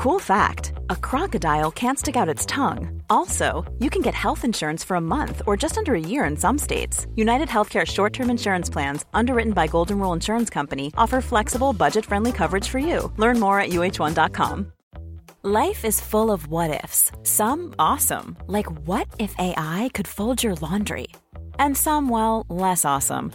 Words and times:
Cool 0.00 0.18
fact 0.18 0.72
a 0.88 0.96
crocodile 0.96 1.70
can't 1.70 1.98
stick 1.98 2.16
out 2.16 2.34
its 2.34 2.46
tongue. 2.46 3.02
Also, 3.10 3.70
you 3.80 3.90
can 3.90 4.00
get 4.00 4.14
health 4.14 4.46
insurance 4.46 4.82
for 4.82 4.94
a 4.94 5.06
month 5.16 5.42
or 5.46 5.58
just 5.58 5.76
under 5.76 5.94
a 5.94 6.00
year 6.00 6.24
in 6.24 6.38
some 6.38 6.56
states. 6.56 7.06
United 7.16 7.48
Healthcare 7.48 7.86
short 7.86 8.14
term 8.14 8.30
insurance 8.30 8.70
plans, 8.70 9.04
underwritten 9.12 9.52
by 9.52 9.66
Golden 9.66 9.98
Rule 9.98 10.14
Insurance 10.14 10.48
Company, 10.48 10.90
offer 10.96 11.20
flexible, 11.20 11.74
budget 11.74 12.06
friendly 12.06 12.32
coverage 12.32 12.66
for 12.66 12.78
you. 12.78 13.12
Learn 13.18 13.38
more 13.38 13.60
at 13.60 13.72
uh1.com. 13.72 14.72
Life 15.42 15.84
is 15.84 16.00
full 16.00 16.30
of 16.30 16.48
what 16.48 16.82
ifs, 16.82 17.12
some 17.22 17.74
awesome, 17.78 18.38
like 18.46 18.70
what 18.88 19.06
if 19.18 19.34
AI 19.38 19.90
could 19.92 20.08
fold 20.08 20.42
your 20.42 20.54
laundry? 20.62 21.08
And 21.58 21.76
some, 21.76 22.08
well, 22.08 22.46
less 22.48 22.86
awesome, 22.86 23.34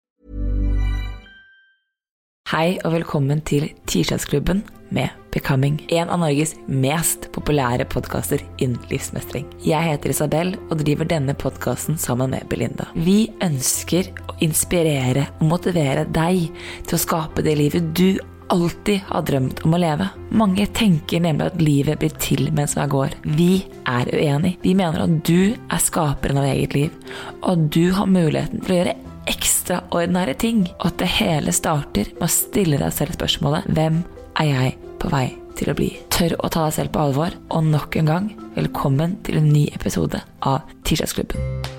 Hei 2.49 2.79
og 2.81 2.95
velkommen 2.95 3.39
til 3.47 3.67
Tirsdagsklubben 3.87 4.63
med 4.91 5.13
Becoming, 5.31 5.77
en 5.93 6.09
av 6.11 6.19
Norges 6.19 6.55
mest 6.67 7.29
populære 7.31 7.85
podkaster 7.87 8.41
innen 8.57 8.81
livsmestring. 8.89 9.45
Jeg 9.63 9.85
heter 9.87 10.11
Isabel 10.11 10.51
og 10.65 10.81
driver 10.81 11.07
denne 11.07 11.35
podkasten 11.37 11.99
sammen 12.01 12.33
med 12.33 12.49
Belinda. 12.51 12.89
Vi 12.97 13.29
ønsker 13.45 14.09
å 14.27 14.35
inspirere 14.43 15.29
og 15.37 15.45
motivere 15.53 16.03
deg 16.11 16.49
til 16.89 16.97
å 16.97 17.01
skape 17.05 17.45
det 17.45 17.55
livet 17.61 17.93
du 17.95 18.17
alltid 18.51 19.05
har 19.07 19.23
drømt 19.29 19.61
om 19.63 19.77
å 19.77 19.79
leve. 19.79 20.09
Mange 20.35 20.65
tenker 20.75 21.23
nemlig 21.23 21.53
at 21.53 21.63
livet 21.63 22.01
blir 22.01 22.17
til 22.19 22.49
mens 22.57 22.75
vi 22.75 22.89
går. 22.97 23.15
Vi 23.37 23.51
er 23.87 24.11
uenig. 24.11 24.57
Vi 24.65 24.75
mener 24.75 25.05
at 25.05 25.21
du 25.23 25.53
er 25.53 25.85
skaperen 25.85 26.41
av 26.41 26.49
eget 26.49 26.75
liv, 26.75 26.99
og 27.45 27.53
at 27.53 27.71
du 27.71 27.85
har 27.95 28.11
muligheten 28.11 28.59
til 28.59 28.75
å 28.75 28.81
gjøre 28.81 28.97
ekstraordinære 29.29 30.33
ting, 30.41 30.63
og 30.79 30.91
at 30.91 31.01
det 31.01 31.11
hele 31.19 31.53
starter 31.55 32.09
med 32.17 32.25
å 32.27 32.31
stille 32.31 32.79
deg 32.81 32.95
selv 32.95 33.17
spørsmålet 33.17 33.67
Hvem 33.75 34.01
er 34.41 34.49
jeg 34.49 34.77
på 35.01 35.11
vei 35.13 35.27
til 35.59 35.71
å 35.71 35.77
bli? 35.77 35.91
Tør 36.13 36.37
å 36.39 36.49
ta 36.49 36.65
deg 36.67 36.77
selv 36.79 36.95
på 36.95 37.03
alvor, 37.03 37.35
og 37.53 37.69
nok 37.69 37.97
en 38.01 38.09
gang, 38.09 38.31
velkommen 38.55 39.19
til 39.27 39.41
en 39.41 39.51
ny 39.53 39.67
episode 39.75 40.23
av 40.47 40.65
Tirsdagsklubben. 40.87 41.69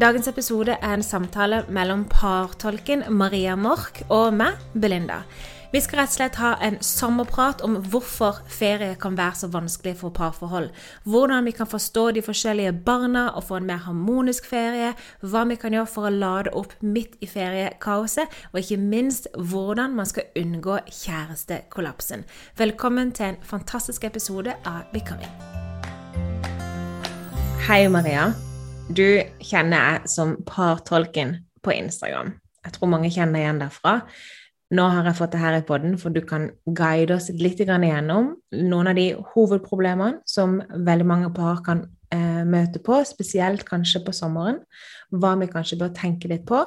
Dagens 0.00 0.30
episode 0.30 0.78
er 0.80 0.94
en 0.96 1.04
samtale 1.04 1.64
mellom 1.68 2.06
partolken 2.08 3.04
Maria 3.12 3.52
Mork 3.60 4.00
og 4.08 4.30
meg, 4.32 4.56
Belinda. 4.72 5.18
Vi 5.70 5.78
skal 5.78 6.00
rett 6.00 6.10
og 6.10 6.14
slett 6.16 6.36
ha 6.42 6.48
en 6.66 6.80
sommerprat 6.82 7.60
om 7.62 7.76
hvorfor 7.92 8.40
ferie 8.50 8.96
kan 8.98 9.14
være 9.14 9.36
så 9.38 9.48
vanskelig 9.54 9.92
for 10.00 10.10
parforhold. 10.10 10.72
Hvordan 11.06 11.46
vi 11.46 11.52
kan 11.54 11.68
forstå 11.70 12.08
de 12.16 12.24
forskjellige 12.26 12.72
barna 12.72 13.28
og 13.38 13.44
få 13.46 13.60
en 13.60 13.68
mer 13.68 13.78
harmonisk 13.84 14.48
ferie. 14.50 14.88
Hva 15.22 15.44
vi 15.46 15.54
kan 15.54 15.76
gjøre 15.76 15.86
for 15.92 16.08
å 16.08 16.10
lade 16.10 16.50
opp 16.58 16.74
midt 16.82 17.14
i 17.22 17.28
feriekaoset. 17.30 18.26
Og 18.50 18.58
ikke 18.64 18.80
minst 18.82 19.30
hvordan 19.36 19.94
man 19.94 20.10
skal 20.10 20.26
unngå 20.42 20.80
kjærestekollapsen. 20.90 22.26
Velkommen 22.58 23.14
til 23.14 23.28
en 23.28 23.38
fantastisk 23.46 24.04
episode 24.10 24.58
av 24.66 24.90
Becoming. 24.90 25.30
Hei, 27.68 27.86
Maria. 27.86 28.32
Du 28.90 29.22
kjenner 29.38 29.78
jeg 29.78 30.14
som 30.18 30.34
partolken 30.50 31.36
på 31.62 31.78
Instagram. 31.78 32.34
Jeg 32.66 32.74
tror 32.74 32.90
mange 32.90 33.14
kjenner 33.14 33.44
igjen 33.44 33.62
derfra. 33.62 34.00
Nå 34.70 34.84
har 34.86 35.08
jeg 35.08 35.18
fått 35.18 35.32
det 35.34 35.42
her 35.42 35.56
i 35.58 35.64
poden, 35.66 35.96
for 35.98 36.14
du 36.14 36.20
kan 36.22 36.50
guide 36.64 37.16
oss 37.16 37.26
litt 37.34 37.58
igjennom 37.62 38.34
noen 38.54 38.90
av 38.90 38.98
de 38.98 39.08
hovedproblemene 39.32 40.20
som 40.30 40.60
veldig 40.70 41.06
mange 41.10 41.30
par 41.34 41.58
kan 41.66 41.82
eh, 42.14 42.44
møte 42.46 42.78
på, 42.86 43.00
spesielt 43.08 43.64
kanskje 43.66 44.04
på 44.06 44.14
sommeren. 44.14 44.60
Hva 45.10 45.34
vi 45.40 45.50
kanskje 45.50 45.80
bør 45.80 45.90
tenke 45.96 46.30
litt 46.30 46.46
på. 46.46 46.62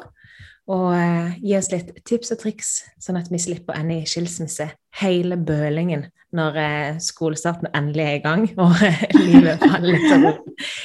Og 0.73 0.89
eh, 0.95 1.39
gi 1.43 1.55
oss 1.55 1.71
litt 1.71 1.95
tips 2.07 2.35
og 2.35 2.43
triks, 2.43 2.73
sånn 2.99 3.19
at 3.19 3.31
vi 3.31 3.39
slipper 3.39 3.71
å 3.71 3.79
ende 3.79 4.01
i 4.01 4.09
skilsmisse 4.09 4.67
hele 4.99 5.39
bølingen 5.39 6.05
når 6.33 6.59
eh, 6.59 6.99
skolestarten 7.03 7.69
endelig 7.77 8.05
er 8.05 8.17
i 8.17 8.21
gang 8.23 8.45
og 8.63 8.75
livet 9.19 9.61
faller 9.61 9.95
litt 9.95 10.07
sånn 10.09 10.27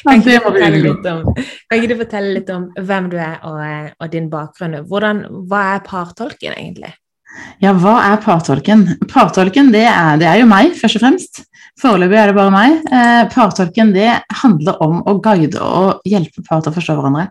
kan 0.04 0.20
ikke, 0.20 0.38
kan 0.44 1.78
ikke 1.78 1.90
du 1.90 1.96
fortelle 2.02 2.32
litt 2.36 2.50
om 2.52 2.68
hvem 2.76 3.10
du 3.12 3.18
er 3.20 3.38
og, 3.48 3.60
eh, 3.64 3.90
og 3.98 4.12
din 4.12 4.28
bakgrunn? 4.32 4.80
Hvordan, 4.88 5.24
hva 5.50 5.62
er 5.74 5.84
partolken 5.86 6.56
egentlig? 6.56 6.92
Ja, 7.62 7.72
hva 7.74 7.96
er 8.12 8.20
partolken? 8.22 8.86
Partolken 9.10 9.72
det 9.74 9.84
er, 9.90 10.18
det 10.20 10.28
er, 10.28 10.40
jo 10.42 10.48
meg, 10.50 10.74
først 10.78 10.98
og 10.98 11.02
fremst. 11.02 11.40
Foreløpig 11.78 12.16
er 12.18 12.30
det 12.30 12.34
bare 12.34 12.50
meg. 12.50 12.76
Eh, 12.90 13.24
partolken 13.30 13.92
det 13.94 14.08
handler 14.40 14.80
om 14.82 14.96
å 15.06 15.14
guide 15.22 15.62
og 15.62 16.08
hjelpe 16.08 16.42
par 16.46 16.62
til 16.62 16.72
å 16.72 16.74
forstå 16.74 16.96
hverandre. 16.98 17.28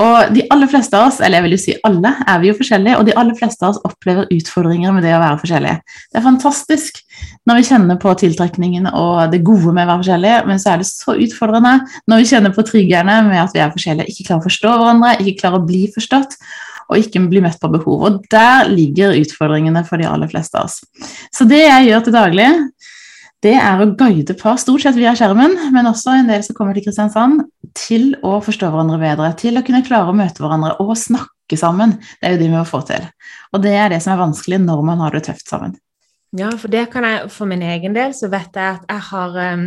Og 0.00 0.32
de 0.32 0.46
aller 0.52 0.70
fleste 0.72 0.96
av 0.96 1.10
oss, 1.10 1.20
eller 1.20 1.38
jeg 1.38 1.46
vil 1.46 1.56
jo 1.56 1.60
si 1.60 1.74
alle, 1.88 2.14
er 2.24 2.40
vi 2.40 2.48
jo 2.48 2.56
forskjellige, 2.56 2.96
og 3.00 3.08
de 3.08 3.16
aller 3.20 3.36
fleste 3.36 3.66
av 3.66 3.74
oss 3.74 3.82
opplever 3.88 4.32
utfordringer 4.32 4.96
med 4.96 5.04
det 5.04 5.12
å 5.16 5.20
være 5.20 5.40
forskjellige. 5.42 5.98
Det 6.08 6.20
er 6.20 6.26
fantastisk 6.28 7.02
når 7.48 7.60
vi 7.60 7.68
kjenner 7.68 8.00
på 8.00 8.16
tiltrekningen 8.24 8.88
og 8.92 9.32
det 9.32 9.42
gode 9.44 9.72
med 9.76 9.84
å 9.84 9.92
være 9.92 10.04
forskjellige, 10.06 10.42
men 10.48 10.60
så 10.62 10.72
er 10.72 10.82
det 10.82 10.88
så 10.88 11.16
utfordrende 11.16 11.78
når 12.08 12.22
vi 12.22 12.32
kjenner 12.32 12.56
på 12.56 12.64
triggerne 12.68 13.20
med 13.28 13.40
at 13.44 13.56
vi 13.56 13.64
er 13.64 13.72
forskjellige, 13.76 14.08
ikke 14.12 14.28
klarer 14.30 14.44
å 14.44 14.48
forstå 14.48 14.76
hverandre, 14.76 15.16
ikke 15.20 15.40
klarer 15.42 15.60
å 15.60 15.66
bli 15.68 15.86
forstått 15.92 16.38
og 16.88 16.98
ikke 16.98 17.22
bli 17.30 17.42
møtt 17.44 17.60
på 17.62 17.70
behov. 17.72 18.06
Og 18.08 18.22
der 18.32 18.70
ligger 18.70 19.16
utfordringene 19.18 19.84
for 19.88 20.00
de 20.00 20.08
aller 20.08 20.30
fleste 20.30 20.58
av 20.58 20.70
oss. 20.70 20.80
Så 21.34 21.46
det 21.48 21.62
jeg 21.64 21.90
gjør 21.90 22.06
til 22.06 22.16
daglig, 22.16 22.48
det 23.42 23.56
er 23.58 23.80
å 23.82 23.90
guide 23.98 24.36
par, 24.38 24.58
stort 24.62 24.84
sett 24.84 24.98
via 24.98 25.16
skjermen, 25.18 25.56
men 25.74 25.88
også 25.90 26.14
en 26.14 26.28
del 26.30 26.44
som 26.46 26.54
kommer 26.54 26.76
til 26.78 26.86
Kristiansand, 26.86 27.42
til 27.74 28.12
å 28.22 28.36
forstå 28.44 28.68
hverandre 28.70 29.00
bedre, 29.02 29.32
til 29.38 29.58
å 29.58 29.64
kunne 29.66 29.82
klare 29.86 30.12
å 30.12 30.16
møte 30.16 30.44
hverandre 30.44 30.76
og 30.84 30.92
snakke 30.98 31.58
sammen. 31.58 31.96
Det 32.20 32.28
er 32.28 32.36
jo 32.36 32.42
det 32.42 32.50
vi 32.50 32.54
må 32.54 32.66
få 32.68 32.84
til. 32.86 33.08
Og 33.50 33.64
det 33.64 33.74
er 33.74 33.90
det 33.90 34.02
som 34.04 34.14
er 34.14 34.22
vanskelig 34.22 34.60
når 34.62 34.84
man 34.86 35.02
har 35.02 35.16
det 35.16 35.24
tøft 35.26 35.50
sammen. 35.50 35.74
Ja, 36.38 36.52
for 36.56 36.72
det 36.72 36.86
kan 36.92 37.04
jeg 37.04 37.26
for 37.34 37.50
min 37.50 37.64
egen 37.66 37.96
del, 37.96 38.14
så 38.16 38.30
vet 38.32 38.54
jeg 38.54 38.78
at 38.78 38.86
jeg 38.88 39.08
har 39.10 39.40
um 39.52 39.66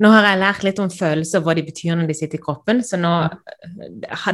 nå 0.00 0.10
har 0.14 0.28
jeg 0.30 0.40
lært 0.40 0.66
litt 0.66 0.82
om 0.82 0.90
følelser, 0.92 1.44
hva 1.44 1.54
de 1.56 1.64
betyr 1.66 1.96
når 1.98 2.10
de 2.10 2.16
sitter 2.16 2.40
i 2.40 2.44
kroppen. 2.44 2.82
så 2.86 2.96
nå, 3.00 3.14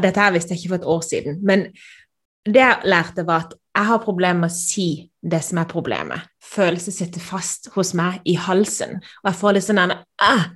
Dette 0.03 0.21
her 0.21 0.35
visste 0.35 0.55
jeg 0.55 0.63
ikke 0.63 0.75
for 0.77 0.81
et 0.81 0.91
år 0.97 1.07
siden. 1.07 1.41
Men 1.47 1.69
det 2.47 2.63
jeg 2.63 2.87
lærte, 2.87 3.27
var 3.27 3.49
at 3.49 3.57
jeg 3.77 3.89
har 3.91 4.01
problemer 4.01 4.47
med 4.47 4.53
å 4.53 4.57
si 4.57 4.89
det 5.27 5.43
som 5.45 5.59
er 5.61 5.69
problemet. 5.69 6.29
Følelser 6.47 6.95
sitter 6.95 7.21
fast 7.21 7.67
hos 7.75 7.91
meg 7.99 8.23
i 8.29 8.37
halsen, 8.39 9.01
og 9.23 9.31
jeg 9.31 9.41
får 9.41 9.57
litt 9.57 9.67
sånn 9.67 9.83
en 9.83 9.97
ah! 10.23 10.47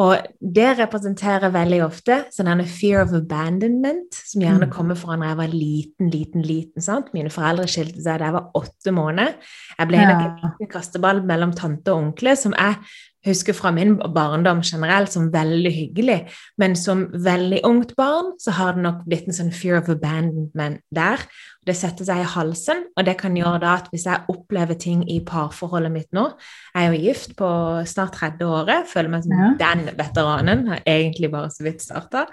Og 0.00 0.14
det 0.40 0.70
representerer 0.78 1.52
veldig 1.52 1.82
ofte 1.84 2.16
sånn 2.32 2.62
fear 2.64 3.02
of 3.02 3.10
abandonment, 3.16 4.14
som 4.16 4.44
gjerne 4.44 4.68
mm. 4.68 4.72
kommer 4.72 4.96
fra 4.96 5.18
da 5.20 5.32
jeg 5.32 5.40
var 5.42 5.52
liten, 5.52 6.12
liten, 6.12 6.44
liten. 6.46 6.84
sant? 6.84 7.10
Mine 7.12 7.32
foreldre 7.32 7.66
skilte 7.68 8.00
seg 8.00 8.22
da 8.22 8.30
jeg 8.30 8.36
var 8.38 8.62
åtte 8.62 8.94
måneder. 8.96 9.34
Jeg 9.76 9.90
ble 9.90 10.00
en 10.00 10.14
liten 10.22 10.70
kasteball 10.72 11.20
mellom 11.28 11.52
tante 11.56 11.92
og 11.92 12.06
onkle, 12.06 12.36
som 12.40 12.56
jeg 12.56 12.78
husker 13.26 13.54
fra 13.54 13.70
min 13.74 13.96
barndom 14.14 14.62
generelt 14.66 15.12
som 15.12 15.30
veldig 15.32 15.72
hyggelig, 15.72 16.18
men 16.58 16.74
som 16.78 17.06
veldig 17.12 17.60
ungt 17.68 17.94
barn 17.98 18.32
så 18.42 18.54
har 18.56 18.74
det 18.74 18.84
nok 18.86 19.04
blitt 19.06 19.28
en 19.30 19.36
sånn 19.36 19.54
fear 19.54 19.78
of 19.78 19.90
abandonment 19.92 20.82
der. 20.94 21.22
Det 21.66 21.76
setter 21.78 22.06
seg 22.08 22.24
i 22.24 22.30
halsen, 22.32 22.84
og 22.98 23.06
det 23.06 23.14
kan 23.20 23.36
gjøre 23.38 23.60
da 23.62 23.76
at 23.78 23.88
hvis 23.92 24.08
jeg 24.08 24.26
opplever 24.32 24.78
ting 24.82 25.04
i 25.06 25.20
parforholdet 25.22 25.92
mitt 25.94 26.08
nå 26.10 26.24
Jeg 26.74 26.88
er 26.88 26.90
jo 26.90 27.02
gift 27.04 27.36
på 27.38 27.48
snart 27.86 28.18
30 28.18 28.50
året, 28.50 28.90
føler 28.90 29.12
meg 29.12 29.26
som 29.26 29.36
ja. 29.38 29.50
den 29.60 29.84
veteranen, 29.98 30.66
har 30.72 30.82
egentlig 30.88 31.30
bare 31.30 31.50
så 31.54 31.66
vidt 31.66 31.84
starta. 31.84 32.26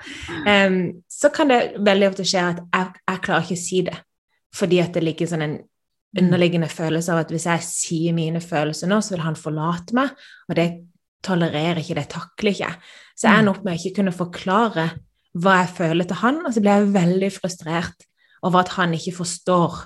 Um, 0.48 1.04
så 1.12 1.30
kan 1.34 1.52
det 1.54 1.62
veldig 1.78 2.10
ofte 2.10 2.26
skje 2.26 2.46
at 2.56 2.64
jeg, 2.64 3.02
jeg 3.06 3.26
klarer 3.28 3.46
ikke 3.46 3.60
å 3.60 3.66
si 3.68 3.84
det, 3.86 3.98
fordi 4.56 4.82
at 4.82 4.96
det 4.96 5.06
ligger 5.06 5.30
sånn 5.30 5.46
en 5.46 5.60
underliggende 6.18 6.70
følelse 6.72 7.14
av 7.14 7.24
at 7.24 7.34
hvis 7.34 7.46
jeg 7.50 7.66
sier 7.66 8.16
mine 8.18 8.42
følelser 8.42 8.90
nå, 8.90 9.02
så 9.04 9.16
vil 9.16 9.26
han 9.26 9.38
forlate 9.38 9.98
meg, 9.98 10.16
og 10.50 10.58
det 10.58 10.70
tolererer 11.26 11.82
ikke, 11.82 11.98
det 12.00 12.08
takler 12.14 12.56
ikke. 12.56 12.72
Så 13.14 13.28
jeg 13.28 13.42
ender 13.42 13.54
opp 13.54 13.66
med 13.66 13.76
å 13.76 13.80
ikke 13.82 14.00
kunne 14.00 14.16
forklare 14.16 14.88
hva 15.40 15.60
jeg 15.62 15.74
føler 15.78 16.08
til 16.10 16.22
han, 16.24 16.42
og 16.46 16.56
så 16.56 16.64
blir 16.64 16.80
jeg 16.80 16.94
veldig 16.96 17.30
frustrert 17.36 18.08
over 18.48 18.64
at 18.64 18.74
han 18.78 18.96
ikke 18.96 19.18
forstår 19.20 19.84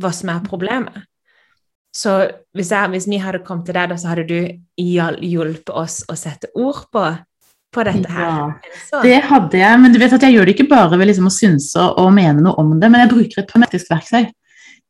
hva 0.00 0.12
som 0.14 0.32
er 0.32 0.46
problemet. 0.46 1.04
Så 1.96 2.12
hvis, 2.56 2.70
jeg, 2.70 2.92
hvis 2.92 3.08
vi 3.08 3.18
hadde 3.20 3.40
kommet 3.44 3.68
til 3.68 3.76
deg, 3.76 3.90
da, 3.90 3.96
så 4.00 4.12
hadde 4.12 4.26
du 4.28 4.38
hjulpet 4.76 5.72
oss 5.72 6.02
å 6.12 6.16
sette 6.18 6.50
ord 6.60 6.82
på, 6.92 7.04
på 7.72 7.84
dette 7.88 8.12
her. 8.12 8.52
Ja, 8.92 9.00
det 9.04 9.20
hadde 9.30 9.60
jeg, 9.60 9.80
men 9.80 9.94
du 9.94 10.00
vet 10.00 10.12
at 10.16 10.24
jeg 10.24 10.36
gjør 10.36 10.48
det 10.48 10.56
ikke 10.56 10.68
bare 10.72 10.96
ved 11.00 11.10
liksom 11.10 11.30
å 11.30 11.34
synse 11.34 11.86
og 11.96 12.10
mene 12.16 12.44
noe 12.44 12.56
om 12.60 12.74
det, 12.76 12.92
men 12.92 13.04
jeg 13.04 13.12
bruker 13.14 13.42
et 13.42 13.50
pragmatisk 13.50 13.92
verktøy 13.92 14.28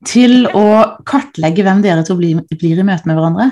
til 0.07 0.47
å 0.55 0.67
kartlegge 1.09 1.65
hvem 1.67 1.83
dere 1.85 2.05
to 2.07 2.17
blir, 2.19 2.43
blir, 2.55 2.79
i 2.81 2.87
møte 2.87 3.09
med 3.09 3.19
hverandre. 3.19 3.51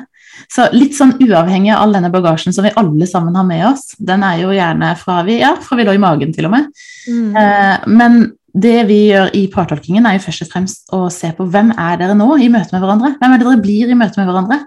Så 0.51 0.67
litt 0.75 0.97
sånn 0.97 1.15
uavhengig 1.23 1.71
av 1.75 1.85
all 1.85 1.95
denne 1.95 2.11
bagasjen 2.11 2.55
som 2.55 2.67
vi 2.67 2.73
alle 2.79 3.07
sammen 3.07 3.37
har 3.39 3.47
med 3.47 3.67
oss, 3.69 3.93
den 3.99 4.25
er 4.27 4.41
jo 4.43 4.55
gjerne 4.55 4.95
fra 4.99 5.21
vi, 5.27 5.39
ja, 5.43 5.55
fra 5.63 5.79
vi 5.79 5.87
lå 5.87 5.95
i 5.95 6.03
magen 6.03 6.35
til 6.35 6.49
og 6.49 6.57
med. 6.57 6.73
Mm. 7.07 7.37
Eh, 7.39 7.87
men 8.01 8.19
det 8.55 8.85
vi 8.87 9.01
gjør 9.11 9.33
i 9.35 9.45
partolkingen, 9.51 10.07
er 10.07 10.19
jo 10.19 10.25
først 10.29 10.45
og 10.47 10.51
fremst 10.53 10.95
å 10.95 11.05
se 11.11 11.33
på 11.35 11.47
hvem 11.51 11.73
er 11.75 11.99
dere 12.03 12.15
nå 12.19 12.37
i 12.39 12.51
møte 12.53 12.75
med 12.75 12.85
hverandre. 12.85 13.15
Hvem 13.19 13.35
er 13.35 13.43
det 13.43 13.49
dere 13.49 13.65
blir 13.65 13.91
i 13.91 13.99
møte 13.99 14.21
med 14.21 14.31
hverandre? 14.31 14.61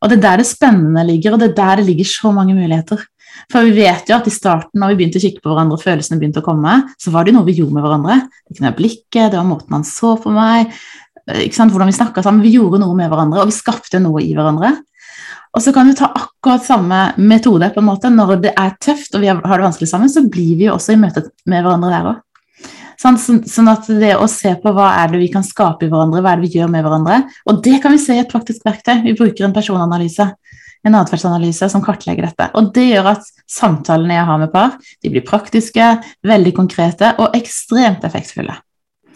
Og 0.00 0.10
det 0.10 0.16
er 0.16 0.24
der 0.24 0.40
det 0.40 0.48
spennende 0.48 1.04
ligger, 1.06 1.34
og 1.34 1.42
det 1.42 1.50
er 1.50 1.58
der 1.58 1.80
det 1.80 1.90
ligger 1.90 2.08
så 2.08 2.32
mange 2.34 2.56
muligheter. 2.56 3.02
For 3.50 3.66
vi 3.66 3.84
vet 3.84 4.10
jo 4.10 4.16
at 4.16 4.26
i 4.28 4.32
starten, 4.34 4.80
når 4.80 4.92
vi 4.92 5.00
begynte 5.00 5.20
å 5.20 5.24
kikke 5.24 5.42
på 5.44 5.50
hverandre, 5.50 5.76
og 5.78 5.84
følelsene 5.84 6.18
begynte 6.20 6.42
å 6.42 6.46
komme, 6.46 6.76
så 7.00 7.12
var 7.14 7.26
det 7.26 7.34
noe 7.36 7.46
vi 7.46 7.56
gjorde 7.58 7.76
med 7.76 7.84
hverandre. 7.86 8.16
Det 8.46 8.56
kunne 8.56 8.70
være 8.70 8.78
blikket, 8.80 9.30
det 9.32 9.38
var 9.38 9.48
måten 9.48 9.76
han 9.78 9.86
så 9.86 10.14
på 10.20 10.32
meg, 10.34 10.74
hvordan 11.30 11.90
vi 11.90 11.96
snakka 11.96 12.22
sammen. 12.24 12.44
Vi 12.44 12.54
gjorde 12.56 12.80
noe 12.82 12.96
med 12.98 13.10
hverandre, 13.10 13.42
og 13.42 13.50
vi 13.50 13.56
skapte 13.56 14.00
noe 14.02 14.22
i 14.24 14.32
hverandre. 14.36 14.76
Og 15.50 15.62
så 15.64 15.72
kan 15.74 15.88
vi 15.88 15.96
ta 15.98 16.06
akkurat 16.14 16.62
samme 16.62 16.98
metode 17.18 17.72
på 17.74 17.82
en 17.82 17.88
måte. 17.88 18.10
Når 18.10 18.36
det 18.44 18.52
er 18.54 18.76
tøft 18.82 19.16
og 19.16 19.24
vi 19.24 19.30
har 19.32 19.40
det 19.42 19.66
vanskelig 19.66 19.88
sammen, 19.90 20.10
så 20.12 20.22
blir 20.22 20.58
vi 20.58 20.68
jo 20.68 20.76
også 20.76 20.94
i 20.94 21.00
møte 21.00 21.26
med 21.50 21.64
hverandre 21.64 21.90
der 21.90 22.10
òg. 22.12 22.20
Sånn, 23.00 23.16
sånn, 23.16 23.70
at 23.72 23.86
det 23.88 24.12
å 24.20 24.26
se 24.28 24.52
på 24.60 24.74
hva 24.76 24.90
er 25.00 25.08
det 25.08 25.22
vi 25.22 25.30
kan 25.32 25.44
skape 25.46 25.86
i 25.86 25.90
hverandre, 25.90 26.20
hva 26.20 26.34
er 26.34 26.40
det 26.40 26.50
vi 26.50 26.58
gjør 26.60 26.68
med 26.68 26.84
hverandre 26.84 27.22
Og 27.48 27.62
det 27.64 27.78
kan 27.80 27.94
vi 27.94 28.02
se 28.02 28.12
i 28.12 28.20
et 28.20 28.28
praktisk 28.28 28.66
verktøy. 28.66 29.00
Vi 29.06 29.16
bruker 29.16 29.46
en 29.46 29.56
personanalyse, 29.56 30.26
en 30.84 30.98
atferdsanalyse 31.00 31.70
som 31.72 31.82
kartlegger 31.84 32.28
dette. 32.28 32.50
Og 32.60 32.68
det 32.76 32.90
gjør 32.90 33.14
at 33.14 33.30
samtalene 33.48 34.20
jeg 34.20 34.28
har 34.28 34.42
med 34.44 34.52
par, 34.52 34.76
de 35.00 35.14
blir 35.14 35.24
praktiske, 35.24 35.94
veldig 36.28 36.52
konkrete 36.60 37.14
og 37.16 37.40
ekstremt 37.40 38.04
effektfulle. 38.04 38.60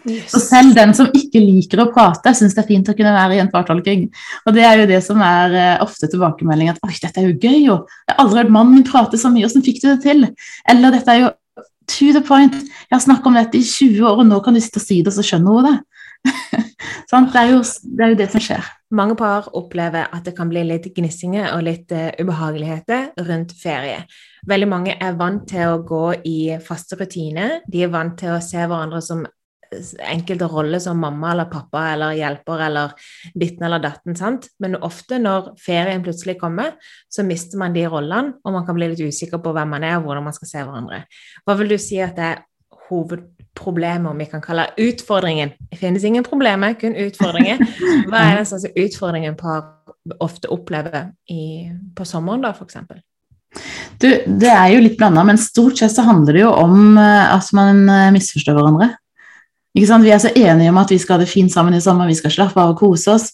Yes. 0.04 0.34
Så 0.34 0.40
selv 0.42 0.74
den 0.76 0.92
som 0.96 1.08
ikke 1.16 1.40
liker 1.40 1.80
å 1.80 1.88
prate, 1.92 2.34
syns 2.36 2.52
det 2.56 2.60
er 2.64 2.68
fint 2.68 2.88
å 2.92 2.96
kunne 2.96 3.14
være 3.14 3.38
i 3.38 3.40
en 3.40 3.52
partolking. 3.52 4.04
Og 4.44 4.56
det 4.56 4.66
er 4.68 4.82
jo 4.82 4.90
det 4.90 5.00
som 5.06 5.22
er 5.24 5.54
uh, 5.56 5.84
ofte 5.86 6.10
tilbakemelding 6.12 6.74
at 6.74 6.82
'oi, 6.84 6.92
dette 7.00 7.22
er 7.22 7.30
jo 7.30 7.38
gøy', 7.38 7.62
jo. 7.64 7.78
'Jeg 8.04 8.12
har 8.12 8.20
aldri 8.26 8.42
hørt 8.42 8.52
mannen 8.52 8.76
min 8.76 8.84
prate 8.88 9.20
så 9.20 9.32
mye, 9.32 9.48
åssen 9.48 9.64
fikk 9.64 9.80
du 9.80 9.88
det 9.88 10.02
til?' 10.04 10.28
Eller 10.68 10.92
'dette 10.92 11.14
er 11.14 11.22
jo 11.22 11.32
to 11.88 12.12
the 12.12 12.20
point. 12.20 12.54
Jeg 12.54 12.92
har 12.92 13.04
snakket 13.04 13.26
om 13.26 13.40
dette 13.40 13.58
i 13.58 13.64
20 13.64 14.04
år, 14.04 14.20
og 14.20 14.28
nå 14.28 14.40
kan 14.44 14.54
du 14.56 14.60
sitte 14.60 14.80
og 14.80 14.86
si 14.86 15.00
det, 15.00 15.12
og 15.12 15.18
så 15.18 15.24
skjønner 15.24 15.58
hun 15.58 15.68
det. 15.70 15.76
sånn, 17.10 17.28
det, 17.32 17.40
er 17.40 17.50
jo, 17.52 17.60
det, 17.60 18.00
er 18.00 18.12
jo, 18.12 18.18
det 18.20 18.28
som 18.32 18.44
skjer. 18.44 18.68
Mange 18.94 19.16
par 19.18 19.48
opplever 19.56 20.08
at 20.14 20.24
det 20.24 20.34
kan 20.36 20.48
bli 20.48 20.62
litt 20.68 20.86
gnissinger 20.96 21.50
og 21.52 21.64
litt 21.66 21.92
uh, 21.92 22.12
ubehageligheter 22.20 23.10
rundt 23.28 23.52
ferie. 23.60 24.04
Veldig 24.48 24.68
mange 24.70 24.96
er 25.00 25.16
vant 25.20 25.44
til 25.48 25.74
å 25.74 25.82
gå 25.84 26.04
i 26.28 26.38
faste 26.64 26.98
rutiner. 27.00 27.60
De 27.70 27.84
er 27.84 27.92
vant 27.92 28.16
til 28.20 28.34
å 28.34 28.42
se 28.44 28.60
hverandre 28.60 29.00
som 29.04 29.24
enkelte 30.02 30.48
roller 30.50 30.82
som 30.82 30.98
mamma 31.00 31.32
eller 31.32 31.50
pappa 31.52 31.84
eller 31.92 32.16
hjelper 32.18 32.64
eller 32.66 32.94
ditten 33.34 33.66
eller 33.66 33.82
datten. 33.82 34.16
sant? 34.16 34.48
Men 34.60 34.76
ofte 34.76 35.18
når 35.22 35.52
ferien 35.60 36.02
plutselig 36.04 36.38
kommer, 36.40 36.74
så 37.08 37.24
mister 37.26 37.60
man 37.60 37.76
de 37.76 37.86
rollene, 37.86 38.38
og 38.44 38.56
man 38.56 38.66
kan 38.66 38.78
bli 38.78 38.90
litt 38.92 39.04
usikker 39.04 39.42
på 39.42 39.54
hvem 39.54 39.76
man 39.76 39.86
er 39.86 39.98
og 39.98 40.08
hvordan 40.08 40.26
man 40.26 40.36
skal 40.36 40.50
se 40.50 40.64
hverandre. 40.64 41.04
Hva 41.44 41.56
vil 41.60 41.72
du 41.74 41.78
si 41.78 42.00
at 42.02 42.18
det 42.18 42.28
er 42.32 42.42
hovedproblemet, 42.88 44.10
om 44.10 44.20
vi 44.20 44.28
kan 44.30 44.44
kalle 44.44 44.68
utfordringen? 44.80 45.54
Det 45.70 45.80
finnes 45.80 46.04
ingen 46.04 46.26
problemer, 46.26 46.76
kun 46.80 46.96
utfordringer. 47.06 47.62
Hva 48.10 48.26
er 48.28 48.38
den 48.40 48.50
slags 48.50 48.68
utfordringen 48.72 49.38
par 49.40 49.72
ofte 50.20 50.50
opplever 50.52 51.10
i, 51.32 51.70
på 51.96 52.06
sommeren, 52.08 52.44
da, 52.44 52.52
f.eks.? 52.52 53.02
Du, 54.02 54.08
det 54.26 54.50
er 54.50 54.72
jo 54.74 54.82
litt 54.82 54.98
blanda, 54.98 55.22
men 55.26 55.38
stort 55.40 55.78
sett 55.78 55.94
så 55.94 56.04
handler 56.06 56.36
det 56.36 56.42
jo 56.42 56.50
om 56.50 56.98
eh, 56.98 57.34
at 57.34 57.50
man 57.56 57.84
eh, 57.86 58.10
misforstår 58.14 58.56
hverandre. 58.58 58.90
Vi 59.74 59.82
er 59.84 60.20
så 60.22 60.30
enige 60.30 60.70
om 60.70 60.78
at 60.78 60.92
vi 60.92 61.00
skal 61.02 61.18
ha 61.18 61.24
det 61.24 61.32
fint 61.32 61.52
sammen 61.52 61.74
i 61.74 61.82
sommer, 61.82 62.06
vi 62.06 62.14
skal 62.14 62.30
slappe 62.30 62.60
av 62.62 62.74
og 62.74 62.78
kose 62.78 63.10
oss. 63.10 63.32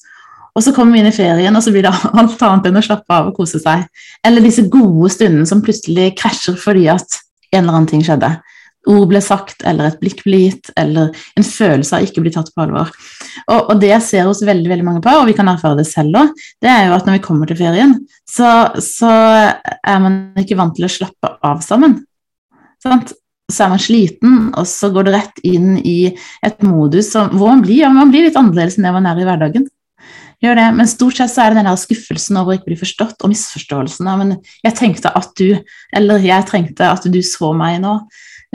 Og 0.56 0.64
så 0.64 0.72
kommer 0.74 0.96
vi 0.96 1.02
inn 1.02 1.10
i 1.10 1.14
ferien, 1.14 1.54
og 1.54 1.62
så 1.62 1.72
blir 1.72 1.84
det 1.86 1.92
alt 2.20 2.40
annet 2.42 2.70
enn 2.70 2.80
å 2.80 2.84
slappe 2.84 3.16
av 3.16 3.28
og 3.30 3.36
kose 3.36 3.60
seg. 3.62 3.84
Eller 4.26 4.44
disse 4.44 4.64
gode 4.72 5.12
stundene 5.12 5.48
som 5.48 5.62
plutselig 5.64 6.14
krasjer 6.18 6.56
fordi 6.58 6.88
at 6.90 7.20
en 7.52 7.62
eller 7.64 7.76
annen 7.76 7.90
ting 7.90 8.02
skjedde. 8.06 8.32
Ord 8.88 9.10
ble 9.10 9.20
sagt, 9.20 9.60
eller 9.68 9.90
et 9.90 9.98
blikk 10.00 10.22
ble 10.24 10.38
gitt, 10.46 10.70
eller 10.80 11.10
en 11.36 11.44
følelse 11.44 11.98
av 11.98 12.06
ikke 12.06 12.22
bli 12.24 12.32
tatt 12.32 12.48
på 12.54 12.64
alvor. 12.64 12.88
Og, 13.44 13.58
og, 13.58 13.74
det 13.82 13.90
jeg 13.90 14.06
ser 14.06 14.28
hos 14.30 14.40
veldig 14.46 14.70
veldig 14.72 14.86
mange 14.86 15.02
par, 15.04 15.20
og 15.20 15.28
vi 15.28 15.36
kan 15.36 15.50
erfare 15.52 15.76
det 15.82 15.84
selv 15.90 16.16
òg, 16.22 16.30
det 16.64 16.70
er 16.72 16.86
jo 16.88 16.96
at 16.96 17.04
når 17.04 17.18
vi 17.18 17.24
kommer 17.26 17.50
til 17.50 17.60
ferien, 17.60 17.92
så, 18.24 18.70
så 18.80 19.10
er 19.12 20.00
man 20.00 20.22
ikke 20.40 20.56
vant 20.56 20.72
til 20.78 20.88
å 20.88 20.92
slappe 20.92 21.34
av 21.44 21.60
sammen. 21.66 21.98
Sant? 22.80 23.12
Så 23.54 23.66
er 23.66 23.74
man 23.74 23.82
sliten, 23.82 24.38
og 24.58 24.66
så 24.68 24.90
går 24.94 25.08
det 25.08 25.16
rett 25.16 25.42
inn 25.46 25.76
i 25.78 26.14
et 26.46 26.64
modus 26.66 27.12
som, 27.14 27.30
hvor 27.34 27.52
man 27.52 27.64
blir, 27.64 27.82
ja, 27.82 27.90
man 27.92 28.12
blir 28.12 28.26
litt 28.26 28.38
annerledes 28.38 28.78
enn 28.78 28.88
det 28.88 28.94
man 28.96 29.08
er 29.10 29.20
i 29.20 29.28
hverdagen. 29.28 29.68
Gjør 30.40 30.56
det, 30.56 30.66
Men 30.72 30.88
stort 30.88 31.18
sett 31.18 31.28
så 31.34 31.42
er 31.44 31.52
det 31.52 31.60
den 31.60 31.68
der 31.68 31.76
skuffelsen 31.76 32.38
over 32.40 32.54
å 32.54 32.56
ikke 32.56 32.70
bli 32.70 32.80
forstått, 32.80 33.18
og 33.20 33.32
misforståelsen 33.32 34.08
av 34.08 34.18
men 34.22 34.30
'jeg 34.64 34.74
tenkte 34.74 35.12
at 35.12 35.34
du', 35.36 35.60
eller 35.92 36.18
'jeg 36.18 36.46
trengte 36.48 36.80
at 36.80 37.04
du 37.04 37.20
så 37.20 37.52
meg 37.52 37.80
nå'. 37.82 38.00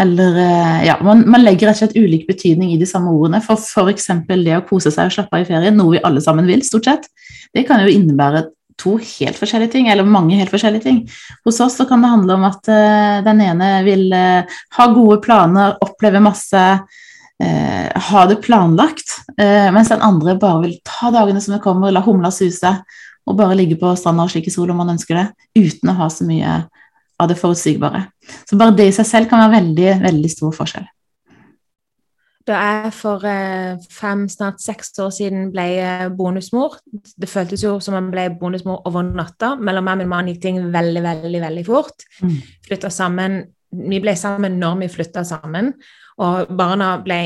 Eller, 0.01 0.35
eh, 0.35 0.87
ja, 0.87 0.97
man, 1.01 1.23
man, 1.29 1.43
legger 1.43 1.69
rett 1.69 1.81
og 1.81 1.87
slett 1.87 1.95
ulik 1.95 2.27
betydning 2.27 2.73
i 2.73 2.77
de 2.77 2.85
samme 2.85 3.07
ordene. 3.07 3.39
For 3.41 3.55
f.eks. 3.55 4.07
det 4.27 4.57
å 4.57 4.67
kose 4.67 4.91
seg 4.91 5.07
og 5.07 5.13
slappe 5.15 5.37
av 5.37 5.45
i 5.45 5.47
ferien, 5.47 5.77
noe 5.77 5.95
vi 5.95 6.03
alle 6.03 6.19
sammen 6.19 6.45
vil, 6.45 6.63
stort 6.67 6.89
sett, 6.89 7.07
det 7.55 7.65
kan 7.67 7.79
jo 7.79 7.87
innebære 7.87 8.49
to 8.81 8.97
helt 8.99 9.39
forskjellige 9.39 9.73
ting, 9.75 9.87
eller 9.91 10.07
mange 10.07 10.37
helt 10.39 10.51
forskjellige 10.53 10.85
ting. 10.85 11.01
Hos 11.47 11.59
oss 11.63 11.77
så 11.79 11.87
kan 11.89 12.03
det 12.03 12.11
handle 12.11 12.37
om 12.37 12.45
at 12.47 12.69
uh, 12.69 13.23
den 13.25 13.41
ene 13.45 13.71
vil 13.87 14.07
uh, 14.13 14.59
ha 14.77 14.87
gode 14.93 15.19
planer, 15.25 15.77
oppleve 15.85 16.21
masse, 16.23 16.63
uh, 16.79 17.87
ha 18.09 18.25
det 18.29 18.41
planlagt, 18.43 19.17
mens 19.35 19.89
den 19.91 20.03
andre 20.05 20.37
bare 20.39 20.61
vil 20.61 20.77
ta 20.87 21.09
dagene 21.11 21.41
som 21.43 21.55
det 21.55 21.63
kommer, 21.63 21.91
la 21.91 22.03
humla 22.05 22.29
suse 22.31 22.69
og 23.25 23.35
bare 23.35 23.57
ligge 23.57 23.75
på 23.81 23.89
stranda 23.99 24.23
og 24.23 24.31
slike 24.31 24.53
sol 24.53 24.71
om 24.71 24.79
man 24.79 24.93
ønsker 24.93 25.17
det, 25.17 25.25
uten 25.57 25.91
å 25.91 25.97
ha 25.97 26.07
så 26.13 26.27
mye 26.27 26.53
av 27.19 27.29
det 27.31 27.37
forutsigbare. 27.39 28.05
Så 28.47 28.55
bare 28.59 28.75
det 28.77 28.89
i 28.91 28.95
seg 28.95 29.07
selv 29.09 29.31
kan 29.31 29.43
være 29.43 29.57
veldig, 29.57 29.89
veldig 30.05 30.31
stor 30.31 30.53
forskjell. 30.55 30.85
Da 32.45 32.59
jeg 32.61 32.93
for 32.93 33.25
eh, 33.25 33.81
fem, 33.89 34.27
snart 34.29 34.61
seks 34.61 34.93
år 35.01 35.09
siden 35.15 35.49
ble 35.53 35.65
eh, 35.81 36.05
bonusmor 36.13 36.77
Det 37.17 37.29
føltes 37.29 37.63
jo 37.65 37.79
som 37.81 37.97
jeg 37.97 38.11
ble 38.13 38.27
bonusmor 38.39 38.83
over 38.85 39.05
natta. 39.07 39.55
Mellom 39.57 39.87
meg 39.87 39.97
og 39.97 40.03
min 40.03 40.11
mann 40.11 40.29
gikk 40.29 40.43
ting 40.43 40.59
veldig, 40.73 41.01
veldig 41.05 41.41
veldig 41.41 41.65
fort. 41.65 42.05
Mm. 42.21 42.35
Flytta 42.67 42.91
sammen 42.93 43.39
Vi 43.75 44.01
ble 44.03 44.13
sammen 44.19 44.59
når 44.61 44.83
vi 44.83 44.91
flytta 44.93 45.25
sammen, 45.27 45.73
og 46.21 46.51
barna 46.55 46.93
ble 47.03 47.17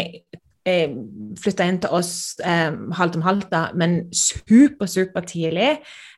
eh, 0.66 0.96
flytta 1.38 1.68
inn 1.70 1.78
til 1.84 1.94
oss 1.94 2.14
eh, 2.42 2.72
halvt 2.98 3.20
om 3.20 3.26
halvt, 3.28 3.50
da, 3.52 3.62
men 3.78 4.00
super, 4.16 4.90
super 4.90 5.28
tidlig. 5.30 5.76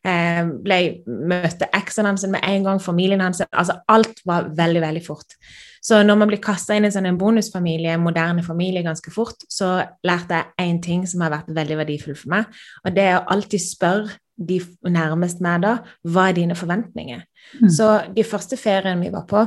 Eh, 0.07 0.45
ble 0.63 0.79
møtte 1.07 1.67
eksen 1.75 2.07
hans 2.07 2.23
med 2.31 2.45
en 2.47 2.69
gang, 2.69 2.79
familien 2.79 3.25
hans 3.25 3.43
Altså 3.49 3.81
alt 3.91 4.23
var 4.29 4.53
veldig, 4.55 4.85
veldig 4.85 5.03
fort. 5.03 5.35
Så 5.81 6.03
når 6.05 6.19
man 6.21 6.29
blir 6.29 6.41
kasta 6.43 6.75
inn 6.77 6.85
i 6.85 6.91
sånn 6.93 7.09
en 7.09 7.17
bonusfamilie, 7.17 7.95
en 7.95 8.03
moderne 8.05 8.43
familie, 8.45 8.83
ganske 8.85 9.13
fort, 9.13 9.47
så 9.49 9.79
lærte 10.05 10.37
jeg 10.37 10.67
én 10.67 10.81
ting 10.83 11.07
som 11.09 11.23
har 11.25 11.33
vært 11.33 11.49
veldig 11.55 11.79
verdifull 11.79 12.17
for 12.19 12.33
meg, 12.35 12.61
og 12.85 12.93
det 12.97 13.07
er 13.07 13.17
å 13.17 13.25
alltid 13.33 13.65
spørre 13.65 14.19
de 14.41 14.59
nærmest 14.89 15.41
meg 15.43 15.65
da, 15.65 15.73
hva 16.07 16.29
er 16.29 16.37
dine 16.37 16.57
forventninger? 16.57 17.25
Mm. 17.61 17.69
Så 17.73 17.89
de 18.13 18.25
første 18.25 18.57
feriene 18.57 19.01
vi 19.01 19.11
var 19.13 19.25
på, 19.29 19.43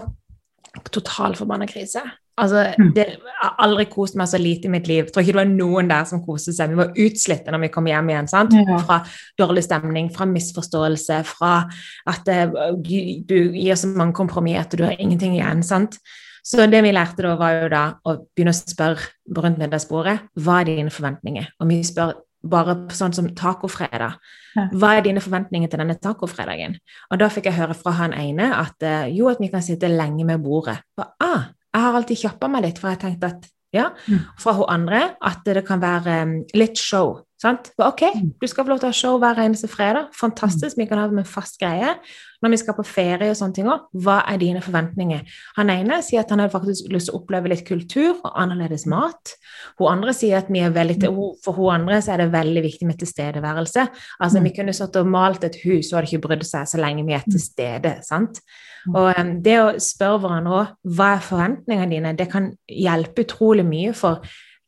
total 0.91 1.35
forbanna 1.39 1.67
krise. 1.71 2.03
Altså, 2.41 2.65
mm. 2.79 2.89
det, 2.97 3.05
Jeg 3.15 3.37
har 3.39 3.55
aldri 3.63 3.85
kost 3.91 4.17
meg 4.19 4.27
så 4.31 4.41
lite 4.41 4.67
i 4.67 4.73
mitt 4.73 4.89
liv. 4.91 5.05
Jeg 5.05 5.15
tror 5.15 5.23
ikke 5.23 5.37
det 5.37 5.41
var 5.43 5.53
noen 5.53 5.91
der 5.91 6.09
som 6.09 6.23
koste 6.25 6.55
seg. 6.57 6.73
Vi 6.73 6.81
var 6.81 6.99
utslitte 7.07 7.55
når 7.55 7.63
vi 7.67 7.71
kom 7.77 7.87
hjem 7.91 8.11
igjen. 8.11 8.31
sant? 8.31 8.57
Fra 8.89 8.99
dårlig 9.39 9.65
stemning, 9.69 10.11
fra 10.15 10.27
misforståelse, 10.31 11.21
fra 11.31 11.55
at 12.11 12.31
uh, 12.35 12.75
du, 12.75 12.99
du, 13.29 13.39
gir 13.55 13.79
så 13.79 13.93
mange 13.93 14.17
kompromisser 14.19 14.67
at 14.67 14.77
du 14.79 14.85
har 14.87 14.99
ingenting 14.99 15.39
igjen. 15.39 15.63
sant? 15.67 16.01
Så 16.45 16.67
det 16.69 16.83
vi 16.85 16.93
lærte 16.93 17.25
da, 17.25 17.39
var 17.41 17.57
jo 17.57 17.69
da 17.73 17.85
å 18.05 18.19
begynne 18.35 18.53
å 18.53 18.59
spørre 18.59 19.39
rundt 19.39 19.61
middagsbordet 19.63 20.19
hva 20.45 20.61
er 20.61 20.75
dine 20.75 20.93
forventninger? 20.93 21.55
Og 21.63 21.71
vi 21.71 21.81
spør 21.87 22.19
bare 22.45 22.75
sånn 22.93 23.15
som 23.17 23.31
tacofredag. 23.37 24.19
Hva 24.77 24.91
er 24.99 25.07
dine 25.07 25.23
forventninger 25.25 25.71
til 25.71 25.81
denne 25.81 25.97
tacofredagen? 25.97 26.77
Og 27.11 27.21
da 27.21 27.31
fikk 27.33 27.49
jeg 27.49 27.57
høre 27.57 27.77
fra 27.79 27.95
han 28.03 28.15
ene 28.17 28.51
at 28.59 28.85
eh, 28.85 29.09
jo, 29.17 29.31
at 29.33 29.41
vi 29.41 29.49
kan 29.53 29.65
sitte 29.65 29.89
lenge 29.91 30.27
med 30.29 30.43
bordet. 30.45 30.77
Og, 31.01 31.07
ah, 31.25 31.49
jeg 31.75 31.83
har 31.83 31.99
alltid 31.99 32.21
kjappa 32.23 32.49
meg 32.51 32.69
litt, 32.69 32.81
for 32.81 32.93
jeg 32.93 33.03
tenkte 33.03 33.33
at 33.35 33.51
ja. 33.75 33.89
Mm. 34.07 34.21
Fra 34.39 34.55
hun 34.55 34.71
andre 34.71 35.01
at 35.27 35.43
det 35.49 35.65
kan 35.67 35.83
være 35.83 36.21
um, 36.23 36.35
litt 36.55 36.79
show. 36.79 37.17
Sant? 37.45 37.67
Ok, 37.77 38.07
du 38.41 38.47
skal 38.49 38.65
få 38.65 38.73
lov 38.73 38.79
til 38.81 38.89
å 38.89 38.93
ha 38.93 38.97
show 38.97 39.19
hver 39.21 39.37
eneste 39.43 39.69
fredag. 39.69 40.07
Fantastisk, 40.17 40.79
vi 40.81 40.87
kan 40.89 40.97
ha 40.97 41.11
det 41.11 41.19
med 41.19 41.29
fast 41.29 41.59
greie. 41.61 41.91
Når 42.41 42.53
vi 42.55 42.59
skal 42.61 42.77
på 42.79 42.85
ferie 42.89 43.29
og 43.33 43.37
sånne 43.37 43.57
ting 43.57 43.69
òg, 43.69 43.83
hva 44.05 44.23
er 44.31 44.39
dine 44.41 44.63
forventninger? 44.65 45.35
Han 45.59 45.73
ene 45.73 45.99
sier 46.05 46.23
at 46.23 46.33
han 46.33 46.41
hadde 46.41 46.55
faktisk 46.55 46.89
lyst 46.93 47.11
til 47.11 47.17
å 47.17 47.21
oppleve 47.21 47.53
litt 47.53 47.65
kultur 47.69 48.15
og 48.15 48.31
annerledes 48.41 48.87
mat. 48.89 49.35
Hun 49.81 49.91
andre 49.91 50.15
sier 50.17 50.41
at 50.41 50.49
vi 50.53 50.63
er 50.65 50.73
veldig 50.73 50.97
til, 51.03 51.21
for 51.45 51.57
hun 51.59 51.75
andre 51.75 52.01
så 52.05 52.15
er 52.15 52.25
det 52.25 52.31
veldig 52.33 52.65
viktig 52.65 52.89
med 52.89 53.01
tilstedeværelse. 53.03 53.87
Altså, 54.25 54.45
vi 54.45 54.55
kunne 54.57 54.77
satt 54.77 54.97
og 55.01 55.13
malt 55.13 55.45
et 55.45 55.61
hus, 55.67 55.91
og 55.91 56.01
hadde 56.01 56.13
ikke 56.15 56.31
brydd 56.31 56.47
seg 56.49 56.71
så 56.71 56.81
lenge 56.81 57.05
vi 57.05 57.17
er 57.17 57.29
til 57.29 57.45
stede. 57.45 57.99
sant? 58.09 58.41
Og 58.93 59.13
um, 59.17 59.37
det 59.45 59.59
å 59.61 59.69
spørre 59.81 60.25
hverandre 60.25 60.57
òg 60.63 60.97
hva 60.97 61.13
er 61.19 61.29
forventningene 61.29 61.93
dine, 61.93 62.17
det 62.17 62.29
kan 62.33 62.51
hjelpe 62.69 63.25
utrolig 63.25 63.65
mye. 63.69 63.93
For 63.97 64.25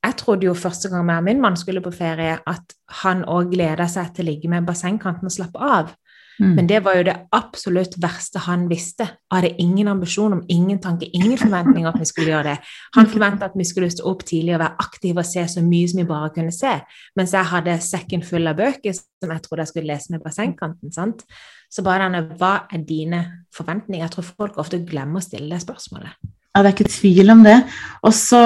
jeg 0.07 0.17
trodde 0.21 0.47
jo 0.49 0.55
første 0.55 0.91
gang 0.93 1.09
jeg 1.11 1.23
og 1.23 1.27
min 1.27 1.41
mann 1.43 1.57
skulle 1.59 1.83
på 1.85 1.95
ferie, 1.95 2.39
at 2.47 2.75
han 3.03 3.25
òg 3.27 3.53
gleda 3.55 3.89
seg 3.91 4.15
til 4.15 4.27
å 4.27 4.31
ligge 4.31 4.51
med 4.51 4.67
bassengkanten 4.69 5.29
og 5.29 5.35
slappe 5.35 5.63
av. 5.63 5.95
Mm. 6.37 6.53
Men 6.53 6.67
det 6.69 6.83
var 6.85 6.99
jo 6.99 7.05
det 7.07 7.15
absolutt 7.33 7.95
verste 8.03 8.43
han 8.45 8.67
visste. 8.69 9.07
Hadde 9.33 9.55
ingen 9.63 9.89
ambisjon 9.89 10.37
om 10.37 10.43
ingen 10.53 10.79
tanke, 10.85 11.09
ingen 11.17 11.39
forventning 11.41 11.89
at 11.89 11.97
vi 12.01 12.09
skulle 12.09 12.35
gjøre 12.35 12.51
det. 12.51 12.57
Han 12.97 13.09
forventa 13.09 13.49
at 13.49 13.57
vi 13.57 13.65
skulle 13.65 13.89
stå 13.93 14.05
opp 14.11 14.25
tidlig 14.29 14.57
og 14.57 14.61
være 14.61 14.85
aktive 14.85 15.25
og 15.25 15.29
se 15.31 15.47
så 15.49 15.65
mye 15.65 15.89
som 15.89 16.03
vi 16.03 16.09
bare 16.11 16.31
kunne 16.37 16.53
se. 16.53 16.75
Mens 17.17 17.33
jeg 17.37 17.53
hadde 17.53 17.79
sekken 17.85 18.25
full 18.27 18.53
av 18.53 18.61
bøker 18.61 18.97
som 18.97 19.33
jeg 19.33 19.45
trodde 19.47 19.65
jeg 19.65 19.73
skulle 19.73 19.93
lese 19.95 20.13
med 20.13 20.25
bassengkanten. 20.25 20.93
sant? 20.93 21.25
Så 21.73 21.83
bare 21.83 22.05
denne 22.05 22.37
Hva 22.37 22.55
er 22.71 22.85
dine 22.85 23.23
forventninger? 23.57 24.05
Jeg 24.05 24.15
tror 24.15 24.33
folk 24.37 24.59
ofte 24.61 24.85
glemmer 24.85 25.23
å 25.23 25.25
stille 25.25 25.49
det 25.55 25.65
spørsmålet. 25.65 26.21
Ja, 26.53 26.63
det 26.63 26.69
er 26.69 26.77
ikke 26.77 26.93
tvil 26.93 27.33
om 27.33 27.43
det. 27.45 27.59
Og 28.05 28.13
så 28.17 28.43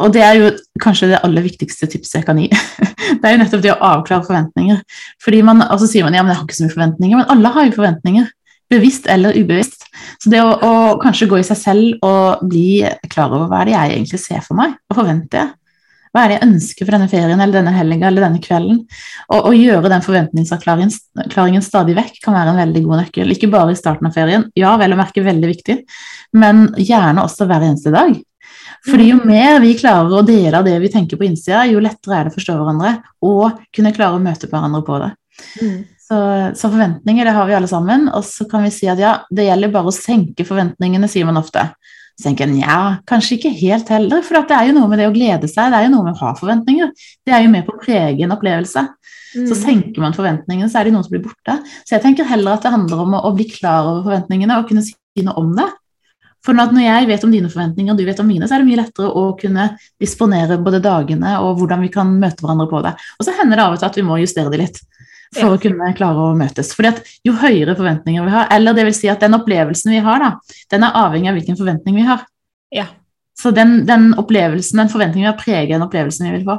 og 0.00 0.14
det 0.14 0.22
er 0.24 0.38
jo 0.38 0.50
kanskje 0.82 1.10
det 1.12 1.20
aller 1.26 1.44
viktigste 1.44 1.88
tipset 1.90 2.20
jeg 2.20 2.26
kan 2.28 2.40
gi. 2.40 2.48
Det 3.10 3.26
er 3.26 3.32
jo 3.34 3.38
nettopp 3.40 3.62
det 3.64 3.72
å 3.72 3.80
avklare 3.82 4.22
forventninger. 4.22 4.76
Fordi 5.20 5.40
man, 5.42 5.64
Og 5.74 5.80
så 5.82 5.88
sier 5.90 6.04
man 6.06 6.14
ja, 6.14 6.22
men 6.22 6.30
jeg 6.30 6.38
har 6.38 6.44
ikke 6.46 6.56
så 6.56 6.66
mye 6.66 6.74
forventninger, 6.76 7.18
men 7.18 7.32
alle 7.34 7.50
har 7.56 7.66
jo 7.66 7.72
forventninger. 7.74 8.28
Bevisst 8.70 9.08
eller 9.10 9.34
ubevisst. 9.34 9.88
Så 10.22 10.30
det 10.30 10.42
å, 10.44 10.52
å 10.54 10.74
kanskje 11.02 11.26
gå 11.30 11.40
i 11.40 11.46
seg 11.46 11.58
selv 11.58 12.04
og 12.06 12.44
bli 12.46 12.84
klar 13.10 13.34
over 13.34 13.50
hva 13.50 13.64
er 13.64 13.70
det 13.70 13.74
jeg 13.74 13.96
egentlig 13.96 14.20
ser 14.22 14.44
for 14.46 14.60
meg, 14.60 14.76
og 14.86 15.00
forventer 15.00 15.42
jeg? 15.42 15.50
Hva 16.10 16.24
er 16.24 16.30
det 16.30 16.36
jeg 16.36 16.46
ønsker 16.48 16.86
for 16.86 16.96
denne 16.96 17.10
ferien 17.10 17.38
eller 17.38 17.60
denne 17.60 17.74
helga 17.74 18.08
eller 18.08 18.24
denne 18.26 18.40
kvelden? 18.42 18.80
Og 19.34 19.50
å 19.50 19.52
gjøre 19.54 19.92
den 19.92 20.02
forventningsavklaringen 20.02 21.62
stadig 21.66 21.94
vekk 21.98 22.18
kan 22.24 22.34
være 22.34 22.54
en 22.54 22.62
veldig 22.64 22.82
god 22.86 23.02
nøkkel. 23.04 23.30
Ikke 23.34 23.50
bare 23.52 23.76
i 23.76 23.78
starten 23.78 24.08
av 24.08 24.16
ferien, 24.16 24.48
ja, 24.58 24.72
vel 24.80 24.96
å 24.96 24.98
merke 24.98 25.22
veldig 25.22 25.52
viktig, 25.52 25.76
men 26.38 26.66
gjerne 26.78 27.22
også 27.26 27.46
hver 27.46 27.68
eneste 27.68 27.94
dag. 27.94 28.18
Fordi 28.88 29.10
jo 29.10 29.20
mer 29.28 29.58
vi 29.60 29.74
klarer 29.76 30.14
å 30.16 30.24
dele 30.24 30.56
av 30.56 30.64
det 30.64 30.78
vi 30.80 30.90
tenker 30.92 31.20
på 31.20 31.26
innsida, 31.26 31.66
jo 31.68 31.82
lettere 31.84 32.16
er 32.16 32.26
det 32.26 32.32
å 32.32 32.36
forstå 32.38 32.56
hverandre 32.56 32.92
og 33.28 33.58
kunne 33.76 33.92
klare 33.96 34.16
å 34.16 34.22
møte 34.22 34.48
hverandre 34.48 34.80
på 34.86 35.00
det. 35.02 35.10
Mm. 35.60 35.80
Så, 36.10 36.18
så, 36.58 36.68
forventninger 36.72 37.28
det 37.28 37.34
har 37.36 37.46
vi 37.46 37.54
alle 37.54 37.70
sammen. 37.70 38.08
Og 38.16 38.24
så 38.26 38.46
kan 38.50 38.64
vi 38.66 38.72
si 38.74 38.88
at 38.90 39.00
ja, 39.00 39.14
det 39.30 39.46
gjelder 39.46 39.74
bare 39.74 39.92
å 39.92 39.94
senke 39.94 40.46
forventningene, 40.48 41.10
sier 41.10 41.28
man 41.28 41.38
ofte. 41.38 41.68
Så 42.18 42.26
tenker 42.26 42.50
jeg 42.50 42.64
ja, 42.64 43.00
kanskje 43.08 43.36
ikke 43.38 43.52
helt 43.56 43.88
heller, 43.92 44.24
for 44.26 44.40
det 44.44 44.56
er 44.56 44.68
jo 44.68 44.76
noe 44.76 44.90
med 44.90 45.00
det 45.00 45.06
å 45.08 45.14
glede 45.14 45.48
seg. 45.48 45.70
Det 45.72 45.78
er 45.78 45.86
jo 45.86 45.92
noe 45.94 46.08
med 46.08 46.16
å 46.16 46.22
ha 46.24 46.32
forventninger. 46.36 46.90
Det 47.24 47.36
er 47.36 47.44
jo 47.46 47.52
med 47.52 47.68
på 47.68 47.76
å 47.76 47.80
prege 47.80 48.26
en 48.26 48.34
opplevelse. 48.34 48.82
Mm. 49.30 49.46
Så 49.46 49.56
senker 49.60 50.02
man 50.02 50.16
forventningene, 50.16 50.68
så 50.68 50.80
er 50.80 50.88
det 50.88 50.96
noen 50.96 51.06
som 51.06 51.14
blir 51.14 51.22
borte. 51.24 51.60
Så 51.86 51.94
jeg 51.94 52.04
tenker 52.04 52.28
heller 52.28 52.58
at 52.58 52.66
det 52.66 52.74
handler 52.74 53.04
om 53.04 53.14
å, 53.16 53.22
å 53.30 53.32
bli 53.36 53.46
klar 53.48 53.86
over 53.86 54.02
forventningene 54.08 54.58
og 54.58 54.66
kunne 54.68 54.84
si 54.84 55.24
noe 55.24 55.38
om 55.38 55.54
det. 55.56 55.68
For 56.44 56.56
når 56.56 56.78
jeg 56.80 57.08
vet 57.10 57.24
om 57.26 57.32
dine 57.34 57.50
forventninger 57.52 57.92
og 57.92 57.98
du 58.00 58.06
vet 58.06 58.20
om 58.22 58.28
mine, 58.28 58.48
så 58.48 58.56
er 58.56 58.62
det 58.62 58.70
mye 58.70 58.80
lettere 58.80 59.10
å 59.12 59.24
kunne 59.40 59.66
disponere 60.00 60.56
både 60.62 60.80
dagene 60.84 61.34
og 61.44 61.58
hvordan 61.60 61.84
vi 61.84 61.90
kan 61.92 62.14
møte 62.22 62.44
hverandre 62.44 62.68
på 62.70 62.80
det. 62.86 62.94
Og 63.18 63.26
så 63.26 63.34
hender 63.36 63.60
det 63.60 63.66
av 63.66 63.76
og 63.76 63.82
til 63.82 63.90
at 63.90 63.98
vi 64.00 64.06
må 64.08 64.16
justere 64.22 64.52
det 64.52 64.62
litt 64.62 64.80
for 65.36 65.46
ja. 65.46 65.50
å 65.54 65.60
kunne 65.62 65.92
klare 65.98 66.30
å 66.30 66.38
møtes. 66.38 66.72
Fordi 66.76 66.92
at 66.94 67.12
Jo 67.26 67.36
høyere 67.38 67.76
forventninger 67.78 68.24
vi 68.26 68.34
har, 68.34 68.48
eller 68.56 68.76
det 68.76 68.88
vil 68.88 68.96
si 68.96 69.10
at 69.12 69.22
den 69.22 69.36
opplevelsen 69.36 69.92
vi 69.94 70.00
har, 70.04 70.24
da, 70.24 70.56
den 70.72 70.86
er 70.86 70.98
avhengig 71.04 71.30
av 71.30 71.38
hvilken 71.38 71.60
forventning 71.60 72.00
vi 72.00 72.08
har. 72.08 72.24
Ja. 72.74 72.88
Så 73.38 73.52
den, 73.56 73.84
den 73.88 74.10
opplevelsen, 74.20 74.82
den 74.82 74.92
forventningen 74.92 75.28
vi 75.28 75.30
har, 75.30 75.38
preger 75.38 75.76
den 75.76 75.86
opplevelsen 75.86 76.28
vi 76.28 76.38
vil 76.38 76.48
få. 76.48 76.58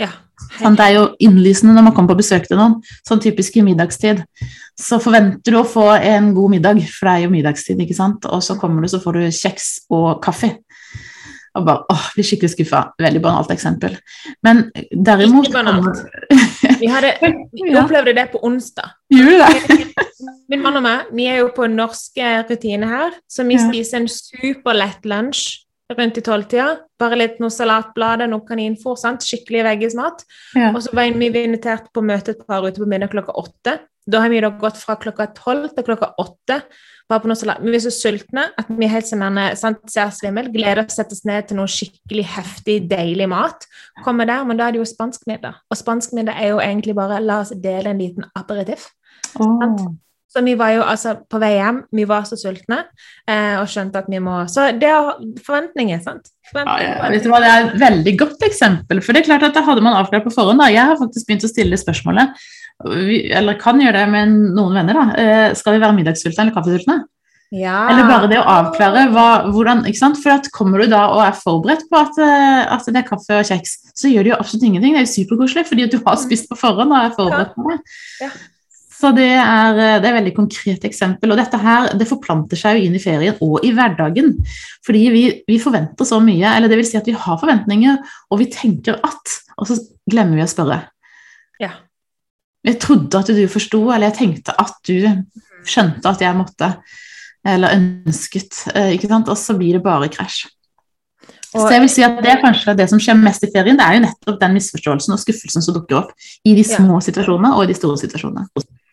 Ja. 0.00 0.10
Sånn, 0.56 0.76
det 0.78 0.86
er 0.86 0.94
jo 0.96 1.04
innlysende 1.22 1.74
når 1.76 1.88
man 1.88 1.94
kommer 1.96 2.14
på 2.14 2.22
besøk 2.22 2.46
til 2.48 2.60
noen, 2.60 2.78
sånn 3.06 3.20
typisk 3.22 3.58
i 3.60 3.64
middagstid. 3.64 4.22
Så 4.80 4.98
forventer 5.02 5.52
du 5.52 5.60
å 5.60 5.66
få 5.68 5.86
en 5.96 6.32
god 6.36 6.56
middag, 6.56 6.80
for 6.94 7.08
det 7.08 7.14
er 7.14 7.26
jo 7.26 7.34
middagstid, 7.34 7.80
ikke 7.84 7.96
sant. 7.96 8.26
Og 8.30 8.42
så 8.44 8.56
kommer 8.60 8.84
du, 8.84 8.90
så 8.92 9.00
får 9.02 9.18
du 9.18 9.28
kjeks 9.28 9.70
og 9.92 10.22
kaffe. 10.24 10.54
Og 11.58 11.64
bare 11.66 11.82
åh, 11.90 12.02
blir 12.14 12.26
skikkelig 12.26 12.52
skuffa. 12.52 12.82
Veldig 13.02 13.22
banalt 13.24 13.50
eksempel. 13.50 13.96
Men 14.46 14.68
derimot 14.90 15.48
Ikke 15.48 15.58
banalt. 15.58 16.04
Vi, 16.78 16.86
hadde, 16.88 17.14
vi 17.64 17.74
opplevde 17.78 18.14
det 18.16 18.28
på 18.32 18.42
onsdag. 18.46 18.94
Gjorde 19.10 19.48
det? 19.48 19.88
Min 20.50 20.62
mann 20.62 20.78
og 20.78 20.84
meg 20.84 21.10
vi 21.14 21.26
er 21.30 21.40
jo 21.42 21.50
på 21.54 21.66
norske 21.70 22.30
rutiner 22.48 22.90
her, 22.90 23.18
så 23.30 23.46
vi 23.46 23.58
spiser 23.58 24.00
en 24.00 24.08
superlett 24.10 25.06
lunsj 25.06 25.60
rundt 25.98 26.18
i 26.18 26.24
tolvtida. 26.26 26.68
Bare 27.00 27.18
litt 27.18 27.38
noe 27.42 27.50
salatblader, 27.54 28.30
noe 28.30 28.46
kaninfôr. 28.46 28.98
sant? 28.98 29.26
Skikkelig 29.26 29.64
veggismat. 29.66 30.22
Ja. 30.54 30.70
Og 30.70 30.82
så 30.84 30.94
var 30.94 31.10
vi 31.10 31.30
invitert 31.42 31.90
på 31.94 32.02
møte 32.02 32.36
et 32.36 32.44
par 32.46 32.66
ute 32.66 32.78
på 32.78 32.86
middag 32.90 33.10
klokka 33.14 33.34
åtte. 33.38 33.78
Da 34.10 34.22
har 34.24 34.32
vi 34.32 34.40
da 34.42 34.50
gått 34.60 34.78
fra 34.80 34.96
klokka 34.98 35.28
tolv 35.36 35.70
til 35.74 35.86
klokka 35.86 36.12
åtte. 36.20 36.60
Bare 37.10 37.22
på 37.22 37.30
noe 37.30 37.38
salat. 37.38 37.62
Vi 37.62 37.74
er 37.74 37.82
så 37.82 37.92
sultne 37.94 38.46
at 38.58 38.68
vi 38.70 38.88
helt 38.90 39.08
sånn 39.08 39.40
sant, 39.58 39.80
ser 39.90 40.12
svimmel. 40.14 40.50
Gleder 40.54 40.84
oss 40.84 40.94
til 40.94 41.00
å 41.00 41.02
sette 41.02 41.16
oss 41.18 41.24
ned 41.26 41.48
til 41.48 41.58
noe 41.58 41.70
skikkelig 41.70 42.26
heftig, 42.36 42.76
deilig 42.90 43.26
mat. 43.30 43.66
Kommer 44.04 44.28
der, 44.30 44.44
Men 44.44 44.60
da 44.60 44.68
er 44.68 44.76
det 44.76 44.82
jo 44.82 44.90
spansk 44.90 45.26
middag. 45.30 45.58
Og 45.70 45.78
spansk 45.78 46.14
middag 46.14 46.38
er 46.38 46.54
jo 46.54 46.62
egentlig 46.62 46.94
bare 46.98 47.20
la 47.22 47.40
oss 47.44 47.50
dele 47.54 47.90
en 47.90 47.98
liten 47.98 48.26
aperitiff. 48.34 48.90
Oh. 49.38 49.94
Så 50.30 50.44
vi 50.46 50.54
var 50.54 50.70
jo 50.76 50.82
altså 50.86 51.16
på 51.26 51.40
vei 51.42 51.56
hjem, 51.56 51.80
vi 51.96 52.04
var 52.06 52.22
så 52.28 52.36
sultne 52.38 52.84
eh, 53.26 53.56
og 53.58 53.66
skjønte 53.70 53.98
at 53.98 54.10
vi 54.10 54.20
må 54.22 54.36
Så 54.50 54.68
det 54.78 54.86
er 54.86 55.08
forventninger, 55.42 55.98
sant? 56.04 56.30
Forventninger. 56.52 56.86
Ja, 56.86 57.10
ja. 57.10 57.22
Hva, 57.32 57.40
Det 57.42 57.50
er 57.50 57.64
et 57.64 57.80
veldig 57.82 58.14
godt 58.20 58.44
eksempel. 58.46 59.02
For 59.02 59.16
det 59.16 59.24
er 59.24 59.30
klart 59.32 59.48
at 59.48 59.58
det 59.58 59.64
hadde 59.66 59.82
man 59.82 59.98
avklart 59.98 60.28
på 60.28 60.34
forhånd. 60.34 60.62
da. 60.62 60.70
Jeg 60.70 60.86
har 60.86 61.00
faktisk 61.00 61.26
begynt 61.26 61.48
å 61.48 61.50
stille 61.50 61.80
spørsmålet, 61.80 62.36
vi, 62.80 63.24
eller 63.36 63.58
kan 63.60 63.80
gjøre 63.82 64.04
det 64.04 64.12
med 64.12 64.36
noen 64.56 64.78
venner, 64.78 65.00
da. 65.00 65.22
Eh, 65.22 65.56
skal 65.58 65.74
vi 65.76 65.82
være 65.82 65.98
middagssultne 65.98 66.46
eller 66.46 66.54
kaffesultne? 66.54 67.00
Ja. 67.50 67.80
Eller 67.90 68.06
bare 68.06 68.28
det 68.30 68.38
å 68.38 68.46
avklare 68.46 69.08
hva, 69.10 69.26
hvordan? 69.50 69.82
For 70.22 70.36
at 70.36 70.46
kommer 70.54 70.84
du 70.84 70.92
da 70.92 71.02
og 71.10 71.24
er 71.24 71.34
forberedt 71.34 71.88
på 71.90 71.98
at, 71.98 72.22
eh, 72.22 72.62
at, 72.70 72.86
det 72.86 73.02
er 73.02 73.08
kaffe 73.08 73.40
og 73.40 73.50
kjeks, 73.50 73.74
så 73.98 74.12
gjør 74.12 74.22
det 74.22 74.32
jo 74.32 74.38
absolutt 74.38 74.68
ingenting. 74.68 74.94
Det 74.94 75.02
er 75.02 75.08
jo 75.08 75.16
superkoselig 75.16 75.66
fordi 75.66 75.88
at 75.88 75.96
du 75.96 75.98
har 76.06 76.22
spist 76.22 76.46
på 76.50 76.58
forhånd 76.60 76.94
og 76.94 77.02
er 77.02 77.16
forberedt 77.18 77.56
på 77.58 77.66
det. 77.72 77.80
Ja. 78.22 78.30
Så 79.00 79.14
det 79.16 79.30
er, 79.32 79.78
eh, 79.78 79.98
det 80.00 80.08
er 80.08 80.12
et 80.12 80.18
veldig 80.18 80.34
konkret 80.36 80.84
eksempel. 80.84 81.32
Og 81.32 81.40
dette 81.40 81.60
her, 81.60 81.88
det 81.96 82.08
forplanter 82.08 82.58
seg 82.58 82.76
jo 82.76 82.88
inn 82.88 82.96
i 82.98 83.02
ferien 83.02 83.38
og 83.40 83.64
i 83.64 83.72
hverdagen. 83.76 84.34
Fordi 84.86 85.04
vi, 85.14 85.22
vi, 85.48 85.60
forventer 85.62 86.08
så 86.08 86.20
mye, 86.24 86.52
eller 86.52 86.68
det 86.68 86.80
vil 86.80 86.88
si 86.88 86.98
at 87.00 87.08
vi 87.08 87.16
har 87.16 87.40
forventninger, 87.40 88.00
og 88.30 88.42
vi 88.42 88.50
tenker 88.52 89.00
at, 89.06 89.36
og 89.56 89.70
så 89.70 89.78
glemmer 90.10 90.40
vi 90.40 90.44
å 90.44 90.50
spørre. 90.50 90.82
Ja. 91.62 91.72
Jeg 92.66 92.80
trodde 92.82 93.22
at 93.22 93.30
du 93.32 93.44
forsto, 93.48 93.86
eller 93.88 94.10
jeg 94.10 94.18
tenkte 94.18 94.56
at 94.60 94.76
du 94.84 95.08
skjønte 95.68 96.10
at 96.10 96.20
jeg 96.20 96.36
måtte, 96.36 96.74
eller 97.48 97.72
ønsket, 97.78 98.66
eh, 98.74 98.96
ikke 98.98 99.08
sant? 99.08 99.30
og 99.32 99.38
så 99.40 99.56
blir 99.56 99.78
det 99.78 99.84
bare 99.86 100.10
krasj. 100.12 100.44
Og, 101.50 101.64
så 101.64 101.70
jeg 101.72 101.82
vil 101.82 101.90
si 101.90 102.02
at 102.06 102.20
Det 102.22 102.30
er 102.30 102.42
kanskje 102.44 102.76
det 102.78 102.84
som 102.92 103.00
skjer 103.02 103.16
mest 103.18 103.42
i 103.42 103.48
ferien, 103.50 103.78
det 103.78 103.82
er 103.82 103.96
jo 103.96 104.02
nettopp 104.04 104.36
den 104.38 104.52
misforståelsen 104.54 105.16
og 105.16 105.18
skuffelsen 105.18 105.64
som 105.64 105.74
dukker 105.74 106.04
opp 106.04 106.12
i 106.46 106.52
de 106.54 106.62
små 106.62 107.00
ja. 107.00 107.06
situasjonene 107.08 107.56
og 107.56 107.64
i 107.64 107.72
de 107.72 107.78
store 107.80 107.98
situasjonene. 108.04 108.46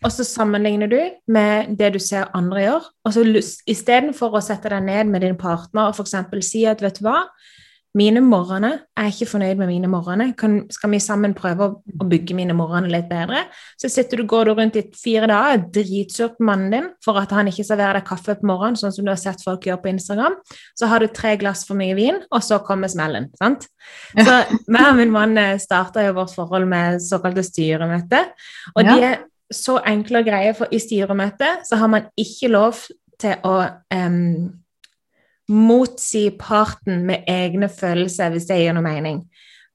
Og 0.06 0.14
så 0.14 0.26
sammenligner 0.28 0.92
du 0.92 1.00
med 1.34 1.78
det 1.80 1.94
du 1.96 2.00
ser 2.00 2.30
andre 2.38 2.66
gjør. 2.66 2.90
og 3.06 3.14
så 3.14 3.26
Istedenfor 3.68 4.38
å 4.38 4.44
sette 4.44 4.70
deg 4.74 4.84
ned 4.86 5.14
med 5.14 5.26
din 5.26 5.38
partner 5.40 5.90
og 5.90 5.98
f.eks. 5.98 6.18
si 6.46 6.66
at 6.70 6.82
vet 6.84 7.00
du 7.00 7.08
hva, 7.08 7.24
mine 7.98 8.22
morgener 8.22 8.82
Jeg 8.98 9.08
er 9.08 9.14
ikke 9.14 9.30
fornøyd 9.32 9.58
med 9.58 9.70
mine 9.72 9.88
morgener. 9.90 10.34
skal 10.70 10.92
vi 10.92 11.00
sammen 11.00 11.34
prøve 11.34 11.66
å, 11.66 11.70
å 11.82 12.08
bygge 12.10 12.36
mine 12.36 12.54
morgener 12.54 12.92
litt 12.92 13.08
bedre? 13.10 13.46
Så 13.80 13.90
sitter 13.90 14.22
du, 14.22 14.26
går 14.30 14.46
du 14.46 14.54
rundt 14.58 14.76
i 14.78 14.84
fire 14.94 15.30
dager 15.30 15.58
og 15.58 15.70
dritsur 15.74 16.36
på 16.36 16.46
mannen 16.46 16.74
din 16.74 16.90
for 17.06 17.18
at 17.18 17.32
han 17.34 17.50
ikke 17.50 17.66
serverer 17.66 18.00
deg 18.00 18.08
kaffe 18.10 18.36
på 18.38 18.50
morgenen, 18.50 18.78
sånn 18.78 18.94
som 18.94 19.08
du 19.08 19.12
har 19.14 19.22
sett 19.22 19.42
folk 19.46 19.66
gjøre 19.66 19.82
på 19.82 19.94
Instagram. 19.96 20.36
Så 20.78 20.90
har 20.92 21.02
du 21.02 21.08
tre 21.10 21.36
glass 21.42 21.64
for 21.68 21.80
mye 21.80 21.96
vin, 21.98 22.20
og 22.30 22.44
så 22.46 22.60
kommer 22.66 22.92
smellen. 22.92 23.32
sant? 23.40 23.66
Så 24.14 24.38
meg 24.68 24.92
og 24.92 25.00
min 25.00 25.14
mann 25.14 25.38
eh, 25.42 25.56
starta 25.62 26.06
jo 26.06 26.18
vårt 26.20 26.36
forhold 26.36 26.70
med 26.70 27.02
såkalte 27.06 27.46
styremøte. 27.46 28.26
Og 28.76 28.84
ja. 28.84 28.94
de 28.94 29.10
er 29.14 29.26
så 29.54 29.78
enkle 29.88 30.22
og 30.22 30.28
greie, 30.28 30.54
for 30.58 30.72
i 30.72 30.80
styremøtet 30.80 31.68
så 31.68 31.80
har 31.80 31.92
man 31.92 32.10
ikke 32.20 32.50
lov 32.52 32.82
til 33.20 33.36
å 33.48 33.56
um, 33.96 34.50
motsi 35.48 36.28
parten 36.40 37.06
med 37.08 37.28
egne 37.32 37.70
følelser, 37.72 38.34
hvis 38.34 38.50
det 38.50 38.60
gir 38.62 38.76
noe 38.76 38.86
mening. 38.86 39.22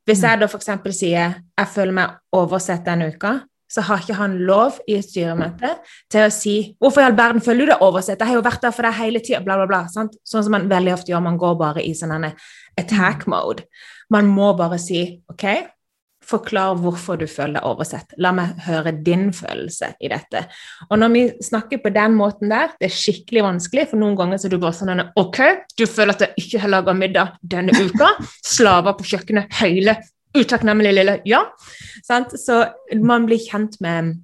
Hvis 0.07 0.25
jeg 0.27 0.41
da 0.41 0.49
f.eks. 0.51 0.71
sier 0.99 1.39
jeg 1.39 1.73
føler 1.73 1.95
meg 1.95 2.37
oversett 2.37 2.85
denne 2.87 3.13
uka, 3.15 3.39
så 3.73 3.81
har 3.87 4.03
ikke 4.03 4.19
han 4.19 4.35
lov 4.45 4.81
i 4.91 4.99
et 4.99 5.07
styremøte 5.07 5.71
til 6.13 6.27
å 6.27 6.33
si 6.33 6.77
'Hvorfor 6.77 7.01
i 7.01 7.05
all 7.05 7.17
verden 7.17 7.41
føler 7.41 7.65
du 7.65 7.73
deg 7.73 7.85
oversett? 7.87 8.21
Jeg 8.21 8.29
har 8.29 8.35
jo 8.35 8.45
vært 8.45 8.63
der 8.63 8.71
for 8.71 8.83
deg 8.83 8.93
hele 8.93 9.21
tida.' 9.21 9.45
Bla, 9.45 9.57
bla, 9.57 9.67
bla. 9.67 9.87
Sant? 9.89 10.17
Sånn 10.25 10.45
som 10.45 10.53
man 10.53 10.69
veldig 10.69 10.93
ofte 10.93 11.13
gjør. 11.13 11.23
Man 11.25 11.39
går 11.39 11.55
bare 11.57 11.85
i 11.85 11.95
sånn 11.95 12.33
attack 12.77 13.27
mode. 13.27 13.65
Man 14.11 14.27
må 14.27 14.53
bare 14.59 14.79
si 14.79 15.23
'OK, 15.31 15.45
Forklar 16.27 16.79
hvorfor 16.81 17.19
du 17.21 17.27
føler 17.31 17.59
deg 17.59 17.67
oversett. 17.67 18.15
La 18.23 18.31
meg 18.37 18.55
høre 18.67 18.93
din 18.95 19.31
følelse 19.35 19.93
i 20.01 20.11
dette. 20.13 20.45
Og 20.89 21.01
når 21.01 21.13
vi 21.15 21.23
snakker 21.45 21.83
på 21.83 21.93
den 21.95 22.17
måten 22.19 22.53
der, 22.53 22.73
det 22.79 22.89
er 22.89 22.97
skikkelig 22.97 23.45
vanskelig, 23.49 23.89
for 23.91 24.03
noen 24.03 24.17
ganger 24.19 24.41
så 24.41 24.49
er 24.49 24.55
du 24.55 24.61
bare 24.63 24.79
sånn 24.79 25.05
Ok, 25.19 25.41
du 25.79 25.87
føler 25.87 26.15
at 26.15 26.27
jeg 26.27 26.47
ikke 26.47 26.65
har 26.65 26.75
laga 26.77 26.97
middag 26.97 27.39
denne 27.43 27.75
uka. 27.75 28.15
Slaver 28.47 28.99
på 28.99 29.09
kjøkkenet, 29.13 29.53
høyler. 29.61 30.03
Utakknemlig 30.33 30.95
lille 30.97 31.19
Ja. 31.29 31.45
Sant? 32.07 32.33
Så 32.41 32.65
man 32.97 33.27
blir 33.29 33.43
kjent 33.43 33.81
med 33.85 34.15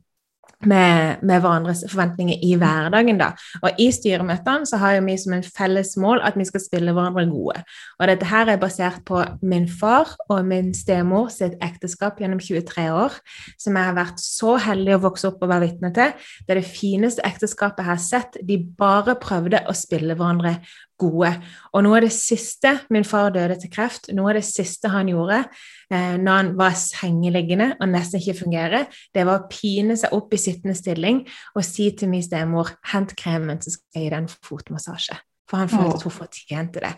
med, 0.67 1.23
med, 1.23 1.41
hverandres 1.41 1.85
forventninger 1.91 2.39
i 2.43 2.55
hverdagen. 2.59 3.19
da. 3.19 3.31
Og 3.63 3.79
I 3.79 3.91
styremøtene 3.95 4.67
så 4.67 4.81
har 4.81 4.99
vi 5.07 5.17
som 5.21 5.37
en 5.37 5.45
felles 5.47 5.95
mål 5.97 6.23
at 6.27 6.39
vi 6.39 6.47
skal 6.49 6.63
spille 6.65 6.93
hverandre 6.93 7.27
gode. 7.31 7.63
Og 7.99 8.09
Dette 8.09 8.27
her 8.27 8.49
er 8.49 8.59
basert 8.61 9.05
på 9.07 9.23
min 9.43 9.69
far 9.69 10.17
og 10.29 10.45
min 10.47 10.73
stemor 10.75 11.29
sitt 11.35 11.55
ekteskap 11.63 12.19
gjennom 12.19 12.41
23 12.43 12.89
år, 12.91 13.15
som 13.59 13.77
jeg 13.77 13.91
har 13.91 13.99
vært 13.99 14.23
så 14.23 14.57
heldig 14.63 14.97
å 14.97 15.05
vokse 15.07 15.31
opp 15.31 15.43
og 15.43 15.53
være 15.53 15.69
vitne 15.69 15.93
til. 15.95 16.17
Det 16.47 16.57
er 16.57 16.63
det 16.63 16.73
fineste 16.73 17.25
ekteskapet 17.27 17.85
jeg 17.85 17.91
har 17.93 18.03
sett. 18.03 18.43
De 18.43 18.59
bare 18.59 19.19
prøvde 19.21 19.63
å 19.69 19.77
spille 19.77 20.19
hverandre 20.19 20.59
gode. 20.99 21.31
Og 21.73 21.85
noe 21.85 22.01
av 22.01 22.07
det 22.07 22.13
siste 22.15 22.75
Min 22.95 23.07
far 23.07 23.31
døde 23.35 23.57
til 23.61 23.71
kreft. 23.73 24.11
Noe 24.17 24.33
av 24.33 24.39
det 24.41 24.47
siste 24.49 24.91
han 24.93 25.11
gjorde 25.11 25.41
eh, 25.45 26.17
når 26.19 26.35
han 26.35 26.53
var 26.59 26.77
sengeliggende 26.79 27.71
og 27.79 27.89
nesten 27.93 28.23
ikke 28.23 28.41
fungerer, 28.43 28.89
det 29.15 29.27
var 29.29 29.43
å 29.43 29.49
pine 29.51 29.97
seg 29.99 30.15
opp 30.17 30.35
i 30.35 30.43
sittende 30.43 30.77
stilling 30.79 31.25
og 31.55 31.65
si 31.67 31.91
til 31.97 32.13
min 32.13 32.25
stemor 32.25 32.75
'hent 32.93 33.17
kremen, 33.17 33.63
så 33.63 33.75
skal 33.75 33.89
jeg 33.95 34.09
gi 34.09 34.13
deg 34.15 34.23
en 34.23 34.33
fotmassasje'. 34.51 35.23
For 35.49 35.63
han 35.63 35.71
følte 35.73 35.97
at 35.97 36.05
hun 36.05 36.13
fortjente 36.13 36.81
det. 36.85 36.91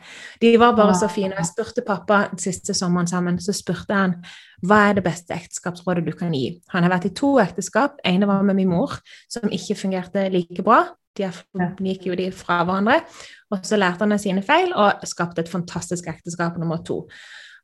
De 0.42 0.56
var 0.58 0.74
bare 0.74 0.94
så 0.98 1.06
fine. 1.10 1.36
Jeg 1.38 1.46
spurte 1.52 1.84
pappa 1.86 2.24
den 2.32 2.40
siste 2.42 2.74
sommeren 2.74 3.06
sammen, 3.06 3.38
så 3.38 3.54
spurte 3.54 3.94
han 3.94 4.16
hva 4.66 4.80
er 4.88 4.98
det 4.98 5.04
beste 5.06 5.36
ekteskapsrådet 5.36 6.02
du 6.08 6.12
kan 6.18 6.34
gi. 6.34 6.58
Han 6.74 6.82
har 6.82 6.90
vært 6.90 7.06
i 7.06 7.14
to 7.14 7.36
ekteskap. 7.38 8.00
ene 8.04 8.26
var 8.26 8.42
med 8.42 8.58
min 8.58 8.68
mor, 8.68 8.98
som 9.30 9.50
ikke 9.50 9.78
fungerte 9.78 10.28
like 10.34 10.64
bra. 10.66 10.82
De 11.18 11.30
gikk 11.90 12.06
jo 12.10 12.16
de 12.18 12.30
fra 12.34 12.62
hverandre. 12.64 13.00
Og 13.50 13.66
så 13.66 13.78
lærte 13.80 14.06
han 14.06 14.14
av 14.14 14.22
sine 14.22 14.42
feil 14.46 14.72
og 14.72 15.04
skapte 15.08 15.44
et 15.44 15.52
fantastisk 15.52 16.08
ekteskap 16.10 16.58
nummer 16.60 16.82
to. 16.86 17.02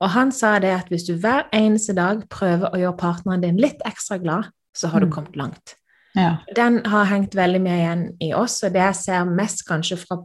Og 0.02 0.12
han 0.12 0.32
sa 0.34 0.56
det 0.60 0.74
at 0.76 0.92
hvis 0.92 1.06
du 1.08 1.14
hver 1.16 1.46
eneste 1.56 1.94
dag 1.96 2.26
prøver 2.32 2.68
å 2.68 2.80
gjøre 2.80 3.00
partneren 3.00 3.44
din 3.46 3.60
litt 3.60 3.80
ekstra 3.88 4.18
glad, 4.20 4.50
så 4.76 4.90
har 4.92 5.00
du 5.00 5.08
mm. 5.08 5.12
kommet 5.14 5.36
langt. 5.40 5.76
Ja. 6.16 6.38
Den 6.56 6.82
har 6.88 7.08
hengt 7.08 7.36
veldig 7.36 7.60
mye 7.64 7.76
igjen 7.80 8.02
i 8.24 8.32
oss, 8.36 8.58
og 8.64 8.74
det 8.74 8.82
jeg 8.82 8.98
ser 9.02 9.28
mest 9.28 9.64
kanskje 9.68 9.98
fra 10.00 10.20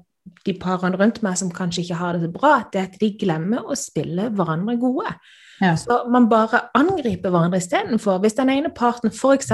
de 0.45 0.53
parene 0.59 0.97
rundt 0.99 1.21
meg 1.25 1.37
som 1.39 1.51
kanskje 1.53 1.85
ikke 1.85 1.99
har 1.99 2.15
det 2.15 2.25
så 2.25 2.33
bra, 2.33 2.51
det 2.71 2.81
er 2.81 2.89
at 2.89 2.99
de 3.01 3.09
glemmer 3.19 3.65
å 3.65 3.77
spille 3.79 4.29
hverandre 4.35 4.77
gode. 4.81 5.13
Ja. 5.61 5.75
Så 5.77 6.03
man 6.11 6.27
bare 6.29 6.67
angriper 6.77 7.33
hverandre 7.33 7.61
istedenfor. 7.61 8.21
Hvis 8.23 8.37
den 8.37 8.49
ene 8.53 8.71
parten 8.73 9.11
f.eks. 9.13 9.51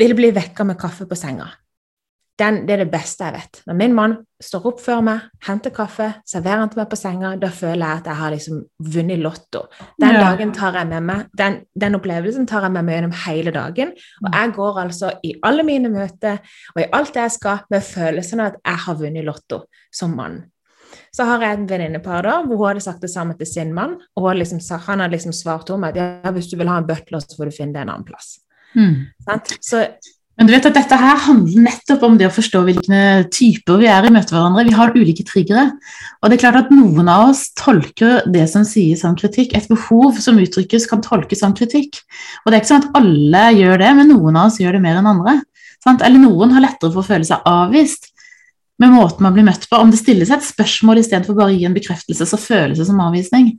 vil 0.00 0.14
bli 0.16 0.30
vekka 0.36 0.64
med 0.64 0.78
kaffe 0.80 1.08
på 1.08 1.18
senga, 1.18 1.50
den, 2.40 2.60
det 2.66 2.74
er 2.74 2.82
det 2.84 2.90
beste 2.92 3.26
jeg 3.26 3.36
vet. 3.36 3.60
Når 3.68 3.76
min 3.76 3.94
mann 3.96 4.14
står 4.40 4.68
opp 4.70 4.78
før 4.80 5.02
meg, 5.04 5.24
henter 5.44 5.72
kaffe, 5.76 6.06
serverer 6.28 6.62
han 6.62 6.70
til 6.72 6.80
meg 6.80 6.88
på 6.90 6.98
senga, 6.98 7.32
da 7.40 7.50
føler 7.52 7.82
jeg 7.84 8.00
at 8.00 8.06
jeg 8.08 8.20
har 8.20 8.34
liksom 8.34 8.60
vunnet 8.94 9.20
Lotto. 9.20 9.64
Den 10.00 10.16
ja. 10.16 10.22
dagen 10.24 10.54
tar 10.56 10.78
jeg 10.80 10.88
med 10.90 11.08
meg, 11.10 11.26
den, 11.36 11.58
den, 11.84 11.98
opplevelsen 11.98 12.48
tar 12.48 12.64
jeg 12.66 12.74
med 12.76 12.88
meg 12.88 12.96
gjennom 12.96 13.16
hele 13.26 13.52
dagen. 13.54 13.92
Og 14.24 14.30
jeg 14.38 14.54
går 14.56 14.80
altså 14.84 15.12
i 15.26 15.34
alle 15.46 15.66
mine 15.68 15.92
møter 15.92 16.40
og 16.74 16.80
i 16.82 16.88
alt 16.96 17.12
det 17.16 17.26
jeg 17.26 17.36
skal, 17.36 17.66
med 17.72 17.84
følelsen 17.84 18.40
av 18.40 18.54
at 18.54 18.62
jeg 18.62 18.84
har 18.86 18.98
vunnet 19.02 19.28
Lotto 19.28 19.62
som 19.92 20.16
mann. 20.16 20.40
Så 21.14 21.26
har 21.26 21.42
jeg 21.44 21.58
en 21.58 21.68
venninnepar 21.70 22.24
da, 22.26 22.38
hvor 22.46 22.58
hun 22.62 22.70
hadde 22.70 22.84
sagt 22.84 23.02
det 23.04 23.10
samme 23.12 23.36
til 23.38 23.48
sin 23.48 23.74
mann, 23.74 23.98
og 24.18 24.32
liksom, 24.38 24.62
han 24.86 25.04
hadde 25.04 25.14
liksom 25.16 25.34
svart 25.36 25.70
henne 25.70 25.90
at 25.90 25.98
ja, 25.98 26.32
hvis 26.34 26.48
du 26.50 26.56
vil 26.58 26.70
ha 26.70 26.78
en 26.80 26.88
butler, 26.88 27.22
så 27.22 27.38
får 27.38 27.50
du 27.50 27.56
finne 27.58 27.76
det 27.76 27.84
en 27.84 27.92
annen 27.92 28.06
plass. 28.08 28.38
Mm. 28.74 29.10
Så 29.60 29.84
men 30.40 30.48
du 30.48 30.54
vet 30.54 30.64
at 30.70 30.76
dette 30.78 30.96
her 30.96 31.18
handler 31.20 31.66
nettopp 31.66 32.04
om 32.06 32.14
det 32.16 32.24
å 32.24 32.32
forstå 32.32 32.62
hvilke 32.64 33.00
typer 33.28 33.76
vi 33.82 33.90
er 33.92 34.06
i 34.08 34.12
møte 34.14 34.32
hverandre. 34.32 34.62
Vi 34.64 34.72
har 34.72 34.94
ulike 34.96 35.26
triggere. 35.28 35.66
Og 36.22 36.32
det 36.32 36.38
er 36.38 36.40
klart 36.46 36.56
at 36.62 36.70
noen 36.72 37.10
av 37.12 37.26
oss 37.28 37.42
tolker 37.60 38.24
det 38.24 38.46
som 38.48 38.64
sies 38.64 39.02
som 39.04 39.18
kritikk. 39.20 39.52
Et 39.52 39.68
behov 39.68 40.16
som 40.24 40.40
uttrykkes, 40.40 40.86
kan 40.88 41.04
tolkes 41.04 41.44
som 41.44 41.52
kritikk. 41.52 42.00
Og 42.40 42.48
det 42.48 42.56
er 42.56 42.64
ikke 42.64 42.70
sånn 42.70 42.86
at 42.86 42.96
alle 43.02 43.44
gjør 43.58 43.84
det, 43.84 43.90
men 43.98 44.08
noen 44.14 44.40
av 44.40 44.48
oss 44.48 44.56
gjør 44.62 44.78
det 44.78 44.82
mer 44.86 45.02
enn 45.02 45.10
andre. 45.12 45.36
Sant? 45.84 46.00
Eller 46.08 46.24
noen 46.24 46.56
har 46.56 46.64
lettere 46.64 46.94
for 46.94 47.04
å 47.04 47.10
føle 47.10 47.28
seg 47.28 47.44
avvist 47.44 48.08
med 48.80 48.96
måten 48.96 49.28
man 49.28 49.36
blir 49.36 49.44
møtt 49.44 49.68
på. 49.68 49.76
Om 49.76 49.92
det 49.92 50.00
stilles 50.00 50.32
et 50.32 50.48
spørsmål 50.48 51.02
istedenfor 51.02 51.36
bare 51.36 51.52
å 51.52 51.58
gi 51.58 51.68
en 51.68 51.76
bekreftelse, 51.76 52.32
så 52.32 52.40
føles 52.40 52.80
det 52.80 52.88
som 52.88 53.04
avvisning. 53.04 53.58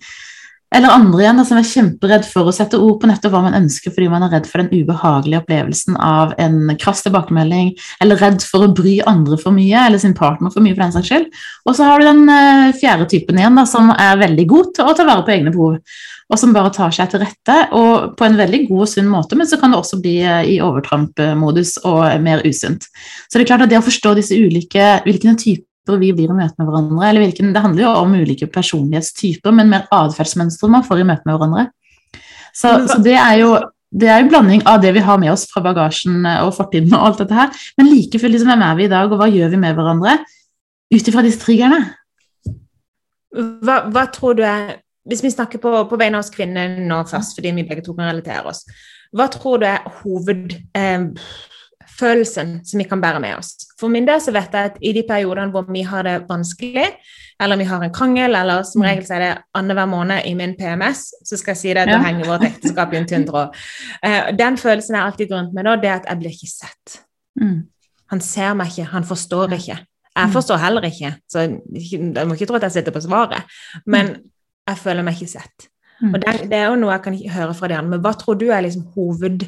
Eller 0.72 0.94
andre 0.94 1.20
igjen 1.20 1.40
da, 1.40 1.44
som 1.48 1.58
er 1.60 1.68
kjemperedd 1.68 2.24
for 2.32 2.48
å 2.48 2.54
sette 2.56 2.80
ord 2.80 3.02
på 3.02 3.10
nettopp 3.10 3.34
hva 3.34 3.42
man 3.44 3.58
ønsker 3.58 3.92
fordi 3.92 4.08
man 4.12 4.24
er 4.24 4.32
redd 4.38 4.46
for 4.48 4.64
den 4.64 4.72
ubehagelige 4.72 5.42
opplevelsen 5.42 5.98
av 6.00 6.32
en 6.40 6.72
krass 6.80 7.04
tilbakemelding, 7.04 7.74
eller 8.04 8.22
redd 8.22 8.46
for 8.48 8.64
å 8.64 8.72
bry 8.76 8.96
andre 9.10 9.36
for 9.42 9.52
mye, 9.56 9.82
eller 9.84 10.00
sin 10.00 10.16
partner 10.16 10.54
for 10.54 10.64
mye 10.64 10.72
for 10.78 10.86
den 10.86 10.94
saks 10.96 11.12
skyld. 11.12 11.28
Og 11.68 11.76
så 11.76 11.90
har 11.90 12.00
du 12.00 12.08
den 12.08 12.24
uh, 12.32 12.72
fjerde 12.80 13.10
typen 13.12 13.42
igjen, 13.42 13.60
da, 13.60 13.66
som 13.68 13.92
er 13.98 14.22
veldig 14.22 14.46
god 14.54 14.72
til 14.78 14.88
å 14.88 14.96
ta 14.96 15.08
vare 15.08 15.26
på 15.28 15.34
egne 15.36 15.52
behov, 15.52 15.82
og 16.32 16.40
som 16.40 16.54
bare 16.56 16.72
tar 16.72 16.96
seg 16.96 17.10
til 17.12 17.20
rette, 17.26 17.58
og 17.76 18.14
på 18.16 18.28
en 18.30 18.40
veldig 18.40 18.62
god 18.70 18.86
og 18.86 18.92
sunn 18.94 19.10
måte, 19.12 19.36
men 19.36 19.50
så 19.50 19.60
kan 19.60 19.76
det 19.76 19.82
også 19.82 20.00
bli 20.00 20.22
uh, 20.24 20.40
i 20.48 20.62
overtrampmodus 20.64 21.82
og 21.84 22.06
mer 22.24 22.46
usunt. 22.48 22.88
Så 23.28 23.36
det 23.36 23.44
er 23.44 23.52
klart 23.52 23.68
at 23.68 23.74
det 23.74 23.82
å 23.82 23.84
forstå 23.90 24.16
disse 24.22 24.40
ulike, 24.40 24.94
hvilke 25.04 25.36
typer 25.36 25.68
vi 25.90 26.12
blir 26.14 26.30
i 26.30 26.38
møte 26.38 26.56
med 26.60 26.68
hverandre. 26.70 27.10
eller 27.10 27.26
hvilken, 27.26 27.54
Det 27.54 27.62
handler 27.62 27.84
jo 27.84 27.90
om 27.90 28.14
ulike 28.14 28.48
personlighetstyper, 28.48 29.52
men 29.52 29.70
mer 29.70 29.88
atferdsmønstre 29.92 30.70
man 30.70 30.84
får 30.84 31.00
i 31.00 31.08
møte 31.10 31.26
med 31.26 31.38
hverandre. 31.38 31.72
Så, 32.54 32.88
så 32.88 33.00
det 33.02 33.16
er 33.16 33.40
jo 33.42 33.56
det 33.92 34.08
er 34.08 34.22
en 34.22 34.30
blanding 34.32 34.62
av 34.68 34.80
det 34.82 34.94
vi 34.96 35.04
har 35.04 35.18
med 35.20 35.34
oss 35.34 35.50
fra 35.52 35.62
bagasjen 35.66 36.24
og 36.46 36.54
fortiden, 36.56 36.94
og 36.96 37.10
alt 37.10 37.24
dette 37.24 37.36
her, 37.36 37.50
men 37.78 37.90
like 37.92 38.20
fullt 38.20 38.38
liksom, 38.38 38.48
hvem 38.54 38.64
er 38.64 38.78
vi 38.78 38.86
i 38.88 38.92
dag, 38.92 39.12
og 39.12 39.20
hva 39.20 39.28
gjør 39.28 39.52
vi 39.52 39.60
med 39.60 39.76
hverandre 39.76 40.14
ut 40.92 41.10
ifra 41.12 41.24
disse 41.26 41.42
triggerne? 41.42 41.82
Hva, 43.32 43.82
hva, 43.92 44.06
tror 44.12 44.36
du 44.36 44.42
er 44.44 44.82
Hvis 45.08 45.24
vi 45.24 45.32
snakker 45.32 45.58
på, 45.58 45.70
på 45.90 45.98
vegne 45.98 46.20
av 46.20 46.22
oss 46.26 46.30
kvinner 46.30 46.76
nå 46.78 47.00
først, 47.10 47.34
fordi 47.34 47.56
vi 47.58 47.64
begge 47.66 47.82
to 47.82 47.96
kan 47.98 48.12
relatere 48.12 48.52
oss, 48.52 48.60
hva 49.12 49.26
tror 49.34 49.58
du 49.60 49.66
er 49.66 49.82
hoved... 50.04 50.54
Eh, 50.78 51.08
følelsen 52.02 52.60
som 52.68 52.82
vi 52.82 52.88
kan 52.90 53.02
bære 53.02 53.22
med 53.24 53.38
oss. 53.38 53.54
For 53.80 53.92
min 53.92 54.08
del 54.08 54.22
så 54.22 54.34
vet 54.36 54.54
jeg 54.54 54.72
at 54.72 54.80
i 54.82 54.94
de 54.98 55.04
periodene 55.08 55.54
hvor 55.54 55.68
vi 55.70 55.84
har 55.88 56.06
det 56.08 56.16
vanskelig, 56.30 56.88
eller 57.42 57.58
vi 57.58 57.68
har 57.70 57.84
en 57.84 57.94
krangel, 57.94 58.36
eller 58.38 58.66
som 58.68 58.82
mm. 58.82 58.88
regel 58.88 59.06
så 59.08 59.16
er 59.18 59.24
det 59.24 59.32
annenhver 59.58 59.90
måned 59.90 60.28
i 60.30 60.34
min 60.38 60.56
PMS, 60.58 61.08
så 61.26 61.40
skal 61.40 61.56
jeg 61.56 61.62
si 61.62 61.74
det 61.74 61.86
at 61.86 61.94
ja. 61.94 62.02
henger 62.06 62.30
vårt 62.30 62.46
ekteskap 62.50 62.94
i 62.94 63.00
en 63.00 63.08
tynn 63.10 63.26
tråd. 63.30 63.56
Uh, 64.06 64.34
den 64.38 64.60
følelsen 64.62 64.98
jeg 64.98 65.06
alltid 65.06 65.32
går 65.32 65.40
rundt 65.40 65.56
med 65.58 65.70
da, 65.70 65.78
det 65.82 65.90
er 65.90 66.02
at 66.02 66.12
jeg 66.12 66.22
blir 66.22 66.36
ikke 66.38 66.52
sett. 66.52 67.00
Mm. 67.42 67.58
Han 68.14 68.24
ser 68.26 68.54
meg 68.60 68.74
ikke, 68.74 68.90
han 68.92 69.08
forstår 69.08 69.58
ikke. 69.58 69.80
Jeg 70.12 70.28
mm. 70.28 70.36
forstår 70.36 70.62
heller 70.62 70.86
ikke, 70.92 71.16
så 71.32 71.48
jeg 71.48 72.28
må 72.28 72.36
ikke 72.36 72.50
tro 72.50 72.60
at 72.60 72.68
jeg 72.68 72.78
sitter 72.80 72.94
på 72.94 73.04
svaret, 73.08 73.58
men 73.86 74.16
mm. 74.16 74.32
jeg 74.70 74.82
føler 74.84 75.08
meg 75.08 75.18
ikke 75.18 75.38
sett. 75.40 75.72
Og 76.02 76.18
det, 76.18 76.32
det, 76.50 76.58
er 76.58 76.72
jo 76.72 76.78
noe 76.82 76.96
jeg 76.96 77.04
kan 77.06 77.18
høre 77.30 77.54
fra 77.54 77.70
de 77.70 77.76
andre, 77.78 77.94
men 77.94 78.02
hva 78.04 78.14
tror 78.18 78.38
du 78.40 78.48
er 78.50 78.64
liksom 78.66 78.88
hoved 78.96 79.46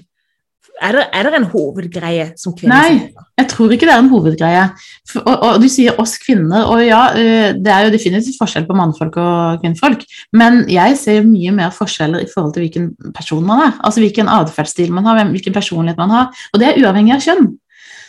er 0.83 0.95
det, 0.97 1.03
er 1.13 1.27
det, 1.27 1.33
en 1.37 1.47
hovedgreie 1.51 2.25
som 2.39 2.55
kvinner 2.57 2.81
Nei, 2.81 3.11
jeg 3.39 3.49
tror 3.51 3.71
ikke 3.73 3.87
det 3.87 3.93
er 3.93 4.01
en 4.01 4.11
hovedgreie. 4.11 4.63
For, 5.09 5.23
og, 5.25 5.43
og, 5.45 5.57
Du 5.63 5.67
sier 5.71 5.97
oss 6.01 6.15
kvinner, 6.21 6.67
og 6.69 6.83
ja, 6.83 7.01
eh, 7.17 7.49
det 7.57 7.71
er 7.71 7.87
jo 7.87 7.93
definitivt 7.93 8.39
forskjell 8.41 8.67
på 8.67 8.77
mannfolk 8.77 9.17
og 9.21 9.63
kvinnfolk. 9.63 10.05
Men 10.37 10.63
jeg 10.71 10.97
ser 10.99 11.25
mye 11.27 11.53
mer 11.55 11.73
forskjeller 11.73 12.25
i 12.25 12.29
forhold 12.31 12.53
til 12.55 12.65
hvilken 12.65 12.91
person 13.15 13.45
man 13.47 13.65
er. 13.69 13.75
Altså 13.81 14.03
hvilken 14.03 14.31
atferdsstil 14.31 14.93
man 14.93 15.09
har, 15.09 15.23
hvilken 15.31 15.55
personlighet 15.55 16.01
man 16.01 16.13
har. 16.13 16.45
Og 16.53 16.61
det 16.61 16.69
er 16.69 16.81
uavhengig 16.83 17.15
av 17.17 17.25
kjønn. 17.25 17.51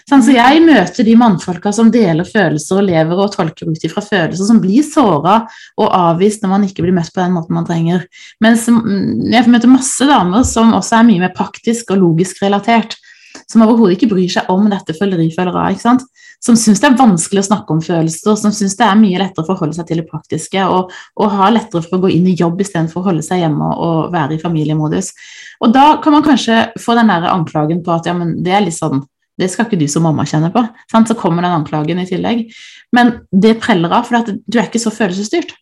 Sånn, 0.04 0.20
så 0.20 0.34
jeg 0.34 0.60
møter 0.60 1.06
de 1.06 1.14
mannfolka 1.16 1.70
som 1.72 1.88
deler 1.92 2.26
følelser 2.28 2.76
og 2.76 2.84
lever 2.90 3.20
og 3.24 3.30
tolker 3.32 3.70
ut 3.72 3.86
ifra 3.88 4.02
følelser, 4.04 4.44
som 4.50 4.58
blir 4.60 4.84
såra 4.84 5.38
og 5.80 5.86
avvist 5.96 6.44
når 6.44 6.50
man 6.52 6.66
ikke 6.66 6.84
blir 6.84 6.92
møtt 6.92 7.08
på 7.14 7.22
den 7.22 7.32
måten 7.32 7.56
man 7.56 7.64
trenger. 7.64 8.04
Mens 8.44 8.66
mm, 8.68 9.30
jeg 9.32 9.48
møter 9.48 9.72
masse 9.72 10.08
damer 10.08 10.44
som 10.44 10.74
også 10.76 10.98
er 10.98 11.06
mye 11.08 11.22
mer 11.22 11.32
praktisk 11.36 11.94
og 11.94 12.02
logisk 12.02 12.44
relatert. 12.44 12.98
Som 13.48 13.64
overhodet 13.64 13.96
ikke 13.96 14.10
bryr 14.12 14.28
seg 14.30 14.50
om 14.52 14.68
dette 14.70 14.92
følerifølere. 14.94 15.96
Som 16.44 16.58
syns 16.60 16.84
det 16.84 16.90
er 16.90 17.00
vanskelig 17.00 17.40
å 17.40 17.46
snakke 17.48 17.72
om 17.72 17.80
følelser, 17.82 18.36
som 18.36 18.52
syns 18.52 18.76
det 18.76 18.84
er 18.84 19.00
mye 19.00 19.22
lettere 19.22 19.40
for 19.40 19.54
å 19.54 19.56
forholde 19.56 19.78
seg 19.78 19.88
til 19.88 20.02
det 20.02 20.06
praktiske, 20.10 20.68
og, 20.68 20.92
og 21.16 21.32
har 21.32 21.56
lettere 21.56 21.82
for 21.86 21.96
å 21.96 22.04
gå 22.04 22.12
inn 22.12 22.28
i 22.28 22.36
jobb 22.36 22.60
istedenfor 22.60 23.00
å 23.00 23.08
holde 23.08 23.24
seg 23.24 23.40
hjemme 23.40 23.72
og 23.80 24.12
være 24.12 24.36
i 24.36 24.44
familiemodus. 24.44 25.14
Og 25.64 25.72
da 25.72 25.94
kan 26.04 26.18
man 26.18 26.28
kanskje 26.28 26.60
få 26.76 27.00
den 27.00 27.10
der 27.10 27.26
anklagen 27.32 27.80
på 27.84 27.96
at 27.96 28.12
ja, 28.12 28.14
men 28.16 28.36
det 28.44 28.52
er 28.52 28.66
litt 28.68 28.76
sånn 28.76 29.00
det 29.40 29.50
skal 29.50 29.66
ikke 29.66 29.80
du 29.80 29.88
som 29.90 30.04
mamma 30.06 30.26
kjenne 30.28 30.52
på. 30.54 30.62
Sant? 30.90 31.10
Så 31.10 31.16
kommer 31.18 31.42
den 31.42 31.56
anklagen 31.56 32.00
i 32.00 32.06
tillegg. 32.08 32.46
Men 32.94 33.16
det 33.30 33.56
preller 33.62 33.92
av, 33.92 34.06
for 34.06 34.22
du 34.22 34.58
er 34.58 34.68
ikke 34.68 34.82
så 34.82 34.92
følelsesstyrt. 34.94 35.56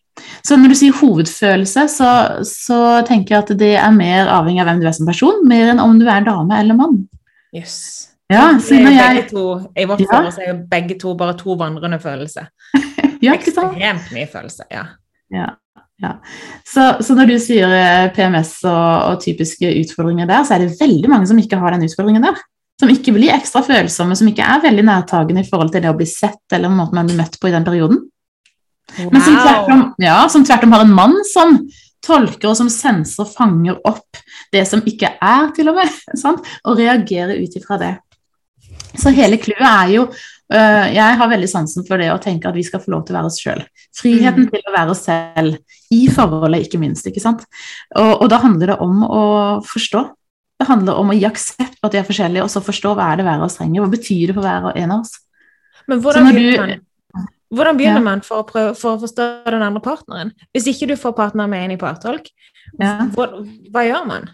Så 0.45 0.57
når 0.59 0.73
du 0.73 0.77
sier 0.77 0.97
hovedfølelse, 0.99 1.87
så, 1.89 2.09
så, 2.45 2.79
tenker 3.07 3.35
jeg 3.35 3.43
at 3.43 3.53
det 3.57 3.73
er 3.81 3.95
mer 3.95 4.29
avhengig 4.29 4.61
av 4.61 4.69
hvem 4.69 4.83
du 4.83 4.87
er 4.89 4.95
som 4.95 5.09
person, 5.09 5.41
mer 5.49 5.71
enn 5.71 5.81
om 5.81 5.97
du 5.97 6.05
er 6.05 6.25
dame 6.27 6.59
eller 6.59 6.77
mann. 6.77 6.99
Yes. 7.55 7.75
Ja, 8.31 8.51
jeg, 8.55 9.25
to, 9.29 9.47
I 9.77 9.85
vårt 9.89 10.01
ja. 10.01 10.09
forhold 10.09 10.37
er 10.41 10.47
jo 10.53 10.55
begge 10.69 10.95
to 11.01 11.13
bare 11.17 11.35
to 11.37 11.57
vandrende 11.59 11.99
følelser. 12.01 12.47
ja, 13.25 13.33
ikke 13.33 13.51
sant? 13.51 13.75
Ekstremt 13.75 14.13
mye 14.15 14.29
følelse, 14.31 14.69
ja. 14.73 14.85
ja. 15.33 15.51
Ja. 16.01 16.17
Så, 16.67 16.87
så, 17.05 17.15
når 17.15 17.29
du 17.29 17.35
sier 17.39 17.71
eh, 17.77 18.07
PMS 18.15 18.57
og, 18.65 19.11
og, 19.13 19.19
typiske 19.23 19.69
utfordringer 19.83 20.27
der, 20.27 20.41
så 20.43 20.55
er 20.55 20.65
det 20.65 20.79
veldig 20.79 21.11
mange 21.11 21.29
som 21.29 21.39
ikke 21.39 21.59
har 21.61 21.75
den 21.75 21.85
utfordringen 21.85 22.25
der. 22.25 22.41
Som 22.81 22.89
ikke 22.89 23.13
blir 23.15 23.33
ekstra 23.35 23.61
følsomme, 23.65 24.15
som 24.17 24.27
ikke 24.29 24.45
er 24.45 24.63
veldig 24.63 24.83
nærtagende 24.87 25.43
i 25.43 25.47
forhold 25.47 25.71
til 25.73 25.83
det 25.83 25.91
å 25.91 25.97
bli 25.97 26.07
sett 26.09 26.55
eller 26.55 26.73
måten 26.73 26.97
man 26.97 27.09
blir 27.09 27.19
møtt 27.19 27.37
på 27.39 27.49
i 27.49 27.53
den 27.53 27.65
perioden. 27.67 28.01
Wow. 28.97 29.09
Men 29.13 29.21
som 29.23 29.37
tvert, 29.37 29.69
om, 29.71 29.83
ja, 30.03 30.17
som 30.29 30.45
tvert 30.45 30.65
om 30.67 30.75
har 30.75 30.85
en 30.85 30.95
mann 30.97 31.15
som 31.29 31.59
tolker 32.03 32.51
og 32.51 32.57
som 32.59 32.69
senser 32.71 33.29
fanger 33.29 33.77
opp 33.87 34.19
det 34.53 34.65
som 34.69 34.83
ikke 34.89 35.15
er, 35.23 35.51
til 35.55 35.71
og 35.71 35.79
med, 35.79 35.99
sant? 36.23 36.43
og 36.67 36.81
reagerer 36.81 37.39
ut 37.39 37.59
ifra 37.59 37.79
det. 37.81 37.93
Så 38.99 39.13
hele 39.13 39.39
clouet 39.41 39.65
er 39.65 39.89
jo 39.89 40.03
øh, 40.05 40.87
Jeg 40.93 41.17
har 41.17 41.29
veldig 41.31 41.47
sansen 41.49 41.85
for 41.87 41.97
det 41.97 42.11
å 42.13 42.19
tenke 42.21 42.45
at 42.45 42.53
vi 42.53 42.65
skal 42.65 42.81
få 42.83 42.91
lov 42.93 43.07
til 43.07 43.15
å 43.15 43.19
være 43.21 43.31
oss 43.31 43.39
sjøl. 43.41 43.63
Friheten 43.97 44.45
mm. 44.45 44.51
til 44.51 44.69
å 44.69 44.73
være 44.75 44.93
oss 44.93 45.01
selv, 45.07 45.55
i 45.93 46.03
forholdet 46.13 46.67
ikke 46.67 46.81
minst. 46.81 47.07
ikke 47.09 47.23
sant? 47.23 47.41
Og, 47.95 48.11
og, 48.19 48.27
da 48.29 48.41
handler 48.43 48.73
det 48.73 48.77
om 48.85 49.01
å 49.07 49.23
forstå. 49.65 50.03
Det 50.63 50.69
handler 50.69 50.95
om 50.95 51.11
å 51.11 51.17
gi 51.17 51.25
aksept 51.27 51.75
på 51.81 51.89
at 51.89 51.93
de 51.95 51.99
er 51.99 52.07
forskjellige, 52.07 52.45
og 52.45 52.51
så 52.51 52.63
forstå 52.63 52.93
hva 52.95 53.11
er 53.11 53.19
det 53.19 53.27
hver 53.27 53.41
av 53.41 53.49
oss 53.49 53.57
trenger. 53.59 53.83
Hva 53.83 53.91
betyr 53.91 54.31
det 54.31 54.35
for 54.37 54.47
hver 54.47 54.69
og 54.69 54.77
en 54.79 54.93
av 54.95 55.01
oss? 55.03 55.17
Men 55.91 56.03
hvordan 56.03 56.29
begynner 56.31 56.61
man? 56.61 57.25
Hvordan 57.53 57.77
begynner 57.77 57.99
ja. 57.99 58.05
man 58.05 58.23
for 58.25 58.41
å, 58.41 58.45
prøve, 58.47 58.71
for 58.79 58.95
å, 58.95 59.01
forstå 59.01 59.25
den 59.51 59.65
andre 59.65 59.81
partneren? 59.83 60.31
Hvis 60.55 60.69
ikke 60.71 60.87
du 60.89 60.95
får 60.97 61.13
partner 61.17 61.49
med 61.51 61.67
inn 61.67 61.75
i 61.75 61.81
partolk, 61.81 62.31
ja. 62.79 62.95
hva, 63.13 63.27
hva, 63.73 63.83
gjør 63.85 64.07
man? 64.09 64.31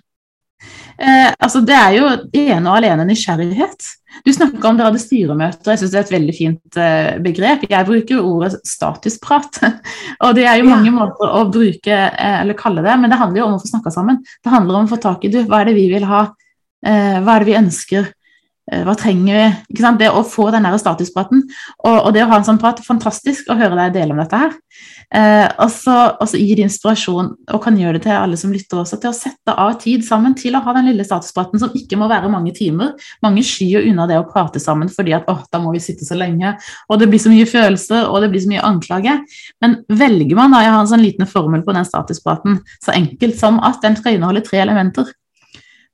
Eh, 0.99 1.29
altså 1.39 1.61
Det 1.65 1.75
er 1.75 1.95
jo 1.95 2.09
ene 2.35 2.67
og 2.67 2.75
alene 2.79 3.07
nysgjerrighet. 3.07 3.87
Du 4.25 4.31
snakker 4.33 4.65
om 4.67 4.77
dere 4.77 4.89
hadde 4.89 5.01
styremøter, 5.01 5.71
jeg 5.71 5.79
syns 5.79 5.91
det 5.93 5.99
er 5.99 6.05
et 6.07 6.13
veldig 6.15 6.35
fint 6.35 6.79
eh, 6.81 7.11
begrep. 7.23 7.65
Jeg 7.69 7.87
bruker 7.87 8.25
ordet 8.25 8.57
statusprat. 8.67 9.61
og 10.25 10.35
det 10.35 10.47
er 10.49 10.59
jo 10.59 10.67
mange 10.67 10.89
ja. 10.89 10.95
måter 10.95 11.35
å 11.39 11.45
bruke 11.51 11.95
eh, 12.09 12.37
eller 12.41 12.57
kalle 12.59 12.83
det, 12.85 12.97
men 12.99 13.13
det 13.13 13.19
handler 13.21 13.43
jo 13.43 13.47
om 13.47 13.57
å 13.57 13.61
få 13.63 13.71
snakka 13.71 13.93
sammen. 13.95 14.19
Det 14.43 14.53
handler 14.53 14.81
om 14.81 14.89
å 14.89 14.91
få 14.91 14.99
tak 15.03 15.23
i 15.23 15.33
du, 15.33 15.41
hva 15.47 15.61
er 15.61 15.71
det 15.71 15.77
vi 15.77 15.87
vil 15.93 16.07
ha, 16.09 16.25
eh, 16.85 17.19
hva 17.21 17.35
er 17.35 17.45
det 17.45 17.51
vi 17.51 17.59
ønsker, 17.61 18.09
hva 18.85 18.95
trenger 18.99 19.39
vi? 19.39 19.83
Det 19.99 20.09
å 20.13 20.23
få 20.27 20.49
den 20.53 20.67
statuspraten 20.79 21.43
og, 21.43 21.95
og, 21.95 22.09
det 22.13 22.23
å 22.23 22.29
ha 22.29 22.39
en 22.39 22.47
sånn 22.47 22.59
prat, 22.61 22.81
fantastisk 22.85 23.49
å 23.49 23.57
høre 23.57 23.77
deg 23.79 23.95
dele 23.97 24.13
om 24.15 24.21
dette 24.21 24.39
her. 24.39 24.55
Eh, 25.09 25.47
og 25.57 25.71
så 25.73 26.37
gi 26.37 26.53
det 26.53 26.67
inspirasjon, 26.67 27.31
og 27.49 27.61
kan 27.63 27.77
gjøre 27.79 27.97
det 27.97 28.03
til 28.05 28.13
alle 28.13 28.37
som 28.37 28.51
lytter 28.53 28.81
også, 28.83 28.99
til 29.01 29.09
å 29.09 29.17
sette 29.17 29.55
av 29.57 29.73
tid 29.81 30.05
sammen 30.05 30.35
til 30.37 30.57
å 30.57 30.61
ha 30.65 30.75
den 30.77 30.91
lille 30.91 31.05
statuspraten 31.07 31.61
som 31.61 31.73
ikke 31.77 31.97
må 31.97 32.09
være 32.11 32.29
mange 32.29 32.53
timer. 32.57 32.93
Mange 33.25 33.43
skyer 33.45 33.87
unna 33.89 34.05
det 34.09 34.19
å 34.19 34.27
prate 34.29 34.61
sammen 34.61 34.91
fordi 34.93 35.15
at 35.17 35.29
åh, 35.31 35.41
da 35.49 35.61
må 35.63 35.73
vi 35.73 35.81
sitte 35.83 36.05
så 36.05 36.17
lenge, 36.19 36.53
og 36.89 37.01
det 37.01 37.09
blir 37.09 37.21
så 37.21 37.33
mye 37.33 37.49
følelser, 37.49 38.05
og 38.05 38.21
det 38.23 38.31
blir 38.33 38.43
så 38.45 38.53
mye 38.53 38.65
anklage. 38.69 39.15
Men 39.63 39.79
velger 39.89 40.37
man 40.37 40.53
da, 40.53 40.61
jeg 40.65 40.75
har 40.75 40.85
en 40.85 40.93
sånn 40.93 41.05
liten 41.05 41.29
formel 41.29 41.65
på 41.65 41.75
den 41.75 41.87
statuspraten, 41.87 42.61
så 42.85 42.93
enkelt 42.93 43.39
som 43.39 43.57
at 43.65 43.81
den 43.85 43.97
skal 43.97 44.17
inneholde 44.17 44.45
tre 44.45 44.61
elementer. 44.61 45.09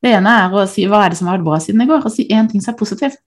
Det 0.06 0.12
ene 0.13 0.34
er 0.44 0.54
å 0.54 0.68
si 0.70 0.86
hva 0.89 1.02
er 1.02 1.13
det 1.13 1.18
som 1.20 1.32
har 1.32 1.39
vært 1.39 1.48
bra 1.48 1.62
siden 1.63 1.82
i 1.82 1.89
går, 1.89 2.04
og 2.06 2.13
si 2.13 2.28
én 2.30 2.50
ting 2.52 2.62
som 2.62 2.76
er 2.76 2.82
positivt. 2.82 3.18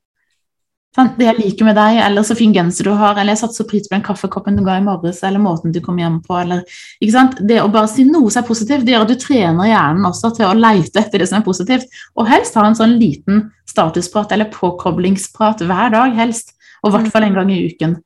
Sånn, 0.96 1.10
det 1.18 1.26
jeg 1.26 1.36
liker 1.36 1.66
med 1.68 1.76
deg, 1.76 1.98
eller 2.00 2.24
så 2.24 2.34
fin 2.34 2.52
genser 2.54 2.88
du 2.88 2.92
har, 2.96 3.18
eller 3.18 3.34
jeg 3.34 3.42
satte 3.42 3.58
så 3.58 3.66
pris 3.68 3.84
på 3.86 3.92
den 3.92 4.04
kaffekoppen 4.06 4.56
du 4.56 4.62
ga 4.66 4.78
i 4.80 4.84
morges, 4.84 5.20
eller 5.26 5.42
måten 5.42 5.74
du 5.74 5.82
kom 5.84 5.98
hjem 6.00 6.16
på, 6.24 6.38
eller 6.40 6.62
ikke 6.98 7.14
sant? 7.14 7.36
Det 7.50 7.58
å 7.60 7.68
bare 7.70 7.90
si 7.92 8.06
noe 8.08 8.32
som 8.32 8.40
er 8.40 8.48
positivt, 8.48 8.86
det 8.86 8.94
gjør 8.94 9.04
at 9.04 9.12
du 9.12 9.18
trener 9.20 9.68
hjernen 9.68 10.08
også 10.08 10.32
til 10.38 10.48
å 10.48 10.56
leite 10.56 11.02
etter 11.02 11.22
det 11.22 11.28
som 11.30 11.38
er 11.38 11.46
positivt. 11.46 12.00
Og 12.16 12.30
helst 12.30 12.56
ha 12.58 12.64
en 12.66 12.78
sånn 12.78 12.96
liten 12.98 13.44
statusprat 13.68 14.32
eller 14.34 14.50
påkoblingsprat 14.54 15.62
hver 15.68 15.94
dag, 15.94 16.16
helst. 16.18 16.56
Og 16.82 16.90
i 16.90 16.96
hvert 16.96 17.12
fall 17.12 17.26
en 17.26 17.36
gang 17.36 17.52
i 17.52 17.60
uken. 17.68 17.98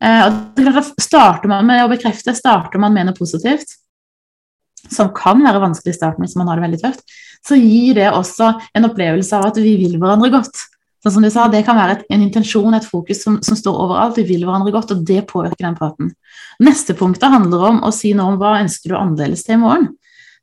Uh, 0.00 0.28
og 0.28 0.80
starter 1.00 1.50
man 1.50 1.66
med 1.68 1.82
å 1.82 1.90
bekrefte, 1.90 2.36
starter 2.36 2.80
man 2.80 2.94
med 2.94 3.10
noe 3.10 3.16
positivt, 3.16 3.74
som 4.88 5.10
kan 5.16 5.42
være 5.44 5.60
vanskelig 5.60 5.92
i 5.92 5.98
starten 5.98 6.24
hvis 6.24 6.38
man 6.40 6.48
har 6.48 6.60
det 6.60 6.68
veldig 6.68 6.80
tøft, 6.84 7.18
så 7.46 7.56
gir 7.56 7.96
det 7.98 8.10
også 8.12 8.52
en 8.76 8.88
opplevelse 8.90 9.36
av 9.38 9.50
at 9.50 9.60
vi 9.62 9.76
vil 9.80 9.96
hverandre 10.00 10.32
godt. 10.34 10.66
Sånn 11.00 11.14
som 11.14 11.24
du 11.24 11.30
sa, 11.32 11.46
Det 11.48 11.62
kan 11.64 11.78
være 11.78 11.94
et, 11.96 12.02
en 12.12 12.24
intensjon, 12.26 12.74
et 12.76 12.84
fokus 12.84 13.22
som, 13.24 13.38
som, 13.44 13.56
står 13.56 13.78
overalt. 13.86 14.18
Vi 14.20 14.26
vil 14.28 14.44
hverandre 14.44 14.74
godt, 14.74 14.92
og 14.92 15.06
det 15.08 15.22
påvirker 15.30 15.64
den 15.64 15.78
praten. 15.78 16.12
Neste 16.60 16.96
punktet 16.96 17.32
handler 17.32 17.64
om 17.70 17.80
å 17.88 17.92
si 17.94 18.12
noe 18.16 18.34
om 18.34 18.40
hva 18.40 18.58
ønsker 18.60 18.92
du 18.92 18.98
annerledes 18.98 19.46
til 19.46 19.56
i 19.56 19.62
morgen. 19.62 19.88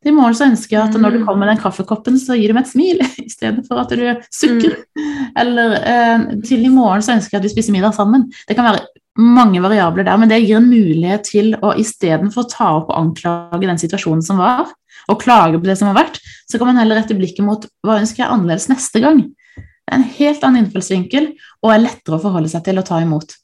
I 0.06 0.14
morgen 0.14 0.38
så 0.38 0.46
ønsker 0.48 0.76
jeg 0.76 0.90
at 0.90 0.98
når 1.02 1.18
du 1.18 1.20
kommer 1.26 1.46
med 1.46 1.56
den 1.56 1.62
kaffekoppen, 1.62 2.18
så 2.22 2.38
gir 2.38 2.50
du 2.50 2.58
meg 2.58 2.66
et 2.66 2.72
smil 2.72 3.02
i 3.26 3.30
stedet 3.30 3.66
for 3.68 3.82
at 3.82 3.94
du 3.94 4.06
sukker. 4.34 4.80
Mm. 4.98 5.14
Eller 5.44 5.78
eh, 5.82 6.26
til 6.48 6.66
i 6.66 6.74
morgen 6.74 7.06
så 7.06 7.16
ønsker 7.18 7.36
jeg 7.38 7.44
at 7.44 7.50
vi 7.50 7.54
spiser 7.54 7.76
middag 7.76 7.94
sammen. 7.98 8.26
Det 8.50 8.58
kan 8.58 8.70
være 8.70 8.86
mange 9.18 9.62
variabler 9.62 10.06
der, 10.06 10.18
men 10.22 10.30
det 10.30 10.44
gir 10.44 10.60
en 10.60 10.70
mulighet 10.70 11.26
til 11.26 11.54
å 11.66 11.74
istedenfor 11.82 12.46
ta 12.50 12.70
opp 12.80 12.92
og 12.92 13.00
anklage 13.00 13.66
den 13.66 13.82
situasjonen 13.82 14.22
som 14.26 14.42
var, 14.42 14.70
og 15.08 15.22
klage 15.22 15.60
på 15.60 15.68
det 15.68 15.78
som 15.80 15.90
har 15.90 15.98
vært, 15.98 16.20
så 16.50 16.60
kan 16.60 16.72
man 16.72 16.80
heller 16.82 17.00
rette 17.00 17.16
blikket 17.18 17.46
mot 17.46 17.66
hva 17.86 18.00
ønsker 18.02 18.24
jeg 18.24 18.32
annerledes 18.32 18.68
neste 18.72 19.02
gang. 19.04 19.24
Det 19.58 19.96
er 19.96 20.02
en 20.02 20.10
helt 20.18 20.44
annen 20.44 20.66
innfallsvinkel 20.66 21.30
og 21.64 21.72
er 21.72 21.84
lettere 21.86 22.18
å 22.18 22.24
forholde 22.24 22.52
seg 22.52 22.66
til 22.66 22.82
og 22.82 22.88
ta 22.90 23.00
imot. 23.04 23.38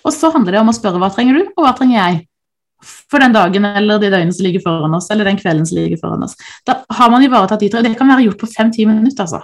Og 0.00 0.14
så 0.16 0.30
handler 0.32 0.56
det 0.56 0.62
om 0.62 0.72
å 0.72 0.76
spørre 0.76 1.00
hva 1.02 1.10
trenger 1.12 1.36
du, 1.36 1.42
og 1.52 1.66
hva 1.66 1.74
trenger 1.76 1.98
jeg? 1.98 2.20
For 2.80 3.20
den 3.20 3.34
dagen 3.36 3.66
eller 3.68 4.00
de 4.00 4.08
døgnene 4.08 4.32
som 4.32 4.46
ligger 4.46 4.64
foran 4.64 4.96
oss, 4.96 5.10
eller 5.12 5.28
den 5.28 5.40
kvelden 5.40 5.66
som 5.68 5.76
ligger 5.76 6.00
foran 6.00 6.24
oss. 6.24 6.38
Da 6.64 6.78
har 6.96 7.12
man 7.12 7.24
ivaretatt 7.26 7.60
de 7.60 7.68
tre. 7.72 7.82
Det 7.84 7.92
kan 7.98 8.08
være 8.08 8.24
gjort 8.24 8.40
på 8.40 8.48
fem-ti 8.48 8.86
minutter, 8.88 9.26
altså. 9.26 9.42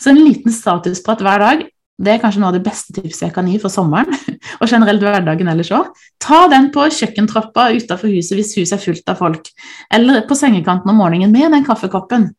Så 0.00 0.12
en 0.12 0.22
liten 0.24 0.52
statusprat 0.52 1.20
hver 1.24 1.44
dag 1.44 1.66
det 2.02 2.10
er 2.10 2.22
kanskje 2.22 2.40
noe 2.42 2.50
av 2.50 2.56
det 2.56 2.64
beste 2.66 2.94
tipset 2.96 3.28
jeg 3.28 3.34
kan 3.36 3.46
gi 3.46 3.58
for 3.62 3.70
sommeren, 3.70 4.10
og 4.60 4.66
generelt 4.70 5.04
hverdagen 5.04 5.50
ellers 5.50 5.70
òg. 5.74 5.92
Ta 6.22 6.44
den 6.50 6.72
på 6.74 6.88
kjøkkentrappa 6.90 7.68
utafor 7.76 8.10
huset 8.10 8.38
hvis 8.38 8.56
huset 8.58 8.78
er 8.78 8.82
fullt 8.82 9.12
av 9.12 9.20
folk, 9.20 9.50
eller 9.94 10.24
på 10.28 10.38
sengekanten 10.38 10.90
om 10.90 10.98
morgenen 10.98 11.32
med 11.34 11.54
den 11.54 11.66
kaffekoppen. 11.66 12.32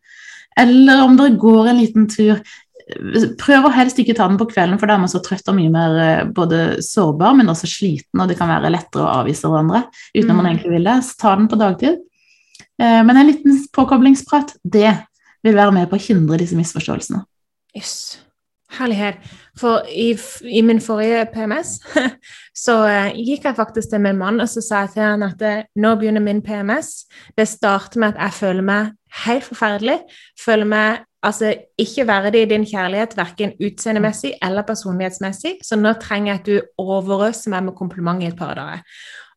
Eller 0.59 1.03
om 1.03 1.15
dere 1.19 1.35
går 1.39 1.71
en 1.71 1.79
liten 1.79 2.09
tur. 2.11 2.39
Prøv 3.39 3.67
å 3.67 3.73
helst 3.73 3.97
ikke 3.99 4.15
ta 4.15 4.27
den 4.29 4.39
på 4.39 4.49
kvelden, 4.51 4.79
for 4.79 4.91
da 4.91 4.97
er 4.97 5.03
man 5.03 5.11
så 5.11 5.23
trøtt 5.23 5.47
og 5.51 5.57
mye 5.57 5.71
mer 5.73 5.95
eh, 6.03 6.27
både 6.35 6.81
sårbar, 6.85 7.33
men 7.39 7.49
også 7.51 7.69
sliten, 7.71 8.19
og 8.19 8.29
det 8.29 8.37
kan 8.39 8.51
være 8.51 8.71
lettere 8.75 9.07
å 9.07 9.21
avvise 9.21 9.49
hverandre 9.49 9.85
uten 10.13 10.29
at 10.29 10.35
man 10.35 10.43
mm. 10.45 10.51
egentlig 10.51 10.75
vil 10.75 10.91
det. 10.91 10.99
Så 11.07 11.17
ta 11.23 11.33
den 11.39 11.49
på 11.51 11.59
dagtid. 11.59 12.03
Eh, 12.75 13.01
men 13.07 13.15
en 13.15 13.31
liten 13.31 13.57
påkoblingsprat, 13.75 14.57
det 14.63 14.91
vil 15.45 15.57
være 15.57 15.73
med 15.79 15.89
på 15.89 15.97
å 15.97 16.05
hindre 16.09 16.39
disse 16.43 16.59
misforståelsene. 16.59 17.23
Yes. 17.75 17.95
Herlighet. 18.71 19.15
For 19.59 19.85
i, 19.87 20.17
i, 20.49 20.61
min 20.65 20.81
forrige 20.81 21.25
PMS 21.33 21.77
så 22.65 22.75
uh, 22.89 23.13
gikk 23.13 23.45
jeg 23.45 23.55
faktisk 23.55 23.91
til 23.91 24.01
min 24.03 24.17
mann 24.19 24.41
og 24.41 24.49
så 24.49 24.63
sa 24.63 24.83
jeg 24.83 24.95
til 24.95 25.05
han 25.05 25.23
at 25.23 25.43
uh, 25.45 25.65
nå 25.79 25.93
begynner 25.95 26.23
min 26.23 26.41
PMS. 26.43 27.05
Det 27.37 27.47
starter 27.47 28.01
med 28.01 28.15
at 28.15 28.23
jeg 28.23 28.39
føler 28.41 28.65
meg 28.65 28.95
helt 29.25 29.45
forferdelig. 29.47 29.99
Føler 30.45 30.67
meg 30.69 31.05
altså 31.25 31.53
ikke 31.81 32.07
verdig 32.07 32.41
i 32.43 32.49
din 32.49 32.65
kjærlighet, 32.67 33.15
verken 33.17 33.55
utseendemessig 33.63 34.33
eller 34.43 34.65
personlighetsmessig. 34.67 35.55
Så 35.63 35.77
nå 35.79 35.93
trenger 36.01 36.33
jeg 36.33 36.41
at 36.41 36.49
du 36.49 36.81
overøser 36.81 37.53
meg 37.53 37.69
med 37.69 37.77
kompliment 37.77 38.21
i 38.23 38.29
et 38.29 38.37
par 38.37 38.57
dager. 38.57 38.83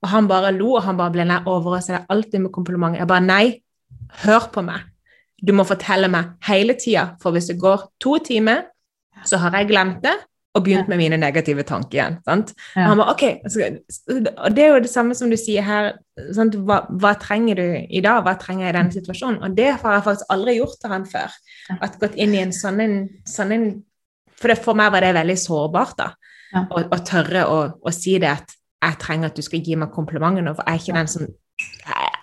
Og 0.02 0.12
han 0.12 0.28
bare 0.30 0.52
lo, 0.54 0.74
og 0.78 0.84
han 0.86 0.98
bare 0.98 1.14
ble 1.14 1.26
nei, 1.26 1.40
overøser 1.46 1.96
deg 1.96 2.12
alltid 2.14 2.44
med 2.44 2.54
kompliment. 2.54 2.98
Jeg 2.98 3.08
bare 3.10 3.24
nei, 3.24 3.44
hør 4.24 4.50
på 4.52 4.62
meg. 4.66 4.84
Du 5.38 5.54
må 5.54 5.64
fortelle 5.66 6.10
meg 6.10 6.34
hele 6.48 6.74
tida, 6.78 7.12
for 7.22 7.34
hvis 7.34 7.50
det 7.50 7.60
går 7.62 7.86
to 8.02 8.18
timer 8.26 8.66
så 9.26 9.40
har 9.42 9.56
jeg 9.58 9.70
glemt 9.70 10.02
det 10.04 10.16
og 10.56 10.64
begynt 10.64 10.88
med 10.90 10.98
mine 11.00 11.18
negative 11.20 11.62
tanker 11.66 11.98
igjen. 11.98 12.18
sant? 12.26 12.52
Ja. 12.74 12.82
Og 12.82 12.88
han 12.88 13.00
bare, 13.00 13.14
ok, 13.14 13.24
og 14.38 14.56
Det 14.56 14.64
er 14.64 14.68
jo 14.72 14.82
det 14.84 14.90
samme 14.90 15.14
som 15.14 15.30
du 15.30 15.36
sier 15.36 15.62
her. 15.62 15.90
Hva, 16.16 16.80
hva, 16.88 17.12
trenger 17.20 17.60
du 17.60 17.66
i 17.88 18.02
dag? 18.04 18.22
Hva 18.26 18.34
trenger 18.40 18.66
jeg 18.66 18.74
i 18.74 18.78
denne 18.78 18.94
situasjonen? 18.94 19.42
Og 19.44 19.56
det 19.56 19.68
har 19.74 19.98
jeg 19.98 20.06
faktisk 20.06 20.32
aldri 20.34 20.56
gjort 20.58 20.78
til 20.80 20.94
han 20.94 21.06
før. 21.06 21.36
At 21.78 21.98
gått 22.00 22.16
inn 22.16 22.34
i 22.34 22.42
en 22.42 22.54
sånn, 22.54 22.80
en, 22.80 22.96
sånn 23.28 23.54
en, 23.54 23.68
For 24.38 24.52
det, 24.52 24.60
for 24.62 24.78
meg 24.78 24.92
var 24.94 25.02
det 25.02 25.14
veldig 25.16 25.36
sårbart 25.38 25.98
da, 25.98 26.12
ja. 26.54 26.64
å, 26.70 26.82
å, 26.86 26.98
tørre 27.02 27.44
å, 27.50 27.92
si 27.94 28.18
det 28.22 28.30
at 28.30 28.52
jeg 28.78 28.98
trenger 29.02 29.32
at 29.32 29.38
du 29.38 29.42
skal 29.42 29.62
gi 29.66 29.74
meg 29.74 29.90
komplimenter 29.90 30.44
nå, 30.46 30.52
for 30.54 30.62
jeg 30.62 30.78
er 30.78 30.84
ikke 30.84 30.98
den 31.00 31.10
som 31.10 31.24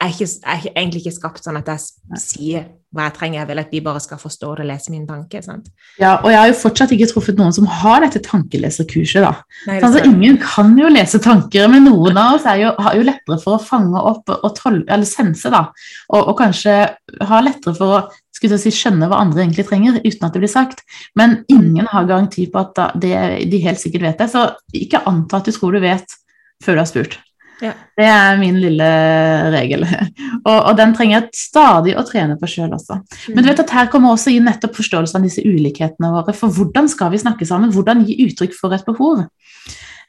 er, 0.01 0.09
ikke, 0.11 0.27
er 0.45 0.65
egentlig 0.75 1.03
ikke 1.03 1.15
skapt 1.19 1.45
sånn 1.45 1.59
at 1.59 1.69
jeg 1.71 2.19
sier 2.21 2.65
hva 2.95 3.09
jeg 3.09 3.15
trenger. 3.17 3.39
Jeg 3.41 3.49
vil 3.49 3.61
at 3.61 3.71
de 3.73 3.81
bare 3.83 4.01
skal 4.03 4.19
forstå 4.19 4.51
det 4.55 4.63
og 4.63 4.69
lese 4.69 4.91
mine 4.93 5.07
tanker. 5.09 5.43
Sant? 5.43 5.67
Ja, 5.99 6.15
og 6.21 6.29
jeg 6.31 6.39
har 6.39 6.49
jo 6.49 6.57
fortsatt 6.61 6.93
ikke 6.95 7.09
truffet 7.11 7.39
noen 7.39 7.55
som 7.55 7.67
har 7.69 8.03
dette 8.05 8.21
tankeleserkurset. 8.23 9.25
da. 9.25 9.33
Nei, 9.67 9.79
altså, 9.81 10.03
ingen 10.07 10.39
kan 10.41 10.73
jo 10.79 10.91
lese 10.91 11.19
tanker, 11.23 11.67
men 11.71 11.87
noen 11.89 12.19
av 12.21 12.37
oss 12.37 12.47
jo, 12.59 12.71
har 12.87 12.97
jo 12.97 13.07
lettere 13.07 13.39
for 13.43 13.57
å 13.57 13.63
fange 13.63 14.03
opp 14.13 14.31
og 14.35 14.47
tolke, 14.57 14.87
eller 14.87 15.09
sense, 15.09 15.51
da. 15.51 15.65
Og, 16.13 16.21
og, 16.21 16.33
kanskje 16.39 16.77
har 17.29 17.45
lettere 17.45 17.75
for 17.77 17.97
å 17.99 18.01
si, 18.35 18.73
skjønne 18.73 19.09
hva 19.11 19.21
andre 19.23 19.43
egentlig 19.43 19.67
trenger, 19.67 19.99
uten 20.03 20.27
at 20.27 20.35
det 20.35 20.43
blir 20.43 20.51
sagt. 20.51 20.85
Men 21.19 21.41
ingen 21.51 21.87
har 21.91 22.07
garanti 22.09 22.47
på 22.51 22.63
at 22.63 22.75
da, 22.79 22.89
det, 22.95 23.15
de 23.51 23.63
helt 23.67 23.81
sikkert 23.81 24.09
vet 24.09 24.23
det. 24.23 24.31
Så 24.31 24.47
ikke 24.75 25.03
anta 25.09 25.41
at 25.41 25.49
du 25.49 25.55
tror 25.55 25.75
du 25.75 25.83
vet 25.83 26.19
før 26.63 26.77
du 26.77 26.85
har 26.85 26.91
spurt. 26.91 27.19
Ja. 27.63 27.71
Det 27.95 28.07
er 28.11 28.39
min 28.39 28.57
lille 28.59 28.87
regel. 29.53 29.85
Og, 30.45 30.57
og, 30.59 30.73
den 30.77 30.91
trenger 30.93 31.15
jeg 31.15 31.39
stadig 31.39 31.95
å 31.97 32.03
trene 32.05 32.35
på 32.37 32.49
sjøl 32.49 32.73
også. 32.75 32.99
Men 33.33 33.41
du 33.41 33.49
vet 33.49 33.61
at 33.63 33.71
her 33.73 33.87
kommer 33.89 34.13
også 34.13 34.29
inn 34.35 34.45
nettopp 34.45 34.75
forståelsen 34.77 35.17
av 35.17 35.25
disse 35.25 35.41
ulikhetene 35.41 36.11
våre. 36.13 36.35
For 36.37 36.53
hvordan 36.53 36.89
skal 36.91 37.09
vi 37.13 37.21
snakke 37.23 37.47
sammen? 37.49 37.71
Hvordan 37.73 38.03
gi 38.05 38.19
uttrykk 38.27 38.53
for 38.53 38.75
et 38.75 38.85
behov? 38.85 39.23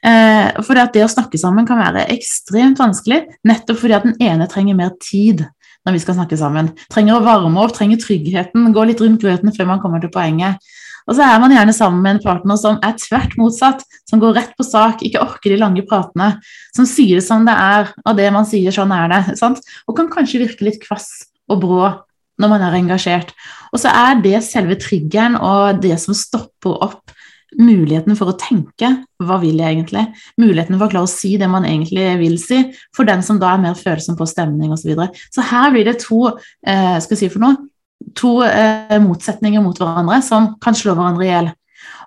Eh, 0.05 0.61
for 0.61 0.77
det 0.77 1.01
å 1.01 1.09
snakke 1.09 1.39
sammen 1.41 1.65
kan 1.65 1.81
være 1.81 2.05
ekstremt 2.13 2.77
vanskelig, 2.77 3.23
nettopp 3.47 3.81
fordi 3.81 3.97
at 3.97 4.05
den 4.05 4.19
ene 4.21 4.45
trenger 4.51 4.77
mer 4.77 4.93
tid 5.01 5.47
når 5.87 5.95
vi 5.95 6.03
skal 6.03 6.19
snakke 6.19 6.37
sammen. 6.37 6.69
Trenger 6.91 7.17
å 7.17 7.25
varme 7.25 7.63
opp, 7.63 7.73
trenger 7.73 8.01
tryggheten, 8.03 8.69
gå 8.75 8.85
litt 8.89 9.01
rundt 9.01 9.23
grøten 9.23 9.53
før 9.55 9.71
man 9.71 9.81
kommer 9.81 10.03
til 10.03 10.11
poenget. 10.13 10.61
Og 11.07 11.15
så 11.15 11.23
er 11.23 11.39
man 11.39 11.53
gjerne 11.55 11.75
sammen 11.75 12.01
med 12.03 12.17
en 12.17 12.23
partner 12.23 12.59
som 12.59 12.79
er 12.83 12.97
tvert 12.99 13.37
motsatt, 13.39 13.83
som 14.09 14.21
går 14.21 14.35
rett 14.37 14.55
på 14.59 14.65
sak, 14.67 15.03
ikke 15.07 15.23
orker 15.23 15.53
de 15.53 15.59
lange 15.61 15.83
pratene, 15.87 16.33
som 16.75 16.87
sier 16.87 17.21
det 17.21 17.25
som 17.27 17.47
det 17.47 17.55
er, 17.55 17.93
og 18.03 18.19
det 18.19 18.27
man 18.35 18.47
sier, 18.47 18.75
sånn 18.75 18.91
er 18.95 19.11
det. 19.13 19.21
Sant? 19.39 19.63
Og 19.87 19.95
kan 19.97 20.11
kanskje 20.11 20.43
virke 20.43 20.67
litt 20.67 20.81
kvass 20.83 21.09
og 21.47 21.63
brå 21.63 21.93
når 22.37 22.51
man 22.51 22.65
er 22.67 22.75
engasjert. 22.77 23.31
Og 23.71 23.81
så 23.81 23.91
er 23.91 24.19
det 24.21 24.41
selve 24.45 24.77
triggeren 24.79 25.39
og 25.39 25.79
det 25.83 25.95
som 26.01 26.15
stopper 26.17 26.75
opp 26.85 27.15
muligheten 27.57 28.17
for 28.19 28.31
å 28.31 28.37
tenke 28.37 28.89
hva 29.23 29.37
vil 29.41 29.61
jeg 29.61 29.77
egentlig? 29.77 30.03
Muligheten 30.41 30.77
for 30.77 30.87
å 30.87 30.91
klare 30.91 31.07
å 31.07 31.11
si 31.11 31.35
det 31.39 31.47
man 31.49 31.65
egentlig 31.65 32.09
vil 32.19 32.35
si, 32.41 32.59
for 32.95 33.07
den 33.07 33.23
som 33.25 33.39
da 33.41 33.53
er 33.53 33.63
mer 33.63 33.77
følsom 33.79 34.17
på 34.19 34.27
stemning 34.29 34.73
osv. 34.75 34.83
Så, 34.83 34.89
videre. 34.91 35.09
så 35.33 35.45
her 35.47 35.71
blir 35.73 35.87
det 35.87 35.97
to 36.03 36.21
eh, 36.27 36.97
skal 37.01 37.15
jeg 37.15 37.23
si 37.23 37.31
for 37.33 37.43
noe, 37.43 37.57
to 38.17 38.39
eh, 38.45 38.97
motsetninger 39.03 39.63
mot 39.63 39.77
hverandre 39.79 40.19
som 40.25 40.53
kan 40.63 40.77
slå 40.77 40.95
hverandre 40.97 41.25
i 41.25 41.31
hjel. 41.31 41.49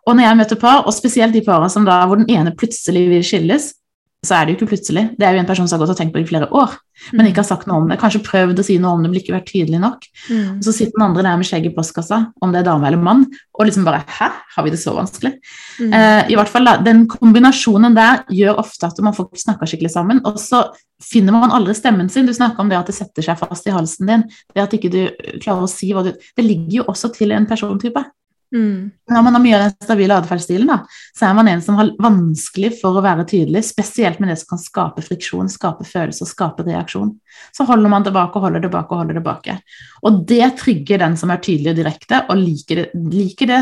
Og 0.08 0.16
når 0.16 0.26
jeg 0.26 0.38
møter 0.38 0.60
par, 0.60 0.86
og 0.86 0.96
spesielt 0.96 1.34
de 1.36 1.42
parene 1.44 1.96
hvor 2.08 2.20
den 2.20 2.30
ene 2.32 2.54
plutselig 2.56 3.04
vil 3.10 3.24
skilles, 3.26 3.72
så 4.20 4.36
er 4.36 4.44
det 4.44 4.52
jo 4.52 4.58
ikke 4.58 4.74
plutselig. 4.74 5.02
Det 5.16 5.24
er 5.24 5.32
jo 5.32 5.40
en 5.40 5.48
person 5.48 5.68
som 5.68 5.78
har 5.78 5.86
gått 5.86 5.94
og 5.94 5.98
tenkt 6.00 6.12
på 6.12 6.20
det 6.20 6.26
i 6.26 6.28
flere 6.28 6.48
år, 6.52 6.74
men 7.16 7.30
ikke 7.30 7.40
har 7.40 7.48
sagt 7.48 7.68
noe 7.70 7.80
om 7.80 7.86
det. 7.88 7.96
Kanskje 8.02 8.20
prøvd 8.26 8.60
å 8.60 8.64
si 8.66 8.76
noe 8.82 8.98
om 8.98 9.04
det, 9.04 9.08
men 9.08 9.20
ikke 9.22 9.32
vært 9.32 9.48
tydelig 9.48 9.80
nok. 9.80 10.04
Mm. 10.28 10.58
Og 10.58 10.66
så 10.66 10.74
sitter 10.76 10.92
den 10.98 11.06
andre 11.06 11.24
der 11.24 11.38
med 11.40 11.48
skjegg 11.48 11.70
i 11.70 11.72
postkassa, 11.72 12.18
om 12.44 12.52
det 12.52 12.60
er 12.60 12.68
dame 12.68 12.90
eller 12.90 13.00
mann, 13.00 13.24
og 13.56 13.64
liksom 13.64 13.88
bare 13.88 14.02
Hæ, 14.10 14.28
har 14.56 14.66
vi 14.66 14.74
det 14.74 14.82
så 14.82 14.92
vanskelig? 14.96 15.32
Mm. 15.80 15.96
Eh, 15.96 16.34
I 16.34 16.36
hvert 16.36 16.52
fall 16.52 16.68
Den 16.84 17.06
kombinasjonen 17.08 17.96
der 17.96 18.26
gjør 18.28 18.60
ofte 18.60 18.90
at 18.90 19.00
man 19.04 19.16
får 19.16 19.30
snakka 19.46 19.68
skikkelig 19.70 19.94
sammen, 19.96 20.20
og 20.28 20.36
så 20.42 20.66
finner 21.00 21.32
man 21.32 21.56
aldri 21.56 21.72
stemmen 21.78 22.12
sin. 22.12 22.28
Du 22.28 22.36
snakker 22.36 22.60
om 22.60 22.68
det 22.68 22.76
at 22.76 22.92
det 22.92 22.98
setter 22.98 23.24
seg 23.24 23.40
fast 23.40 23.66
i 23.68 23.72
halsen 23.72 24.10
din, 24.10 24.28
det 24.52 24.66
at 24.66 24.76
ikke 24.76 24.92
du 24.92 25.02
klarer 25.40 25.64
å 25.64 25.70
si 25.70 25.94
hva 25.96 26.04
du 26.04 26.12
Det 26.12 26.44
ligger 26.44 26.82
jo 26.82 26.88
også 26.92 27.08
til 27.16 27.32
en 27.32 27.48
persontype. 27.48 28.04
Mm. 28.50 28.90
Når 29.10 29.22
man 29.22 29.36
har 29.36 29.42
mye 29.42 29.56
av 29.56 29.62
den 29.62 29.86
stabile 29.86 30.16
atferdsstilen, 30.18 30.70
så 31.16 31.28
er 31.28 31.34
man 31.38 31.48
en 31.52 31.62
som 31.62 31.76
har 31.78 31.92
vanskelig 32.02 32.72
for 32.80 32.98
å 32.98 33.04
være 33.04 33.26
tydelig, 33.30 33.62
spesielt 33.68 34.18
med 34.22 34.32
det 34.32 34.40
som 34.40 34.56
kan 34.56 34.62
skape 34.62 35.04
friksjon, 35.06 35.50
skape 35.52 35.86
følelser, 35.86 36.26
skape 36.26 36.66
reaksjon. 36.66 37.12
Så 37.54 37.66
holder 37.68 37.92
man 37.92 38.06
tilbake 38.06 38.38
og 38.38 38.48
holder 38.48 38.64
tilbake 38.66 38.94
og 38.94 39.04
holder 39.04 39.20
tilbake. 39.20 39.58
Og 40.02 40.22
det 40.30 40.52
trygger 40.58 41.04
den 41.04 41.18
som 41.20 41.30
er 41.30 41.42
tydelig 41.44 41.74
og 41.74 41.82
direkte, 41.82 42.24
og 42.26 42.40
liker 42.42 42.82
det, 42.82 42.86
liker 43.14 43.52
det 43.52 43.60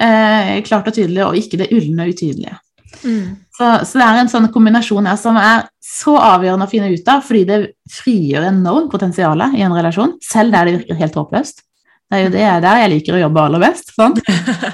eh, 0.00 0.56
klart 0.68 0.90
og 0.90 0.98
tydelig, 0.98 1.24
og 1.24 1.38
ikke 1.40 1.62
det 1.62 1.70
ulne 1.76 2.04
og 2.04 2.16
utydelige. 2.16 2.58
Mm. 3.04 3.36
Så, 3.52 3.66
så, 3.84 3.98
det 3.98 4.04
er 4.06 4.20
en 4.22 4.30
sånn 4.32 4.50
kombinasjon 4.52 5.08
her 5.08 5.16
som 5.20 5.36
er 5.40 5.66
så 5.84 6.14
avgjørende 6.20 6.68
å 6.68 6.70
finne 6.70 6.90
ut 6.92 7.08
av, 7.10 7.24
fordi 7.24 7.46
det 7.48 7.58
frigjør 7.92 8.48
enormt 8.50 8.92
potensial 8.92 9.40
i 9.48 9.64
en 9.64 9.74
relasjon, 9.74 10.18
selv 10.24 10.54
der 10.54 10.68
det 10.68 10.76
virker 10.78 11.00
helt 11.00 11.18
håpløst. 11.20 11.64
Det 12.08 12.16
er 12.16 12.22
jo 12.24 12.30
det 12.32 12.44
der 12.64 12.78
jeg 12.82 12.90
liker 12.94 13.16
å 13.18 13.24
jobbe 13.26 13.42
aller 13.44 13.62
best. 13.66 13.90
Sant? 13.92 14.20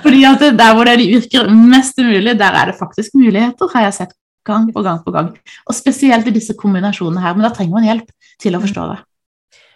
Fordi 0.05 0.21
at 0.29 0.45
Der 0.59 0.77
hvor 0.77 0.87
det 0.87 1.01
virker 1.01 1.49
mest 1.51 1.99
umulig, 1.99 2.37
der 2.39 2.61
er 2.61 2.71
det 2.71 2.77
faktisk 2.79 3.17
muligheter, 3.19 3.71
har 3.75 3.89
jeg 3.89 3.97
sett 3.99 4.15
gang 4.47 4.69
på 4.73 4.85
gang 4.85 5.01
på 5.05 5.11
gang. 5.15 5.33
Og 5.67 5.75
spesielt 5.75 6.29
i 6.29 6.35
disse 6.35 6.55
kombinasjonene 6.59 7.25
her. 7.25 7.35
Men 7.35 7.49
da 7.49 7.51
trenger 7.55 7.75
man 7.79 7.89
hjelp 7.89 8.13
til 8.43 8.55
å 8.55 8.63
forstå 8.63 8.87
det. 8.93 9.01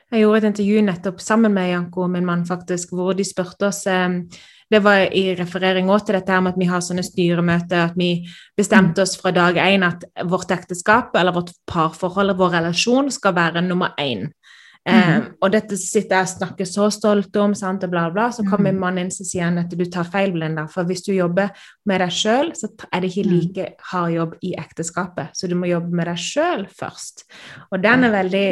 Jeg 0.09 0.23
gjorde 0.23 0.39
et 0.41 0.47
intervju 0.53 0.85
nettopp 0.87 1.19
sammen 1.21 1.53
med 1.53 1.69
Janko 1.69 2.07
og 2.07 2.13
min 2.15 2.25
mann, 2.25 2.47
faktisk, 2.49 2.95
hvor 2.97 3.17
de 3.17 3.27
spurte 3.29 3.69
oss 3.69 3.83
eh, 3.91 4.23
Det 4.69 4.81
var 4.85 5.09
i 5.17 5.35
referering 5.37 5.89
også 5.89 6.07
til 6.07 6.17
dette 6.19 6.33
her 6.33 6.41
med 6.45 6.53
at 6.53 6.61
vi 6.61 6.69
har 6.69 6.83
sånne 6.85 7.05
styremøter, 7.05 7.89
at 7.89 7.95
vi 7.97 8.11
bestemte 8.57 9.01
oss 9.01 9.15
fra 9.17 9.33
dag 9.33 9.57
én 9.57 9.85
at 9.85 10.05
vårt 10.29 10.51
ekteskap 10.53 11.17
eller 11.17 11.33
vårt 11.33 11.55
parforhold, 11.69 12.35
vår 12.37 12.53
relasjon, 12.59 13.09
skal 13.11 13.37
være 13.37 13.65
nummer 13.65 13.97
én. 14.01 14.27
Mm. 14.89 15.25
og 15.43 15.53
dette 15.53 15.77
sitter 15.77 16.17
jeg 16.17 16.27
og 16.27 16.31
snakker 16.33 16.69
så 16.69 16.89
stolt 16.95 17.37
om, 17.41 17.55
sant, 17.59 17.85
og 17.85 17.93
bla, 17.93 18.07
bla. 18.15 18.29
Så 18.35 18.45
kommer 18.47 18.73
mm. 18.73 18.79
mannen 18.83 19.07
inn 19.07 19.13
og 19.13 19.29
sier 19.31 19.59
at 19.63 19.75
du 19.75 19.85
tar 19.91 20.09
feil, 20.09 20.33
Belinda. 20.35 20.67
For 20.73 20.89
hvis 20.89 21.05
du 21.07 21.13
jobber 21.15 21.51
med 21.89 22.03
deg 22.03 22.15
sjøl, 22.15 22.53
så 22.59 22.71
er 22.89 23.03
det 23.03 23.11
ikke 23.13 23.27
mm. 23.27 23.33
like 23.35 23.67
hard 23.91 24.15
jobb 24.15 24.37
i 24.49 24.55
ekteskapet. 24.61 25.35
Så 25.39 25.51
du 25.51 25.57
må 25.59 25.71
jobbe 25.71 25.93
med 26.01 26.11
deg 26.11 26.23
sjøl 26.23 26.65
først. 26.81 27.27
Og 27.73 27.83
den 27.85 28.09
er 28.09 28.15
veldig, 28.15 28.47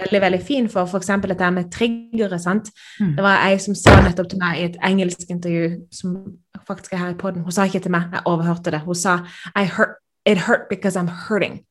veldig 0.00 0.22
veldig 0.26 0.42
fin 0.46 0.70
for 0.72 0.90
f.eks. 0.90 1.12
dette 1.26 1.52
med 1.58 1.70
triggere. 1.72 2.40
sant? 2.42 2.72
Mm. 3.00 3.14
Det 3.18 3.28
var 3.28 3.44
ei 3.46 3.60
som 3.62 3.78
sa 3.78 3.98
nettopp 4.02 4.32
til 4.32 4.42
meg 4.42 4.58
i 4.58 4.66
et 4.70 4.80
engelsk 4.84 5.30
intervju, 5.30 5.70
som 5.94 6.18
faktisk 6.66 6.96
er 6.96 7.04
her 7.04 7.14
i 7.14 7.20
poden. 7.20 7.46
Hun 7.46 7.54
sa 7.54 7.68
ikke 7.68 7.84
til 7.84 7.94
meg, 7.94 8.10
jeg 8.12 8.26
overhørte 8.26 8.74
det. 8.74 8.82
Hun 8.86 8.98
sa 8.98 9.20
I 9.54 9.68
hurt, 9.70 10.00
It 10.26 10.38
hurt 10.38 10.68
because 10.68 10.96
I'm 10.96 11.08
hurting. 11.08 11.64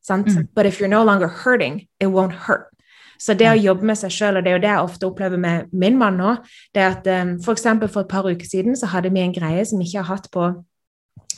Sant? 0.00 0.28
Mm. 0.28 0.48
But 0.54 0.66
if 0.66 0.78
you're 0.78 0.88
no 0.88 1.02
longer 1.04 1.26
hurting, 1.26 1.88
it 1.98 2.06
won't 2.06 2.32
hurt. 2.32 2.68
Så 3.20 3.36
det 3.36 3.50
å 3.50 3.58
jobbe 3.58 3.86
med 3.90 3.98
seg 4.00 4.14
sjøl, 4.14 4.38
og 4.38 4.46
det 4.46 4.52
er 4.52 4.58
jo 4.58 4.64
det 4.64 4.72
jeg 4.72 4.88
ofte 4.88 5.08
opplever 5.10 5.40
med 5.40 5.68
min 5.76 5.98
mann 6.00 6.18
nå, 6.20 6.34
det 6.74 6.82
er 6.82 6.96
at 6.96 7.10
um, 7.20 7.36
f.eks. 7.40 7.66
For, 7.68 7.92
for 7.92 8.04
et 8.04 8.12
par 8.12 8.28
uker 8.28 8.48
siden 8.48 8.78
så 8.78 8.88
hadde 8.94 9.12
vi 9.12 9.22
en 9.22 9.36
greie 9.36 9.64
som 9.68 9.80
vi 9.80 9.88
ikke 9.88 10.04
har 10.04 10.14
hatt 10.14 10.30
på 10.32 10.48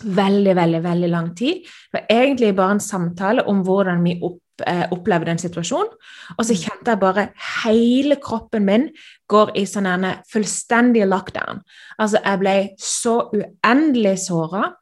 veldig, 0.03 0.55
veldig, 0.57 0.83
veldig 0.85 1.11
lang 1.11 1.33
tid. 1.39 1.67
Det 1.91 1.99
var 1.99 2.07
egentlig 2.11 2.55
bare 2.57 2.79
en 2.79 2.83
samtale 2.83 3.45
om 3.51 3.63
hvordan 3.67 4.03
vi 4.05 4.17
opp, 4.23 4.41
eh, 4.67 4.85
opplevde 4.95 5.35
en 5.35 5.43
situasjon. 5.43 5.91
Og 6.37 6.45
så 6.45 6.55
mm. 6.55 6.61
kjente 6.63 6.95
jeg 6.95 7.03
bare 7.03 7.29
hele 7.65 8.19
kroppen 8.23 8.67
min 8.67 8.89
går 9.31 9.55
i 9.59 9.67
sånn 9.69 9.89
en 9.91 10.09
fullstendig 10.33 11.07
lockdown. 11.09 11.63
Altså, 11.99 12.23
jeg 12.23 12.43
ble 12.43 12.57
så 12.83 13.19
uendelig 13.35 14.19
såra 14.27 14.73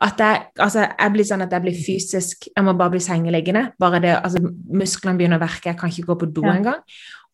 at 0.00 0.20
jeg, 0.20 0.44
altså, 0.64 0.84
jeg, 0.88 1.12
blir 1.12 1.26
sånn 1.28 1.44
at 1.44 1.52
jeg 1.52 1.64
blir 1.66 1.76
fysisk 1.76 2.46
Jeg 2.48 2.64
må 2.64 2.72
bare 2.78 2.94
bli 2.94 3.02
sengeliggende. 3.04 3.66
Bare 3.80 4.00
det, 4.00 4.14
altså, 4.16 4.40
musklene 4.72 5.18
begynner 5.18 5.40
å 5.40 5.44
verke, 5.44 5.72
jeg 5.72 5.80
kan 5.80 5.92
ikke 5.92 6.08
gå 6.08 6.20
på 6.22 6.30
do 6.38 6.46
ja. 6.46 6.54
engang. 6.56 6.80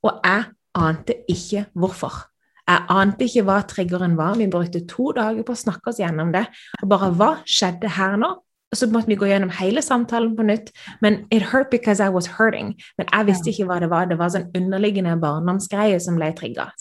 Og 0.06 0.18
jeg 0.24 0.48
ante 0.76 1.20
ikke 1.30 1.66
hvorfor. 1.78 2.24
Jeg 2.66 2.82
ante 2.90 3.28
ikke 3.28 3.44
hva 3.46 3.60
triggeren 3.70 4.16
var. 4.18 4.34
Vi 4.40 4.48
brukte 4.50 4.82
to 4.90 5.12
dager 5.14 5.46
på 5.46 5.54
å 5.54 5.62
snakke 5.62 5.92
oss 5.92 6.02
gjennom 6.02 6.32
det. 6.34 6.42
Og 6.82 6.90
bare 6.90 7.12
hva 7.14 7.30
skjedde 7.46 7.92
her 7.98 8.18
nå? 8.18 8.32
Og 8.74 8.80
så 8.80 8.88
måtte 8.90 9.12
vi 9.12 9.18
gå 9.18 9.28
gjennom 9.30 9.52
hele 9.54 9.82
samtalen 9.84 10.32
på 10.36 10.42
nytt. 10.48 10.72
Men 11.00 11.20
it 11.30 11.46
hurt 11.52 11.70
because 11.70 12.02
I 12.02 12.10
was 12.10 12.26
hurting. 12.26 12.74
Men 12.98 13.06
jeg 13.12 13.28
visste 13.30 13.52
ikke 13.52 13.68
hva 13.70 13.78
det 13.82 13.90
var. 13.92 14.10
Det 14.10 14.18
var 14.18 14.34
sånn 14.34 14.50
underliggende 14.58 15.14
barndomsgreie 15.22 16.00
som 16.02 16.18
ble 16.18 16.32
trigga. 16.34 16.72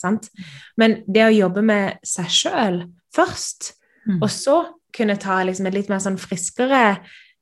Men 0.76 0.98
det 1.06 1.28
å 1.28 1.34
jobbe 1.34 1.62
med 1.62 2.02
seg 2.02 2.32
sjøl 2.34 2.80
først, 3.14 3.76
mm. 4.10 4.18
og 4.18 4.30
så 4.34 4.58
kunne 4.96 5.18
ta 5.20 5.42
liksom, 5.44 5.68
en 5.68 5.76
litt 5.76 5.90
mer 5.92 6.02
sånn 6.02 6.18
friskere 6.20 6.82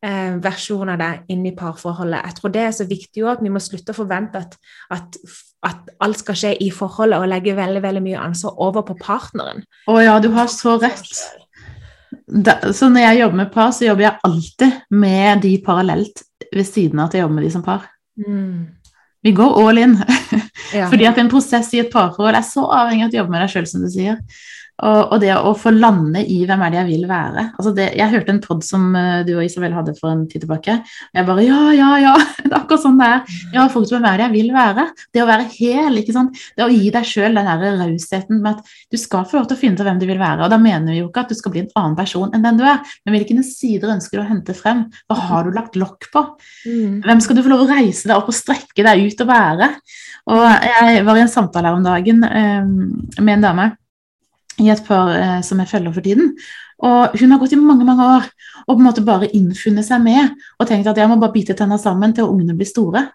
eh, 0.05 0.35
versjon 0.43 0.93
av 0.93 1.01
det 1.01 1.13
inn 1.33 1.45
i 1.49 1.55
parforholdet. 1.57 2.27
Jeg 2.29 2.39
tror 2.39 2.55
det 2.55 2.65
er 2.65 2.75
så 2.77 2.89
viktig 2.91 3.25
at 3.31 3.45
vi 3.45 3.53
må 3.53 3.63
slutte 3.63 3.95
å 3.95 3.99
forvente 3.99 4.43
at, 4.43 4.59
at, 4.95 5.19
at, 5.67 5.95
alt 6.05 6.21
skal 6.21 6.39
skje 6.41 6.53
i 6.65 6.71
forholdet, 6.75 7.21
og 7.21 7.31
legge 7.33 7.57
veldig 7.57 7.83
veldig 7.85 8.05
mye 8.05 8.27
ansvar 8.27 8.61
over 8.67 8.87
på 8.91 8.99
partneren. 9.01 9.65
Å 9.91 9.99
ja, 10.03 10.19
du 10.23 10.31
har 10.37 10.51
så 10.53 10.77
rett. 10.83 11.25
Da, 12.25 12.59
så 12.73 12.89
når 12.93 13.09
jeg 13.09 13.21
jobber 13.25 13.43
med 13.43 13.53
par, 13.55 13.75
så 13.75 13.89
jobber 13.89 14.09
jeg 14.09 14.25
alltid 14.29 14.79
med 14.95 15.45
de 15.45 15.59
parallelt 15.65 16.25
ved 16.55 16.67
siden 16.69 17.01
av 17.01 17.09
at 17.09 17.17
jeg 17.17 17.25
jobber 17.25 17.41
med 17.41 17.47
de 17.49 17.53
som 17.55 17.65
par. 17.67 17.91
Mm. 18.21 18.75
Vi 19.25 19.33
går 19.33 19.61
all 19.63 19.85
in. 19.87 19.99
Ja. 20.75 20.89
Fordi 20.91 21.05
at 21.07 21.19
en 21.21 21.29
prosess 21.31 21.69
i 21.77 21.79
et 21.83 21.91
parforhold 21.93 22.35
er 22.35 22.43
så 22.43 22.65
avhengig 22.73 23.05
av 23.05 23.13
å 23.13 23.19
jobbe 23.21 23.31
med 23.31 23.45
deg 23.45 23.51
sjøl, 23.53 23.67
som 23.71 23.83
du 23.85 23.87
sier. 23.93 24.17
Og, 24.83 25.13
og, 25.13 25.21
det 25.23 25.31
å 25.39 25.53
få 25.55 25.71
lande 25.71 26.25
i 26.27 26.41
hvem 26.49 26.63
er 26.67 26.73
det 26.73 26.79
jeg 26.81 26.89
vil 26.89 27.05
være. 27.07 27.45
Altså 27.55 27.71
det, 27.77 27.87
jeg 27.95 28.11
hørte 28.11 28.33
en 28.35 28.41
pod 28.43 28.65
som 28.67 28.89
uh, 28.97 29.21
du 29.27 29.37
og 29.37 29.45
Isabel 29.45 29.75
hadde 29.77 29.95
for 30.01 30.11
en 30.11 30.25
tid 30.31 30.43
tilbake. 30.43 30.81
Og 30.83 31.21
jeg 31.21 31.29
bare 31.29 31.45
ja, 31.47 31.61
ja, 31.79 31.91
ja. 32.03 32.15
Det 32.45 32.51
er 32.51 32.57
akkurat 32.59 32.83
sånn 32.83 32.99
det 32.99 33.07
er. 33.07 33.37
Ja, 33.55 33.67
folk 33.71 33.87
hvem 33.91 34.09
er 34.09 34.19
det 34.19 34.27
jeg 34.27 34.35
vil 34.35 34.51
være? 34.55 34.87
Det 35.15 35.23
å 35.23 35.29
være 35.29 35.47
hel. 35.55 36.01
ikke 36.01 36.17
sant? 36.17 36.41
Det 36.59 36.67
å 36.67 36.73
gi 36.73 36.91
deg 36.95 37.07
sjøl 37.07 37.39
den 37.39 37.51
der 37.51 37.79
rausheten 37.85 38.43
med 38.43 38.59
at 38.59 38.75
du 38.91 38.99
skal 39.01 39.29
få 39.31 39.39
lov 39.39 39.47
til 39.51 39.57
å 39.57 39.61
finne 39.63 39.79
ut 39.79 39.87
hvem 39.87 40.03
du 40.03 40.09
vil 40.11 40.21
være. 40.21 40.43
Og 40.43 40.51
da 40.53 40.59
mener 40.61 40.91
vi 40.91 40.99
jo 41.01 41.09
ikke 41.09 41.25
at 41.25 41.31
du 41.31 41.39
skal 41.39 41.55
bli 41.55 41.63
en 41.65 41.71
annen 41.79 41.97
person 41.99 42.35
enn 42.35 42.45
den 42.45 42.59
du 42.59 42.67
er, 42.67 42.83
men 43.05 43.17
hvilke 43.17 43.47
sider 43.47 43.95
ønsker 43.95 44.19
du 44.19 44.25
å 44.25 44.29
hente 44.29 44.57
frem? 44.59 44.85
Hva 45.11 45.21
har 45.29 45.47
du 45.47 45.55
lagt 45.55 45.79
lokk 45.79 46.11
på? 46.11 46.25
Mm. 46.67 46.99
Hvem 47.07 47.23
skal 47.23 47.39
du 47.39 47.45
få 47.47 47.55
lov 47.55 47.65
å 47.65 47.71
reise 47.71 48.11
deg 48.11 48.19
opp 48.19 48.31
og 48.33 48.37
strekke 48.37 48.87
deg 48.87 49.07
ut 49.07 49.25
og 49.25 49.31
være? 49.31 49.71
Og 50.35 50.45
jeg 50.67 51.07
var 51.07 51.19
i 51.19 51.25
en 51.25 51.33
samtale 51.33 51.71
her 51.71 51.79
om 51.79 51.85
dagen 51.85 52.23
um, 52.25 52.77
med 53.21 53.39
en 53.39 53.49
dame 53.49 53.71
i 54.63 54.71
et 54.71 54.85
par 54.87 55.11
eh, 55.15 55.41
som 55.47 55.61
jeg 55.63 55.71
følger 55.71 55.95
for 55.95 56.05
tiden. 56.05 56.35
Og 56.85 57.19
hun 57.21 57.33
har 57.33 57.41
gått 57.41 57.55
i 57.55 57.59
mange 57.61 57.87
mange 57.87 58.07
år 58.17 58.27
og 58.65 58.73
på 58.73 58.81
en 58.81 58.87
måte 58.87 59.05
bare 59.07 59.31
innfunnet 59.37 59.87
seg 59.87 60.03
med 60.03 60.35
og 60.59 60.69
tenkt 60.69 60.89
at 60.91 60.99
jeg 60.99 61.11
må 61.11 61.19
bare 61.21 61.35
bite 61.35 61.57
tenna 61.57 61.79
sammen 61.81 62.15
til 62.15 62.29
ungene 62.29 62.57
blir 62.59 62.69
store. 62.69 63.07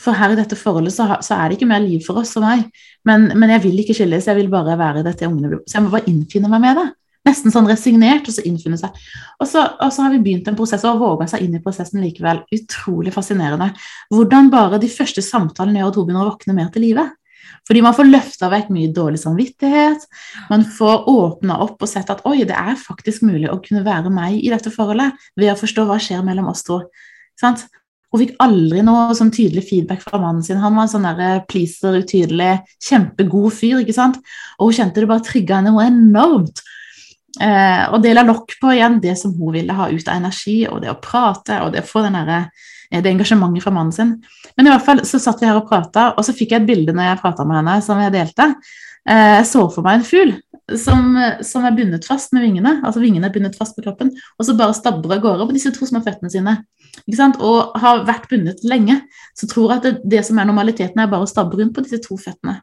For 0.00 0.16
her 0.16 0.32
i 0.32 0.38
dette 0.38 0.56
forholdet 0.56 0.94
så, 0.94 1.06
så, 1.20 1.36
er 1.36 1.50
det 1.50 1.58
ikke 1.58 1.68
mer 1.68 1.82
liv 1.84 2.00
for 2.06 2.22
oss 2.22 2.32
og 2.40 2.46
meg. 2.46 2.64
Men, 3.04 3.28
men, 3.34 3.52
jeg 3.52 3.64
vil 3.66 3.82
ikke 3.82 3.96
skilles, 3.98 4.30
jeg 4.30 4.38
vil 4.38 4.48
bare 4.52 4.78
være 4.80 5.02
i 5.02 5.06
dette 5.06 5.28
ungene 5.28 5.50
blir 5.50 5.60
Så 5.66 5.76
jeg 5.76 5.84
må 5.84 5.92
bare 5.92 6.08
innfinne 6.08 6.48
meg 6.52 6.64
med 6.64 6.80
det. 6.80 6.86
Nesten 7.28 7.52
sånn 7.52 7.68
resignert, 7.68 8.24
og 8.30 8.32
så 8.32 8.46
innfinne 8.48 8.78
seg. 8.80 8.96
Og 9.36 9.48
så, 9.48 9.66
og 9.76 9.90
så 9.92 10.06
har 10.06 10.14
vi 10.14 10.22
begynt 10.24 10.48
en 10.48 10.56
prosess 10.56 10.86
og 10.88 11.02
våga 11.02 11.26
seg 11.28 11.44
inn 11.44 11.58
i 11.58 11.60
prosessen 11.60 12.00
likevel. 12.00 12.40
Utrolig 12.56 13.12
fascinerende. 13.12 13.74
Hvordan 14.08 14.48
bare 14.52 14.80
de 14.80 14.88
første 14.88 15.24
samtalene 15.24 15.82
gjør 15.82 15.92
at 15.92 15.98
hun 16.00 16.08
begynner 16.08 16.24
å 16.24 16.32
våkne 16.32 16.56
mer 16.56 16.70
til 16.72 16.86
livet. 16.88 17.12
Fordi 17.70 17.84
man 17.86 17.94
får 17.94 18.08
løfta 18.08 18.48
vekk 18.50 18.72
mye 18.74 18.90
dårlig 18.90 19.20
samvittighet. 19.22 20.02
Man 20.50 20.64
får 20.66 21.04
åpna 21.10 21.60
opp 21.62 21.84
og 21.84 21.90
sett 21.90 22.08
at 22.10 22.24
oi, 22.26 22.40
det 22.42 22.56
er 22.58 22.74
faktisk 22.74 23.22
mulig 23.22 23.46
å 23.46 23.60
kunne 23.62 23.84
være 23.86 24.10
meg 24.10 24.40
i 24.40 24.50
dette 24.50 24.72
forholdet 24.74 25.14
ved 25.38 25.52
å 25.52 25.58
forstå 25.60 25.84
hva 25.86 26.00
skjer 26.02 26.24
mellom 26.26 26.48
oss 26.50 26.64
to. 26.66 26.80
Sant? 27.38 27.68
Hun 28.10 28.24
fikk 28.24 28.32
aldri 28.42 28.82
noe 28.82 29.14
sånn 29.14 29.30
tydelig 29.30 29.68
feedback 29.68 30.02
fra 30.02 30.18
mannen 30.18 30.42
sin. 30.42 30.58
Han 30.58 30.74
var 30.74 30.88
en 30.88 30.92
sånn 30.96 31.06
der 31.06 31.22
eh, 31.22 31.44
pleaser, 31.46 32.00
utydelig, 32.02 32.56
kjempegod 32.82 33.54
fyr. 33.54 33.84
ikke 33.84 33.94
sant? 33.94 34.18
Og 34.58 34.72
hun 34.72 34.78
kjente 34.80 35.04
det 35.04 35.10
bare 35.12 35.26
trigga 35.28 35.60
henne 35.60 35.70
noe 35.76 35.86
enormt. 35.86 36.64
Eh, 37.38 37.84
og 37.86 38.02
det 38.02 38.16
la 38.16 38.26
lokk 38.26 38.56
på 38.58 38.74
igjen 38.74 38.98
det 39.04 39.14
som 39.20 39.36
hun 39.38 39.54
ville 39.54 39.78
ha 39.78 39.86
ut 39.92 40.10
av 40.10 40.18
energi, 40.18 40.64
og 40.66 40.82
det 40.82 40.90
å 40.90 40.98
prate 40.98 41.60
og 41.62 41.70
det 41.76 41.84
å 41.84 41.90
få 41.92 42.02
den 42.08 42.18
der, 42.18 42.34
eh, 42.34 42.66
det 42.90 43.12
engasjementet 43.12 43.62
fra 43.62 43.72
mannen 43.74 43.94
sin. 43.94 44.12
Men 44.58 44.66
i 44.66 44.72
hvert 44.72 44.86
fall 44.86 45.02
så 45.06 45.20
satt 45.22 45.42
vi 45.42 45.46
her 45.46 45.60
og 45.60 45.68
prata, 45.70 46.10
og 46.16 46.26
så 46.26 46.34
fikk 46.34 46.54
jeg 46.54 46.64
et 46.64 46.70
bilde 46.70 46.94
når 46.96 47.12
jeg 47.12 47.20
prata 47.22 47.46
med 47.46 47.60
henne, 47.60 47.76
som 47.86 48.00
jeg 48.02 48.14
delte. 48.16 48.48
Eh, 49.08 49.36
jeg 49.38 49.46
så 49.48 49.62
for 49.70 49.86
meg 49.86 50.00
en 50.00 50.08
fugl 50.08 50.34
som, 50.78 51.14
som, 51.42 51.64
er 51.66 51.74
bundet 51.74 52.06
fast 52.06 52.34
med 52.34 52.44
vingene, 52.44 52.76
altså 52.86 53.02
vingene 53.02 53.26
er 53.26 53.34
bundet 53.34 53.56
fast 53.58 53.76
på 53.76 53.84
kroppen, 53.84 54.12
og 54.38 54.46
så 54.46 54.54
bare 54.58 54.76
stabber 54.76 55.16
av 55.16 55.22
gårde 55.24 55.46
på 55.48 55.56
disse 55.56 55.72
to 55.74 55.88
små 55.88 56.02
føttene 56.04 56.30
sine 56.32 56.60
og 57.40 57.78
har 57.80 58.04
vært 58.06 58.28
bundet 58.30 58.64
lenge, 58.66 59.00
så 59.38 59.48
tror 59.50 59.72
jeg 59.72 59.80
at 59.80 59.86
det, 59.86 59.92
det, 60.16 60.24
som 60.26 60.38
er 60.38 60.48
normaliteten, 60.48 61.00
er 61.00 61.10
bare 61.10 61.26
å 61.26 61.30
stabbe 61.30 61.58
rundt 61.58 61.74
på 61.74 61.84
disse 61.86 62.00
to 62.04 62.18
føttene. 62.20 62.60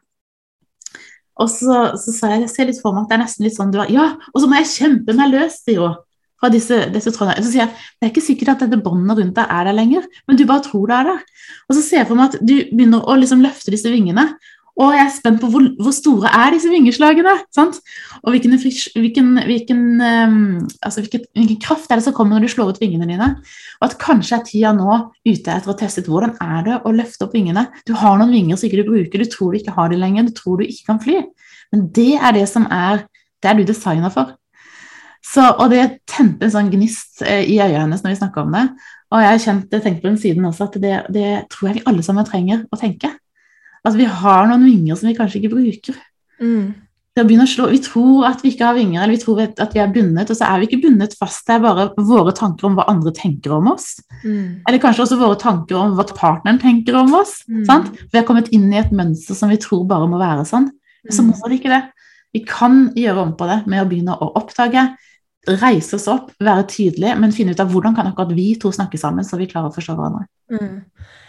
Og 1.38 1.50
så, 1.50 1.94
så 1.98 2.14
sa 2.14 2.32
jeg 2.32 2.46
jeg 2.46 2.52
ser 2.52 2.68
litt 2.70 2.80
for 2.82 2.94
meg 2.94 3.06
at 3.06 3.12
det 3.12 3.16
er 3.16 3.22
nesten 3.22 3.46
litt 3.46 3.56
sånn 3.56 3.72
du 3.72 3.78
har, 3.80 3.90
Ja, 3.92 4.08
og 4.32 4.42
så 4.42 4.50
må 4.50 4.58
jeg 4.58 4.70
kjempe 4.72 5.14
meg 5.16 5.32
løs, 5.34 5.60
sier 5.64 5.84
hun. 5.84 5.98
Fra 6.38 6.50
disse, 6.54 6.76
disse 6.94 7.10
trådene. 7.14 7.42
Så 7.42 7.50
sier 7.50 7.64
jeg 7.64 7.72
det 7.72 8.06
er 8.06 8.12
ikke 8.12 8.22
sikkert 8.22 8.52
at 8.52 8.66
dette 8.66 8.78
båndet 8.82 9.18
rundt 9.18 9.34
deg 9.38 9.56
er 9.56 9.66
der 9.66 9.74
lenger, 9.74 10.04
men 10.28 10.38
du 10.38 10.44
bare 10.46 10.62
tror 10.62 10.86
det 10.86 11.00
er 11.00 11.10
der. 11.10 11.24
Og 11.66 11.74
så 11.74 11.82
ser 11.82 12.02
jeg 12.02 12.10
for 12.10 12.20
meg 12.20 12.30
at 12.30 12.38
du 12.46 12.54
begynner 12.70 13.02
å 13.02 13.18
liksom 13.18 13.42
løfte 13.42 13.74
disse 13.74 13.90
vingene, 13.90 14.28
og 14.78 14.94
jeg 14.94 15.02
er 15.02 15.10
spent 15.10 15.40
på 15.42 15.48
hvor, 15.50 15.64
hvor 15.82 15.94
store 15.94 16.30
er 16.30 16.52
disse 16.54 16.70
vingeslagene? 16.70 17.32
Sant? 17.54 17.80
Og 18.22 18.30
hvilken, 18.34 18.54
hvilken, 18.94 19.32
hvilken, 19.48 19.80
um, 19.98 20.36
altså 20.86 21.02
hvilken, 21.02 21.56
kraft 21.64 21.90
er 21.90 21.98
det 21.98 22.06
som 22.06 22.14
kommer 22.14 22.36
når 22.36 22.46
du 22.46 22.52
slår 22.52 22.70
ut 22.70 22.80
vingene 22.82 23.08
dine? 23.10 23.28
Og 23.80 23.88
at 23.88 23.98
kanskje 23.98 24.38
er 24.38 24.44
tida 24.46 24.72
nå 24.76 25.00
ute 25.26 25.56
etter 25.56 25.72
å 25.72 25.76
teste 25.78 26.04
ut 26.06 26.12
hvordan 26.12 26.36
er 26.44 26.62
det 26.68 26.78
å 26.86 26.94
løfte 26.94 27.26
opp 27.26 27.34
vingene. 27.34 27.66
Du 27.90 27.96
har 27.98 28.20
noen 28.20 28.34
vinger 28.36 28.60
som 28.60 28.70
ikke 28.70 28.84
du 28.84 28.92
bruker, 28.92 29.18
du 29.24 29.32
tror 29.32 29.50
du 29.50 29.58
ikke 29.58 29.74
har 29.74 29.90
dem 29.90 30.02
lenger, 30.04 30.30
du 30.30 30.38
tror 30.38 30.62
du 30.62 30.68
ikke 30.68 30.92
kan 30.92 31.02
fly. 31.02 31.24
Men 31.74 31.88
det 31.98 32.12
er 32.14 32.38
det 32.38 32.46
som 32.50 32.70
er 32.70 33.06
Det 33.38 33.46
er 33.46 33.54
du 33.54 33.68
designa 33.68 34.08
for. 34.10 34.32
Så, 35.24 35.44
og 35.44 35.70
det 35.72 36.00
tente 36.08 36.46
en 36.46 36.54
sånn 36.54 36.70
gnist 36.72 37.22
eh, 37.26 37.44
i 37.44 37.58
øyet 37.60 37.80
hennes 37.82 38.04
når 38.04 38.14
vi 38.14 38.20
snakka 38.20 38.44
om 38.44 38.54
det. 38.56 38.66
Og 39.08 39.22
jeg 39.22 39.32
har 39.32 39.44
kjent, 39.44 39.70
tenkt 39.72 40.02
på 40.02 40.10
den 40.10 40.20
siden 40.20 40.48
også 40.48 40.68
at 40.68 40.76
det, 40.82 40.96
det 41.14 41.30
tror 41.52 41.70
jeg 41.70 41.78
vi 41.78 41.86
alle 41.90 42.04
sammen 42.04 42.28
trenger 42.28 42.66
å 42.72 42.80
tenke. 42.80 43.14
At 43.86 43.96
vi 43.96 44.08
har 44.08 44.48
noen 44.50 44.66
vinger 44.68 44.98
som 44.98 45.08
vi 45.08 45.16
kanskje 45.16 45.40
ikke 45.40 45.54
bruker. 45.54 45.98
Mm. 46.42 46.76
Slå, 47.18 47.66
vi 47.72 47.80
tror 47.82 48.28
at 48.28 48.44
vi 48.44 48.52
ikke 48.52 48.66
har 48.68 48.76
vinger, 48.76 49.00
eller 49.02 49.16
vi 49.16 49.22
tror 49.22 49.40
at 49.42 49.72
vi 49.74 49.80
er 49.82 49.90
bundet, 49.90 50.30
og 50.30 50.36
så 50.38 50.46
er 50.46 50.60
vi 50.60 50.68
ikke 50.68 50.84
bundet 50.84 51.16
fast. 51.18 51.42
Det 51.48 51.56
er 51.56 51.64
bare 51.64 51.88
våre 51.96 52.30
tanker 52.36 52.68
om 52.68 52.76
hva 52.78 52.84
andre 52.92 53.10
tenker 53.16 53.56
om 53.56 53.72
oss. 53.72 53.96
Mm. 54.22 54.62
Eller 54.68 54.78
kanskje 54.82 55.02
også 55.02 55.18
våre 55.18 55.38
tanker 55.40 55.80
om 55.80 55.96
hva 55.98 56.06
partneren 56.12 56.60
tenker 56.62 56.94
om 57.00 57.10
oss. 57.18 57.40
Mm. 57.50 57.90
Vi 58.12 58.20
har 58.20 58.26
kommet 58.28 58.52
inn 58.54 58.68
i 58.70 58.78
et 58.78 58.94
mønster 58.94 59.34
som 59.34 59.50
vi 59.50 59.58
tror 59.58 59.82
bare 59.90 60.06
må 60.06 60.20
være 60.20 60.46
sånn. 60.46 60.70
Så 61.10 61.24
mm. 61.24 61.32
må 61.32 61.50
det 61.50 61.58
ikke 61.58 61.74
det. 61.74 61.82
Vi 62.36 62.44
kan 62.46 62.84
gjøre 62.94 63.24
om 63.24 63.34
på 63.34 63.48
det 63.50 63.62
med 63.66 63.82
å 63.82 63.88
begynne 63.90 64.14
å 64.14 64.30
oppdage, 64.38 64.84
reise 65.48 65.96
oss 65.96 66.08
opp, 66.10 66.32
være 66.42 66.66
tydelige, 66.68 67.16
men 67.20 67.34
finne 67.34 67.54
ut 67.54 67.62
av 67.62 67.70
hvordan 67.72 67.96
kan 67.96 68.10
akkurat 68.10 68.34
vi 68.36 68.52
to 68.60 68.72
snakke 68.74 69.00
sammen, 69.00 69.26
så 69.26 69.38
vi 69.40 69.48
klarer 69.50 69.72
å 69.72 69.74
forstå 69.74 69.96
hverandre. 69.96 70.26
Mm. 70.52 70.80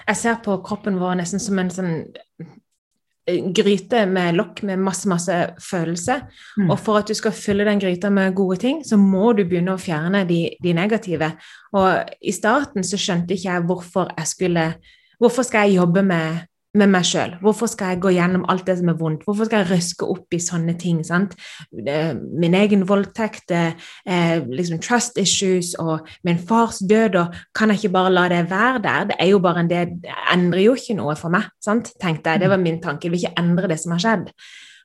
Jeg 0.10 0.20
ser 0.20 0.40
på 0.44 0.58
kroppen 0.66 1.00
vår 1.00 1.20
nesten 1.20 1.42
som 1.42 1.60
en 1.62 1.72
sånn 1.74 1.94
eh, 2.00 3.40
gryte 3.56 4.04
med 4.10 4.38
lokk 4.40 4.64
med 4.68 4.82
masse, 4.82 5.08
masse 5.12 5.38
følelse. 5.64 6.20
Mm. 6.58 6.70
Og 6.70 6.78
for 6.82 7.02
at 7.02 7.12
du 7.12 7.18
skal 7.18 7.36
fylle 7.36 7.68
den 7.68 7.82
gryta 7.82 8.12
med 8.14 8.36
gode 8.38 8.60
ting, 8.64 8.84
så 8.86 9.00
må 9.00 9.32
du 9.38 9.46
begynne 9.46 9.76
å 9.76 9.82
fjerne 9.82 10.26
de, 10.30 10.42
de 10.64 10.76
negative. 10.76 11.34
Og 11.78 12.16
i 12.20 12.36
starten 12.36 12.86
så 12.86 13.00
skjønte 13.00 13.38
ikke 13.38 13.52
jeg 13.52 13.68
hvorfor 13.70 14.16
jeg 14.18 14.36
skulle 14.36 14.72
Hvorfor 15.20 15.44
skal 15.44 15.66
jeg 15.68 15.82
jobbe 15.82 16.00
med 16.08 16.46
med 16.78 16.92
meg 16.94 17.06
sjøl. 17.08 17.32
Hvorfor 17.42 17.70
skal 17.72 17.96
jeg 17.96 18.02
gå 18.04 18.12
gjennom 18.14 18.44
alt 18.52 18.68
det 18.68 18.76
som 18.78 18.92
er 18.92 18.98
vondt? 19.00 19.24
Hvorfor 19.26 19.48
skal 19.50 19.64
jeg 19.64 19.72
røske 19.72 20.06
opp 20.06 20.36
i 20.36 20.42
sånne 20.44 20.76
ting? 20.78 21.02
sant? 21.06 21.34
Min 21.74 22.54
egen 22.54 22.86
voldtekt, 22.90 23.50
eh, 23.52 24.40
liksom 24.46 24.82
trust 24.86 25.18
issues 25.18 25.74
og 25.80 26.08
min 26.24 26.38
fars 26.38 26.80
død, 26.80 27.16
og 27.16 27.36
kan 27.56 27.70
jeg 27.70 27.82
ikke 27.82 27.96
bare 27.98 28.14
la 28.14 28.28
det 28.30 28.50
være 28.52 28.82
der? 28.84 29.06
Det 29.06 29.16
er 29.20 29.32
jo 29.32 29.40
bare 29.40 29.60
en 29.60 29.70
del, 29.70 29.86
det 30.04 30.16
endrer 30.34 30.66
jo 30.68 30.76
ikke 30.76 30.98
noe 30.98 31.16
for 31.16 31.30
meg, 31.30 31.50
sant? 31.62 31.94
tenkte 32.00 32.30
jeg. 32.30 32.42
Det 32.42 32.50
var 32.50 32.58
min 32.58 32.82
tanke. 32.82 33.08
Jeg 33.08 33.12
vil 33.12 33.24
ikke 33.24 33.40
endre 33.42 33.68
det 33.68 33.80
som 33.80 33.92
har 33.92 34.00
skjedd. 34.00 34.34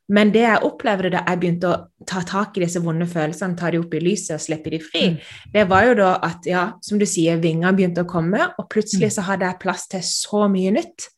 Men 0.08 0.32
det 0.34 0.42
jeg 0.42 0.64
opplevde 0.66 1.10
da 1.14 1.22
jeg 1.24 1.40
begynte 1.40 1.68
å 1.70 1.76
ta 2.08 2.20
tak 2.28 2.58
i 2.58 2.64
disse 2.66 2.80
vonde 2.84 3.06
følelsene, 3.08 3.56
ta 3.56 3.70
de 3.72 3.80
opp 3.80 3.94
i 3.96 4.02
lyset 4.04 4.36
og 4.36 4.42
slippe 4.44 4.72
de 4.72 4.80
fri, 4.84 5.06
mm. 5.14 5.16
det 5.54 5.64
var 5.70 5.86
jo 5.88 5.94
da 6.02 6.10
at, 6.26 6.44
ja, 6.48 6.64
som 6.84 7.00
du 7.00 7.06
sier, 7.08 7.40
vinger 7.40 7.72
begynte 7.72 8.04
å 8.04 8.08
komme, 8.08 8.50
og 8.58 8.68
plutselig 8.72 9.08
mm. 9.08 9.14
så 9.16 9.24
hadde 9.30 9.48
jeg 9.48 9.60
plass 9.64 9.88
til 9.88 10.04
så 10.04 10.44
mye 10.52 10.74
nytt. 10.76 11.08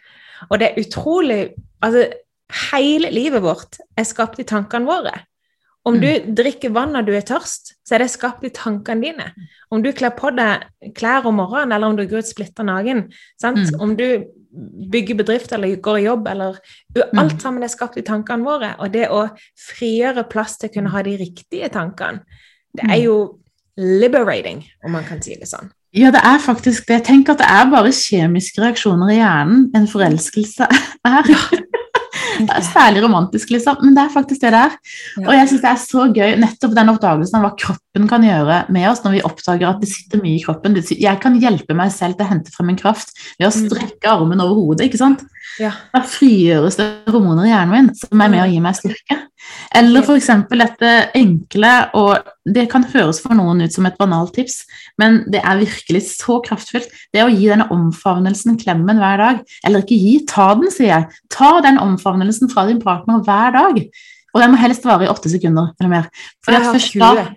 Og 0.51 0.61
det 0.61 0.71
er 0.71 0.85
utrolig 0.85 1.41
Altså, 1.85 2.07
hele 2.73 3.11
livet 3.13 3.43
vårt 3.45 3.77
er 4.01 4.07
skapt 4.09 4.39
i 4.41 4.47
tankene 4.49 4.89
våre. 4.89 5.13
Om 5.87 6.01
du 6.01 6.09
mm. 6.09 6.33
drikker 6.35 6.73
vann 6.75 6.97
når 6.97 7.05
du 7.07 7.13
er 7.15 7.27
tørst, 7.27 7.77
så 7.87 7.95
er 7.95 8.03
det 8.03 8.09
skapt 8.11 8.43
i 8.49 8.51
tankene 8.51 9.05
dine. 9.05 9.27
Om 9.71 9.85
du 9.85 9.93
kler 9.95 10.11
på 10.17 10.33
deg 10.35 10.65
klær 10.99 11.29
om 11.31 11.37
morgenen, 11.39 11.77
eller 11.77 11.93
om 11.93 11.99
du 11.99 12.03
går 12.09 12.25
ut 12.25 12.31
splitter 12.31 12.67
naken. 12.67 13.05
Mm. 13.45 13.61
Om 13.85 13.95
du 13.99 14.09
bygger 14.91 15.21
bedrift 15.21 15.53
eller 15.55 15.77
går 15.85 16.01
i 16.01 16.07
jobb, 16.09 16.27
eller 16.33 16.59
mm. 16.97 17.21
Alt 17.23 17.45
sammen 17.45 17.63
er 17.63 17.71
skapt 17.71 18.01
i 18.01 18.07
tankene 18.07 18.47
våre. 18.49 18.73
Og 18.83 18.91
det 18.97 19.07
å 19.15 19.29
frigjøre 19.69 20.27
plass 20.33 20.59
til 20.59 20.73
å 20.73 20.79
kunne 20.79 20.95
ha 20.97 21.05
de 21.07 21.15
riktige 21.21 21.71
tankene, 21.71 22.25
det 22.75 22.89
er 22.89 22.97
mm. 22.97 23.05
jo 23.05 23.17
liberating, 23.77 24.65
om 24.83 24.97
man 24.97 25.07
kan 25.07 25.23
si 25.23 25.37
det 25.39 25.47
sånn. 25.51 25.71
Ja, 25.95 26.11
det 26.11 26.21
er 26.25 26.41
faktisk 26.43 26.89
det. 26.89 27.05
Tenk 27.07 27.31
at 27.33 27.41
det 27.41 27.47
er 27.49 27.71
bare 27.71 27.95
kjemiske 27.95 28.63
reaksjoner 28.63 29.15
i 29.15 29.21
hjernen 29.21 29.69
en 29.77 29.89
forelskelse 29.89 30.67
er. 31.17 31.31
Det 32.37 32.53
er 32.53 32.65
særlig 32.67 33.01
romantisk, 33.05 33.51
liksom, 33.55 33.79
men 33.83 33.97
det 33.97 34.03
er 34.05 34.13
faktisk 34.13 34.43
det 34.43 34.53
det 34.53 34.61
er. 34.61 34.77
Og 35.25 35.33
jeg 35.33 35.49
synes 35.49 35.63
det 35.63 35.71
er 35.71 35.81
så 35.81 36.07
gøy 36.13 36.37
nettopp 36.43 36.75
den 36.77 36.93
oppdagelsen 36.93 37.39
av 37.39 37.47
hva 37.47 37.53
kroppen 37.57 37.86
kan 38.05 38.25
gjøre 38.25 38.59
med 38.75 38.85
oss 38.91 39.01
når 39.05 39.15
vi 39.15 39.23
oppdager 39.25 39.71
at 39.71 39.81
det 39.81 39.89
sitter 39.89 40.21
mye 40.21 40.37
i 40.37 40.43
kroppen. 40.45 40.77
Jeg 40.77 41.21
kan 41.23 41.39
hjelpe 41.41 41.77
meg 41.79 41.95
selv 41.95 42.19
til 42.19 42.27
å 42.27 42.31
hente 42.35 42.53
frem 42.53 42.75
en 42.75 42.81
kraft 42.81 43.15
ved 43.39 43.49
å 43.49 43.53
mm. 43.55 43.71
strekke 43.71 44.11
armen 44.13 44.43
over 44.45 44.61
hodet. 44.61 44.91
ikke 44.91 45.01
sant? 45.01 45.25
Ja. 45.57 45.73
Da 45.95 46.03
frigjøres 46.05 46.77
det 46.77 46.87
hormoner 47.09 47.47
i 47.47 47.53
hjernen 47.55 47.73
min 47.73 47.95
som 47.97 48.21
er 48.21 48.33
med 48.33 48.43
å 48.45 48.51
gi 48.51 48.61
meg 48.61 48.77
styrke. 48.77 49.17
Eller 49.77 50.05
f.eks. 50.05 50.29
dette 50.51 50.91
enkle, 51.17 51.73
og 51.97 52.29
det 52.57 52.67
kan 52.73 52.85
høres 52.93 53.23
for 53.23 53.37
noen 53.39 53.63
ut 53.65 53.73
som 53.73 53.87
et 53.89 53.97
banalt 54.01 54.35
tips, 54.37 54.59
men 55.01 55.23
det 55.33 55.41
er 55.43 55.63
virkelig 55.63 56.03
så 56.11 56.41
kraftfullt. 56.45 56.91
Det 57.15 57.25
å 57.25 57.31
gi 57.33 57.49
denne 57.49 57.69
omfavnelsen, 57.73 58.59
klemmen, 58.61 59.01
hver 59.01 59.23
dag. 59.23 59.41
Eller 59.65 59.85
ikke 59.85 60.01
gi, 60.01 60.19
ta 60.29 60.51
den, 60.59 60.69
sier 60.75 60.93
jeg. 60.93 61.25
Ta 61.33 61.57
den 61.65 61.81
omfavnelsen 61.83 62.53
fra 62.53 62.67
din 62.69 62.83
partner 62.83 63.25
hver 63.25 63.57
dag. 63.57 63.81
Og 64.37 64.43
den 64.43 64.53
må 64.53 64.61
helst 64.61 64.85
vare 64.85 65.07
i 65.07 65.11
åtte 65.11 65.33
sekunder 65.33 65.73
eller 65.81 65.93
mer. 65.93 66.09
For 66.45 66.69
først 66.75 66.99
da 67.01 67.13
20. 67.17 67.35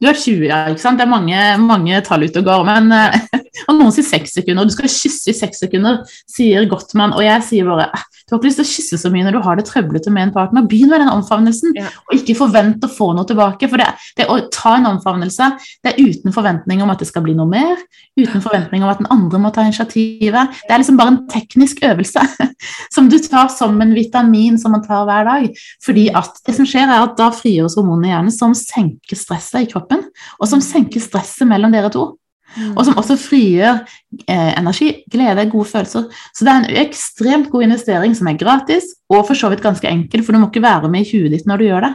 Du 0.00 0.08
er 0.08 0.16
20, 0.16 0.46
ja. 0.48 0.62
ikke 0.72 0.80
sant? 0.80 0.96
Det 0.96 1.04
er 1.04 1.12
mange, 1.12 1.40
mange 1.60 1.98
tall 2.06 2.24
ute 2.24 2.40
og 2.40 2.46
går. 2.46 2.62
Men, 2.64 2.88
eh, 2.96 3.40
og 3.68 3.76
noen 3.76 3.92
sier 3.92 4.06
seks 4.08 4.32
sekunder. 4.38 4.64
og 4.64 4.70
Du 4.70 4.76
skal 4.76 4.88
kysse 4.88 5.28
i 5.28 5.36
seks 5.36 5.60
sekunder, 5.60 6.00
sier 6.30 6.64
Gottmann. 6.70 7.12
Og 7.16 7.24
jeg 7.26 7.44
sier 7.44 7.68
bare 7.68 7.90
«Ah, 7.92 8.06
du 8.30 8.36
har 8.36 8.40
ikke 8.40 8.48
lyst 8.48 8.60
til 8.60 8.66
å 8.66 8.70
kysse 8.70 8.98
så 9.02 9.10
mye 9.10 9.26
når 9.26 9.34
du 9.34 9.40
har 9.42 9.58
det 9.58 9.64
trøblete 9.66 10.12
med 10.14 10.28
en 10.28 10.32
partner. 10.34 10.66
Begynn 10.70 10.92
med 10.92 11.02
den 11.02 11.10
omfavnelsen, 11.10 11.74
ja. 11.74 11.88
og 12.06 12.14
ikke 12.14 12.36
forvent 12.38 12.84
å 12.86 12.90
få 12.90 13.10
noe 13.16 13.26
tilbake. 13.26 13.66
For 13.70 13.82
det, 13.82 13.88
det, 14.20 14.28
å 14.30 14.38
ta 14.54 14.76
en 14.78 14.86
omfavnelse 14.92 15.48
det 15.82 15.90
er 15.90 15.98
uten 15.98 16.34
forventning 16.34 16.84
om 16.84 16.92
at 16.94 17.02
det 17.02 17.08
skal 17.10 17.24
bli 17.26 17.34
noe 17.34 17.50
mer. 17.50 17.82
Uten 18.20 18.44
forventning 18.44 18.84
om 18.86 18.92
at 18.92 19.02
den 19.02 19.10
andre 19.10 19.42
må 19.42 19.50
ta 19.54 19.64
initiativet. 19.66 20.54
Det 20.62 20.76
er 20.76 20.82
liksom 20.84 21.00
bare 21.00 21.16
en 21.16 21.24
teknisk 21.32 21.82
øvelse 21.90 22.24
som 22.94 23.10
du 23.10 23.18
tar 23.24 23.50
som 23.52 23.74
en 23.82 23.96
vitamin 23.96 24.60
som 24.62 24.76
man 24.76 24.86
tar 24.86 25.08
hver 25.08 25.26
dag. 25.26 25.50
Fordi 25.82 26.06
at 26.22 26.38
det 26.46 26.54
som 26.56 26.68
skjer, 26.68 26.86
er 26.86 27.02
at 27.02 27.18
da 27.18 27.32
frigjøres 27.34 27.78
hormonene 27.80 28.12
i 28.12 28.14
hjernen 28.14 28.34
som 28.34 28.54
senker 28.56 29.18
stresset 29.18 29.66
i 29.66 29.70
kroppen 29.74 30.06
og 30.38 30.48
som 30.48 30.62
senker 30.64 31.02
stresset 31.02 31.48
mellom 31.50 31.74
dere 31.74 31.90
to. 31.92 32.12
Mm. 32.56 32.74
Og 32.74 32.84
som 32.86 32.98
også 32.98 33.16
frigjør 33.20 33.80
eh, 34.26 34.52
energi, 34.58 34.90
glede, 35.10 35.46
gode 35.52 35.68
følelser. 35.70 36.06
Så 36.34 36.46
det 36.46 36.52
er 36.52 36.62
en 36.62 36.84
ekstremt 36.84 37.50
god 37.52 37.68
investering 37.68 38.16
som 38.18 38.30
er 38.30 38.38
gratis, 38.40 38.94
og 39.10 39.26
for 39.28 39.38
så 39.38 39.50
vidt 39.52 39.62
ganske 39.64 39.88
enkel, 39.88 40.24
for 40.26 40.34
du 40.34 40.42
må 40.42 40.50
ikke 40.50 40.64
være 40.64 40.90
med 40.90 41.06
i 41.06 41.10
huet 41.12 41.36
ditt 41.36 41.46
når 41.48 41.62
du 41.62 41.68
gjør 41.68 41.86
det. 41.86 41.94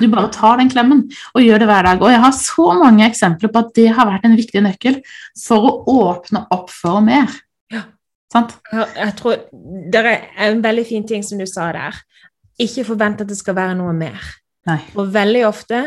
Du 0.00 0.06
bare 0.10 0.30
tar 0.32 0.58
den 0.58 0.70
klemmen 0.72 1.04
og 1.34 1.42
gjør 1.44 1.62
det 1.62 1.68
hver 1.68 1.86
dag. 1.86 2.02
Og 2.02 2.10
jeg 2.10 2.22
har 2.22 2.34
så 2.36 2.68
mange 2.80 3.06
eksempler 3.06 3.52
på 3.52 3.62
at 3.62 3.74
det 3.76 3.88
har 3.94 4.08
vært 4.08 4.24
en 4.26 4.36
viktig 4.38 4.62
nøkkel 4.64 5.00
for 5.38 5.68
å 5.68 5.98
åpne 6.08 6.46
opp 6.54 6.72
for 6.72 7.04
mer. 7.04 7.32
Ja. 7.72 7.84
Sant? 8.32 8.56
Jeg 8.72 9.12
tror 9.20 9.44
Det 9.92 10.00
er 10.00 10.48
en 10.48 10.64
veldig 10.64 10.86
fin 10.88 11.04
ting 11.06 11.22
som 11.26 11.38
du 11.38 11.46
sa 11.46 11.70
der. 11.76 12.00
Ikke 12.60 12.86
forvent 12.86 13.22
at 13.22 13.30
det 13.30 13.38
skal 13.38 13.56
være 13.58 13.76
noe 13.78 13.92
mer. 13.96 14.18
Nei. 14.68 14.80
Og 14.96 15.12
veldig 15.14 15.44
ofte 15.46 15.84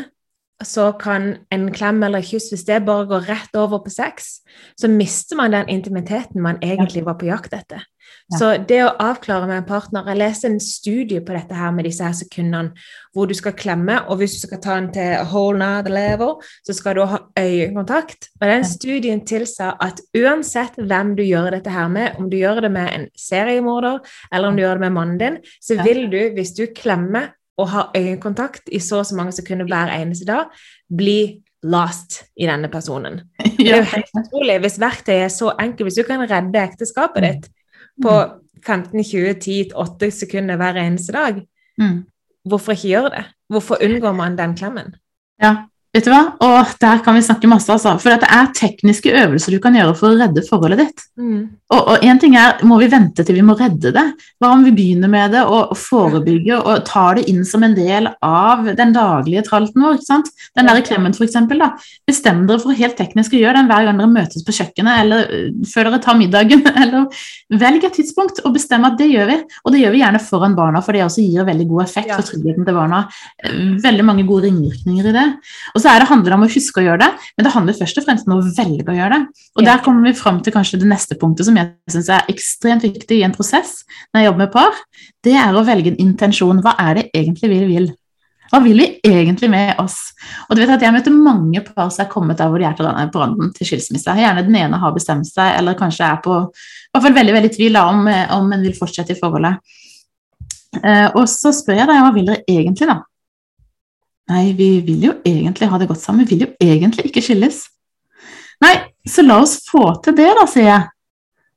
så 0.66 0.92
kan 0.98 1.36
en 1.54 1.68
klem 1.74 2.02
eller 2.04 2.26
kyss, 2.26 2.50
hvis 2.50 2.66
det 2.66 2.86
bare 2.86 3.06
går 3.10 3.28
rett 3.30 3.58
over 3.60 3.84
på 3.86 3.94
sex, 3.94 4.40
så 4.80 4.90
mister 4.90 5.38
man 5.38 5.54
den 5.54 5.70
intimiteten 5.70 6.42
man 6.42 6.58
egentlig 6.66 7.06
var 7.06 7.20
på 7.22 7.30
jakt 7.30 7.54
etter. 7.54 7.84
Ja. 8.32 8.38
Så 8.40 8.48
det 8.68 8.80
å 8.84 8.94
avklare 9.04 9.48
med 9.48 9.58
en 9.62 9.68
partner 9.68 10.08
Jeg 10.08 10.20
leste 10.20 10.48
en 10.50 10.62
studie 10.64 11.22
på 11.24 11.36
dette 11.36 11.56
her 11.56 11.72
med 11.76 11.88
disse 11.88 12.04
her 12.04 12.16
sekundene 12.16 12.74
hvor 13.16 13.28
du 13.28 13.34
skal 13.38 13.56
klemme, 13.58 14.00
og 14.08 14.20
hvis 14.20 14.38
du 14.38 14.42
skal 14.46 14.62
ta 14.64 14.76
den 14.80 14.90
til 14.96 15.30
whole 15.32 15.60
nother 15.60 15.94
level, 15.94 16.36
så 16.66 16.76
skal 16.76 16.98
du 16.98 17.06
ha 17.08 17.22
øyekontakt. 17.40 18.30
Og 18.40 18.48
den 18.48 18.68
studien 18.68 19.24
tilsa 19.28 19.74
at 19.84 20.02
uansett 20.18 20.76
hvem 20.80 21.16
du 21.18 21.24
gjør 21.26 21.52
dette 21.58 21.74
her 21.74 21.88
med, 21.92 22.20
om 22.20 22.30
du 22.32 22.38
gjør 22.40 22.66
det 22.68 22.72
med 22.76 22.92
en 22.94 23.08
seriemorder, 23.18 24.00
eller 24.32 24.52
om 24.52 24.60
du 24.60 24.64
gjør 24.64 24.80
det 24.80 24.88
med 24.88 24.98
mannen 25.00 25.22
din, 25.22 25.42
så 25.64 25.80
vil 25.84 26.06
du, 26.12 26.20
hvis 26.36 26.56
du 26.58 26.66
klemmer 26.76 27.34
og 27.58 27.70
har 27.70 27.92
øyekontakt 27.98 28.70
i 28.72 28.80
så 28.80 29.00
og 29.02 29.06
så 29.06 29.16
mange 29.16 29.32
sekunder 29.32 29.66
hver 29.66 29.92
eneste 30.02 30.26
dag, 30.26 30.46
bli 30.98 31.42
lost 31.64 32.24
i 32.38 32.46
denne 32.46 32.70
personen. 32.70 33.22
Det 33.58 33.72
er 33.74 33.78
jo 33.78 33.88
helt 33.96 34.12
utrolig 34.22 34.60
hvis 34.62 34.80
verktøyet 34.80 35.24
er 35.26 35.32
så 35.34 35.54
enkelt. 35.60 35.86
Hvis 35.90 35.98
du 35.98 36.04
kan 36.08 36.22
redde 36.30 36.62
ekteskapet 36.64 37.24
ditt 37.26 37.48
på 38.04 38.14
15, 38.66 39.04
20, 39.04 39.34
10, 39.42 39.56
8 39.76 40.12
sekunder 40.12 40.56
hver 40.58 40.78
eneste 40.86 41.14
dag, 41.14 41.44
Mm. 41.80 42.06
hvorfor 42.50 42.72
ikke 42.74 42.88
gjøre 42.90 43.10
det? 43.14 43.24
Hvorfor 43.54 43.78
unngår 43.86 44.12
man 44.18 44.38
den 44.38 44.56
klemmen? 44.58 44.96
Ja, 45.42 45.56
vet 45.98 46.08
du 46.08 46.12
hva? 46.14 46.22
Og 46.46 46.74
der 46.82 47.02
kan 47.06 47.18
vi 47.18 47.24
snakke 47.26 47.50
masse, 47.50 47.70
altså. 47.74 47.96
For 48.02 48.14
det 48.14 48.30
er 48.30 48.52
tekniske 48.56 49.14
øvelser 49.24 49.56
du 49.56 49.60
kan 49.64 49.76
gjøre 49.78 49.96
for 49.98 50.14
å 50.14 50.20
redde 50.20 50.44
forholdet 50.46 50.84
ditt. 50.84 51.06
Og, 51.74 51.80
og 51.82 52.06
en 52.06 52.20
ting 52.22 52.38
er, 52.40 52.62
må 52.68 52.78
vi 52.80 52.90
vente 52.92 53.26
til 53.26 53.38
vi 53.38 53.46
må 53.46 53.58
redde 53.60 53.92
det? 53.96 54.04
Hva 54.40 54.54
om 54.54 54.64
vi 54.64 54.74
begynner 54.76 55.12
med 55.12 55.34
det 55.36 55.44
og, 55.44 55.74
forebygger 55.78 56.62
og 56.62 56.86
tar 56.88 57.18
det 57.18 57.26
inn 57.32 57.44
som 57.48 57.66
en 57.66 57.76
del 57.78 58.10
av 58.24 58.68
den 58.78 58.94
daglige 58.96 59.44
tralten 59.48 59.84
vår? 59.84 59.98
ikke 59.98 60.08
sant? 60.08 60.32
Den 60.58 60.70
der 60.70 60.82
klemmen, 60.86 61.16
eksempel. 61.28 61.64
Bestem 62.08 62.46
dere 62.48 62.62
for 62.64 62.78
helt 62.78 62.98
teknisk 63.00 63.36
å 63.36 63.42
gjøre 63.42 63.62
den 63.62 63.72
hver 63.72 63.88
gang 63.88 64.00
dere 64.00 64.12
møtes 64.14 64.46
på 64.46 64.56
kjøkkenet, 64.56 65.02
eller 65.04 65.34
øh, 65.34 65.50
før 65.68 65.90
dere 65.90 66.02
tar 66.04 66.20
middagen, 66.20 66.64
eller 66.84 67.08
velg 67.58 67.88
et 67.88 67.98
tidspunkt 68.00 68.44
og 68.46 68.54
bestem 68.56 68.86
at 68.88 68.98
det 69.00 69.10
gjør 69.12 69.32
vi. 69.32 69.40
Og 69.66 69.74
det 69.74 69.84
gjør 69.84 69.96
vi 69.96 70.04
gjerne 70.04 70.24
foran 70.24 70.58
barna, 70.58 70.84
for 70.86 70.96
det 70.96 71.06
også 71.08 71.26
gir 71.26 71.48
veldig 71.48 71.68
god 71.74 71.86
effekt 71.88 72.14
for 72.14 72.30
tryggheten 72.30 72.68
til 72.68 72.78
barna. 72.78 73.04
Veldig 73.84 74.06
mange 74.08 74.28
gode 74.30 74.48
ringvirkninger 74.48 75.10
i 75.10 75.16
det. 75.16 75.28
Og 75.74 75.82
så 75.82 75.87
er 75.92 76.04
det 76.04 76.10
handler 76.10 76.36
om 76.36 76.46
å 76.46 76.50
huske 76.52 76.82
å 76.82 76.86
gjøre 76.86 77.02
det, 77.04 77.10
men 77.38 77.46
det 77.48 77.54
handler 77.54 77.78
først 77.78 78.00
og 78.00 78.06
fremst 78.08 78.28
om 78.28 78.36
å 78.38 78.42
velge 78.44 78.88
å 78.92 78.98
gjøre 78.98 79.14
det. 79.16 79.44
Og 79.58 79.64
Ja. 79.64 79.76
der 79.76 79.84
kommer 79.84 80.04
vi 80.04 80.14
fram 80.14 80.42
til 80.42 80.54
kanskje 80.54 80.80
det 80.80 80.88
neste 80.88 81.16
punktet 81.20 81.46
som 81.46 81.56
jeg 81.56 81.74
syns 81.90 82.10
er 82.10 82.26
ekstremt 82.30 82.84
viktig 82.84 83.20
i 83.20 83.24
en 83.24 83.34
prosess 83.34 83.84
når 84.14 84.22
jeg 84.22 84.26
jobber 84.30 84.46
med 84.46 84.52
par. 84.52 84.74
Det 85.24 85.34
er 85.34 85.54
å 85.54 85.66
velge 85.66 85.92
en 85.94 85.98
intensjon. 85.98 86.62
Hva 86.62 86.76
er 86.80 86.94
det 86.96 87.12
egentlig 87.14 87.50
vi 87.50 87.66
vil? 87.66 87.94
Hva 88.52 88.64
vil 88.64 88.78
vi 88.78 89.00
egentlig 89.04 89.50
med 89.50 89.76
oss? 89.80 90.14
Og 90.50 90.56
du 90.56 90.62
vet 90.62 90.70
at 90.70 90.82
Jeg 90.82 90.94
møter 90.94 91.12
mange 91.12 91.60
par 91.66 91.90
som 91.90 92.06
er 92.06 92.10
kommet 92.10 92.38
der 92.38 92.48
hvor 92.48 92.60
de 92.60 92.66
er 92.66 92.74
til 92.74 92.86
denne 92.86 93.12
randen 93.12 93.54
til 93.54 93.68
skilsmisse. 93.68 94.16
Gjerne 94.16 94.46
den 94.46 94.56
ene 94.56 94.80
har 94.80 94.94
bestemt 94.94 95.28
seg, 95.28 95.58
eller 95.60 95.76
kanskje 95.76 96.06
er 96.08 96.22
på 96.24 96.38
i 96.48 96.96
hvert 96.96 97.04
fall 97.04 97.18
veldig 97.18 97.34
veldig 97.36 97.52
tvil 97.56 97.76
om, 97.76 98.08
om 98.08 98.54
en 98.54 98.64
vil 98.64 98.74
fortsette 98.78 99.12
i 99.12 99.20
forholdet. 99.20 99.60
Eh, 100.84 101.10
og 101.16 101.28
så 101.28 101.52
spør 101.56 101.82
jeg 101.82 101.88
deg, 101.90 102.02
hva 102.02 102.14
vil 102.16 102.26
dere 102.30 102.44
egentlig, 102.48 102.88
da? 102.88 103.02
Nei, 104.28 104.52
vi 104.58 104.70
vil 104.84 105.08
jo 105.08 105.16
egentlig 105.26 105.70
ha 105.72 105.80
det 105.80 105.88
godt 105.88 106.04
sammen. 106.04 106.28
Vi 106.28 106.36
vil 106.36 106.48
jo 106.48 106.54
egentlig 106.64 107.08
ikke 107.10 107.24
skilles. 107.24 107.64
Nei, 108.64 108.76
så 109.08 109.24
la 109.24 109.40
oss 109.44 109.60
få 109.70 109.90
til 110.04 110.18
det, 110.18 110.30
da, 110.36 110.46
sier 110.50 110.72
jeg. 110.72 110.86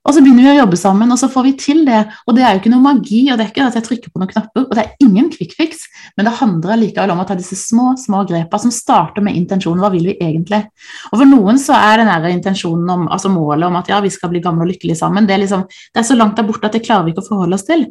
Og 0.01 0.15
så 0.17 0.23
begynner 0.25 0.47
vi 0.47 0.53
å 0.55 0.61
jobbe 0.63 0.79
sammen, 0.81 1.11
og 1.13 1.19
så 1.21 1.29
får 1.29 1.45
vi 1.45 1.51
til 1.61 1.83
det. 1.85 1.99
Og 2.25 2.37
det 2.37 2.45
er 2.45 2.55
jo 2.55 2.61
ikke 2.63 2.71
noe 2.73 2.85
magi, 2.87 3.19
og 3.29 3.37
det 3.37 3.45
er 3.45 3.51
ikke 3.51 3.67
at 3.67 3.75
jeg 3.77 3.85
trykker 3.85 4.13
på 4.13 4.23
noen 4.23 4.31
knapper, 4.31 4.65
og 4.65 4.73
det 4.77 4.85
er 4.85 5.05
ingen 5.05 5.27
quick 5.33 5.53
fix, 5.59 5.83
men 6.17 6.25
det 6.27 6.33
handler 6.39 6.81
likevel 6.81 7.13
om 7.13 7.21
å 7.21 7.27
ta 7.29 7.37
disse 7.37 7.59
små, 7.59 7.91
små 8.01 8.23
grepa 8.29 8.59
som 8.63 8.73
starter 8.73 9.25
med 9.27 9.37
intensjonen. 9.37 9.83
Hva 9.85 9.91
vil 9.93 10.09
vi 10.09 10.15
egentlig? 10.17 10.63
Og 11.11 11.19
for 11.19 11.29
noen 11.29 11.61
så 11.61 11.77
er 11.77 12.01
den 12.01 12.09
der 12.09 12.33
intensjonen 12.33 12.95
om, 12.95 13.05
altså 13.13 13.33
målet 13.33 13.69
om 13.69 13.77
at 13.83 13.93
ja, 13.93 14.01
vi 14.01 14.13
skal 14.15 14.33
bli 14.33 14.41
gamle 14.45 14.65
og 14.65 14.73
lykkelige 14.73 15.03
sammen, 15.03 15.29
det 15.29 15.37
er, 15.37 15.45
liksom, 15.45 15.67
det 15.69 16.01
er 16.01 16.09
så 16.09 16.17
langt 16.17 16.41
der 16.41 16.49
borte 16.49 16.71
at 16.71 16.79
det 16.79 16.85
klarer 16.87 17.05
vi 17.05 17.13
ikke 17.13 17.27
å 17.27 17.29
forholde 17.35 17.61
oss 17.61 17.69
til. 17.69 17.85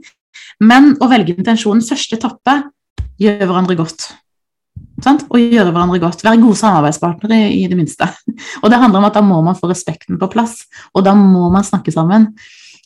Men 0.65 0.95
å 0.97 1.11
velge 1.13 1.37
intensjonen 1.37 1.85
første 1.85 2.17
etappe 2.17 2.57
gjør 3.21 3.45
hverandre 3.45 3.77
godt. 3.77 4.09
Sant? 5.03 5.25
Og 5.29 5.41
gjøre 5.41 5.71
hverandre 5.71 5.99
godt. 6.01 6.23
Være 6.25 6.41
gode 6.41 6.59
samarbeidspartnere 6.59 7.49
i, 7.53 7.65
det 7.71 7.77
minste. 7.79 8.07
Og 8.63 8.71
det 8.71 8.79
handler 8.81 9.01
om 9.01 9.09
at 9.09 9.17
da 9.17 9.23
må 9.25 9.41
man 9.45 9.57
få 9.57 9.69
respekten 9.71 10.19
på 10.19 10.31
plass, 10.31 10.63
og 10.93 11.05
da 11.05 11.13
må 11.17 11.49
man 11.53 11.65
snakke 11.65 11.93
sammen. 11.93 12.31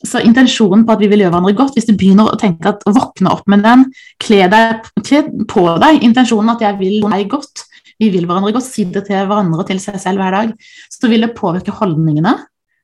Så 0.04 0.20
intensjonen 0.20 0.84
på 0.84 0.96
at 0.96 1.00
vi 1.00 1.08
vil 1.12 1.24
gjøre 1.24 1.32
hverandre 1.32 1.56
godt, 1.56 1.78
hvis 1.78 1.88
du 1.88 1.94
begynner 1.96 2.28
å 2.28 2.40
tenke 2.40 2.74
at 2.74 2.82
å 2.88 2.92
våkne 2.96 3.32
opp 3.32 3.46
med 3.52 3.64
den, 3.64 3.86
kle, 4.20 4.42
deg, 4.52 4.90
kle 5.00 5.22
på 5.50 5.64
deg 5.80 6.04
intensjonen 6.04 6.52
at 6.52 6.66
jeg 6.66 6.76
vil 6.82 6.98
deg 7.06 7.30
godt, 7.32 7.64
vi 8.02 8.10
vil 8.12 8.28
hverandre 8.28 8.52
godt, 8.56 8.68
si 8.68 8.84
det 8.92 9.06
til 9.08 9.30
hverandre 9.30 9.64
og 9.64 9.70
til 9.70 9.80
seg 9.80 10.00
selv 10.02 10.20
hver 10.20 10.36
dag, 10.36 10.52
så 10.92 11.12
vil 11.12 11.24
det 11.24 11.36
påvirke 11.38 11.76
holdningene. 11.78 12.36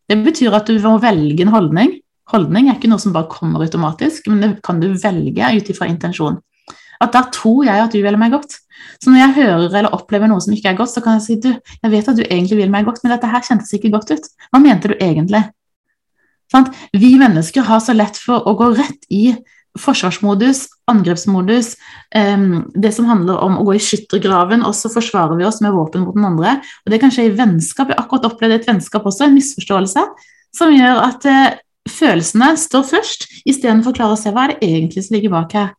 Det 0.09 0.17
betyr 0.23 0.55
at 0.55 0.69
du 0.69 0.79
må 0.79 0.95
velge 1.03 1.43
en 1.43 1.51
holdning. 1.53 1.97
Holdning 2.31 2.69
er 2.69 2.77
ikke 2.77 2.91
noe 2.91 3.01
som 3.01 3.13
bare 3.13 3.29
kommer 3.31 3.65
automatisk, 3.65 4.29
men 4.31 4.43
det 4.43 4.51
kan 4.65 4.79
du 4.81 4.91
velge 4.93 5.51
ut 5.57 5.73
ifra 5.73 5.89
intensjon. 5.89 6.39
At 6.99 7.13
da 7.15 7.23
tror 7.31 7.63
jeg 7.67 7.83
at 7.83 7.93
du 7.95 8.01
vil 8.03 8.17
meg 8.19 8.33
godt. 8.35 8.57
Så 8.99 9.11
når 9.11 9.21
jeg 9.21 9.35
hører 9.37 9.69
eller 9.69 9.95
opplever 9.95 10.27
noe 10.31 10.43
som 10.43 10.55
ikke 10.55 10.73
er 10.73 10.79
godt, 10.79 10.91
så 10.91 11.03
kan 11.03 11.17
jeg 11.17 11.25
si 11.25 11.37
du, 11.43 11.51
jeg 11.55 11.93
vet 11.93 12.09
at 12.11 12.17
du 12.19 12.25
egentlig 12.25 12.59
vil 12.59 12.73
meg 12.73 12.87
godt, 12.87 12.99
men 13.03 13.13
dette 13.15 13.29
her 13.31 13.45
kjentes 13.45 13.71
ikke 13.75 13.93
godt 13.93 14.11
ut. 14.11 14.27
Hva 14.51 14.61
mente 14.63 14.91
du 14.91 14.97
egentlig? 14.97 15.45
Sånn? 16.51 16.67
Vi 16.97 17.13
mennesker 17.21 17.67
har 17.67 17.81
så 17.83 17.95
lett 17.95 18.17
for 18.19 18.47
å 18.49 18.55
gå 18.57 18.71
rett 18.75 19.07
i 19.13 19.37
forsvarsmodus, 19.79 20.63
angrepsmodus, 20.89 21.75
em, 22.15 22.65
det 22.73 22.91
som 22.95 23.07
handler 23.07 23.37
om 23.45 23.59
å 23.59 23.65
gå 23.67 23.77
i 23.77 23.83
skyttergraven, 23.83 24.65
og 24.65 24.73
så 24.75 24.91
forsvarer 24.91 25.37
vi 25.37 25.45
oss 25.47 25.61
med 25.61 25.75
våpen 25.75 26.03
mot 26.03 26.17
den 26.17 26.25
andre. 26.25 26.57
Og 26.83 26.91
det 26.91 26.99
kan 27.03 27.13
skje 27.13 27.29
i 27.29 27.35
vennskap. 27.37 27.89
Jeg 27.91 27.99
har 27.99 28.05
akkurat 28.05 28.31
opplevd 28.31 28.57
et 28.57 28.67
vennskap 28.67 29.05
også, 29.05 29.27
en 29.27 29.37
misforståelse, 29.37 30.05
som 30.57 30.73
gjør 30.73 31.03
at 31.05 31.29
eh, 31.29 31.59
følelsene 31.89 32.55
står 32.57 32.87
først, 32.89 33.29
istedenfor 33.45 33.93
å 33.93 33.99
klare 34.01 34.17
å 34.17 34.19
se 34.19 34.33
hva 34.33 34.47
er 34.47 34.55
det 34.55 34.71
egentlig 34.73 35.05
som 35.05 35.15
ligger 35.15 35.37
bak 35.37 35.53
her. 35.53 35.69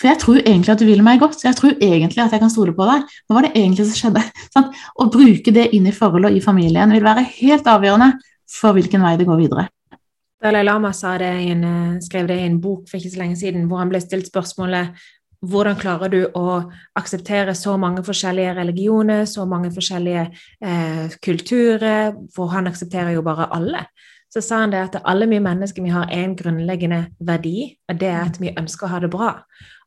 For 0.00 0.08
jeg 0.08 0.20
tror 0.22 0.38
egentlig 0.40 0.72
at 0.72 0.80
du 0.80 0.86
vil 0.88 1.02
meg 1.04 1.20
godt, 1.20 1.42
jeg 1.44 1.56
tror 1.58 1.74
egentlig 1.76 2.22
at 2.24 2.32
jeg 2.32 2.40
kan 2.40 2.52
stole 2.52 2.72
på 2.76 2.86
deg. 2.88 3.04
Hva 3.28 3.36
var 3.36 3.46
det 3.46 3.52
egentlig 3.52 3.84
som 3.90 3.98
skjedde? 3.98 4.24
Sant? 4.54 4.80
Å 4.96 5.08
bruke 5.12 5.52
det 5.52 5.68
inn 5.76 5.90
i 5.90 5.94
forholdet 5.96 6.32
og 6.32 6.40
i 6.40 6.44
familien 6.44 6.96
vil 6.96 7.04
være 7.04 7.26
helt 7.36 7.68
avgjørende 7.68 8.14
for 8.50 8.76
hvilken 8.76 9.04
vei 9.04 9.14
det 9.20 9.28
går 9.28 9.44
videre. 9.44 9.68
Dalai 10.40 10.64
Lama 10.64 10.90
det 11.20 11.30
en, 11.52 11.64
skrev 12.00 12.26
det 12.30 12.38
i 12.40 12.46
en 12.48 12.60
bok 12.60 12.88
for 12.88 12.96
ikke 12.96 13.12
så 13.12 13.20
lenge 13.20 13.36
siden, 13.36 13.66
hvor 13.68 13.82
han 13.82 13.90
ble 13.92 14.00
stilt 14.00 14.30
spørsmålet 14.30 14.96
hvordan 15.40 15.76
klarer 15.80 16.12
du 16.12 16.20
å 16.36 16.60
akseptere 16.96 17.54
så 17.56 17.76
mange 17.80 18.02
forskjellige 18.04 18.54
religioner, 18.58 19.24
så 19.24 19.46
mange 19.48 19.70
forskjellige 19.72 20.26
eh, 20.60 21.14
kulturer, 21.24 22.12
for 22.34 22.52
han 22.52 22.68
aksepterer 22.68 23.14
jo 23.14 23.24
bare 23.24 23.48
alle. 23.56 23.86
Så 24.30 24.38
sa 24.46 24.60
han 24.62 24.70
det 24.70 24.78
at 24.78 25.00
alle 25.10 25.26
vi 25.26 25.40
mennesker 25.42 25.82
vi 25.82 25.90
har 25.90 26.10
en 26.14 26.36
grunnleggende 26.38 27.00
verdi, 27.26 27.72
og 27.90 27.98
det 27.98 28.08
er 28.12 28.20
at 28.28 28.36
vi 28.38 28.52
ønsker 28.54 28.86
å 28.86 28.90
ha 28.92 29.00
det 29.02 29.10
bra. 29.10 29.30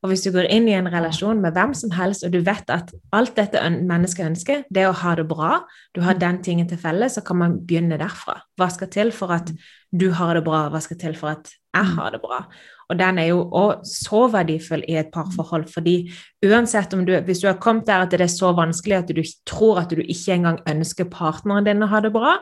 Og 0.04 0.10
hvis 0.10 0.26
du 0.26 0.28
går 0.34 0.50
inn 0.52 0.66
i 0.68 0.74
en 0.76 0.90
relasjon 0.92 1.40
med 1.40 1.56
hvem 1.56 1.72
som 1.72 1.94
helst, 1.96 2.26
og 2.26 2.34
du 2.34 2.42
vet 2.44 2.68
at 2.68 2.92
alt 3.16 3.32
dette 3.38 3.62
mennesket 3.72 4.26
ønsker, 4.26 4.66
det 4.68 4.84
er 4.84 4.90
å 4.90 4.98
ha 5.00 5.14
det 5.16 5.24
bra, 5.30 5.62
du 5.96 6.02
har 6.04 6.20
den 6.20 6.42
tingen 6.44 6.68
til 6.68 6.80
felles, 6.82 7.16
så 7.16 7.24
kan 7.24 7.40
man 7.40 7.56
begynne 7.64 7.96
derfra. 8.00 8.36
Hva 8.60 8.68
skal 8.74 8.92
til 8.92 9.14
for 9.16 9.32
at 9.32 9.48
du 9.96 10.10
har 10.12 10.36
det 10.36 10.44
bra, 10.44 10.66
hva 10.68 10.84
skal 10.84 11.00
til 11.00 11.16
for 11.16 11.32
at 11.32 11.48
jeg 11.48 11.96
har 11.96 12.12
det 12.12 12.20
bra? 12.20 12.44
Og 12.92 12.98
den 13.00 13.18
er 13.18 13.30
jo 13.30 13.40
også 13.48 13.96
så 14.04 14.22
verdifull 14.34 14.84
i 14.84 14.98
et 15.00 15.08
parforhold, 15.14 15.70
fordi 15.72 15.96
uansett 16.44 16.92
om 16.92 17.06
du, 17.08 17.16
hvis 17.24 17.40
du 17.40 17.48
har 17.48 17.56
kommet 17.62 17.88
der 17.88 18.04
at 18.04 18.12
det 18.12 18.20
er 18.20 18.32
så 18.32 18.52
vanskelig 18.52 19.00
at 19.00 19.16
du 19.16 19.22
tror 19.48 19.80
at 19.80 19.94
du 19.96 20.04
ikke 20.04 20.36
engang 20.36 20.60
ønsker 20.68 21.08
partneren 21.08 21.64
din 21.64 21.80
å 21.80 21.88
ha 21.88 22.04
det 22.04 22.12
bra, 22.12 22.36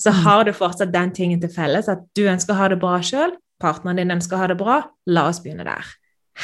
så 0.00 0.14
har 0.24 0.46
du 0.48 0.54
fortsatt 0.56 0.92
den 0.94 1.12
tingen 1.16 1.40
til 1.42 1.52
felles 1.52 1.90
at 1.92 2.02
du 2.16 2.24
ønsker 2.30 2.54
å 2.54 2.60
ha 2.62 2.70
det 2.72 2.80
bra 2.80 2.96
sjøl, 3.04 3.34
partneren 3.60 4.00
din 4.00 4.14
ønsker 4.16 4.38
å 4.38 4.42
ha 4.42 4.48
det 4.50 4.56
bra, 4.60 4.80
la 5.12 5.26
oss 5.28 5.42
begynne 5.44 5.66
der. 5.66 5.88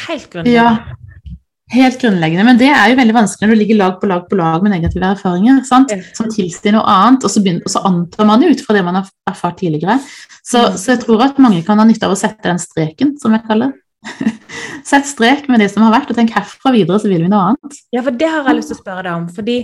Helt 0.07 0.29
grunnleggende. 0.33 0.53
Ja, 0.53 1.37
helt 1.73 1.97
grunnleggende. 2.03 2.45
Men 2.45 2.61
det 2.61 2.69
er 2.69 2.93
jo 2.93 2.99
veldig 3.01 3.17
vanskelig 3.17 3.49
når 3.49 3.57
du 3.57 3.61
ligger 3.63 3.81
lag 3.81 3.97
på 4.03 4.11
lag 4.11 4.27
på 4.29 4.37
lag 4.39 4.67
med 4.67 4.75
negative 4.77 5.09
erfaringer 5.15 5.63
sant? 5.65 5.95
Som 6.19 6.29
tilsier 6.33 6.77
noe 6.77 6.85
annet, 6.85 7.25
og 7.25 7.33
så, 7.33 7.41
begynner, 7.41 7.65
og 7.65 7.73
så 7.73 7.85
antar 7.89 8.29
man 8.29 8.45
ut 8.45 8.61
fra 8.67 8.77
det 8.77 8.85
man 8.85 9.01
har 9.01 9.09
erfart 9.33 9.59
tidligere. 9.63 9.99
Så, 10.47 10.61
Mm. 10.61 10.77
så 10.79 10.93
jeg 10.93 11.01
tror 11.07 11.25
at 11.25 11.41
mange 11.43 11.65
kan 11.67 11.79
ha 11.79 11.85
nytte 11.89 12.07
av 12.07 12.13
å 12.13 12.21
sette 12.21 12.45
den 12.45 12.61
streken, 12.63 13.17
som 13.19 13.33
jeg 13.33 13.43
kaller 13.49 13.73
det. 13.73 13.81
Sett 14.91 15.07
strek 15.09 15.49
med 15.51 15.61
det 15.61 15.69
som 15.73 15.85
har 15.87 15.95
vært, 15.95 16.11
og 16.13 16.19
tenk 16.19 16.35
herfra 16.37 16.73
videre 16.75 17.01
så 17.03 17.11
vil 17.11 17.25
vi 17.25 17.31
noe 17.31 17.53
annet. 17.53 17.79
Ja, 17.95 18.03
for 18.07 18.15
det 18.15 18.31
har 18.31 18.47
jeg 18.47 18.61
lyst 18.61 18.73
til 18.73 18.79
å 18.79 18.83
spørre 18.83 19.07
deg 19.07 19.13
om. 19.19 19.29
Fordi 19.35 19.57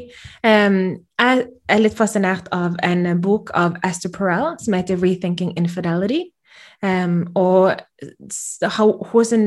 um, 0.43 0.79
jeg 1.23 1.43
er 1.71 1.83
litt 1.83 1.99
fascinert 1.99 2.49
av 2.55 2.79
en 2.83 3.07
bok 3.23 3.53
av 3.59 3.79
Esther 3.87 4.13
Perel 4.15 4.57
som 4.63 4.75
heter 4.79 4.99
'Rethinking 4.99 5.55
Infidelity'. 5.59 6.31
Um, 6.83 7.29
og 7.39 7.79
hos 9.13 9.31
en, 9.33 9.45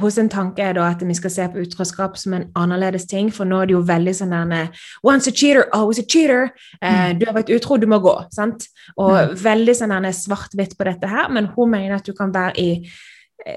hos 0.00 0.16
en 0.18 0.30
tanke 0.32 0.64
er 0.64 0.72
da 0.78 0.86
at 0.88 1.02
vi 1.04 1.14
skal 1.14 1.30
se 1.30 1.48
på 1.52 1.60
utroskap 1.66 2.16
som 2.16 2.32
en 2.32 2.46
annerledes 2.56 3.04
ting, 3.04 3.28
for 3.32 3.44
nå 3.44 3.58
er 3.60 3.68
det 3.68 3.76
jo 3.76 3.82
veldig 3.84 4.14
sånn 4.16 4.32
der 4.32 4.70
Once 5.04 5.28
a 5.28 5.32
cheater, 5.32 5.68
always 5.76 6.00
a 6.00 6.06
cheater. 6.08 6.48
Eh, 6.80 7.12
du 7.18 7.26
har 7.26 7.36
vært 7.36 7.52
utro, 7.52 7.76
du 7.76 7.86
må 7.86 8.00
gå. 8.00 8.16
sant? 8.32 8.64
Og 8.96 9.36
veldig 9.36 9.76
sånn 9.76 10.08
svart-hvitt 10.12 10.78
på 10.78 10.88
dette 10.88 11.06
her, 11.06 11.28
men 11.28 11.52
hun 11.52 11.70
mener 11.70 11.96
at 11.96 12.08
du 12.08 12.14
kan 12.16 12.32
være 12.32 12.56
i 12.56 12.70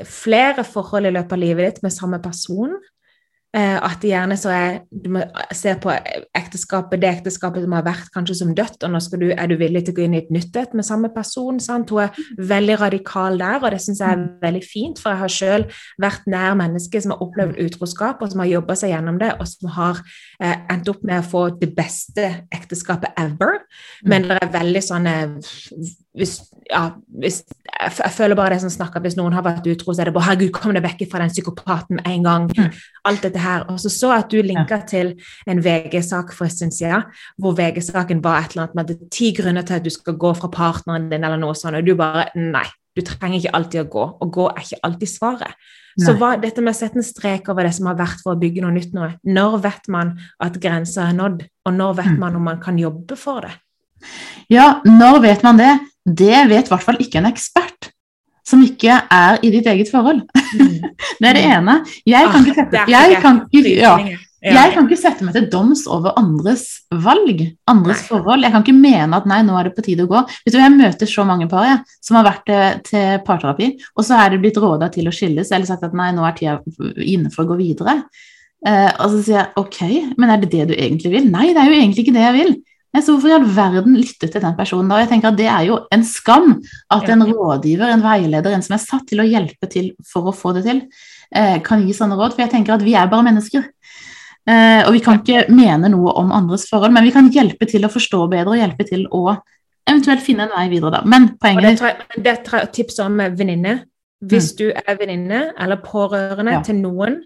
flere 0.05 0.65
forhold 0.67 1.07
i 1.07 1.13
løpet 1.15 1.35
av 1.35 1.41
livet 1.41 1.69
ditt 1.69 1.83
med 1.85 1.95
samme 1.95 2.19
person. 2.23 2.75
Eh, 3.49 3.77
at 3.81 4.03
gjerne 4.05 4.35
så 4.37 4.51
er 4.53 4.75
Du 4.93 5.07
må 5.09 5.23
se 5.57 5.71
på 5.81 5.89
ekteskapet, 6.37 6.99
det 7.01 7.09
ekteskapet 7.09 7.63
som 7.63 7.71
har 7.73 7.85
vært 7.87 8.11
kanskje 8.13 8.35
som 8.37 8.51
dødt, 8.53 8.83
og 8.85 8.91
nå 8.93 8.99
skal 9.01 9.23
du, 9.23 9.31
er 9.33 9.49
du 9.49 9.55
villig 9.57 9.81
til 9.87 9.95
å 9.95 9.97
gå 9.97 10.03
inn 10.05 10.13
i 10.13 10.19
et 10.21 10.29
nytt 10.29 10.59
et 10.59 10.75
med 10.77 10.85
samme 10.85 11.09
person. 11.15 11.57
Sant? 11.63 11.89
Hun 11.89 12.03
er 12.03 12.19
veldig 12.51 12.75
radikal 12.83 13.39
der, 13.41 13.57
og 13.63 13.73
det 13.73 13.81
syns 13.81 14.03
jeg 14.03 14.13
er 14.13 14.27
veldig 14.43 14.61
fint, 14.61 15.01
for 15.01 15.15
jeg 15.15 15.21
har 15.23 15.33
selv 15.33 15.79
vært 15.97 16.29
nær 16.29 16.59
mennesker 16.59 17.01
som 17.01 17.15
har 17.15 17.23
opplevd 17.25 17.57
utroskap, 17.65 18.21
og 18.21 18.29
som 18.29 18.43
har 18.43 18.51
jobba 18.51 18.77
seg 18.77 18.93
gjennom 18.93 19.17
det, 19.23 19.31
og 19.39 19.49
som 19.49 19.73
har 19.79 20.03
eh, 20.37 20.57
endt 20.69 20.93
opp 20.93 21.01
med 21.09 21.23
å 21.23 21.29
få 21.31 21.43
det 21.57 21.71
beste 21.77 22.29
ekteskapet 22.53 23.17
ever. 23.17 23.63
Men 24.05 24.29
det 24.29 24.37
er 24.43 24.53
veldig 24.59 24.85
sånn 24.85 25.09
hvis, 26.19 26.39
ja, 26.69 26.89
hvis, 27.21 27.41
jeg, 27.69 28.11
føler 28.15 28.35
bare 28.35 28.55
det 28.55 28.63
som 28.63 28.71
snakker 28.73 29.01
Hvis 29.03 29.17
noen 29.17 29.33
har 29.35 29.45
vært 29.45 29.67
utro, 29.69 29.93
så 29.93 30.01
er 30.01 30.09
det 30.09 30.13
bare 30.15 30.29
'Herregud, 30.29 30.51
kom 30.55 30.73
deg 30.73 30.83
vekk 30.83 31.05
fra 31.11 31.21
den 31.23 31.31
psykopaten 31.33 31.99
med 31.99 32.07
en 32.07 32.25
gang'. 32.25 32.49
Mm. 32.57 32.73
Alt 33.05 33.23
dette 33.23 33.39
her. 33.39 33.65
Og 33.69 33.79
så 33.79 33.89
så 33.89 34.11
at 34.17 34.31
du 34.31 34.41
linka 34.41 34.79
ja. 34.79 34.85
til 34.87 35.13
en 35.47 35.63
VG-sak 35.63 36.33
for 36.33 36.45
en 36.45 36.51
stund 36.51 36.71
siden, 36.71 37.03
hvor 37.37 37.55
VG-saken 37.55 38.23
var 38.23 38.39
et 38.39 38.51
eller 38.51 38.63
annet 38.63 38.75
med 38.75 38.91
at 38.91 39.11
ti 39.11 39.31
grunner 39.31 39.61
til 39.61 39.73
at 39.73 39.85
du 39.85 39.89
skal 39.89 40.13
gå 40.13 40.33
fra 40.35 40.47
partneren 40.47 41.09
din, 41.09 41.23
eller 41.23 41.37
noe 41.37 41.55
sånt, 41.55 41.75
og 41.75 41.85
du 41.85 41.95
bare 41.95 42.29
Nei, 42.35 42.65
du 42.95 43.01
trenger 43.01 43.39
ikke 43.39 43.55
alltid 43.55 43.81
å 43.81 43.89
gå. 43.89 44.05
og 44.21 44.31
gå 44.31 44.47
er 44.49 44.61
ikke 44.61 44.83
alltid 44.83 45.07
svaret. 45.07 45.53
Nei. 45.97 46.05
Så 46.05 46.13
hva, 46.17 46.35
dette 46.39 46.61
med 46.61 46.71
å 46.71 46.77
sette 46.77 46.99
en 46.99 47.03
strek 47.03 47.49
over 47.49 47.63
det 47.63 47.73
som 47.75 47.89
har 47.89 47.97
vært 47.99 48.21
for 48.23 48.35
å 48.35 48.39
bygge 48.39 48.61
noe 48.61 48.71
nytt 48.71 48.93
nå, 48.93 49.09
når 49.23 49.57
vet 49.63 49.87
man 49.87 50.19
at 50.39 50.59
grensa 50.61 51.09
er 51.09 51.17
nådd, 51.17 51.43
og 51.65 51.73
når 51.73 51.97
vet 52.03 52.13
mm. 52.13 52.19
man 52.19 52.35
om 52.35 52.43
man 52.43 52.61
kan 52.61 52.77
jobbe 52.79 53.17
for 53.19 53.41
det? 53.41 53.55
Ja, 54.49 54.79
når 54.85 55.19
vet 55.25 55.43
man 55.43 55.59
det? 55.59 55.73
Det 56.09 56.45
vet 56.49 56.69
i 56.69 56.73
hvert 56.73 56.85
fall 56.85 56.99
ikke 57.03 57.21
en 57.21 57.29
ekspert 57.29 57.91
som 58.49 58.63
ikke 58.65 58.95
er 59.13 59.37
i 59.45 59.51
ditt 59.53 59.67
eget 59.69 59.91
forhold. 59.91 60.23
Mm. 60.57 60.79
det 61.21 61.29
er 61.29 61.37
det 61.37 61.45
mm. 61.45 61.53
ene. 61.59 61.77
Jeg 62.07 62.31
kan, 62.31 62.47
ikke 62.47 62.55
ah, 62.55 62.65
sette, 62.65 62.83
jeg, 62.89 63.19
kan 63.21 63.39
ikke, 63.53 63.73
ja, 63.77 63.91
jeg 64.55 64.73
kan 64.73 64.87
ikke 64.87 64.97
sette 64.99 65.25
meg 65.27 65.35
til 65.35 65.49
doms 65.51 65.83
over 65.91 66.15
andres 66.19 66.63
valg, 67.03 67.43
andres 67.69 68.05
forhold. 68.07 68.45
Jeg 68.45 68.55
kan 68.55 68.65
ikke 68.65 68.77
mene 68.77 69.19
at 69.19 69.29
nei, 69.29 69.41
nå 69.45 69.57
er 69.59 69.69
det 69.69 69.75
på 69.77 69.85
tide 69.85 70.07
å 70.07 70.11
gå. 70.11 70.23
Vet 70.45 70.55
du, 70.55 70.59
Jeg 70.61 70.75
møter 70.77 71.11
så 71.11 71.27
mange 71.27 71.49
par 71.51 71.67
jeg, 71.67 71.83
som 72.05 72.19
har 72.19 72.27
vært 72.29 72.49
til, 72.49 72.81
til 72.89 73.21
parterapi, 73.27 73.69
og 73.93 74.07
så 74.07 74.17
er 74.23 74.33
det 74.33 74.41
blitt 74.41 74.59
råda 74.63 74.89
til 74.93 75.11
å 75.11 75.13
skilles, 75.13 75.53
eller 75.53 75.69
sagt 75.69 75.85
at 75.85 75.95
nei, 75.97 76.09
nå 76.15 76.25
er 76.25 76.37
tida 76.39 76.57
inne 77.05 77.33
for 77.33 77.45
å 77.45 77.51
gå 77.51 77.59
videre. 77.59 77.99
Eh, 78.67 78.89
og 78.97 79.13
så 79.13 79.21
sier 79.23 79.37
jeg 79.37 79.61
ok, 79.61 79.79
men 80.19 80.33
er 80.33 80.41
det 80.41 80.49
det 80.51 80.65
du 80.71 80.73
egentlig 80.75 81.13
vil? 81.13 81.29
Nei, 81.31 81.51
det 81.53 81.61
er 81.61 81.69
jo 81.69 81.77
egentlig 81.77 82.07
ikke 82.07 82.15
det 82.17 82.25
jeg 82.25 82.37
vil. 82.39 82.57
Så 82.89 83.13
hvorfor 83.13 83.29
i 83.29 83.35
all 83.37 83.45
verden 83.53 83.97
lytte 83.99 84.27
til 84.27 84.41
den 84.41 84.55
personen 84.57 84.89
da? 84.89 84.97
Jeg 85.03 85.11
tenker 85.11 85.29
at 85.29 85.37
Det 85.37 85.45
er 85.45 85.65
jo 85.67 85.75
en 85.93 86.03
skam 86.03 86.55
at 86.89 87.09
en 87.13 87.21
rådgiver, 87.27 87.85
en 87.93 88.01
veileder, 88.01 88.55
en 88.55 88.65
som 88.65 88.75
er 88.75 88.81
satt 88.81 89.05
til 89.11 89.21
å 89.21 89.27
hjelpe 89.29 89.69
til 89.69 89.91
for 90.09 90.31
å 90.31 90.33
få 90.33 90.55
det 90.57 90.63
til, 90.65 90.81
eh, 91.35 91.59
kan 91.61 91.85
gi 91.85 91.93
sånne 91.93 92.17
råd. 92.17 92.33
For 92.33 92.41
jeg 92.41 92.51
tenker 92.55 92.73
at 92.73 92.85
vi 92.85 92.95
er 92.97 93.11
bare 93.11 93.27
mennesker. 93.29 93.67
Eh, 94.49 94.81
og 94.87 94.93
vi 94.93 95.03
kan 95.05 95.19
ikke 95.21 95.45
mene 95.53 95.91
noe 95.93 96.15
om 96.17 96.31
andres 96.33 96.65
forhold, 96.69 96.91
men 96.91 97.05
vi 97.05 97.13
kan 97.13 97.29
hjelpe 97.29 97.69
til 97.69 97.85
å 97.85 97.93
forstå 97.93 98.25
bedre 98.31 98.55
og 98.55 98.57
hjelpe 98.57 98.87
til 98.87 99.05
å 99.13 99.37
eventuelt 99.85 100.25
finne 100.25 100.47
en 100.47 100.55
vei 100.55 100.67
videre, 100.69 100.97
da. 100.97 101.01
Men 101.05 101.35
poenget 101.37 101.81
er 101.81 102.03
Det 102.17 102.33
er 102.33 102.63
et 102.63 102.73
tips 102.73 102.99
om 103.05 103.17
venninne. 103.17 103.83
Hvis 104.19 104.53
mm. 104.53 104.57
du 104.57 104.65
er 104.73 104.97
venninne 104.97 105.53
eller 105.57 105.77
pårørende 105.77 106.57
ja. 106.57 106.61
til 106.65 106.75
noen, 106.81 107.21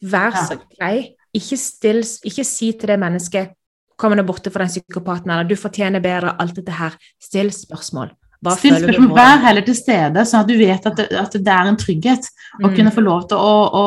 vær 0.00 0.30
så 0.46 0.56
grei. 0.78 1.16
Ikke, 1.34 1.58
still, 1.60 2.00
ikke 2.24 2.44
si 2.46 2.72
til 2.72 2.88
det 2.88 2.98
mennesket 3.02 3.57
kommer 3.98 4.20
det 4.20 4.28
borte 4.28 4.52
fra 4.54 4.64
den 4.64 4.72
psykopaten, 4.72 5.34
eller 5.34 5.48
du 5.48 5.58
fortjener 5.58 6.02
bedre, 6.04 6.36
alt 6.38 6.56
dette 6.58 6.78
her. 6.78 6.96
Still 7.22 7.52
spørsmål. 7.54 8.14
Hva 8.38 8.52
Still 8.54 8.76
spørsmål, 8.78 9.16
Vær 9.16 9.40
heller 9.42 9.64
til 9.66 9.74
stede, 9.74 10.22
sånn 10.22 10.44
at 10.44 10.50
du 10.50 10.54
vet 10.60 10.84
at 10.86 10.94
det, 10.94 11.06
at 11.18 11.32
det 11.34 11.50
er 11.50 11.70
en 11.72 11.78
trygghet. 11.78 12.28
Å 12.60 12.68
mm. 12.68 12.74
kunne 12.76 12.92
få 12.94 13.02
lov 13.02 13.24
til 13.30 13.40
å, 13.42 13.54
å 13.74 13.82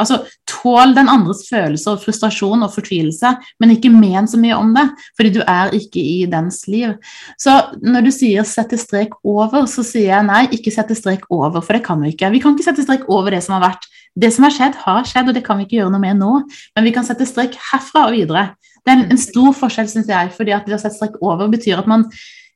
altså, 0.00 0.24
Tål 0.50 0.94
den 0.96 1.10
andres 1.12 1.42
følelser 1.46 1.94
og 1.94 2.02
frustrasjon 2.02 2.64
og 2.64 2.72
fortvilelse, 2.72 3.30
men 3.60 3.74
ikke 3.74 3.92
men 3.92 4.26
så 4.30 4.40
mye 4.40 4.56
om 4.56 4.72
det, 4.74 4.86
fordi 5.18 5.34
du 5.36 5.40
er 5.44 5.74
ikke 5.76 6.00
i 6.00 6.24
dens 6.30 6.62
liv. 6.72 6.96
Så 7.40 7.52
når 7.84 8.08
du 8.08 8.10
sier 8.16 8.46
'sette 8.48 8.78
strek 8.80 9.14
over', 9.22 9.68
så 9.70 9.84
sier 9.84 10.10
jeg 10.10 10.26
nei, 10.26 10.42
ikke 10.56 10.72
sette 10.74 10.96
strek 10.98 11.28
over, 11.28 11.60
for 11.60 11.76
det 11.76 11.84
kan 11.84 12.00
vi 12.00 12.14
ikke. 12.14 12.32
Vi 12.32 12.42
kan 12.42 12.56
ikke 12.56 12.66
sette 12.66 12.86
strek 12.86 13.06
over 13.12 13.30
det 13.30 13.44
som 13.44 13.58
har 13.58 13.68
vært. 13.70 13.86
Det 14.16 14.32
som 14.32 14.46
har 14.46 14.54
skjedd, 14.56 14.78
har 14.86 15.04
skjedd, 15.04 15.28
og 15.28 15.34
det 15.36 15.44
kan 15.44 15.58
vi 15.58 15.68
ikke 15.68 15.82
gjøre 15.82 15.94
noe 15.94 16.02
med 16.02 16.18
nå, 16.18 16.32
men 16.74 16.86
vi 16.86 16.94
kan 16.96 17.06
sette 17.06 17.26
strek 17.28 17.58
herfra 17.70 18.08
og 18.08 18.16
videre. 18.16 18.54
Det 18.84 18.92
er 18.92 19.04
en, 19.06 19.20
stor 19.20 19.54
forskjell, 19.56 19.88
syns 19.90 20.10
jeg, 20.12 20.32
fordi 20.36 20.54
at 20.56 20.66
det 20.68 20.76
å 20.76 20.80
sette 20.80 20.98
strekk 20.98 21.20
over 21.24 21.48
betyr 21.52 21.80
at 21.80 21.90
man 21.90 22.08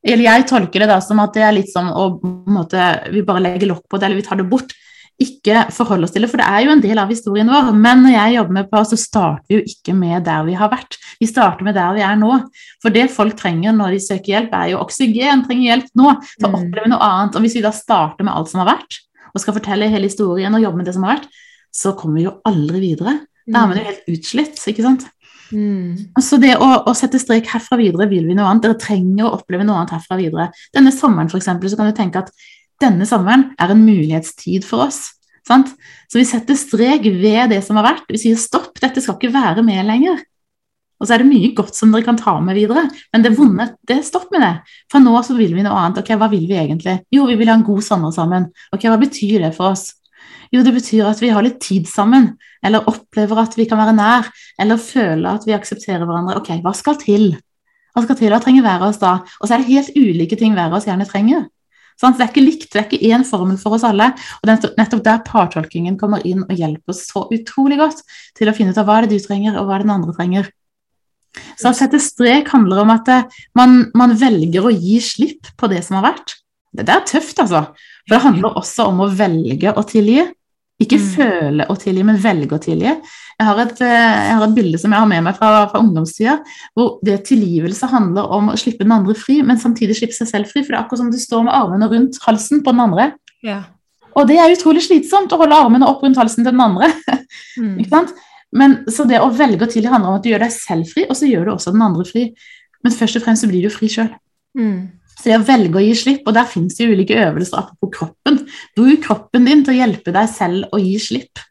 eller 0.06 0.22
Jeg 0.28 0.44
tolker 0.46 0.84
det 0.84 0.86
da 0.92 1.00
som 1.02 1.18
at 1.18 1.32
det 1.34 1.42
er 1.42 1.56
litt 1.56 1.72
sånn 1.72 1.88
å 1.90 2.04
måte, 2.54 2.78
vi 3.10 3.24
bare 3.26 3.42
legger 3.42 3.72
lokk 3.72 3.88
på 3.90 3.98
det, 3.98 4.06
eller 4.06 4.20
vi 4.20 4.26
tar 4.28 4.38
det 4.38 4.46
bort. 4.46 4.70
Ikke 5.18 5.64
forholde 5.74 6.06
oss 6.06 6.12
til 6.14 6.22
det, 6.22 6.28
for 6.30 6.38
det 6.38 6.46
er 6.46 6.62
jo 6.62 6.74
en 6.76 6.82
del 6.84 7.00
av 7.02 7.10
historien 7.10 7.50
vår. 7.50 7.72
Men 7.74 8.04
når 8.04 8.14
jeg 8.14 8.36
jobber 8.36 8.56
med 8.60 8.68
PAR, 8.70 8.84
så 8.86 8.98
starter 9.00 9.42
vi 9.50 9.58
jo 9.58 9.72
ikke 9.72 9.96
med 9.98 10.22
der 10.28 10.44
vi 10.46 10.54
har 10.60 10.70
vært. 10.70 10.94
Vi 11.18 11.26
starter 11.26 11.66
med 11.66 11.74
der 11.74 11.96
vi 11.96 12.04
er 12.06 12.14
nå. 12.20 12.30
For 12.78 12.94
det 12.94 13.08
folk 13.10 13.34
trenger 13.40 13.74
når 13.74 13.96
de 13.96 14.04
søker 14.04 14.36
hjelp, 14.36 14.54
er 14.54 14.70
jo 14.76 14.84
oksygen, 14.84 15.42
trenger 15.48 15.72
hjelp 15.72 15.90
nå. 15.98 16.14
For 16.36 16.46
å 16.46 16.52
mm. 16.52 16.58
oppleve 16.60 16.92
noe 16.94 17.10
annet. 17.10 17.34
Og 17.34 17.46
hvis 17.48 17.58
vi 17.58 17.64
da 17.66 17.74
starter 17.74 18.28
med 18.28 18.36
alt 18.38 18.52
som 18.52 18.62
har 18.62 18.70
vært, 18.76 19.00
og 19.34 19.42
skal 19.42 19.58
fortelle 19.58 19.90
hele 19.90 20.06
historien 20.06 20.54
og 20.54 20.62
jobbe 20.62 20.80
med 20.80 20.86
det 20.88 20.94
som 20.94 21.08
har 21.08 21.18
vært, 21.18 21.42
så 21.74 21.96
kommer 21.98 22.20
vi 22.20 22.28
jo 22.28 22.36
aldri 22.46 22.84
videre. 22.86 23.18
Da 23.48 23.64
er 23.64 23.72
man 23.72 23.80
jo 23.80 23.82
mm. 23.82 23.90
helt 23.90 24.10
utslitt, 24.14 24.62
ikke 24.70 24.86
sant. 24.86 25.08
Mm. 25.52 26.12
Så 26.20 26.38
det 26.42 26.54
å, 26.60 26.68
å, 26.84 26.94
sette 26.96 27.20
strek 27.20 27.48
herfra 27.52 27.78
videre 27.80 28.08
vil 28.10 28.26
vi 28.28 28.36
noe 28.36 28.48
annet. 28.50 28.66
Dere 28.66 28.80
trenger 28.80 29.28
å 29.28 29.34
oppleve 29.38 29.66
noe 29.66 29.80
annet 29.80 29.94
herfra 29.96 30.18
videre. 30.20 30.48
Denne 30.76 30.92
sommeren 30.94 31.30
for 31.32 31.40
eksempel, 31.40 31.70
så 31.70 31.78
kan 31.78 31.90
du 31.90 31.96
tenke 31.96 32.24
at 32.24 32.32
denne 32.82 33.06
sommeren 33.08 33.50
er 33.58 33.74
en 33.74 33.84
mulighetstid 33.84 34.66
for 34.66 34.86
oss. 34.86 35.14
Sant? 35.48 35.72
Så 36.10 36.20
vi 36.20 36.26
setter 36.28 36.58
strek 36.58 37.06
ved 37.08 37.54
det 37.54 37.62
som 37.64 37.78
har 37.80 37.88
vært. 37.88 38.10
Vi 38.12 38.20
sier 38.20 38.40
stopp, 38.40 38.74
dette 38.82 39.02
skal 39.02 39.16
ikke 39.16 39.34
være 39.34 39.64
med 39.66 39.86
lenger. 39.88 40.20
Og 40.98 41.06
så 41.06 41.14
er 41.14 41.22
det 41.22 41.30
mye 41.30 41.52
godt 41.56 41.76
som 41.78 41.92
dere 41.94 42.06
kan 42.06 42.18
ta 42.18 42.34
med 42.42 42.58
videre, 42.58 42.88
men 43.14 43.22
det 43.22 43.30
vonde, 43.38 43.68
det 43.86 44.00
stopp 44.06 44.32
med 44.34 44.42
det. 44.42 44.54
Fra 44.90 45.00
nå 45.02 45.14
så 45.22 45.36
vil 45.38 45.54
vi 45.54 45.62
noe 45.62 45.78
annet. 45.78 46.00
Ok, 46.02 46.10
hva 46.18 46.26
vil 46.32 46.42
vi 46.50 46.58
egentlig? 46.58 46.96
Jo, 47.14 47.28
vi 47.30 47.36
vil 47.38 47.50
ha 47.52 47.54
en 47.58 47.66
god 47.66 47.84
sommer 47.86 48.14
sammen. 48.14 48.48
Ok, 48.74 48.88
hva 48.90 48.98
betyr 49.00 49.46
det 49.46 49.52
for 49.56 49.76
oss? 49.76 49.92
Jo, 50.54 50.62
det 50.64 50.72
betyr 50.76 51.08
at 51.10 51.20
vi 51.22 51.32
har 51.34 51.44
litt 51.44 51.60
tid 51.64 51.88
sammen, 51.90 52.30
eller 52.64 52.86
opplever 52.90 53.42
at 53.42 53.56
vi 53.58 53.66
kan 53.68 53.80
være 53.80 53.96
nær, 53.98 54.30
eller 54.60 54.80
føler 54.80 55.28
at 55.34 55.46
vi 55.48 55.56
aksepterer 55.56 56.06
hverandre. 56.08 56.38
Ok, 56.40 56.54
hva 56.64 56.72
skal 56.76 56.98
til? 57.00 57.30
Hva 57.92 58.04
skal 58.04 58.18
til? 58.18 58.32
Hva 58.32 58.40
trenger 58.42 58.64
hver 58.64 58.80
av 58.80 58.90
oss 58.90 59.00
da? 59.02 59.18
Og 59.40 59.48
så 59.48 59.56
er 59.56 59.62
det 59.62 59.72
helt 59.72 59.96
ulike 59.98 60.38
ting 60.40 60.56
hver 60.56 60.70
av 60.70 60.78
oss 60.78 60.88
gjerne 60.88 61.08
trenger. 61.08 61.46
Så 61.98 62.12
det 62.14 62.22
er 62.22 62.30
ikke 62.30 62.44
likt, 62.44 62.68
det 62.70 62.78
er 62.78 62.84
ikke 62.86 63.10
én 63.10 63.24
formel 63.26 63.56
for 63.58 63.74
oss 63.74 63.84
alle. 63.86 64.12
Og 64.38 64.46
det 64.46 64.54
er 64.54 64.76
nettopp 64.78 65.02
der 65.06 65.24
partolkingen 65.26 65.96
kommer 65.98 66.22
inn 66.26 66.44
og 66.44 66.54
hjelper 66.54 66.94
oss 66.94 67.02
så 67.08 67.24
utrolig 67.34 67.80
godt 67.80 68.04
til 68.38 68.50
å 68.50 68.54
finne 68.54 68.70
ut 68.70 68.78
av 68.78 68.86
hva 68.86 69.00
er 69.00 69.08
det 69.08 69.18
du 69.18 69.26
trenger, 69.26 69.58
og 69.58 69.66
hva 69.66 69.76
er 69.76 69.82
det 69.82 69.88
den 69.88 69.96
andre 69.96 70.14
trenger. 70.14 70.50
Så 71.58 71.72
å 71.72 71.76
sette 71.76 71.98
strek 72.02 72.52
handler 72.54 72.84
om 72.84 72.92
at 72.94 73.10
eh, 73.12 73.40
man, 73.58 73.80
man 73.98 74.14
velger 74.18 74.66
å 74.66 74.74
gi 74.74 74.98
slipp 75.02 75.50
på 75.58 75.70
det 75.70 75.82
som 75.86 75.98
har 75.98 76.12
vært. 76.12 76.38
Det 76.78 76.86
er 76.86 77.04
tøft, 77.08 77.40
altså. 77.42 77.64
For 78.06 78.14
det 78.14 78.24
handler 78.24 78.58
også 78.60 78.88
om 78.92 79.02
å 79.02 79.10
velge 79.18 79.74
å 79.74 79.84
tilgi. 79.88 80.22
Ikke 80.78 80.98
mm. 81.00 81.06
føle 81.16 81.64
å 81.66 81.74
tilgi, 81.78 82.04
men 82.06 82.20
velge 82.22 82.54
å 82.54 82.62
tilgi. 82.62 82.90
Jeg 83.38 83.46
har, 83.46 83.60
et, 83.64 83.80
eh, 83.82 84.18
jeg 84.28 84.36
har 84.38 84.44
et, 84.44 84.54
bilde 84.54 84.78
som 84.78 84.92
jeg 84.94 85.02
har 85.02 85.08
med 85.10 85.24
meg 85.26 85.38
fra, 85.38 85.64
fra 85.70 85.80
ungdomstida, 85.82 86.36
hvor 86.78 87.00
det 87.06 87.16
tilgivelse 87.26 87.88
handler 87.90 88.30
om 88.34 88.52
å 88.52 88.58
slippe 88.58 88.86
den 88.86 88.94
andre 88.94 89.16
fri, 89.18 89.40
men 89.46 89.58
samtidig 89.58 89.96
slippe 89.98 90.14
seg 90.14 90.30
selv 90.30 90.52
fri. 90.52 90.62
For 90.62 90.74
det 90.74 90.78
er 90.78 90.84
akkurat 90.84 91.02
som 91.02 91.10
du 91.10 91.18
står 91.18 91.48
med 91.48 91.54
armene 91.54 91.90
rundt 91.90 92.20
halsen 92.22 92.62
på 92.62 92.74
den 92.74 92.84
andre. 92.86 93.10
Ja. 93.46 93.64
Og 94.18 94.26
det 94.30 94.38
er 94.38 94.54
utrolig 94.54 94.84
slitsomt 94.86 95.34
å 95.34 95.38
holde 95.40 95.58
armene 95.58 95.86
opp 95.86 96.02
rundt 96.02 96.18
halsen 96.18 96.46
til 96.46 96.54
den 96.54 96.66
andre. 96.68 96.92
Mm. 97.58 97.74
ikke 97.82 97.90
sant? 97.90 98.12
Men, 98.54 98.74
så 98.88 99.04
det 99.04 99.18
å 99.20 99.32
velge 99.34 99.66
å 99.66 99.68
tilgi 99.68 99.90
handler 99.90 100.12
om 100.12 100.16
at 100.20 100.22
du 100.24 100.30
gjør 100.30 100.44
deg 100.44 100.52
selv 100.54 100.86
fri, 100.88 101.02
og 101.10 101.16
så 101.18 101.26
gjør 101.26 101.48
du 101.48 101.50
også 101.52 101.72
den 101.74 101.82
andre 101.84 102.04
fri. 102.06 102.22
Men 102.86 102.94
først 102.94 103.18
og 103.18 103.24
fremst 103.24 103.44
så 103.44 103.48
blir 103.50 103.66
du 103.66 103.72
fri 103.74 103.90
sjøl. 103.92 104.08
Mm. 104.56 104.78
Så 105.18 105.26
det 105.26 105.38
å 105.40 105.46
velge 105.46 105.80
å 105.80 105.82
gi 105.82 105.94
slipp, 105.98 106.26
og 106.28 106.34
der 106.36 106.46
finnes 106.46 106.76
det 106.78 106.86
ulike 106.86 107.16
øvelser 107.18 107.58
apropos 107.58 107.90
kroppen. 107.96 108.42
Bruk 108.78 109.02
kroppen 109.06 109.48
din 109.48 109.64
til 109.66 109.74
å 109.74 109.78
hjelpe 109.80 110.14
deg 110.14 110.30
selv 110.30 110.68
å 110.70 110.78
gi 110.78 110.94
slipp. 111.02 111.42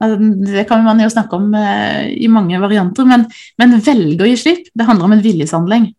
Det 0.00 0.64
kan 0.68 0.84
man 0.84 1.00
jo 1.02 1.08
snakke 1.12 1.36
om 1.36 1.54
eh, 1.56 2.12
i 2.24 2.28
mange 2.32 2.60
varianter, 2.60 3.08
men, 3.08 3.26
men 3.60 3.80
velge 3.84 4.24
å 4.24 4.28
gi 4.28 4.36
slipp, 4.40 4.70
det 4.72 4.86
handler 4.88 5.08
om 5.08 5.16
en 5.16 5.24
viljeshandling. 5.24 5.90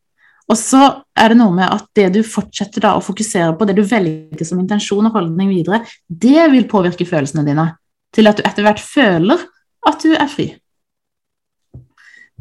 Og 0.52 0.58
så 0.60 0.82
er 1.16 1.32
det 1.32 1.38
noe 1.40 1.54
med 1.56 1.70
at 1.70 1.86
det 1.96 2.08
du 2.18 2.22
fortsetter 2.28 2.84
da 2.84 2.96
å 2.98 3.04
fokusere 3.04 3.54
på, 3.58 3.68
det 3.68 3.78
du 3.78 3.86
velger 3.88 4.48
som 4.48 4.60
intensjon 4.60 5.08
og 5.08 5.16
holdning 5.16 5.52
videre, 5.54 5.84
det 6.08 6.50
vil 6.52 6.68
påvirke 6.70 7.08
følelsene 7.08 7.46
dine 7.48 7.70
til 8.12 8.28
at 8.28 8.42
du 8.42 8.44
etter 8.48 8.66
hvert 8.66 8.82
føler 8.84 9.46
at 9.88 10.04
du 10.04 10.12
er 10.12 10.28
fri. 10.30 10.50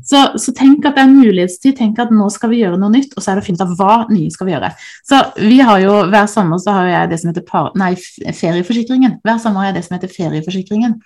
Så, 0.07 0.21
så, 0.41 0.53
tenk 0.57 0.85
at 0.89 0.97
det 0.97 1.05
er 1.05 1.13
mulighetstid. 1.13 1.77
Tenk 1.79 2.01
at 2.03 2.13
nå 2.15 2.27
skal 2.33 2.53
vi 2.53 2.63
gjøre 2.63 2.79
noe 2.81 2.93
nytt, 2.93 3.15
og 3.17 3.23
så 3.23 3.33
er 3.33 3.39
det 3.39 3.45
å 3.45 3.47
finne 3.47 3.61
ut 3.61 3.67
av 3.67 3.73
hva 3.79 3.97
nye 4.11 4.33
skal 4.33 4.49
vi 4.49 4.55
gjøre. 4.55 4.71
Så 5.07 5.21
vi 5.39 5.61
har 5.65 5.81
jo 5.85 5.97
Hver 6.11 6.29
sommer 6.33 6.61
så 6.63 6.75
har 6.79 6.91
jeg 6.91 7.11
det 7.11 7.21
som 7.23 7.31
heter 7.33 7.47
par, 7.47 7.71
nei, 7.79 7.93
ferieforsikringen. 7.97 9.19
Hver 9.27 9.41
sommer 9.43 9.65
har 9.65 9.71
jeg 9.71 9.79
det 9.79 9.87
som 9.87 9.97
heter 9.97 10.13
ferieforsikringen. 10.15 10.99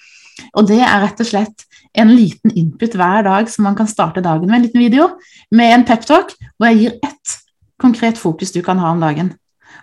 Og 0.59 0.67
det 0.71 0.81
er 0.83 1.03
rett 1.05 1.23
og 1.23 1.29
slett 1.29 1.67
en 1.95 2.11
liten 2.11 2.55
input 2.59 2.97
hver 2.99 3.23
dag 3.27 3.51
som 3.51 3.69
man 3.69 3.77
kan 3.79 3.91
starte 3.91 4.23
dagen 4.25 4.51
med 4.51 4.59
en 4.59 4.67
liten 4.67 4.83
video 4.83 5.13
med 5.55 5.77
en 5.77 5.85
peptalk 5.87 6.33
hvor 6.57 6.73
jeg 6.73 6.81
gir 6.81 6.97
ett 7.07 7.37
konkret 7.79 8.19
fokus 8.19 8.51
du 8.55 8.61
kan 8.67 8.81
ha 8.83 8.91
om 8.95 9.03
dagen. 9.03 9.31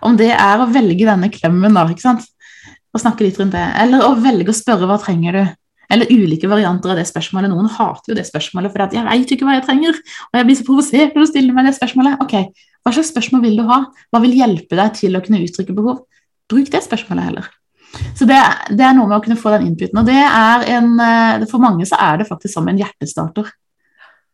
Om 0.04 0.18
det 0.20 0.32
er 0.34 0.60
å 0.60 0.68
velge 0.68 1.06
denne 1.08 1.30
klemmen, 1.32 1.76
da, 1.76 1.86
ikke 1.88 2.04
sant? 2.04 2.28
og 2.92 3.00
snakke 3.00 3.24
litt 3.24 3.38
rundt 3.40 3.54
det, 3.56 3.64
eller 3.80 4.04
å 4.04 4.14
velge 4.20 4.52
å 4.52 4.56
spørre 4.56 4.88
hva 4.88 4.98
trenger 5.00 5.36
du 5.38 5.42
eller 5.92 6.10
ulike 6.10 6.48
varianter 6.48 6.92
av 6.92 6.98
det 6.98 7.06
spørsmålet. 7.08 7.52
Noen 7.52 7.68
hater 7.68 8.12
jo 8.12 8.18
det 8.18 8.26
spørsmålet 8.26 8.72
fordi 8.72 8.84
at 8.84 8.94
'jeg 8.96 9.04
vet 9.08 9.32
ikke 9.36 9.46
hva 9.46 9.56
jeg 9.58 9.66
trenger', 9.68 9.98
og 10.32 10.34
jeg 10.38 10.46
blir 10.46 10.56
så 10.56 10.64
provosert 10.68 11.14
når 11.14 11.20
du 11.20 11.30
stiller 11.30 11.52
meg 11.52 11.66
det 11.66 11.76
spørsmålet. 11.76 12.20
Ok, 12.20 12.34
hva 12.82 12.92
slags 12.92 13.12
spørsmål 13.12 13.42
vil 13.42 13.56
du 13.56 13.64
ha? 13.68 13.84
Hva 14.10 14.20
vil 14.22 14.38
hjelpe 14.38 14.76
deg 14.76 14.94
til 14.94 15.16
å 15.16 15.22
kunne 15.22 15.42
uttrykke 15.44 15.74
behov? 15.74 16.06
Bruk 16.48 16.70
det 16.72 16.82
spørsmålet 16.82 17.24
heller. 17.24 17.48
Så 18.16 18.26
det, 18.26 18.40
det 18.72 18.80
er 18.80 18.94
noe 18.96 19.06
med 19.06 19.20
å 19.20 19.24
kunne 19.24 19.36
få 19.36 19.52
den 19.52 19.68
inputen. 19.68 19.98
Og 20.00 20.06
det 20.08 20.16
er 20.16 20.64
en, 20.78 20.98
eh, 21.00 21.46
for 21.46 21.60
mange 21.60 21.84
så 21.84 21.98
er 22.00 22.18
det 22.18 22.28
faktisk 22.28 22.54
som 22.54 22.68
en 22.68 22.78
hjertestarter. 22.78 23.50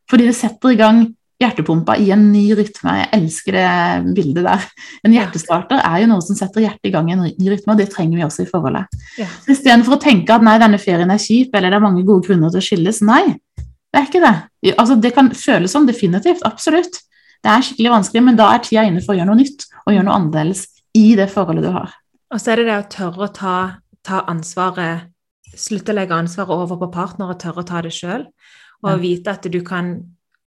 Fordi 0.08 0.28
det 0.30 0.36
setter 0.38 0.72
i 0.72 0.78
gang 0.78 1.02
hjertepumpa 1.38 1.94
i 2.02 2.10
en 2.14 2.24
ny 2.32 2.44
rytme. 2.58 2.94
Jeg 2.98 3.08
elsker 3.14 3.54
det 3.54 4.14
bildet 4.16 4.46
der. 4.46 4.64
En 5.06 5.14
hjertestarter 5.14 5.82
er 5.86 6.02
jo 6.02 6.08
noe 6.10 6.24
som 6.24 6.38
setter 6.38 6.64
hjertet 6.64 6.90
i 6.90 6.92
gang 6.94 7.10
i 7.10 7.14
en 7.14 7.26
ny 7.28 7.50
rytme, 7.52 7.74
og 7.74 7.78
det 7.78 7.88
trenger 7.92 8.18
vi 8.18 8.24
også 8.26 8.44
i 8.44 8.48
forholdet. 8.50 8.98
Ja. 9.20 9.28
Så 9.44 9.54
Istedenfor 9.54 9.96
å 9.96 10.00
tenke 10.02 10.34
at 10.34 10.46
nei, 10.46 10.56
denne 10.60 10.80
ferien 10.82 11.14
er 11.14 11.22
kjip, 11.22 11.54
eller 11.54 11.70
det 11.70 11.78
er 11.78 11.84
mange 11.84 12.02
gode 12.06 12.26
grunner 12.26 12.50
til 12.54 12.62
å 12.62 12.66
skilles. 12.68 12.98
Nei, 13.06 13.22
det 13.58 14.00
er 14.00 14.08
ikke 14.10 14.24
det. 14.24 14.34
Altså, 14.74 14.98
det 14.98 15.14
kan 15.14 15.30
føles 15.36 15.74
som 15.74 15.86
definitivt, 15.86 16.42
absolutt. 16.48 17.00
Det 17.38 17.52
er 17.52 17.62
skikkelig 17.62 17.94
vanskelig, 17.94 18.24
men 18.26 18.38
da 18.38 18.50
er 18.50 18.64
tida 18.66 18.84
inne 18.88 19.04
for 19.04 19.14
å 19.14 19.20
gjøre 19.20 19.30
noe 19.30 19.38
nytt 19.38 19.68
og 19.84 19.94
gjøre 19.94 20.08
noe 20.08 20.18
annerledes 20.18 20.66
i 20.98 21.12
det 21.18 21.30
forholdet 21.30 21.68
du 21.68 21.70
har. 21.70 21.94
Og 22.34 22.42
så 22.42 22.52
er 22.52 22.60
det 22.60 22.68
det 22.68 22.80
å 22.82 22.88
tørre 22.92 23.28
å 23.28 23.32
ta, 23.32 23.56
ta 24.04 24.24
ansvaret, 24.28 25.06
slutte 25.54 25.94
å 25.94 26.00
legge 26.00 26.18
ansvaret 26.18 26.66
over 26.66 26.82
på 26.82 26.90
partner 26.98 27.30
og 27.30 27.38
tørre 27.40 27.62
å 27.62 27.68
ta 27.68 27.80
det 27.86 27.94
sjøl. 27.94 28.26
Og 28.86 29.00
vite 29.02 29.32
at 29.32 29.46
du 29.50 29.58
kan 29.66 29.94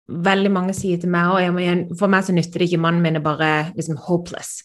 Veldig 0.09 0.51
mange 0.51 0.73
sier 0.73 0.97
til 1.01 1.09
meg 1.13 1.29
og 1.29 1.97
For 1.99 2.07
meg 2.11 2.23
så 2.25 2.33
nytter 2.33 2.59
det 2.59 2.69
ikke 2.69 2.81
mannen 2.81 3.01
min 3.05 3.15
er 3.19 3.25
bare 3.25 3.71
liksom 3.75 3.99
hopeless. 4.07 4.63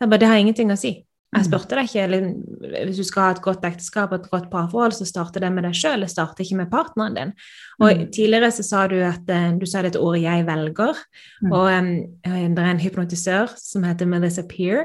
Bare, 0.00 0.18
det 0.18 0.28
har 0.28 0.40
ingenting 0.40 0.72
å 0.72 0.78
si. 0.78 1.02
Jeg 1.34 1.42
Mm. 1.42 1.50
spurte 1.50 1.74
deg 1.74 1.88
ikke 1.88 2.02
eller, 2.04 2.84
Hvis 2.86 2.96
du 2.96 3.04
skal 3.04 3.22
ha 3.22 3.30
et 3.32 3.42
godt 3.42 3.64
ekteskap 3.64 4.12
og 4.12 4.20
et 4.24 4.30
godt 4.30 4.50
parforhold, 4.50 4.92
så 4.94 5.04
starter 5.04 5.40
det 5.40 5.52
med 5.52 5.64
deg 5.64 5.74
sjøl, 5.74 6.00
det 6.00 6.08
starter 6.10 6.44
ikke 6.44 6.56
med 6.56 6.70
partneren 6.70 7.14
din. 7.14 7.32
Og 7.80 7.90
Mm. 7.90 8.10
Tidligere 8.12 8.52
så 8.52 8.62
sa 8.64 8.86
du 8.86 8.94
at 9.02 9.28
eh, 9.28 9.52
du 9.58 9.66
sa 9.66 9.82
det 9.82 9.96
et 9.96 10.00
ord 10.00 10.16
'jeg 10.16 10.46
velger'. 10.46 10.96
Mm. 11.42 11.52
Og 11.52 11.78
um, 11.78 12.54
det 12.54 12.58
er 12.58 12.70
en 12.70 12.78
hypnotisør 12.78 13.50
som 13.58 13.82
heter 13.82 14.06
Melissa 14.06 14.42
Peer, 14.42 14.84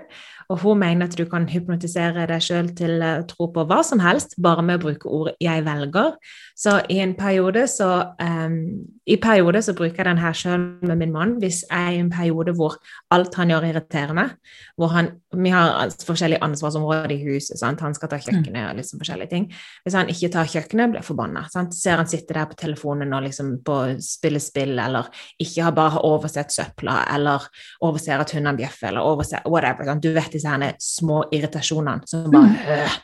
og 0.51 0.59
hun 0.59 0.81
mener 0.81 1.07
at 1.07 1.15
du 1.15 1.23
kan 1.29 1.47
hypnotisere 1.47 2.25
deg 2.27 2.43
sjøl 2.43 2.71
til 2.75 2.99
å 2.99 3.11
tro 3.29 3.47
på 3.55 3.63
hva 3.69 3.79
som 3.87 4.01
helst, 4.03 4.35
bare 4.41 4.65
med 4.65 4.81
å 4.81 4.83
bruke 4.83 5.07
ordet 5.07 5.35
'jeg 5.39 5.63
velger'. 5.63 6.17
Så 6.61 6.75
i 6.89 6.99
en 7.01 7.15
periode 7.17 7.63
så 7.67 8.13
um, 8.21 8.85
I 9.07 9.15
periode 9.17 9.61
så 9.65 9.73
bruker 9.73 9.97
jeg 9.97 10.05
den 10.05 10.21
her 10.21 10.33
sjøl 10.33 10.59
med 10.85 10.97
min 10.99 11.11
mann 11.11 11.31
hvis 11.41 11.63
jeg 11.65 11.87
er 11.87 11.95
i 11.95 11.99
en 11.99 12.11
periode 12.11 12.53
hvor 12.53 12.75
alt 13.11 13.35
han 13.35 13.49
gjør, 13.49 13.65
irriterer 13.71 14.13
meg. 14.13 14.35
Hvor 14.77 14.91
han, 14.93 15.09
vi 15.33 15.49
har 15.49 15.89
forskjellige 16.05 16.43
ansvarsområder 16.43 17.11
i 17.15 17.23
huset. 17.23 17.57
Sant? 17.59 17.81
Han 17.81 17.95
skal 17.97 18.11
ta 18.11 18.19
kjøkkenet 18.21 18.69
og 18.69 18.77
liksom 18.77 19.01
forskjellige 19.01 19.29
ting. 19.29 19.47
Hvis 19.83 19.97
han 19.97 20.11
ikke 20.11 20.29
tar 20.35 20.51
kjøkkenet, 20.51 20.91
blir 20.91 21.01
jeg 21.01 21.09
forbanna. 21.09 21.45
Ser 21.71 21.97
han 21.97 22.07
sitte 22.07 22.33
der 22.37 22.45
på 22.45 22.59
telefonen 22.59 23.13
og 23.13 23.25
liksom 23.25 23.57
på 23.65 23.79
spille 24.05 24.39
spill, 24.39 24.77
eller 24.79 25.09
ikke 25.41 25.65
har 25.65 25.75
bare 25.75 26.03
oversett 26.05 26.53
søpla, 26.53 27.01
eller 27.15 27.47
overser 27.81 28.21
at 28.21 28.35
hundene 28.35 28.57
bjeffer, 28.57 28.91
eller 28.91 29.01
overser 29.01 29.47
whatever. 29.49 29.89
Sant? 29.89 30.03
Du 30.03 30.13
vet 30.13 30.35
disse 30.41 30.51
herne 30.51 30.73
små 30.81 31.23
irritasjonene 31.31 32.09
som 32.09 32.31
bare 32.33 32.77
øh. 32.77 33.01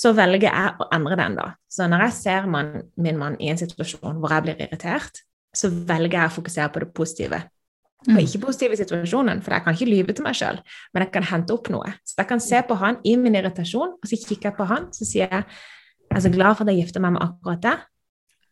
Så 0.00 0.12
velger 0.14 0.46
jeg 0.46 0.74
å 0.78 0.86
endre 0.94 1.16
den, 1.18 1.34
da. 1.34 1.48
Så 1.66 1.88
når 1.90 2.04
jeg 2.06 2.14
ser 2.14 2.44
man, 2.46 2.68
min 2.94 3.16
mann 3.18 3.34
i 3.42 3.48
en 3.50 3.58
situasjon 3.58 4.20
hvor 4.22 4.30
jeg 4.30 4.44
blir 4.46 4.60
irritert, 4.62 5.18
så 5.50 5.66
velger 5.66 6.14
jeg 6.14 6.30
å 6.30 6.34
fokusere 6.36 6.70
på 6.70 6.82
det 6.84 6.88
positive. 6.94 7.40
Mm. 8.06 8.14
Og 8.14 8.20
ikke 8.22 8.40
positive 8.46 8.78
situasjonen, 8.78 9.42
for 9.44 9.52
jeg 9.52 9.64
kan 9.64 9.76
ikke 9.76 9.90
lyve 9.90 10.14
til 10.14 10.24
meg 10.24 10.38
sjøl, 10.38 10.60
men 10.94 11.04
jeg 11.04 11.12
kan 11.16 11.26
hente 11.32 11.52
opp 11.52 11.68
noe. 11.74 11.90
Så 12.06 12.16
jeg 12.22 12.30
kan 12.30 12.40
se 12.40 12.62
på 12.68 12.78
han 12.80 13.00
i 13.04 13.16
min 13.20 13.36
irritasjon, 13.36 13.98
og 13.98 14.08
så 14.08 14.20
kikker 14.22 14.52
jeg 14.52 14.56
på 14.56 14.68
han, 14.70 14.88
så 14.94 15.08
sier 15.08 15.26
jeg 15.26 15.44
jeg 16.10 16.18
er 16.18 16.22
så 16.24 16.30
glad 16.34 16.56
for 16.58 16.66
at 16.66 16.72
jeg 16.72 16.82
gifter 16.82 17.02
meg 17.04 17.12
med 17.14 17.22
akkurat 17.22 17.60
det. 17.62 17.76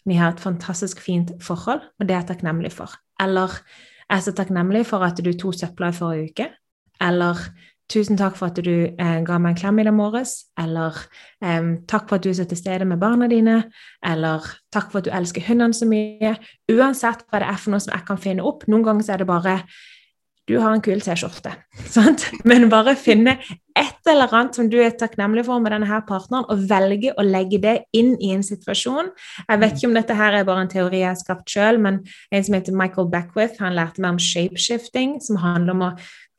Vi 0.07 0.15
har 0.15 0.31
et 0.31 0.43
fantastisk 0.43 1.01
fint 1.03 1.33
forhold, 1.43 1.81
og 1.99 2.07
det 2.07 2.15
er 2.15 2.21
jeg 2.21 2.29
takknemlig 2.29 2.71
for. 2.71 2.93
Eller 3.19 3.57
jeg 4.05 4.15
er 4.15 4.23
så 4.23 4.35
takknemlig 4.39 4.85
for 4.87 5.03
at 5.03 5.19
du 5.19 5.33
tok 5.35 5.57
søpla 5.59 5.91
i 5.91 5.97
forrige 5.97 6.29
uke. 6.31 6.47
Eller 7.03 7.41
tusen 7.89 8.19
takk 8.21 8.37
for 8.39 8.51
at 8.51 8.61
du 8.65 8.73
eh, 8.89 9.19
ga 9.25 9.39
meg 9.41 9.55
en 9.55 9.61
klem 9.61 9.81
i 9.81 9.87
dag 9.87 9.97
morges. 9.97 10.35
Eller 10.61 10.97
em, 11.45 11.75
takk 11.89 12.09
for 12.09 12.19
at 12.19 12.27
du 12.27 12.31
er 12.33 12.39
så 12.41 12.49
til 12.49 12.61
stede 12.61 12.89
med 12.89 13.01
barna 13.01 13.29
dine. 13.31 13.63
Eller 14.05 14.47
takk 14.75 14.91
for 14.93 15.01
at 15.01 15.09
du 15.09 15.15
elsker 15.15 15.47
hundene 15.49 15.77
så 15.77 15.89
mye. 15.89 16.37
Uansett 16.73 17.25
hva 17.29 17.43
det 17.43 17.53
er 17.53 17.63
for 17.63 17.75
noe 17.75 17.85
som 17.85 17.95
jeg 17.97 18.09
kan 18.09 18.21
finne 18.21 18.45
opp. 18.45 18.69
Noen 18.69 18.85
ganger 18.87 19.15
er 19.15 19.23
det 19.23 19.31
bare 19.31 19.61
du 20.49 20.55
har 20.57 20.73
en 20.73 20.81
kul 20.81 21.01
T-skjorte. 21.05 21.51
Men 22.49 22.71
bare 22.73 22.95
finne 22.97 23.35
et 23.79 24.09
eller 24.09 24.33
annet 24.33 24.57
som 24.57 24.71
du 24.73 24.79
er 24.81 24.95
takknemlig 24.97 25.45
for 25.47 25.61
med 25.61 25.75
denne 25.75 25.89
her 25.91 26.01
partneren, 26.09 26.47
og 26.49 26.63
velge 26.71 27.13
å 27.13 27.25
legge 27.27 27.61
det 27.61 27.75
inn 27.97 28.15
i 28.17 28.33
en 28.33 28.45
situasjon. 28.47 29.11
Jeg 29.45 29.61
vet 29.61 29.77
ikke 29.77 29.91
om 29.91 29.99
dette 29.99 30.17
her 30.17 30.39
er 30.39 30.47
bare 30.49 30.65
en 30.65 30.73
teori 30.73 31.03
jeg 31.03 31.11
har 31.11 31.21
skapt 31.21 31.53
sjøl, 31.53 31.81
men 31.85 32.01
en 32.33 32.47
som 32.47 32.57
heter 32.57 32.77
Michael 32.81 33.11
Beckwith, 33.13 33.61
han 33.61 33.77
lærte 33.77 34.01
meg 34.01 34.17
om 34.17 34.23
shapeshifting, 34.23 35.19
som 35.25 35.43
handler 35.45 35.77
om 35.77 35.85
å 35.91 35.93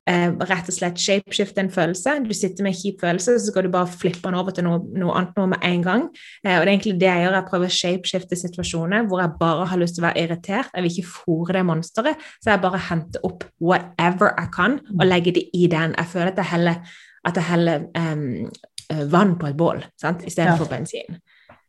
eh, 0.10 0.32
rett 0.50 0.70
og 0.72 0.76
slett 0.76 1.00
shapeshifte 1.02 1.62
en 1.62 1.70
følelse. 1.74 2.16
Du 2.26 2.34
sitter 2.34 2.66
med 2.66 2.74
en 2.74 2.80
kjip 2.80 3.04
følelse, 3.04 3.36
så 3.40 3.52
skal 3.52 3.68
du 3.68 3.72
bare 3.74 3.90
flippe 3.92 4.24
den 4.26 4.38
over 4.40 4.56
til 4.56 4.66
noe, 4.66 4.80
noe 4.98 5.14
annet 5.20 5.38
noe 5.40 5.52
med 5.54 5.66
en 5.70 5.84
gang. 5.86 6.06
Eh, 6.44 6.56
og 6.58 6.64
det 6.66 6.68
er 6.68 6.74
egentlig 6.74 6.96
det 7.02 7.10
jeg 7.12 7.24
gjør. 7.26 7.38
Jeg 7.38 7.50
prøver 7.52 7.70
å 7.72 7.78
shapeshifte 7.78 8.40
situasjoner 8.42 9.06
hvor 9.10 9.22
jeg 9.24 9.36
bare 9.42 9.68
har 9.72 9.82
lyst 9.82 9.98
til 9.98 10.04
å 10.04 10.08
være 10.10 10.24
irritert. 10.26 10.74
Jeg 10.74 10.86
vil 10.86 10.96
ikke 10.96 11.14
fòre 11.14 11.58
det 11.60 11.66
monsteret, 11.70 12.26
så 12.42 12.54
jeg 12.56 12.64
bare 12.66 12.82
henter 12.90 13.30
opp 13.30 13.46
whatever 13.62 14.34
jeg 14.34 14.52
kan 14.56 14.80
og 14.98 15.06
legger 15.08 15.38
det 15.40 15.46
i 15.54 15.70
den. 15.72 15.96
Jeg 15.98 16.12
føler 16.16 16.34
at 16.34 16.42
jeg 16.44 16.52
heller, 16.56 16.82
at 17.30 17.40
jeg 17.40 17.50
heller 17.54 17.88
eh, 18.02 19.06
vann 19.14 19.36
på 19.40 19.52
et 19.52 19.58
bål 19.58 19.84
istedenfor 20.02 20.66
Ja. 20.66 20.72
bensin. 20.78 21.20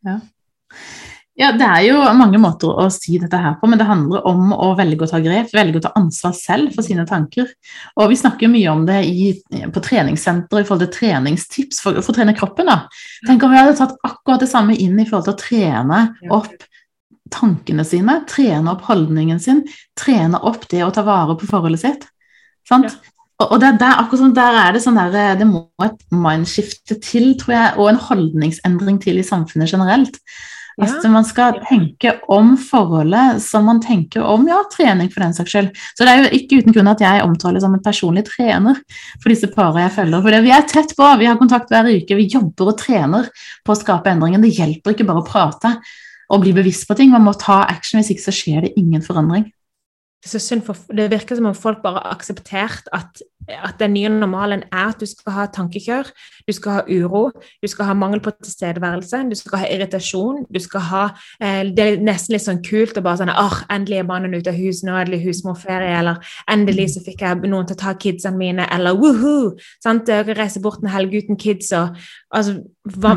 Ja, 0.07 0.19
Det 1.41 1.65
er 1.65 1.85
jo 1.87 2.01
mange 2.19 2.37
måter 2.37 2.69
å 2.69 2.85
si 2.93 3.17
dette 3.21 3.39
her 3.41 3.55
på, 3.57 3.69
men 3.71 3.81
det 3.81 3.87
handler 3.89 4.27
om 4.29 4.51
å 4.53 4.75
velge 4.77 5.07
å 5.07 5.09
ta 5.09 5.23
grep, 5.25 5.49
velge 5.57 5.81
å 5.81 5.85
ta 5.87 5.93
ansvar 5.97 6.35
selv 6.37 6.75
for 6.75 6.85
sine 6.85 7.07
tanker. 7.09 7.49
Og 7.97 8.11
Vi 8.13 8.19
snakker 8.21 8.51
mye 8.53 8.69
om 8.69 8.83
det 8.89 8.99
i, 9.09 9.31
på 9.73 9.83
treningssenteret 9.87 10.67
i 10.67 10.69
forhold 10.69 10.85
til 10.85 10.93
treningstips 10.99 11.81
for, 11.81 12.03
for 12.05 12.13
å 12.13 12.19
trene 12.19 12.37
kroppen. 12.37 12.69
da. 12.69 12.83
Tenk 13.25 13.47
om 13.47 13.55
vi 13.55 13.61
hadde 13.63 13.79
tatt 13.79 13.97
akkurat 14.05 14.45
det 14.45 14.51
samme 14.53 14.77
inn 14.77 15.01
i 15.01 15.09
forhold 15.09 15.31
til 15.31 15.37
å 15.39 15.41
trene 15.41 16.03
opp 16.37 16.69
tankene 17.33 17.87
sine, 17.89 18.19
trene 18.29 18.75
opp 18.75 18.85
holdningen 18.91 19.41
sin, 19.41 19.65
trene 19.99 20.43
opp 20.45 20.69
det 20.69 20.85
å 20.85 20.93
ta 20.93 21.07
vare 21.07 21.39
på 21.41 21.49
forholdet 21.49 21.85
sitt. 21.87 22.07
Sant? 22.69 22.91
Ja. 22.91 23.17
Og, 23.41 23.57
der, 23.63 23.73
er 23.73 23.81
der, 23.81 23.97
akkurat 24.03 24.21
sånn, 24.21 24.37
der 24.37 24.57
er 24.67 24.75
det 24.77 24.83
sånn 24.85 24.99
der, 25.01 25.39
det 25.41 25.49
må 25.49 25.65
et 25.87 26.03
mindskifte 26.13 26.99
til, 27.01 27.33
tror 27.41 27.55
jeg, 27.55 27.77
og 27.81 27.89
en 27.89 28.01
holdningsendring 28.11 29.01
til 29.01 29.23
i 29.23 29.25
samfunnet 29.25 29.73
generelt. 29.73 30.21
Altså, 30.81 31.11
man 31.13 31.27
skal 31.29 31.61
tenke 31.69 32.15
om 32.33 32.55
forholdet 32.61 33.41
som 33.45 33.67
man 33.69 33.81
tenker 33.85 34.25
om 34.25 34.47
ja, 34.49 34.59
trening 34.73 35.11
for 35.13 35.25
den 35.25 35.37
saks 35.37 35.55
skyld. 35.55 35.71
Så 35.97 36.07
det 36.07 36.13
er 36.13 36.23
jo 36.25 36.33
ikke 36.41 36.61
uten 36.61 36.77
grunn 36.77 36.91
at 36.93 37.05
jeg 37.05 37.25
omtaler 37.25 37.63
som 37.63 37.77
en 37.77 37.85
personlig 37.85 38.25
trener 38.29 38.81
for 39.21 39.33
disse 39.33 39.51
parene 39.53 39.87
jeg 39.87 39.97
følger. 39.99 40.25
For 40.27 40.47
vi 40.49 40.55
er 40.57 40.69
tett 40.71 40.97
på, 40.97 41.11
vi 41.21 41.29
har 41.31 41.41
kontakt 41.41 41.73
hver 41.73 41.91
uke, 41.91 42.19
vi 42.19 42.29
jobber 42.33 42.73
og 42.73 42.79
trener 42.81 43.31
på 43.67 43.75
å 43.75 43.81
skape 43.81 44.13
endringen. 44.13 44.43
Det 44.45 44.55
hjelper 44.57 44.97
ikke 44.97 45.09
bare 45.09 45.25
å 45.25 45.29
prate 45.29 45.77
og 46.31 46.45
bli 46.45 46.53
bevisst 46.55 46.87
på 46.87 46.95
ting, 46.99 47.11
man 47.11 47.27
må 47.27 47.35
ta 47.39 47.65
action, 47.67 47.99
hvis 47.99 48.13
ikke 48.15 48.29
så 48.29 48.35
skjer 48.35 48.67
det 48.67 48.77
ingen 48.79 49.03
forandring. 49.03 49.49
Det, 49.51 49.51
er 49.51 49.51
så 49.51 49.51
synd 49.51 49.59
for, 50.21 50.77
det 50.93 51.11
virker 51.11 51.37
som 51.37 51.47
om 51.49 51.55
folk 51.57 51.81
bare 51.83 52.01
har 52.03 52.13
akseptert 52.13 52.89
at, 52.93 53.23
at 53.49 53.79
den 53.81 53.95
nye 53.95 54.09
normalen 54.13 54.63
er 54.69 54.91
at 54.91 55.01
du 55.01 55.07
skal 55.09 55.33
ha 55.33 55.47
tankekjør, 55.49 56.11
du 56.47 56.53
skal 56.53 56.73
ha 56.73 56.83
uro, 56.85 57.31
du 57.63 57.69
skal 57.69 57.89
ha 57.89 57.95
mangel 57.97 58.21
på 58.21 58.31
tilstedeværelse, 58.37 59.23
du 59.31 59.35
skal 59.39 59.63
ha 59.63 59.71
irritasjon, 59.73 60.45
du 60.53 60.61
skal 60.61 60.85
ha 60.91 61.05
eh, 61.41 61.63
Det 61.73 61.87
er 61.87 62.05
nesten 62.05 62.35
litt 62.35 62.45
sånn 62.45 62.61
kult 62.63 62.99
å 63.01 63.05
bare 63.05 63.23
sånn 63.23 63.33
åh, 63.33 63.63
endelig 63.73 64.03
er 64.03 64.11
mannen 64.11 64.37
ute 64.37 64.53
av 64.53 64.61
huset, 64.61 64.85
nå 64.89 64.99
er 65.01 65.09
det 65.09 65.23
husmorferie, 65.25 65.97
eller 66.03 66.21
endelig 66.53 66.91
så 66.95 67.05
fikk 67.07 67.25
jeg 67.25 67.49
noen 67.49 67.71
til 67.71 67.79
å 67.79 67.83
ta 67.87 67.97
kidsene 67.97 68.37
mine, 68.37 68.69
eller 68.69 69.01
woohoo! 69.01 69.57
Sant? 69.83 70.11
Jeg 70.11 70.37
reiser 70.37 70.61
bort 70.61 70.85
en 70.85 70.93
helg 70.93 71.17
uten 71.17 71.41
kids 71.41 71.73
og 71.73 71.97
altså 72.29 72.61
hva, 73.01 73.17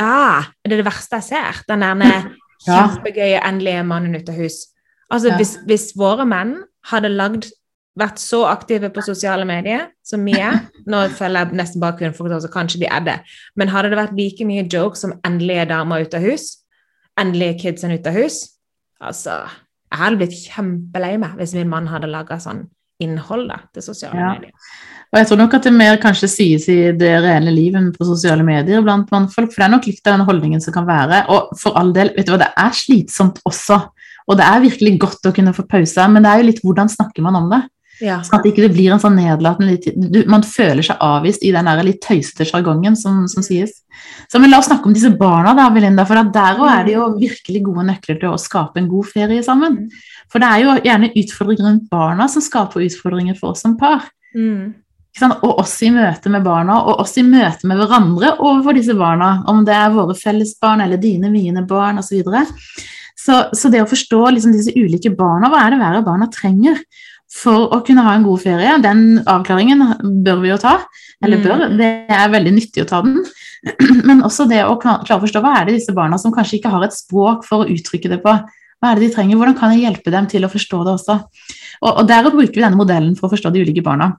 ah, 0.00 0.50
Det 0.64 0.74
er 0.74 0.82
det 0.82 0.90
verste 0.90 1.22
jeg 1.22 1.30
ser. 1.30 1.62
Den 1.70 1.86
der 1.86 2.30
kjempegøye 2.66 3.38
'endelig 3.38 3.78
er 3.78 3.86
mannen 3.86 4.18
ute 4.18 4.34
av 4.34 4.42
hus'. 4.42 4.66
Altså, 5.10 5.28
Ja. 5.28 5.36
hvis, 5.36 5.56
hvis 5.66 5.92
våre 5.98 6.26
menn 6.26 6.62
hadde 6.86 7.08
lagd, 7.08 7.50
vært 7.98 8.18
så 8.22 8.44
aktive 8.46 8.88
på 8.94 9.02
sosiale 9.02 9.44
medier 9.44 9.88
som 10.06 10.24
vi 10.24 10.32
er 10.38 10.60
Nå 10.86 11.08
følger 11.10 11.44
jeg 11.48 11.56
nesten 11.58 11.80
bare 11.82 11.98
kvinnfolk, 11.98 12.30
så 12.40 12.48
kanskje 12.48 12.78
de 12.80 12.86
er 12.86 13.00
det. 13.04 13.16
Men 13.56 13.68
hadde 13.68 13.90
det 13.90 13.98
vært 13.98 14.16
like 14.16 14.44
mye 14.46 14.62
jokes 14.72 15.00
som 15.00 15.12
'endelig 15.24 15.56
er 15.56 15.64
dama 15.66 16.00
ute 16.00 16.14
av 16.16 16.22
hus', 16.22 16.58
'endelig 17.18 17.48
er 17.48 17.58
kidsen 17.58 17.90
ute 17.92 18.06
av 18.06 18.14
hus', 18.14 18.48
altså 19.02 19.48
Jeg 19.92 19.98
hadde 19.98 20.16
blitt 20.18 20.38
kjempelei 20.48 21.18
meg 21.18 21.36
hvis 21.36 21.52
min 21.54 21.68
mann 21.68 21.88
hadde 21.88 22.06
laga 22.06 22.36
sånn 22.38 22.68
innhold 23.00 23.48
da, 23.48 23.56
til 23.74 23.82
sosiale 23.82 24.14
Ja. 24.16 24.32
medier. 24.34 24.52
Og 25.12 25.18
jeg 25.18 25.26
tror 25.26 25.36
nok 25.38 25.54
at 25.54 25.62
det 25.64 25.72
mer 25.72 25.96
kanskje 25.96 26.28
sies 26.28 26.68
i 26.68 26.92
det 26.92 27.22
reelle 27.24 27.50
livet 27.50 27.98
på 27.98 28.04
sosiale 28.06 28.44
medier 28.44 28.80
blant 28.80 29.10
mannfolk, 29.10 29.50
for 29.52 29.62
det 29.62 29.66
er 29.66 29.76
nok 29.76 29.86
litt 29.86 30.06
av 30.06 30.18
den 30.18 30.26
holdningen 30.26 30.60
som 30.62 30.72
kan 30.72 30.86
være. 30.86 31.28
Og 31.28 31.58
for 31.58 31.72
all 31.76 31.92
del, 31.92 32.12
vet 32.16 32.26
du 32.26 32.32
hva, 32.36 32.38
det 32.38 32.52
er 32.56 32.70
slitsomt 32.70 33.40
også. 33.44 33.80
Og 34.30 34.38
det 34.38 34.46
er 34.46 34.62
virkelig 34.62 34.94
godt 35.02 35.26
å 35.26 35.34
kunne 35.34 35.54
få 35.56 35.66
pause, 35.68 36.06
men 36.12 36.24
det 36.24 36.30
er 36.30 36.40
jo 36.40 36.48
litt 36.48 36.64
hvordan 36.64 36.90
snakker 36.92 37.24
man 37.26 37.38
om 37.40 37.50
det. 37.50 37.64
Ja. 38.00 38.20
Sånn 38.24 38.38
at 38.38 38.46
det 38.46 38.54
ikke 38.54 38.70
blir 38.72 38.94
en 38.94 39.00
sånn 39.02 39.18
nedlatende 39.18 40.24
Man 40.30 40.44
føler 40.46 40.80
seg 40.86 41.02
avvist 41.04 41.42
i 41.44 41.50
den 41.52 41.68
der 41.68 41.82
litt 41.84 42.00
tøysete 42.00 42.46
sjargongen 42.48 42.94
som, 42.96 43.26
som 43.28 43.44
sies. 43.44 43.74
Så 44.32 44.40
men 44.40 44.48
La 44.52 44.60
oss 44.62 44.70
snakke 44.70 44.88
om 44.88 44.94
disse 44.96 45.10
barna, 45.20 45.52
da, 45.58 45.66
Belinda, 45.74 46.06
for 46.08 46.30
der 46.32 46.60
òg 46.62 46.70
er 46.72 46.86
det 46.86 46.94
jo 46.96 47.08
virkelig 47.20 47.64
gode 47.66 47.84
nøkler 47.90 48.20
til 48.22 48.32
å 48.32 48.40
skape 48.40 48.80
en 48.80 48.88
god 48.88 49.10
ferie 49.10 49.44
sammen. 49.44 49.82
For 50.32 50.40
det 50.40 50.48
er 50.48 50.64
jo 50.64 50.76
gjerne 50.86 51.10
utfordringer 51.20 51.66
rundt 51.68 51.90
barna 51.92 52.28
som 52.32 52.44
skaper 52.44 52.86
utfordringer 52.86 53.36
for 53.36 53.52
oss 53.52 53.66
som 53.66 53.76
par. 53.80 54.08
Mm. 54.32 54.70
Og 55.42 55.58
oss 55.58 55.74
i 55.84 55.90
møte 55.92 56.30
med 56.32 56.44
barna, 56.46 56.78
og 56.86 57.02
oss 57.02 57.16
i 57.20 57.24
møte 57.26 57.68
med 57.68 57.80
hverandre 57.82 58.36
overfor 58.38 58.78
disse 58.78 58.94
barna. 58.96 59.40
Om 59.50 59.64
det 59.66 59.76
er 59.76 59.92
våre 59.92 60.16
felles 60.16 60.54
barn 60.62 60.80
eller 60.86 61.02
dine, 61.02 61.28
mine 61.34 61.66
barn 61.68 62.00
osv. 62.00 62.22
Så, 63.20 63.36
så 63.56 63.68
det 63.72 63.82
å 63.84 63.88
forstå 63.90 64.20
liksom 64.32 64.54
disse 64.54 64.72
ulike 64.76 65.12
barna, 65.16 65.50
hva 65.52 65.64
er 65.66 65.74
det 65.74 65.80
hver 65.80 65.98
av 65.98 66.06
barna 66.06 66.28
trenger 66.32 66.78
for 67.30 67.68
å 67.70 67.80
kunne 67.86 68.02
ha 68.02 68.16
en 68.16 68.24
god 68.26 68.40
ferie, 68.42 68.78
den 68.82 69.20
avklaringen 69.28 69.84
bør 70.24 70.40
vi 70.42 70.50
jo 70.50 70.56
ta. 70.58 70.80
Eller 71.22 71.38
Mm. 71.38 71.44
bør, 71.44 71.76
det 71.78 71.90
er 72.10 72.32
veldig 72.32 72.52
nyttig 72.56 72.82
å 72.82 72.88
ta 72.88 73.02
den. 73.04 73.20
Men 74.08 74.24
også 74.26 74.48
det 74.50 74.64
å 74.64 74.78
klare 74.80 75.04
å 75.04 75.22
forstå 75.22 75.42
hva 75.44 75.60
er 75.60 75.68
det 75.68 75.76
disse 75.78 75.94
barna 75.94 76.18
som 76.18 76.32
kanskje 76.34 76.58
ikke 76.58 76.72
har 76.72 76.86
et 76.86 76.96
språk 76.96 77.44
for 77.46 77.62
å 77.62 77.68
uttrykke 77.70 78.10
det 78.10 78.22
på. 78.24 78.34
Hva 78.80 78.90
er 78.90 78.98
det 78.98 79.10
de 79.10 79.14
trenger? 79.14 79.36
Hvordan 79.36 79.58
kan 79.60 79.74
jeg 79.74 79.84
hjelpe 79.84 80.10
dem 80.10 80.26
til 80.26 80.46
å 80.46 80.50
forstå 80.50 80.80
det 80.86 80.96
også? 80.96 81.20
Og, 81.84 81.90
og 81.92 82.08
Der 82.08 82.30
bruker 82.30 82.56
vi 82.56 82.64
denne 82.64 82.80
modellen 82.80 83.14
for 83.18 83.28
å 83.28 83.34
forstå 83.36 83.52
de 83.52 83.62
ulike 83.62 83.84
barna. 83.84 84.14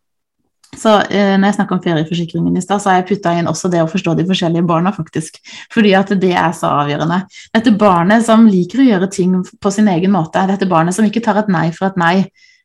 Så 0.78 0.94
eh, 1.12 1.34
når 1.36 1.50
jeg 1.50 1.56
snakka 1.58 1.76
om 1.76 1.82
ferieforsikringen 1.84 2.56
i 2.56 2.64
stad, 2.64 2.80
så 2.80 2.92
har 2.92 3.02
jeg 3.02 3.10
putta 3.10 3.34
inn 3.36 3.50
også 3.52 3.70
det 3.72 3.82
å 3.84 3.90
forstå 3.92 4.14
de 4.18 4.26
forskjellige 4.30 4.68
barna, 4.68 4.94
faktisk. 4.96 5.42
Fordi 5.74 5.92
at 6.00 6.14
det 6.22 6.32
er 6.32 6.54
så 6.56 6.72
avgjørende. 6.84 7.20
Dette 7.58 7.74
barnet 7.76 8.24
som 8.28 8.48
liker 8.48 8.84
å 8.84 8.88
gjøre 8.88 9.12
ting 9.12 9.36
på 9.42 9.74
sin 9.74 9.92
egen 9.92 10.16
måte, 10.16 10.46
dette 10.48 10.70
barnet 10.72 10.96
som 10.96 11.08
ikke 11.08 11.24
tar 11.26 11.42
et 11.42 11.52
nei 11.52 11.68
for 11.76 11.90
et 11.90 12.00
nei, 12.00 12.16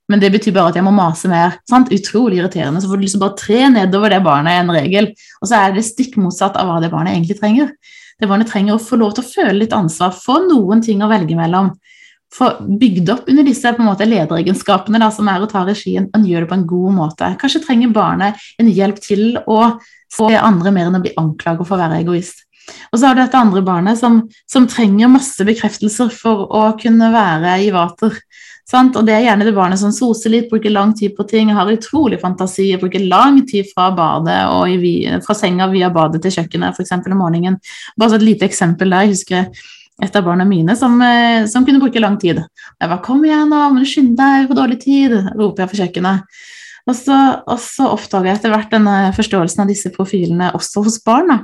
men 0.06 0.22
det 0.22 0.30
betyr 0.36 0.54
bare 0.54 0.70
at 0.70 0.78
jeg 0.78 0.86
må 0.86 0.92
mase 0.94 1.28
mer. 1.30 1.58
Sant? 1.66 1.90
Utrolig 1.94 2.38
irriterende. 2.38 2.78
Så 2.78 2.90
får 2.90 3.00
du 3.00 3.06
liksom 3.08 3.22
bare 3.24 3.38
tre 3.40 3.64
nedover 3.74 4.14
det 4.14 4.22
barnet 4.22 4.60
en 4.60 4.70
regel, 4.76 5.10
og 5.40 5.50
så 5.50 5.64
er 5.64 5.74
det 5.74 5.82
stikk 5.86 6.14
motsatt 6.22 6.58
av 6.60 6.70
hva 6.70 6.78
det 6.82 6.92
barnet 6.92 7.16
egentlig 7.16 7.40
trenger. 7.40 7.72
Det 8.16 8.28
barnet 8.30 8.48
trenger 8.48 8.76
å 8.76 8.82
få 8.82 9.00
lov 9.00 9.16
til 9.16 9.26
å 9.26 9.28
føle 9.28 9.58
litt 9.58 9.74
ansvar, 9.76 10.14
få 10.14 10.38
noen 10.46 10.80
ting 10.84 11.02
å 11.02 11.10
velge 11.10 11.36
mellom. 11.36 11.74
Få 12.34 12.48
bygd 12.80 13.10
opp 13.12 13.28
under 13.30 13.46
disse 13.46 13.70
måte 13.78 14.08
lederegenskapene 14.08 14.98
da, 15.00 15.10
som 15.14 15.28
er 15.30 15.44
å 15.44 15.50
ta 15.50 15.62
regien, 15.66 16.08
og 16.10 16.26
gjøre 16.26 16.44
det 16.44 16.50
på 16.50 16.58
en 16.58 16.66
god 16.72 16.96
måte. 16.96 17.30
Kanskje 17.40 17.62
trenger 17.64 17.94
barnet 17.94 18.48
en 18.60 18.72
hjelp 18.72 18.98
til 19.04 19.38
å 19.46 19.76
få 20.12 20.32
andre 20.34 20.72
mer 20.74 20.90
enn 20.90 20.98
å 20.98 21.04
bli 21.04 21.14
anklaget 21.20 21.68
for 21.68 21.78
å 21.78 21.84
være 21.84 22.02
egoist. 22.02 22.42
Og 22.90 22.98
så 22.98 23.06
har 23.06 23.14
du 23.14 23.22
dette 23.22 23.38
andre 23.38 23.62
barnet 23.62 23.98
som, 24.00 24.24
som 24.50 24.66
trenger 24.66 25.10
masse 25.12 25.44
bekreftelser 25.46 26.10
for 26.14 26.48
å 26.50 26.64
kunne 26.80 27.12
være 27.14 27.60
i 27.62 27.70
vater. 27.74 28.18
Sant? 28.66 28.96
Og 28.98 29.06
det 29.06 29.14
er 29.14 29.28
gjerne 29.28 29.46
det 29.46 29.54
barnet 29.54 29.78
som 29.78 29.92
soser 29.94 30.32
litt, 30.32 30.48
bruker 30.50 30.72
lang 30.74 30.90
tid 30.98 31.14
på 31.14 31.26
ting, 31.30 31.52
har 31.54 31.70
utrolig 31.70 32.18
fantasi, 32.18 32.72
bruker 32.80 33.04
lang 33.06 33.44
tid 33.46 33.68
fra 33.70 33.92
badet 33.94 34.40
og 34.50 34.72
i, 34.74 34.96
fra 35.22 35.36
senga 35.38 35.70
via 35.70 35.92
badet 35.94 36.24
til 36.24 36.34
kjøkkenet, 36.40 36.74
f.eks. 36.74 36.96
om 36.98 37.20
morgenen. 37.20 37.60
Bare 37.94 38.14
så 38.14 38.18
et 38.18 38.26
lite 38.26 38.48
eksempel 38.48 38.90
der. 38.90 39.06
Jeg 39.06 39.14
husker 39.14 39.66
et 40.02 40.16
av 40.16 40.24
barna 40.26 40.44
mine 40.44 40.76
som, 40.76 41.00
eh, 41.02 41.46
som 41.48 41.64
kunne 41.64 41.80
bruke 41.80 42.00
lang 42.00 42.18
tid. 42.20 42.36
Jeg 42.80 42.88
bare 42.88 43.02
'Kom 43.02 43.24
igjen, 43.24 43.48
nå, 43.48 43.72
må 43.72 43.78
du 43.78 43.84
skynde 43.84 44.16
deg, 44.16 44.48
for 44.48 44.54
dårlig 44.54 44.80
tid', 44.80 45.34
roper 45.36 45.64
jeg 45.64 45.70
fra 45.70 45.80
kjøkkenet. 45.84 46.22
Og 46.86 46.94
så, 46.94 47.42
og 47.46 47.58
så 47.58 47.90
oppdaga 47.90 48.30
jeg 48.30 48.38
etter 48.38 48.50
hvert 48.50 48.70
denne 48.70 49.12
forståelsen 49.12 49.60
av 49.60 49.66
disse 49.66 49.90
profilene 49.90 50.52
også 50.54 50.84
hos 50.84 51.02
barn. 51.02 51.28
da. 51.28 51.38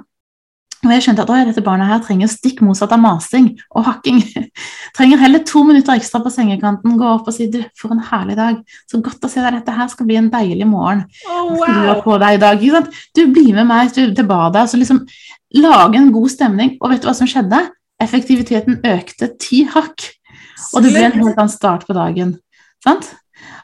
Og 0.83 0.91
jeg 0.91 1.03
skjønte 1.03 1.23
at 1.23 1.31
«Oi, 1.31 1.45
dette 1.47 1.63
barnet 1.63 1.87
her 1.87 2.01
trenger 2.03 2.27
stikk 2.27 2.61
motsatt 2.61 2.93
av 2.95 2.99
masing 2.99 3.53
og 3.71 3.85
hakking. 3.87 4.23
trenger 4.97 5.21
heller 5.23 5.43
to 5.47 5.63
minutter 5.63 5.95
ekstra 5.95 6.19
på 6.23 6.31
sengekanten, 6.31 6.97
gå 6.99 7.07
opp 7.07 7.29
og 7.31 7.35
si 7.35 7.47
'du, 7.47 7.61
for 7.79 7.95
en 7.95 8.03
herlig 8.03 8.37
dag', 8.37 8.63
så 8.91 9.03
godt 9.03 9.23
å 9.23 9.31
se 9.31 9.41
deg, 9.41 9.61
dette 9.61 9.77
her 9.77 9.89
skal 9.89 10.07
bli 10.07 10.17
en 10.19 10.31
deilig 10.31 10.67
morgen. 10.67 11.05
Oh, 11.31 11.55
wow. 11.55 12.03
på 12.03 12.19
deg 12.19 12.35
i 12.35 12.43
dag? 12.43 12.91
Du 13.15 13.27
blir 13.31 13.55
med 13.55 13.67
meg 13.67 13.93
til, 13.95 14.15
til 14.15 14.27
badet, 14.27 14.69
så 14.71 14.79
liksom 14.79 15.07
lage 15.55 15.97
en 15.97 16.13
god 16.13 16.31
stemning. 16.31 16.77
Og 16.81 16.91
vet 16.91 17.03
du 17.03 17.07
hva 17.07 17.15
som 17.15 17.31
skjedde? 17.31 17.63
Effektiviteten 18.03 18.81
økte 18.87 19.33
ti 19.41 19.63
hakk. 19.71 20.09
Og 20.73 20.85
det 20.85 20.93
ble 20.95 21.09
en 21.09 21.19
helt 21.21 21.37
annen 21.37 21.53
start 21.53 21.87
på 21.89 21.97
dagen. 21.97 22.37
Sant? 22.85 23.11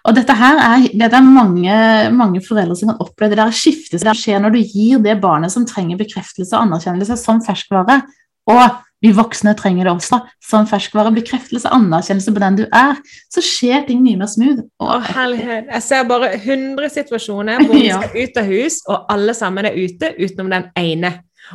Og 0.07 0.15
dette 0.17 0.35
her 0.39 0.59
er, 0.63 0.89
dette 0.97 1.19
er 1.19 1.27
mange, 1.27 1.79
mange 2.15 2.43
foreldre 2.45 2.77
som 2.79 2.93
kan 2.93 3.01
oppleve 3.03 3.35
det 3.35 3.41
der 3.41 3.55
skiftet 3.55 4.03
som 4.03 4.17
skjer 4.17 4.41
når 4.43 4.55
du 4.55 4.61
gir 4.63 5.03
det 5.05 5.19
barnet 5.23 5.53
som 5.53 5.67
trenger 5.69 5.99
bekreftelse 6.01 6.55
og 6.55 6.69
anerkjennelse 6.69 7.19
som 7.21 7.43
ferskvare. 7.45 8.01
Og 8.49 8.63
vi 9.05 9.13
voksne 9.15 9.53
trenger 9.55 9.87
det 9.87 9.93
også 9.93 10.19
som 10.43 10.67
ferskvare. 10.67 11.13
Bekreftelse 11.15 11.69
og 11.71 11.77
anerkjennelse 11.77 12.35
på 12.35 12.43
den 12.43 12.59
du 12.59 12.65
er. 12.67 12.99
Så 13.31 13.45
skjer 13.45 13.85
ting 13.87 14.01
mye 14.03 14.19
mer 14.19 14.31
smooth. 14.31 14.65
Å, 14.83 14.99
herlighet. 15.13 15.69
Jeg 15.77 15.87
ser 15.87 16.09
bare 16.09 16.33
100 16.41 16.95
situasjoner 16.97 17.63
hvor 17.63 17.79
vi 17.79 17.93
skal 17.95 18.17
ut 18.17 18.43
av 18.43 18.51
hus, 18.51 18.81
og 18.89 19.15
alle 19.15 19.37
sammen 19.39 19.69
er 19.69 19.79
ute 19.79 20.15
utenom 20.19 20.51
den 20.57 20.71
ene. 20.79 21.13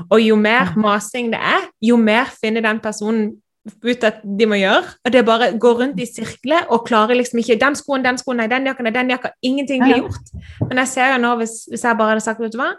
Og 0.10 0.20
jo 0.22 0.36
mer 0.40 0.74
masing 0.80 1.32
det 1.34 1.40
er, 1.40 1.68
jo 1.82 1.98
mer 2.00 2.32
finner 2.42 2.66
den 2.66 2.82
personen 2.84 3.32
ut 3.84 4.04
at 4.04 4.24
de 4.24 4.48
må 4.50 4.58
gjøre. 4.60 4.96
Og 5.06 5.14
det 5.14 5.26
bare 5.26 5.52
går 5.60 5.78
rundt 5.82 6.00
i 6.04 6.08
sirkler 6.10 6.68
og 6.70 6.86
klarer 6.88 7.16
liksom 7.16 7.40
ikke 7.40 7.60
den 7.62 7.78
skoen, 7.80 8.04
den 8.06 8.20
skoen, 8.20 8.42
nei, 8.42 8.50
den 8.52 8.68
jakka, 8.68 8.84
nei, 8.84 8.96
den 8.96 9.14
jakka. 9.14 9.32
Ingenting 9.42 9.84
blir 9.86 10.02
gjort. 10.04 10.34
Men 10.68 10.84
jeg 10.84 10.92
ser 10.96 11.14
jo 11.14 11.22
nå, 11.24 11.36
hvis, 11.40 11.62
hvis 11.72 11.86
jeg 11.86 12.00
bare 12.00 12.16
hadde 12.16 12.26
sagt, 12.26 12.44
vet 12.44 12.56
du 12.56 12.60
hva 12.62 12.74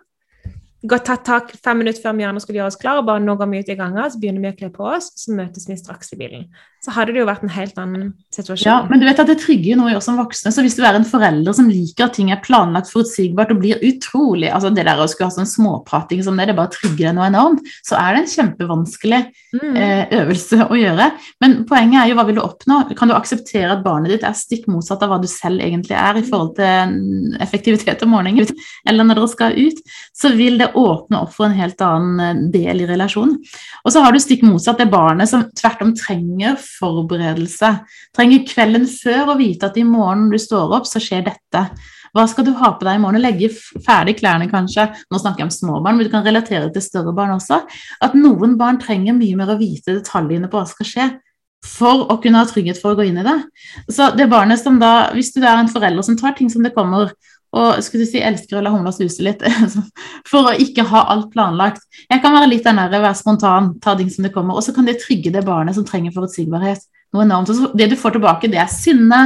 Gått 0.85 1.07
tatt 1.09 1.23
tak 1.25 1.53
fem 1.65 1.79
minutter 1.81 2.03
før 2.03 2.13
vi 2.13 2.27
gjerne 2.27 2.41
skulle 2.45 2.59
gjøre 2.59 2.69
oss 2.69 2.77
klare, 2.77 3.01
og 3.01 3.07
bare 3.09 3.23
nå 3.25 3.39
går 3.41 3.49
vi 3.49 3.63
ut 3.65 3.71
i 3.73 3.77
ganga, 3.79 4.03
så 4.13 4.19
begynner 4.21 4.43
vi 4.45 4.51
å 4.53 4.57
kle 4.59 4.69
på 4.75 4.85
oss, 4.85 5.07
så 5.17 5.33
møtes 5.33 5.65
vi 5.65 5.79
straks 5.81 6.13
i 6.13 6.19
bilen. 6.21 6.43
Så 6.85 6.93
hadde 6.93 7.15
det 7.15 7.23
jo 7.23 7.29
vært 7.29 7.45
en 7.47 7.53
helt 7.55 7.79
annen 7.81 8.11
situasjon. 8.35 8.69
Ja, 8.69 8.77
men 8.91 9.01
du 9.01 9.07
vet 9.09 9.21
at 9.23 9.31
det 9.31 9.39
trigger 9.41 9.71
jo 9.71 9.79
noe 9.81 9.95
i 9.95 9.97
oss 9.97 10.05
som 10.11 10.19
voksne. 10.21 10.53
Så 10.53 10.61
hvis 10.65 10.77
du 10.77 10.83
er 10.85 10.99
en 10.99 11.07
forelder 11.09 11.57
som 11.57 11.71
liker 11.73 12.11
at 12.11 12.17
ting 12.19 12.29
er 12.35 12.43
planlagt 12.45 12.91
forutsigbart 12.93 13.55
og 13.55 13.63
blir 13.63 13.81
utrolig 13.89 14.51
altså 14.53 14.69
Det 14.75 14.85
der 14.85 15.01
å 15.01 15.09
skulle 15.09 15.31
ha 15.31 15.37
sånn 15.39 15.49
småprating 15.49 16.21
som 16.27 16.37
det, 16.37 16.51
det 16.51 16.59
bare 16.59 16.73
trigger 16.75 17.09
deg 17.09 17.17
noe 17.17 17.31
enormt, 17.31 17.65
så 17.87 17.97
er 17.97 18.15
det 18.19 18.25
en 18.25 18.33
kjempevanskelig 18.35 19.23
Mm. 19.55 19.77
eh, 19.79 20.09
øvelse 20.19 20.65
å 20.67 20.75
gjøre. 20.75 21.05
Men 21.41 21.53
poenget 21.69 22.01
er 22.01 22.09
jo 22.11 22.17
hva 22.19 22.25
vil 22.27 22.39
du 22.39 22.43
oppnå? 22.43 22.81
Kan 22.99 23.11
du 23.11 23.15
akseptere 23.15 23.71
at 23.71 23.85
barnet 23.85 24.11
ditt 24.11 24.25
er 24.27 24.35
stikk 24.35 24.67
motsatt 24.67 25.03
av 25.05 25.13
hva 25.13 25.21
du 25.23 25.29
selv 25.31 25.63
egentlig 25.63 25.95
er 25.95 26.19
i 26.19 26.25
forhold 26.27 26.57
til 26.59 27.37
effektivitet 27.45 28.03
om 28.03 28.11
morgenen, 28.17 28.51
eller 28.89 29.07
når 29.07 29.21
dere 29.21 29.31
skal 29.31 29.55
ut, 29.55 29.79
så 30.17 30.33
vil 30.35 30.59
det 30.59 30.73
åpne 30.75 31.21
opp 31.23 31.35
for 31.37 31.47
en 31.47 31.55
helt 31.59 31.81
annen 31.87 32.25
eh, 32.25 32.43
del 32.55 32.83
i 32.83 32.89
relasjonen. 32.91 33.39
Og 33.85 33.95
så 33.95 34.03
har 34.03 34.13
du 34.15 34.19
stikk 34.23 34.43
motsatt 34.43 34.83
det 34.83 34.91
barnet 34.91 35.31
som 35.31 35.47
tvert 35.55 35.87
om 35.87 35.95
trenger 35.95 36.59
forberedelse. 36.79 37.71
Trenger 38.17 38.47
kvelden 38.49 38.87
før 38.91 39.35
å 39.35 39.39
vite 39.41 39.71
at 39.71 39.79
i 39.81 39.87
morgen 39.87 40.29
du 40.33 40.39
står 40.41 40.75
opp, 40.79 40.89
så 40.91 41.03
skjer 41.03 41.27
dette. 41.29 41.67
Hva 42.15 42.29
skal 42.31 42.47
du 42.47 42.53
ha 42.61 42.71
på 42.79 42.87
deg 42.87 43.01
i 43.01 43.03
morgen? 43.03 43.23
Legge 43.25 43.51
ferdig 43.83 44.17
klærne, 44.21 44.47
kanskje. 44.51 44.87
Nå 45.11 45.19
snakker 45.19 45.43
jeg 45.43 45.49
om 45.49 45.55
små 45.55 45.81
barn, 45.83 45.99
men 45.99 46.07
du 46.07 46.13
kan 46.13 46.23
relatere 46.27 46.71
til 46.71 46.85
større 46.85 47.15
barn 47.17 47.35
også. 47.35 47.65
At 48.07 48.15
noen 48.15 48.55
barn 48.61 48.79
trenger 48.83 49.17
mye 49.19 49.39
mer 49.41 49.51
å 49.55 49.59
vite 49.59 49.97
detaljene 49.97 50.51
på 50.51 50.61
hva 50.61 50.69
skal 50.71 50.91
skje. 50.91 51.09
For 51.65 52.05
å 52.13 52.19
kunne 52.23 52.39
ha 52.43 52.47
trygghet 52.47 52.79
for 52.79 52.93
å 52.93 52.99
gå 52.99 53.09
inn 53.09 53.19
i 53.19 53.25
det. 53.27 53.35
Så 53.91 54.11
det 54.15 54.29
barnet 54.31 54.61
som 54.61 54.77
da, 54.79 55.11
Hvis 55.17 55.33
du 55.35 55.41
er 55.43 55.57
en 55.57 55.71
forelder 55.73 56.05
som 56.07 56.17
tar 56.21 56.37
ting 56.39 56.51
som 56.53 56.63
det 56.63 56.75
kommer, 56.77 57.11
og 57.55 57.83
skulle 57.87 58.07
si 58.09 58.23
elsker 58.25 58.59
å 58.59 58.63
la 58.65 58.73
humla 58.75 58.91
suse 58.95 59.23
litt, 59.23 59.45
for 60.31 60.51
å 60.51 60.57
ikke 60.61 60.87
ha 60.91 61.05
alt 61.15 61.31
planlagt. 61.35 61.85
Jeg 62.11 62.23
kan 62.25 62.35
være 62.35 62.51
litt 62.51 62.67
der, 62.67 62.91
være 62.91 63.15
spontan, 63.19 63.75
ta 63.85 63.95
ting 63.99 64.11
som 64.11 64.27
det 64.27 64.35
kommer, 64.35 64.59
og 64.59 64.67
så 64.67 64.75
kan 64.75 64.89
det 64.89 64.99
trygge 65.05 65.33
det 65.35 65.45
barnet 65.47 65.79
som 65.79 65.87
trenger 65.87 66.15
forutsigbarhet. 66.17 66.83
Noe 67.15 67.23
enormt. 67.23 67.53
Og 67.55 67.77
det 67.79 67.93
du 67.93 67.97
får 67.99 68.17
tilbake, 68.17 68.51
det 68.51 68.59
er 68.59 68.71
sinne, 68.71 69.21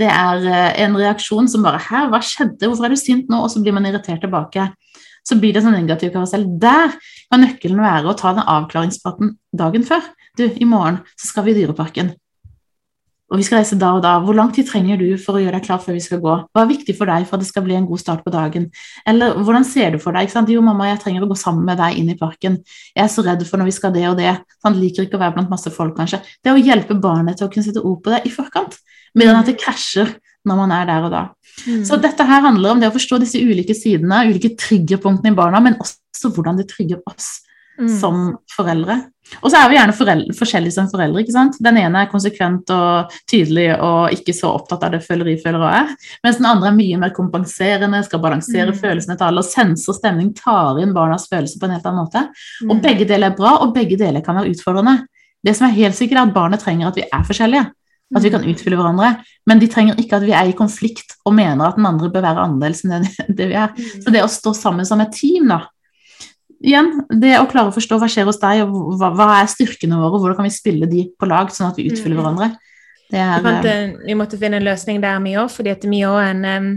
det 0.00 0.08
er 0.08 0.46
eh, 0.48 0.70
en 0.86 0.96
reaksjon 0.96 1.50
som 1.50 1.66
bare 1.66 1.82
Hæ, 1.84 2.06
hva 2.12 2.22
skjedde? 2.24 2.70
Hvorfor 2.70 2.88
er 2.88 2.94
du 2.94 3.00
sint 3.00 3.28
nå? 3.28 3.42
Og 3.44 3.52
så 3.52 3.60
blir 3.60 3.76
man 3.76 3.84
irritert 3.84 4.24
tilbake. 4.24 4.70
Så 5.24 5.36
blir 5.40 5.52
det 5.52 5.60
en 5.60 5.68
sånn 5.68 5.76
negativ 5.76 6.12
karusell. 6.14 6.46
Der 6.60 6.96
kan 7.28 7.44
nøkkelen 7.44 7.84
være 7.84 8.08
å 8.08 8.16
ta 8.16 8.32
den 8.36 8.48
avklaringspraten 8.48 9.36
dagen 9.56 9.84
før. 9.84 10.08
Du, 10.40 10.46
i 10.48 10.68
morgen 10.68 11.02
så 11.14 11.30
skal 11.30 11.46
vi 11.46 11.54
i 11.54 11.60
Dyreparken. 11.60 12.14
Og 13.32 13.40
vi 13.40 13.44
skal 13.46 13.62
reise 13.62 13.76
da 13.80 13.94
og 13.96 14.02
da. 14.04 14.12
Hvor 14.22 14.36
lang 14.36 14.50
tid 14.54 14.66
trenger 14.68 14.98
du 15.00 15.06
for 15.20 15.38
å 15.38 15.40
gjøre 15.40 15.56
deg 15.56 15.64
klar 15.64 15.80
før 15.82 15.96
vi 15.96 16.02
skal 16.04 16.20
gå? 16.22 16.34
Hva 16.52 16.64
er 16.64 16.70
viktig 16.70 16.94
for 16.98 17.08
deg 17.08 17.24
for 17.28 17.38
at 17.38 17.44
det 17.44 17.48
skal 17.48 17.64
bli 17.64 17.76
en 17.78 17.86
god 17.88 18.02
start 18.02 18.24
på 18.26 18.32
dagen? 18.34 18.66
Eller 19.08 19.38
hvordan 19.40 19.64
ser 19.66 19.94
du 19.94 19.98
for 20.02 20.16
deg? 20.16 20.34
Jo, 20.52 20.60
mamma, 20.64 20.90
jeg 20.90 21.00
trenger 21.02 21.24
å 21.24 21.30
gå 21.30 21.38
sammen 21.40 21.64
med 21.66 21.80
deg 21.80 21.96
inn 22.00 22.10
i 22.12 22.18
parken. 22.20 22.58
Jeg 22.92 23.06
er 23.06 23.12
så 23.12 23.24
redd 23.24 23.46
for 23.48 23.60
når 23.60 23.70
vi 23.70 23.76
skal 23.78 23.94
det 23.96 24.04
og 24.10 24.18
det. 24.20 24.34
Han 24.66 24.76
liker 24.76 25.06
ikke 25.06 25.16
å 25.16 25.22
være 25.24 25.38
blant 25.38 25.54
masse 25.54 25.72
folk, 25.72 25.96
kanskje. 25.96 26.20
Det 26.44 26.52
å 26.52 26.60
hjelpe 26.60 26.98
barnet 27.00 27.40
til 27.40 27.48
å 27.48 27.54
kunne 27.54 27.66
sette 27.66 27.82
ord 27.82 28.02
på 28.04 28.12
det 28.12 28.20
i 28.28 28.34
forkant, 28.34 28.76
mer 29.16 29.32
enn 29.32 29.40
at 29.40 29.48
det 29.48 29.56
krasjer 29.62 30.12
når 30.44 30.60
man 30.60 30.76
er 30.76 30.90
der 30.90 31.08
og 31.08 31.14
da. 31.14 31.24
Mm. 31.64 31.80
Så 31.88 31.96
dette 32.02 32.28
her 32.28 32.44
handler 32.44 32.74
om 32.74 32.82
det 32.82 32.90
å 32.90 32.94
forstå 32.94 33.22
disse 33.22 33.40
ulike 33.40 33.76
sidene, 33.78 34.26
ulike 34.28 34.52
triggerpunktene 34.60 35.32
i 35.32 35.38
barna, 35.38 35.64
men 35.64 35.80
også 35.80 36.28
hvordan 36.34 36.60
det 36.60 36.68
trigger 36.70 37.00
oss 37.08 37.38
Mm. 37.80 37.88
som 38.00 38.38
foreldre. 38.54 38.94
Og 39.42 39.50
så 39.50 39.56
er 39.58 39.68
vi 39.68 39.74
gjerne 39.74 39.94
foreldre, 39.96 40.34
forskjellige 40.36 40.72
som 40.76 40.86
foreldre. 40.92 41.22
ikke 41.24 41.32
sant? 41.34 41.56
Den 41.64 41.76
ene 41.80 42.02
er 42.04 42.10
konsekvent 42.12 42.68
og 42.70 43.10
tydelig 43.26 43.64
og 43.82 44.12
ikke 44.14 44.34
så 44.36 44.52
opptatt 44.54 44.84
av 44.84 44.92
det 44.92 45.00
føleri 45.02 45.34
føler 45.42 45.58
og 45.58 45.72
er, 45.74 45.88
mens 46.22 46.36
den 46.38 46.46
andre 46.46 46.68
er 46.68 46.76
mye 46.76 46.98
mer 47.02 47.10
kompenserende, 47.10 48.04
skal 48.04 48.20
balansere 48.22 48.70
Mm. 48.70 48.78
følelsene 48.78 49.16
til 49.18 49.26
alle, 49.26 49.38
og 49.42 49.44
senser 49.50 49.92
stemning, 49.96 50.34
tar 50.36 50.78
inn 50.78 50.92
barnas 50.94 51.26
følelser 51.28 51.58
på 51.58 51.64
en 51.66 51.70
helt 51.74 51.84
annen 51.86 52.04
måte. 52.06 52.28
Og 52.68 52.76
Mm. 52.76 52.82
begge 52.82 53.08
deler 53.08 53.26
er 53.32 53.36
bra, 53.36 53.56
og 53.60 53.74
begge 53.74 53.98
deler 53.98 54.20
kan 54.22 54.36
være 54.36 54.50
utfordrende. 54.54 55.06
Det 55.44 55.56
som 55.56 55.66
er 55.68 55.74
helt 55.74 55.94
sikkert, 55.96 56.18
er 56.18 56.28
at 56.28 56.34
barnet 56.34 56.60
trenger 56.60 56.86
at 56.88 56.94
vi 56.94 57.02
er 57.02 57.22
forskjellige. 57.24 57.72
At 58.14 58.22
vi 58.22 58.30
kan 58.30 58.44
utfylle 58.44 58.76
hverandre. 58.76 59.24
Men 59.46 59.58
de 59.58 59.66
trenger 59.66 59.96
ikke 59.96 60.12
at 60.16 60.22
vi 60.22 60.30
er 60.32 60.46
i 60.46 60.52
konflikt 60.52 61.16
og 61.26 61.34
mener 61.34 61.66
at 61.66 61.76
den 61.76 61.86
andre 61.86 62.08
bør 62.10 62.22
være 62.22 62.44
annerledes 62.44 62.84
enn 62.84 63.02
det, 63.02 63.26
det 63.36 63.48
vi 63.48 63.54
er. 63.54 63.72
Så 64.04 64.12
det 64.12 64.22
å 64.22 64.28
stå 64.30 64.54
sammen 64.54 64.86
som 64.86 65.00
et 65.00 65.10
team, 65.10 65.48
da. 65.48 65.66
Igjen, 66.64 66.90
det 67.20 67.34
å 67.36 67.48
klare 67.50 67.68
å 67.68 67.74
forstå 67.74 67.98
hva 68.00 68.08
skjer 68.08 68.28
hos 68.28 68.40
deg, 68.40 68.62
og 68.64 68.94
hva, 69.00 69.10
hva 69.12 69.26
er 69.42 69.50
styrkene 69.52 69.98
våre, 70.00 70.16
hvordan 70.16 70.38
kan 70.38 70.46
vi 70.48 70.54
spille 70.54 70.88
de 70.88 71.06
på 71.20 71.28
lag, 71.28 71.50
sånn 71.52 71.68
at 71.68 71.80
vi 71.80 71.90
utfyller 71.90 72.16
hverandre. 72.20 72.54
Det 73.10 73.20
er, 73.20 73.34
Vi, 73.36 73.44
fant, 73.44 73.66
eh, 73.68 73.82
vi 74.08 74.16
måtte 74.16 74.38
finne 74.40 74.60
en 74.60 74.64
løsning 74.64 75.02
der, 75.02 75.20
vi 75.24 75.34
òg, 75.36 75.50
fordi 75.52 75.74
at 75.74 75.84
vi 75.84 76.00
òg 76.08 76.16
er 76.22 76.30
en 76.32 76.46
um, 76.48 76.70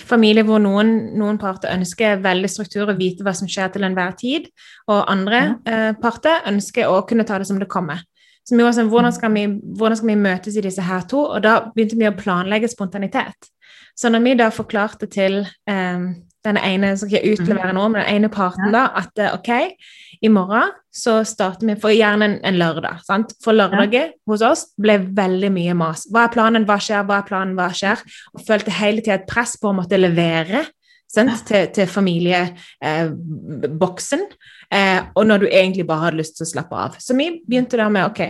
familie 0.00 0.46
hvor 0.48 0.62
noen, 0.64 0.94
noen 1.20 1.36
parter 1.40 1.74
ønsker 1.74 2.22
veldig 2.24 2.48
struktur 2.48 2.88
og 2.88 2.96
vite 2.98 3.26
hva 3.26 3.34
som 3.36 3.50
skjer 3.50 3.74
til 3.74 3.84
enhver 3.84 4.16
tid, 4.16 4.48
og 4.88 5.04
andre 5.12 5.42
eh, 5.68 5.92
parter 6.00 6.48
ønsker 6.48 6.88
å 6.88 7.02
kunne 7.08 7.28
ta 7.28 7.38
det 7.42 7.50
som 7.50 7.60
det 7.60 7.68
kommer. 7.72 8.00
Så 8.48 8.56
vi 8.56 8.64
var 8.64 8.74
sånn, 8.74 8.90
hvordan 8.90 9.14
skal 9.14 9.36
vi, 9.36 9.44
hvordan 9.78 10.00
skal 10.00 10.10
vi 10.10 10.18
møtes 10.24 10.56
i 10.56 10.64
disse 10.64 10.82
her 10.82 11.04
to? 11.10 11.20
Og 11.36 11.44
da 11.44 11.58
begynte 11.74 12.00
vi 12.00 12.08
å 12.08 12.16
planlegge 12.16 12.70
spontanitet. 12.72 13.52
Så 13.94 14.10
når 14.10 14.24
vi 14.24 14.38
da 14.40 14.48
forklarte 14.50 15.06
til 15.12 15.42
eh, 15.68 16.08
den 16.46 16.58
ene 16.58 16.96
som 16.98 17.08
skal 17.08 17.26
utlevere 17.32 17.72
nå, 17.76 17.84
men 17.88 18.00
den 18.02 18.14
ene 18.16 18.28
parten 18.32 18.72
da, 18.74 18.82
at 18.98 19.18
eh, 19.22 19.34
ok, 19.36 19.50
i 20.22 20.30
morgen 20.30 20.70
så 20.94 21.24
starter 21.26 21.66
vi 21.66 21.74
for 21.82 21.90
gjerne 21.94 22.24
en, 22.28 22.36
en 22.46 22.58
lørdag. 22.60 22.96
sant? 23.06 23.28
For 23.42 23.52
lørdager 23.56 24.08
hos 24.28 24.42
oss 24.46 24.62
ble 24.80 24.96
veldig 25.16 25.50
mye 25.54 25.74
mas. 25.78 26.00
Hva 26.10 26.20
er 26.26 26.34
planen, 26.34 26.66
hva 26.68 26.78
skjer, 26.82 27.02
hva 27.08 27.16
er 27.20 27.28
planen, 27.28 27.56
hva 27.58 27.68
skjer? 27.74 27.98
Og 28.36 28.40
følte 28.46 28.76
hele 28.76 29.00
tida 29.02 29.16
et 29.20 29.30
press 29.30 29.52
på 29.58 29.66
å 29.70 29.78
måtte 29.80 29.96
levere 29.98 30.60
sant? 31.10 31.46
til, 31.48 31.62
til 31.74 31.86
familieboksen. 31.90 34.22
Eh, 34.72 35.00
og 35.14 35.22
når 35.28 35.38
du 35.42 35.46
egentlig 35.48 35.88
bare 35.88 36.04
hadde 36.06 36.20
lyst 36.22 36.34
til 36.38 36.46
å 36.46 36.52
slappe 36.54 36.74
av. 36.86 36.90
Så 37.02 37.10
vi 37.18 37.26
begynte 37.46 37.80
da 37.80 37.86
med 37.92 38.08
ok, 38.10 38.20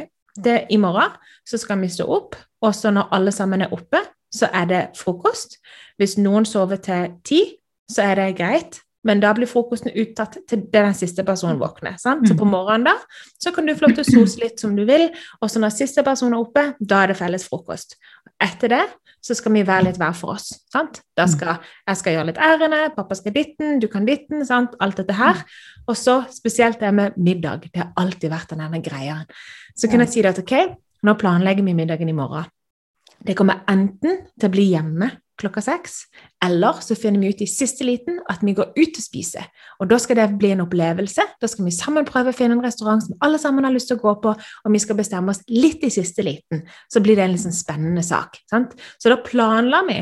det, 0.42 0.56
i 0.72 0.78
morgen 0.80 1.12
så 1.48 1.56
skal 1.60 1.76
vi 1.82 1.88
stå 1.92 2.04
opp, 2.08 2.32
og 2.62 2.72
så 2.76 2.88
når 2.94 3.10
alle 3.12 3.32
sammen 3.34 3.62
er 3.64 3.74
oppe, 3.74 4.00
så 4.32 4.46
er 4.54 4.66
det 4.70 4.82
frokost. 4.96 5.58
Hvis 6.00 6.16
noen 6.18 6.44
sover 6.48 6.78
til 6.82 7.02
ti, 7.26 7.40
så 7.90 8.06
er 8.06 8.20
det 8.20 8.32
greit. 8.40 8.80
Men 9.02 9.18
da 9.18 9.32
blir 9.34 9.50
frokosten 9.50 9.90
uttatt 9.98 10.36
til 10.46 10.62
den 10.70 10.92
siste 10.94 11.24
personen 11.26 11.58
våkner. 11.58 11.96
Sant? 11.98 12.22
Så 12.28 12.36
på 12.38 12.46
morgenen 12.46 12.86
da, 12.86 12.94
så 13.42 13.50
kan 13.54 13.66
du 13.66 13.74
få 13.74 13.88
lov 13.88 13.96
til 13.96 14.04
å 14.04 14.12
sose 14.20 14.42
litt 14.44 14.62
som 14.62 14.76
du 14.76 14.84
vil, 14.86 15.08
og 15.42 15.50
så 15.50 15.62
når 15.62 15.74
siste 15.74 16.04
person 16.06 16.30
er 16.30 16.38
oppe, 16.38 16.68
da 16.78 17.02
er 17.02 17.10
det 17.10 17.18
felles 17.18 17.48
frokost. 17.50 17.96
Etter 18.42 18.70
det 18.70 18.84
så 19.22 19.36
skal 19.38 19.54
vi 19.54 19.64
være 19.66 19.86
litt 19.88 19.98
hver 19.98 20.14
for 20.18 20.34
oss. 20.34 20.48
Sant? 20.70 21.00
Da 21.18 21.28
skal, 21.30 21.60
jeg 21.86 21.98
skal 21.98 22.16
gjøre 22.16 22.28
litt 22.30 22.40
ærende, 22.42 22.80
pappa 22.94 23.18
skal 23.18 23.34
ditten, 23.34 23.76
du 23.82 23.86
kan 23.90 24.06
ditten, 24.06 24.42
sant? 24.46 24.74
alt 24.82 24.98
dette 24.98 25.18
her. 25.18 25.42
Og 25.86 25.98
så 25.98 26.20
spesielt 26.34 26.82
det 26.82 26.90
med 26.94 27.18
middag. 27.18 27.68
Det 27.70 27.84
har 27.84 27.92
alltid 28.02 28.30
vært 28.32 28.54
denne 28.54 28.82
greia. 28.82 29.20
Så 29.78 29.90
kunne 29.90 30.08
jeg 30.08 30.14
si 30.14 30.24
det 30.24 30.34
at 30.34 30.42
ok, 30.42 30.56
nå 31.06 31.14
planlegger 31.18 31.66
vi 31.66 31.74
middagen 31.78 32.10
i 32.10 32.16
morgen. 32.16 32.50
Det 33.22 33.38
kommer 33.38 33.62
enten 33.70 34.24
til 34.34 34.48
å 34.48 34.54
bli 34.54 34.72
hjemme 34.72 35.10
klokka 35.42 35.62
seks, 35.64 35.98
eller 36.44 36.80
så 36.84 36.96
finner 36.98 37.22
vi 37.22 37.32
ut 37.32 37.42
i 37.44 37.48
siste 37.50 37.84
liten 37.86 38.20
at 38.30 38.40
vi 38.44 38.54
går 38.56 38.72
ut 38.76 38.98
og 38.98 39.04
spiser. 39.04 39.48
Og 39.82 39.90
da 39.90 39.98
skal 40.02 40.18
det 40.18 40.28
bli 40.40 40.52
en 40.54 40.64
opplevelse. 40.64 41.26
Da 41.42 41.50
skal 41.50 41.66
vi 41.66 41.74
sammen 41.74 42.06
prøve 42.08 42.32
å 42.32 42.36
finne 42.36 42.56
en 42.56 42.64
restaurant 42.64 43.04
som 43.04 43.18
alle 43.24 43.40
sammen 43.42 43.66
har 43.66 43.74
lyst 43.74 43.90
til 43.90 43.98
å 44.00 44.04
gå 44.04 44.14
på, 44.24 44.34
og 44.34 44.74
vi 44.74 44.82
skal 44.82 44.98
bestemme 44.98 45.34
oss 45.34 45.42
litt 45.50 45.84
i 45.86 45.92
siste 45.92 46.24
liten. 46.26 46.64
Så 46.92 47.02
blir 47.04 47.18
det 47.18 47.26
en 47.28 47.38
sånn 47.44 47.56
spennende 47.56 48.04
sak. 48.06 48.40
Sant? 48.50 48.76
Så 49.02 49.12
da 49.12 49.18
planla 49.22 49.82
vi 49.90 50.00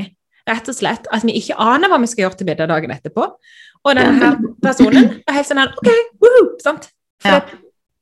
rett 0.51 0.70
og 0.70 0.76
slett 0.76 1.09
at 1.12 1.26
vi 1.26 1.36
ikke 1.41 1.59
aner 1.61 1.91
hva 1.91 2.01
vi 2.03 2.09
skal 2.11 2.26
gjøre 2.26 2.41
til 2.41 2.51
middag 2.51 2.70
dagen 2.70 2.95
etterpå. 2.95 3.26
Og 3.80 3.97
denne 3.97 4.34
personen 4.61 5.18
er 5.24 5.36
helt 5.38 5.49
sånn 5.49 5.62
her 5.62 5.74
OK, 5.76 5.91
woohoo! 6.20 6.55
Sant? 6.62 6.91
For 7.24 7.41
Ja. 7.41 7.61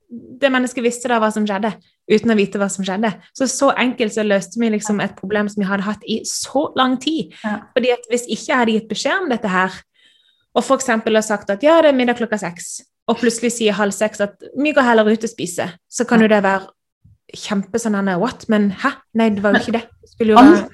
Det, 0.09 0.49
mennesket 0.53 0.85
visste 0.85 1.11
da 1.11 1.19
hva 1.21 1.29
som 1.35 1.45
skjedde, 1.47 1.75
uten 2.09 2.33
å 2.33 2.37
vite 2.39 2.61
hva 2.61 2.69
som 2.73 2.87
skjedde. 2.87 3.11
Så 3.37 3.49
så 3.51 3.71
enkelt 3.77 4.15
så 4.15 4.25
løste 4.25 4.61
vi 4.61 4.71
liksom 4.73 5.03
et 5.05 5.17
problem 5.19 5.49
som 5.53 5.61
vi 5.63 5.69
hadde 5.69 5.85
hatt 5.85 6.05
i 6.09 6.21
så 6.29 6.69
lang 6.79 6.97
tid. 7.03 7.35
Ja. 7.45 7.59
Fordi 7.77 7.93
at 7.93 8.09
hvis 8.11 8.25
ikke 8.29 8.49
jeg 8.53 8.61
hadde 8.63 8.77
gitt 8.79 8.89
beskjed 8.93 9.25
om 9.25 9.29
dette 9.33 9.53
her, 9.53 9.77
og 10.57 10.65
eksempel 10.79 11.15
har 11.19 11.27
sagt 11.27 11.51
at 11.53 11.63
ja, 11.63 11.77
det 11.85 11.93
er 11.93 11.99
middag 11.99 12.19
klokka 12.19 12.39
seks, 12.41 12.81
og 13.09 13.21
plutselig 13.21 13.53
sier 13.55 13.77
halv 13.77 13.95
seks 13.97 14.21
at 14.25 14.43
vi 14.57 14.73
går 14.77 14.85
heller 14.85 15.09
ut 15.09 15.25
og 15.25 15.31
spiser, 15.31 15.77
så 15.89 16.05
kan 16.09 16.25
jo 16.25 16.29
det 16.29 16.43
være 16.45 16.69
kjempe 17.37 17.79
sånn 17.81 17.97
what? 18.21 18.47
Men 18.49 18.71
hæ? 18.73 18.95
Nei, 19.21 19.31
det 19.37 19.45
var 19.45 19.55
jo 19.55 19.63
ikke 19.63 19.77
det. 19.77 19.85
Det 20.19 20.29
jo 20.33 20.39
være 20.41 20.69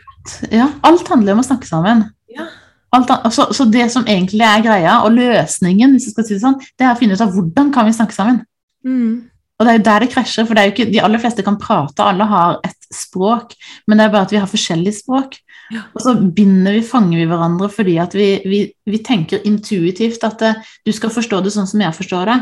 Ja, 0.55 0.71
alt 0.87 1.09
handler 1.11 1.35
om 1.35 1.43
å 1.43 1.47
snakke 1.47 1.69
sammen. 1.69 2.07
Ja. 2.33 2.47
Alt, 2.95 3.11
an- 3.11 3.31
så, 3.35 3.49
så 3.53 3.67
det 3.69 3.91
som 3.93 4.07
egentlig 4.07 4.47
er 4.47 4.63
greia, 4.65 5.01
og 5.05 5.13
løsningen, 5.19 5.93
hvis 5.97 6.07
jeg 6.09 6.15
skal 6.15 6.27
si 6.29 6.37
det 6.37 6.45
sånn, 6.45 6.61
det 6.79 6.87
er 6.87 6.95
å 6.95 6.99
finne 7.01 7.19
ut 7.19 7.25
av 7.25 7.35
hvordan 7.35 7.73
kan 7.75 7.89
vi 7.89 7.97
snakke 7.97 8.15
sammen. 8.17 8.41
Mm. 8.87 9.15
Og 9.55 9.67
det 9.67 9.71
er 9.71 9.77
jo 9.79 9.85
der 9.87 10.03
det 10.03 10.11
krasjer, 10.11 10.47
for 10.49 10.57
det 10.57 10.63
er 10.63 10.67
jo 10.67 10.73
ikke, 10.75 10.89
de 10.91 11.03
aller 11.07 11.21
fleste 11.23 11.45
kan 11.47 11.57
prate, 11.63 12.03
alle 12.03 12.27
har 12.27 12.57
et 12.67 12.89
språk, 12.91 13.55
men 13.87 14.01
det 14.01 14.07
er 14.07 14.11
bare 14.11 14.27
at 14.27 14.35
vi 14.35 14.41
har 14.43 14.51
forskjellige 14.51 14.99
språk. 14.99 15.37
Ja. 15.73 15.85
Og 15.95 16.03
så 16.03 16.15
binder 16.37 16.75
vi, 16.75 16.83
fanger 16.85 17.21
vi 17.21 17.29
hverandre 17.31 17.71
fordi 17.73 17.95
at 18.03 18.17
vi, 18.19 18.27
vi, 18.51 18.59
vi 18.91 19.01
tenker 19.07 19.47
intuitivt 19.49 20.27
at 20.27 20.43
det, 20.43 20.53
du 20.85 20.91
skal 20.93 21.15
forstå 21.15 21.41
det 21.45 21.55
sånn 21.55 21.71
som 21.71 21.85
jeg 21.87 21.97
forstår 21.97 22.33
det. 22.33 22.37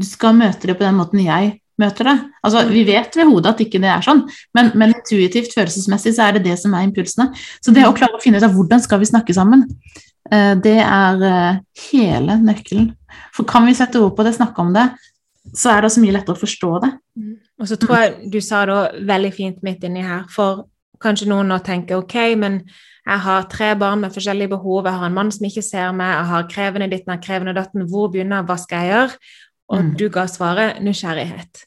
Du 0.00 0.06
skal 0.08 0.36
møte 0.36 0.68
det 0.70 0.78
på 0.78 0.84
den 0.86 0.96
måten 0.98 1.22
jeg 1.22 1.52
møter 1.80 2.08
det. 2.08 2.16
Altså, 2.40 2.64
Vi 2.72 2.84
vet 2.88 3.16
ved 3.16 3.28
hodet 3.28 3.52
at 3.52 3.62
ikke 3.66 3.80
det 3.82 3.92
er 3.92 4.04
sånn, 4.04 4.24
men, 4.56 4.72
men 4.80 4.94
intuitivt, 4.96 5.52
følelsesmessig, 5.54 6.14
så 6.16 6.26
er 6.26 6.36
det 6.36 6.46
det 6.48 6.56
som 6.60 6.74
er 6.74 6.86
impulsene. 6.88 7.30
Så 7.60 7.74
det 7.76 7.84
å 7.86 7.94
klare 7.96 8.16
å 8.16 8.22
finne 8.22 8.40
ut 8.40 8.48
av 8.48 8.56
hvordan 8.56 8.82
skal 8.84 9.02
vi 9.02 9.10
snakke 9.12 9.36
sammen, 9.36 9.66
eh, 10.32 10.54
det 10.56 10.78
er 10.80 11.26
eh, 11.30 11.60
hele 11.90 12.40
nøkkelen. 12.40 12.94
For 13.36 13.48
kan 13.48 13.68
vi 13.68 13.76
sette 13.76 14.00
ord 14.00 14.16
på 14.16 14.24
det, 14.24 14.38
snakke 14.38 14.64
om 14.64 14.72
det, 14.76 14.88
så 15.54 15.70
er 15.70 15.80
det 15.80 15.90
også 15.90 16.00
mye 16.02 16.12
lettere 16.16 16.36
å 16.36 16.40
forstå 16.40 16.70
det. 16.82 16.90
Og 17.60 17.68
så 17.68 17.76
tror 17.80 17.96
jeg 18.02 18.30
du 18.32 18.40
sa 18.40 18.64
det 18.66 19.06
veldig 19.08 19.32
fint 19.34 19.62
midt 19.62 19.84
inni 19.84 20.02
her, 20.04 20.24
for 20.32 20.66
kanskje 21.00 21.28
noen 21.28 21.48
nå 21.48 21.58
tenker 21.64 21.96
ok, 22.00 22.14
men 22.36 22.60
jeg 23.06 23.18
har 23.22 23.42
tre 23.52 23.74
barn 23.78 24.00
med 24.00 24.12
forskjellige 24.12 24.48
behov, 24.56 24.84
jeg 24.88 24.98
har 24.98 25.06
en 25.06 25.14
mann 25.14 25.30
som 25.30 25.46
ikke 25.46 25.62
ser 25.62 25.92
meg, 25.92 26.10
jeg 26.16 26.26
har 26.32 26.48
krevende 26.50 26.90
ditten, 26.90 27.12
har 27.14 27.22
krevende 27.22 27.54
datten, 27.54 27.86
hvor 27.90 28.08
begynner 28.10 28.40
jeg, 28.42 28.46
hva 28.48 28.56
skal 28.58 28.78
jeg 28.84 28.92
gjøre? 28.94 29.18
Og 29.68 29.82
Mm. 29.84 29.96
du 29.96 30.08
ga 30.08 30.26
svaret 30.26 30.82
nysgjerrighet. 30.82 31.64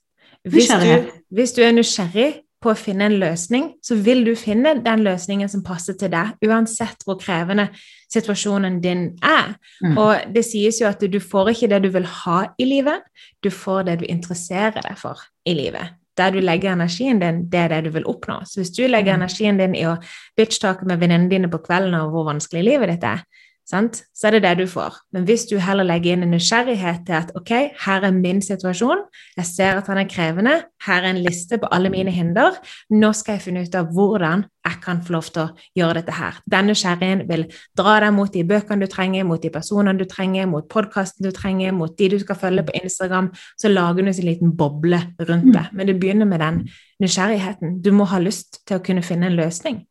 Hvis 0.47 0.67
du, 0.67 0.75
Nysgjerrighet. 0.75 1.11
hvis 1.31 1.51
du 1.51 1.61
er 1.61 1.71
nysgjerrig 1.71 2.33
på 2.61 2.71
å 2.71 2.77
finne 2.77 3.05
en 3.05 3.19
løsning, 3.19 3.73
så 3.83 3.95
vil 3.95 4.25
du 4.25 4.35
finne 4.35 4.83
den 4.83 4.99
løsningen 5.03 5.49
som 5.49 5.63
passer 5.63 5.93
til 5.93 6.09
deg, 6.11 6.35
uansett 6.45 7.03
hvor 7.05 7.15
krevende 7.19 7.69
situasjonen 8.09 8.79
din 8.81 9.05
er. 9.25 9.55
Mm. 9.83 9.97
Og 9.97 10.33
det 10.35 10.45
sies 10.47 10.81
jo 10.81 10.87
at 10.89 11.01
du 11.01 11.19
får 11.19 11.53
ikke 11.53 11.69
det 11.71 11.83
du 11.83 11.89
vil 11.93 12.05
ha 12.05 12.39
i 12.57 12.65
livet, 12.65 13.05
du 13.43 13.49
får 13.53 13.85
det 13.89 13.99
du 14.01 14.05
interesserer 14.09 14.81
deg 14.81 14.97
for 14.97 15.21
i 15.45 15.53
livet. 15.53 15.95
Der 16.17 16.33
du 16.35 16.41
legger 16.43 16.73
energien 16.73 17.21
din, 17.21 17.45
det 17.47 17.59
er 17.59 17.67
det 17.71 17.83
du 17.85 17.93
vil 17.95 18.07
oppnå. 18.09 18.41
Så 18.43 18.59
hvis 18.59 18.73
du 18.75 18.87
legger 18.87 19.15
Mm. 19.15 19.21
energien 19.21 19.57
din 19.57 19.75
i 19.75 19.85
å 19.87 19.95
bitch-take 20.35 20.85
med 20.85 20.99
venninnene 20.99 21.29
dine 21.29 21.47
på 21.47 21.61
kvelden 21.63 21.93
og 21.95 22.11
hvor 22.11 22.25
vanskelig 22.27 22.63
livet 22.63 22.89
ditt 22.89 23.03
er, 23.03 23.23
sant? 23.69 24.03
så 24.15 24.27
er 24.27 24.35
det 24.35 24.43
det 24.43 24.53
du 24.59 24.65
får. 24.67 24.97
Men 25.15 25.25
hvis 25.27 25.45
du 25.49 25.55
heller 25.63 25.87
legger 25.87 26.15
inn 26.15 26.25
en 26.25 26.33
nysgjerrighet 26.33 27.05
til 27.07 27.15
at 27.19 27.31
ok, 27.37 27.51
her 27.85 28.05
er 28.07 28.15
min 28.15 28.41
situasjon, 28.43 29.05
jeg 29.37 29.47
ser 29.47 29.79
at 29.79 29.87
han 29.87 30.01
er 30.01 30.09
krevende, 30.09 30.55
her 30.85 31.03
er 31.03 31.13
en 31.13 31.21
liste 31.23 31.59
på 31.61 31.69
alle 31.71 31.91
mine 31.93 32.11
hinder, 32.11 32.57
nå 32.91 33.11
skal 33.15 33.37
jeg 33.37 33.45
finne 33.45 33.63
ut 33.63 33.77
av 33.77 33.93
hvordan 33.95 34.43
jeg 34.67 34.81
kan 34.83 35.01
få 35.05 35.15
lov 35.15 35.29
til 35.33 35.43
å 35.45 35.67
gjøre 35.79 36.01
dette 36.01 36.17
her. 36.17 36.39
Den 36.51 36.69
nysgjerrigheten 36.69 37.23
vil 37.29 37.45
dra 37.77 37.95
deg 38.03 38.13
mot 38.15 38.33
de 38.33 38.43
bøkene 38.47 38.85
du 38.85 38.91
trenger, 38.91 39.27
mot 39.27 39.41
de 39.41 39.51
personene 39.53 39.97
du 39.97 40.05
trenger, 40.09 40.49
mot 40.51 40.67
podkasten 40.69 41.25
du 41.25 41.31
trenger, 41.35 41.73
mot 41.75 41.95
de 41.97 42.09
du 42.11 42.19
skal 42.19 42.39
følge 42.39 42.65
på 42.67 42.75
Instagram, 42.83 43.31
så 43.59 43.71
lager 43.71 44.03
du 44.03 44.11
en 44.11 44.25
liten 44.27 44.55
boble 44.57 45.01
rundt 45.21 45.53
det. 45.55 45.65
Men 45.73 45.87
det 45.87 45.99
begynner 46.01 46.29
med 46.29 46.43
den 46.43 46.65
nysgjerrigheten. 47.01 47.79
Du 47.81 47.91
må 47.95 48.09
ha 48.11 48.19
lyst 48.21 48.61
til 48.67 48.79
å 48.79 48.83
kunne 48.83 49.05
finne 49.05 49.29
en 49.29 49.39
løsning. 49.39 49.85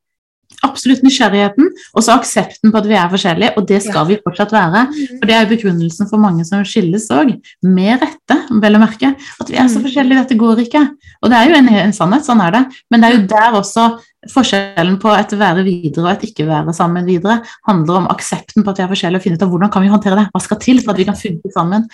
Absolutt 0.67 1.05
nysgjerrigheten, 1.07 1.69
og 1.95 2.03
så 2.03 2.17
aksepten 2.19 2.73
på 2.73 2.81
at 2.81 2.87
vi 2.89 2.97
er 2.99 3.11
forskjellige, 3.13 3.53
og 3.61 3.67
det 3.69 3.79
skal 3.85 4.09
vi 4.09 4.17
fortsatt 4.25 4.51
være. 4.55 4.87
For 5.21 5.29
det 5.29 5.37
er 5.37 5.45
jo 5.45 5.51
begrunnelsen 5.53 6.09
for 6.11 6.19
mange 6.23 6.47
som 6.49 6.65
skilles 6.67 7.07
òg, 7.15 7.35
med 7.63 8.03
rette, 8.03 8.39
vel 8.63 8.79
å 8.79 8.83
merke. 8.83 9.13
At 9.39 9.53
vi 9.53 9.59
er 9.61 9.71
så 9.71 9.83
forskjellige, 9.85 10.25
dette 10.25 10.39
går 10.41 10.65
ikke. 10.65 10.83
Og 11.23 11.31
det 11.31 11.39
er 11.39 11.51
jo 11.51 11.59
en, 11.61 11.73
en 11.85 11.95
sannhet, 11.95 12.27
sånn 12.27 12.43
er 12.43 12.57
det. 12.57 12.65
Men 12.91 13.05
det 13.05 13.11
er 13.11 13.17
jo 13.17 13.27
der 13.31 13.59
også 13.61 13.87
forskjellen 14.33 14.97
på 14.99 15.13
et 15.15 15.35
være 15.39 15.63
videre 15.63 16.03
og 16.03 16.11
et 16.11 16.25
ikke 16.27 16.49
være 16.49 16.75
sammen 16.75 17.07
videre 17.07 17.39
handler 17.69 18.01
om 18.01 18.09
aksepten 18.11 18.65
på 18.65 18.73
at 18.73 18.81
vi 18.81 18.85
er 18.87 18.91
forskjellige, 18.91 19.21
og 19.21 19.27
finne 19.29 19.39
ut 19.39 19.45
av 19.47 19.53
hvordan 19.53 19.73
kan 19.75 19.85
vi 19.85 19.93
håndtere 19.93 20.19
det. 20.19 20.27
Hva 20.35 20.43
skal 20.43 20.63
til 20.65 20.83
for 20.83 20.95
at 20.95 21.01
vi 21.01 21.07
kan 21.09 21.19
funke 21.19 21.53
sammen. 21.55 21.87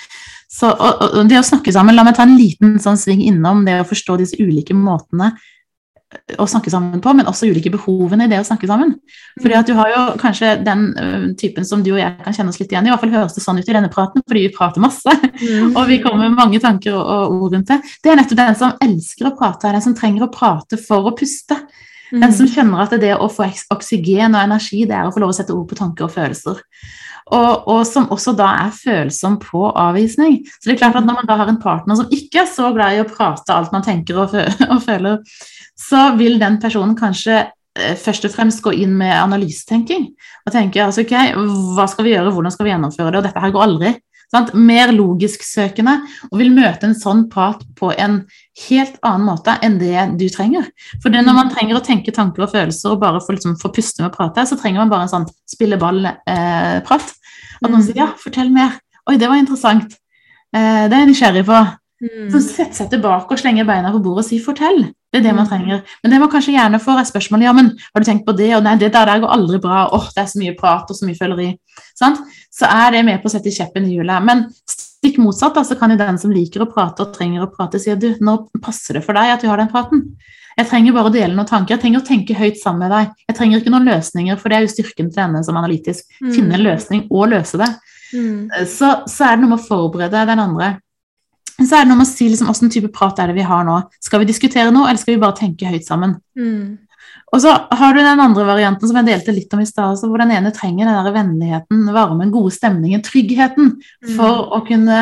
Så, 0.49 0.71
og, 0.71 1.03
og 1.11 1.29
det 1.29 1.41
å 1.41 1.45
snakke 1.45 1.73
sammen, 1.75 1.97
La 1.97 2.05
meg 2.07 2.17
ta 2.17 2.25
en 2.25 2.39
liten 2.39 2.79
sånn 2.81 3.01
sving 3.01 3.25
innom 3.27 3.65
det 3.67 3.81
å 3.83 3.89
forstå 3.89 4.17
disse 4.21 4.41
ulike 4.41 4.77
måtene 4.77 5.35
å 6.39 6.47
snakke 6.49 6.73
sammen 6.73 7.03
på, 7.05 7.13
men 7.17 7.29
også 7.31 7.49
ulike 7.51 7.73
behovene 7.75 8.27
i 8.27 8.33
det 8.33 8.41
å 8.41 8.47
snakke 8.47 8.69
sammen. 8.71 8.95
Fordi 9.41 9.57
at 9.59 9.69
du 9.69 9.75
har 9.79 9.93
jo 9.93 10.03
kanskje 10.21 10.55
den 10.67 10.87
ø, 10.99 11.09
typen 11.41 11.67
som 11.69 11.83
du 11.85 11.93
og 11.95 12.01
jeg 12.01 12.17
kan 12.25 12.37
kjenne 12.37 12.55
oss 12.55 12.61
litt 12.63 12.75
igjen 12.75 12.87
i, 12.87 12.93
i 12.93 12.95
hvert 12.95 13.05
fall 13.05 13.15
høres 13.15 13.37
det 13.37 13.45
sånn 13.45 13.61
ut 13.61 13.69
i 13.69 13.77
denne 13.77 13.93
praten, 13.93 14.25
fordi 14.27 14.47
vi 14.47 14.55
prater 14.55 14.85
masse, 14.85 15.17
og 15.79 15.83
vi 15.91 16.01
kommer 16.05 16.27
med 16.27 16.39
mange 16.39 16.63
tanker 16.63 16.97
og, 16.97 17.05
og 17.05 17.47
ord 17.49 17.59
rundt 17.59 17.73
det. 17.73 17.81
Det 18.03 18.13
er 18.13 18.21
nettopp 18.21 18.43
den 18.43 18.61
som 18.61 18.77
elsker 18.85 19.31
å 19.31 19.35
prate, 19.39 19.69
er 19.69 19.79
den 19.79 19.89
som 19.89 19.97
trenger 19.99 20.27
å 20.27 20.33
prate 20.35 20.81
for 20.81 21.11
å 21.11 21.17
puste. 21.19 21.59
Den 22.15 22.35
som 22.35 22.47
skjønner 22.47 22.85
at 22.85 22.93
det 23.01 23.15
å 23.17 23.31
få 23.33 23.47
oksygen 23.75 24.37
og 24.37 24.45
energi, 24.45 24.85
det 24.87 24.95
er 24.95 25.09
å 25.09 25.15
få 25.15 25.23
lov 25.23 25.33
å 25.33 25.37
sette 25.37 25.55
ord 25.55 25.67
på 25.71 25.79
tanker 25.79 26.07
og 26.07 26.15
følelser. 26.15 26.61
og, 27.33 27.69
og, 27.73 27.81
som 27.89 28.11
også 28.13 28.35
da 28.37 28.51
er 28.67 28.73
følsom 28.77 29.39
på 29.41 29.65
avvisning. 29.71 30.43
Så 30.59 30.69
det 30.69 30.75
er 30.75 30.81
klart 30.83 30.99
at 31.01 31.07
når 31.09 31.23
man 31.23 31.29
da 31.31 31.39
har 31.41 31.49
en 31.49 31.61
partner 31.61 31.97
som 31.97 32.11
ikke 32.13 32.43
er 32.43 32.51
så 32.51 32.69
glad 32.77 32.97
i 32.97 33.01
å 33.01 33.09
prate 33.09 33.55
alt 33.55 33.73
man 33.73 33.87
tenker 33.87 34.21
og 34.21 34.35
føler, 34.89 35.23
så 35.79 36.15
vil 36.19 36.39
den 36.41 36.61
personen 36.63 36.95
kanskje 36.99 37.41
eh, 37.43 37.95
først 37.99 38.29
og 38.29 38.35
fremst 38.35 38.63
gå 38.65 38.73
inn 38.85 38.95
med 38.99 39.15
analysetenking 39.17 40.09
og 40.47 40.55
tenke 40.55 40.83
altså, 40.85 41.05
ok, 41.05 41.15
hva 41.77 41.87
skal 41.91 42.07
vi 42.07 42.15
gjøre, 42.15 42.33
hvordan 42.35 42.55
skal 42.55 42.69
vi 42.69 42.75
gjennomføre 42.75 43.11
det, 43.13 43.21
og 43.21 43.29
dette 43.29 43.45
her 43.45 43.55
går 43.55 43.67
aldri. 43.69 43.95
Sant? 44.35 44.51
Mer 44.57 44.91
logisk 44.95 45.45
søkende, 45.47 45.99
og 46.31 46.41
vil 46.41 46.51
møte 46.55 46.89
en 46.89 46.97
sånn 46.99 47.27
prat 47.31 47.61
på 47.79 47.93
en 47.93 48.23
helt 48.65 48.97
annen 49.07 49.29
måte 49.29 49.55
enn 49.63 49.77
det 49.79 50.09
du 50.19 50.27
trenger. 50.33 50.67
For 51.03 51.13
det 51.15 51.23
når 51.27 51.37
man 51.39 51.53
trenger 51.53 51.79
å 51.79 51.85
tenke 51.85 52.15
tanker 52.15 52.47
og 52.47 52.55
følelser 52.55 52.95
og 52.95 53.03
bare 53.05 53.23
få, 53.23 53.37
liksom, 53.37 53.59
få 53.61 53.71
puste 53.75 54.03
med 54.03 54.11
å 54.11 54.17
prate, 54.17 54.47
så 54.49 54.59
trenger 54.59 54.83
man 54.83 54.91
bare 54.91 55.07
en 55.07 55.13
sånn 55.13 55.29
spilleball-prat. 55.55 57.15
Eh, 57.15 57.21
At 57.65 57.71
noen 57.71 57.85
sier 57.85 57.97
'ja, 57.97 58.09
fortell 58.19 58.51
mer'. 58.51 58.81
'Oi, 59.07 59.17
det 59.17 59.29
var 59.29 59.39
interessant'. 59.39 59.95
Eh, 60.53 60.89
det 60.89 60.93
er 60.93 61.05
jeg 61.05 61.09
nysgjerrig 61.13 61.47
på. 61.47 61.61
Mm. 62.03 62.31
Så 62.33 62.41
sette 62.43 62.75
seg 62.75 62.91
tilbake 62.91 63.31
og 63.31 63.39
slenge 63.39 63.65
beina 63.65 63.93
på 63.93 64.03
bordet 64.03 64.25
og 64.25 64.29
si 64.29 64.41
'fortell'. 64.43 64.93
Det 65.15 65.21
er 65.21 65.29
det 65.29 65.33
man 65.37 65.47
mm. 65.47 65.51
trenger. 65.53 65.83
Men 66.03 66.11
det 66.11 66.19
man 66.19 66.31
kanskje 66.33 66.57
gjerne 66.57 66.79
får, 66.83 66.97
er 66.99 67.07
spørsmålet 67.07 67.47
ja, 67.47 67.53
men 67.55 67.69
har 67.79 68.03
du 68.03 68.09
tenkt 68.09 68.25
på 68.27 68.35
det, 68.35 68.49
og 68.57 68.65
nei, 68.67 68.73
det 68.81 68.89
der, 68.97 69.07
der 69.07 69.21
går 69.23 69.35
aldri 69.37 69.61
bra, 69.63 69.85
åh, 69.95 70.09
det 70.11 70.25
er 70.25 70.31
så 70.33 70.41
mye 70.41 70.55
prat 70.59 70.91
og 70.91 70.99
så 70.99 71.07
mye 71.07 71.19
føleri. 71.21 71.53
Sant? 71.95 72.25
Så 72.51 72.67
er 72.67 72.97
det 72.97 73.05
med 73.07 73.23
på 73.23 73.31
å 73.31 73.35
sette 73.37 73.53
kjeppen 73.55 73.87
i 73.87 73.95
hjulet. 73.95 74.27
Men 74.27 74.49
stikk 74.67 75.21
motsatt, 75.23 75.61
så 75.69 75.79
kan 75.79 75.95
jo 75.95 76.01
den 76.01 76.19
som 76.19 76.35
liker 76.35 76.65
å 76.65 76.71
prate 76.71 77.07
og 77.07 77.15
trenger 77.15 77.47
å 77.47 77.51
prate, 77.53 77.79
si 77.79 77.95
at 77.95 78.03
du, 78.03 78.11
nå 78.19 78.41
passer 78.65 78.99
det 78.99 79.05
for 79.07 79.15
deg 79.15 79.37
at 79.37 79.45
du 79.45 79.51
har 79.53 79.63
den 79.63 79.71
praten. 79.71 80.09
Jeg 80.59 80.71
trenger 80.71 80.95
bare 80.95 81.11
å 81.11 81.15
dele 81.15 81.35
noen 81.35 81.49
tanker. 81.51 81.75
Jeg 81.75 81.83
trenger 81.83 82.03
å 82.03 82.07
tenke 82.07 82.37
høyt 82.39 82.59
sammen 82.61 82.85
med 82.85 82.95
deg. 82.95 83.15
Jeg 83.31 83.39
trenger 83.39 83.63
ikke 83.63 83.73
noen 83.75 83.89
løsninger, 83.91 84.39
for 84.39 84.51
det 84.51 84.59
er 84.59 84.67
jo 84.67 84.75
styrken 84.75 85.11
til 85.11 85.19
denne 85.19 85.43
som 85.47 85.59
analytisk. 85.59 86.07
Mm. 86.23 86.31
Finne 86.35 86.59
en 86.59 86.67
løsning 86.67 87.07
og 87.11 87.31
løse 87.33 87.59
det. 87.59 87.71
Mm. 88.15 88.51
Så, 88.71 88.91
så 89.11 89.27
er 89.27 89.35
det 89.35 89.43
noe 89.43 89.55
med 89.55 89.63
å 89.63 89.67
forberede 89.67 90.27
den 90.31 90.43
andre. 90.43 90.77
Så 91.55 91.71
er 91.71 91.85
det 91.85 91.91
noe 91.91 92.01
med 92.01 92.09
å 92.09 92.11
si 92.11 92.27
liksom, 92.27 92.49
hvilken 92.51 92.73
type 92.75 92.91
prat 92.95 93.21
er 93.23 93.31
det 93.31 93.37
vi 93.39 93.47
har 93.47 93.63
nå. 93.67 93.77
Skal 94.03 94.23
vi 94.23 94.31
diskutere 94.31 94.73
noe, 94.75 94.89
eller 94.89 95.01
skal 95.01 95.15
vi 95.15 95.23
bare 95.23 95.39
tenke 95.39 95.71
høyt 95.71 95.87
sammen? 95.87 96.17
Mm. 96.39 96.81
Og 97.35 97.43
så 97.43 97.51
har 97.51 97.95
du 97.95 98.01
den 98.01 98.23
andre 98.23 98.47
varianten 98.47 98.91
som 98.91 98.99
jeg 99.01 99.09
delte 99.09 99.35
litt 99.35 99.55
om 99.55 99.63
i 99.63 99.69
stad, 99.69 100.03
hvor 100.03 100.23
den 100.23 100.35
ene 100.35 100.53
trenger 100.55 100.87
den 100.87 100.99
der 100.99 101.15
vennligheten, 101.15 101.85
varmen, 101.95 102.33
gode 102.35 102.55
stemningen, 102.55 103.03
tryggheten 103.07 103.73
mm. 103.79 104.13
for 104.17 104.55
å 104.55 104.61
kunne 104.67 105.01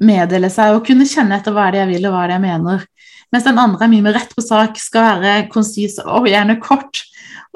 meddele 0.00 0.50
seg 0.52 0.76
og 0.76 0.84
kunne 0.88 1.08
kjenne 1.08 1.38
etter 1.38 1.54
hva 1.56 1.68
er 1.68 1.74
det 1.74 1.82
jeg 1.82 1.92
vil 1.94 2.08
og 2.08 2.16
hva 2.16 2.24
er 2.24 2.32
det 2.32 2.38
jeg 2.38 2.46
mener. 2.46 2.86
Mens 3.34 3.48
den 3.48 3.60
andre 3.60 3.86
er 3.86 3.92
mye 3.92 4.04
mer 4.06 4.16
rett 4.16 4.32
på 4.36 4.44
sak, 4.44 4.78
skal 4.80 5.20
være 5.24 5.48
konsis 5.52 5.98
og 6.04 6.28
gjerne 6.30 6.58
kort 6.62 7.02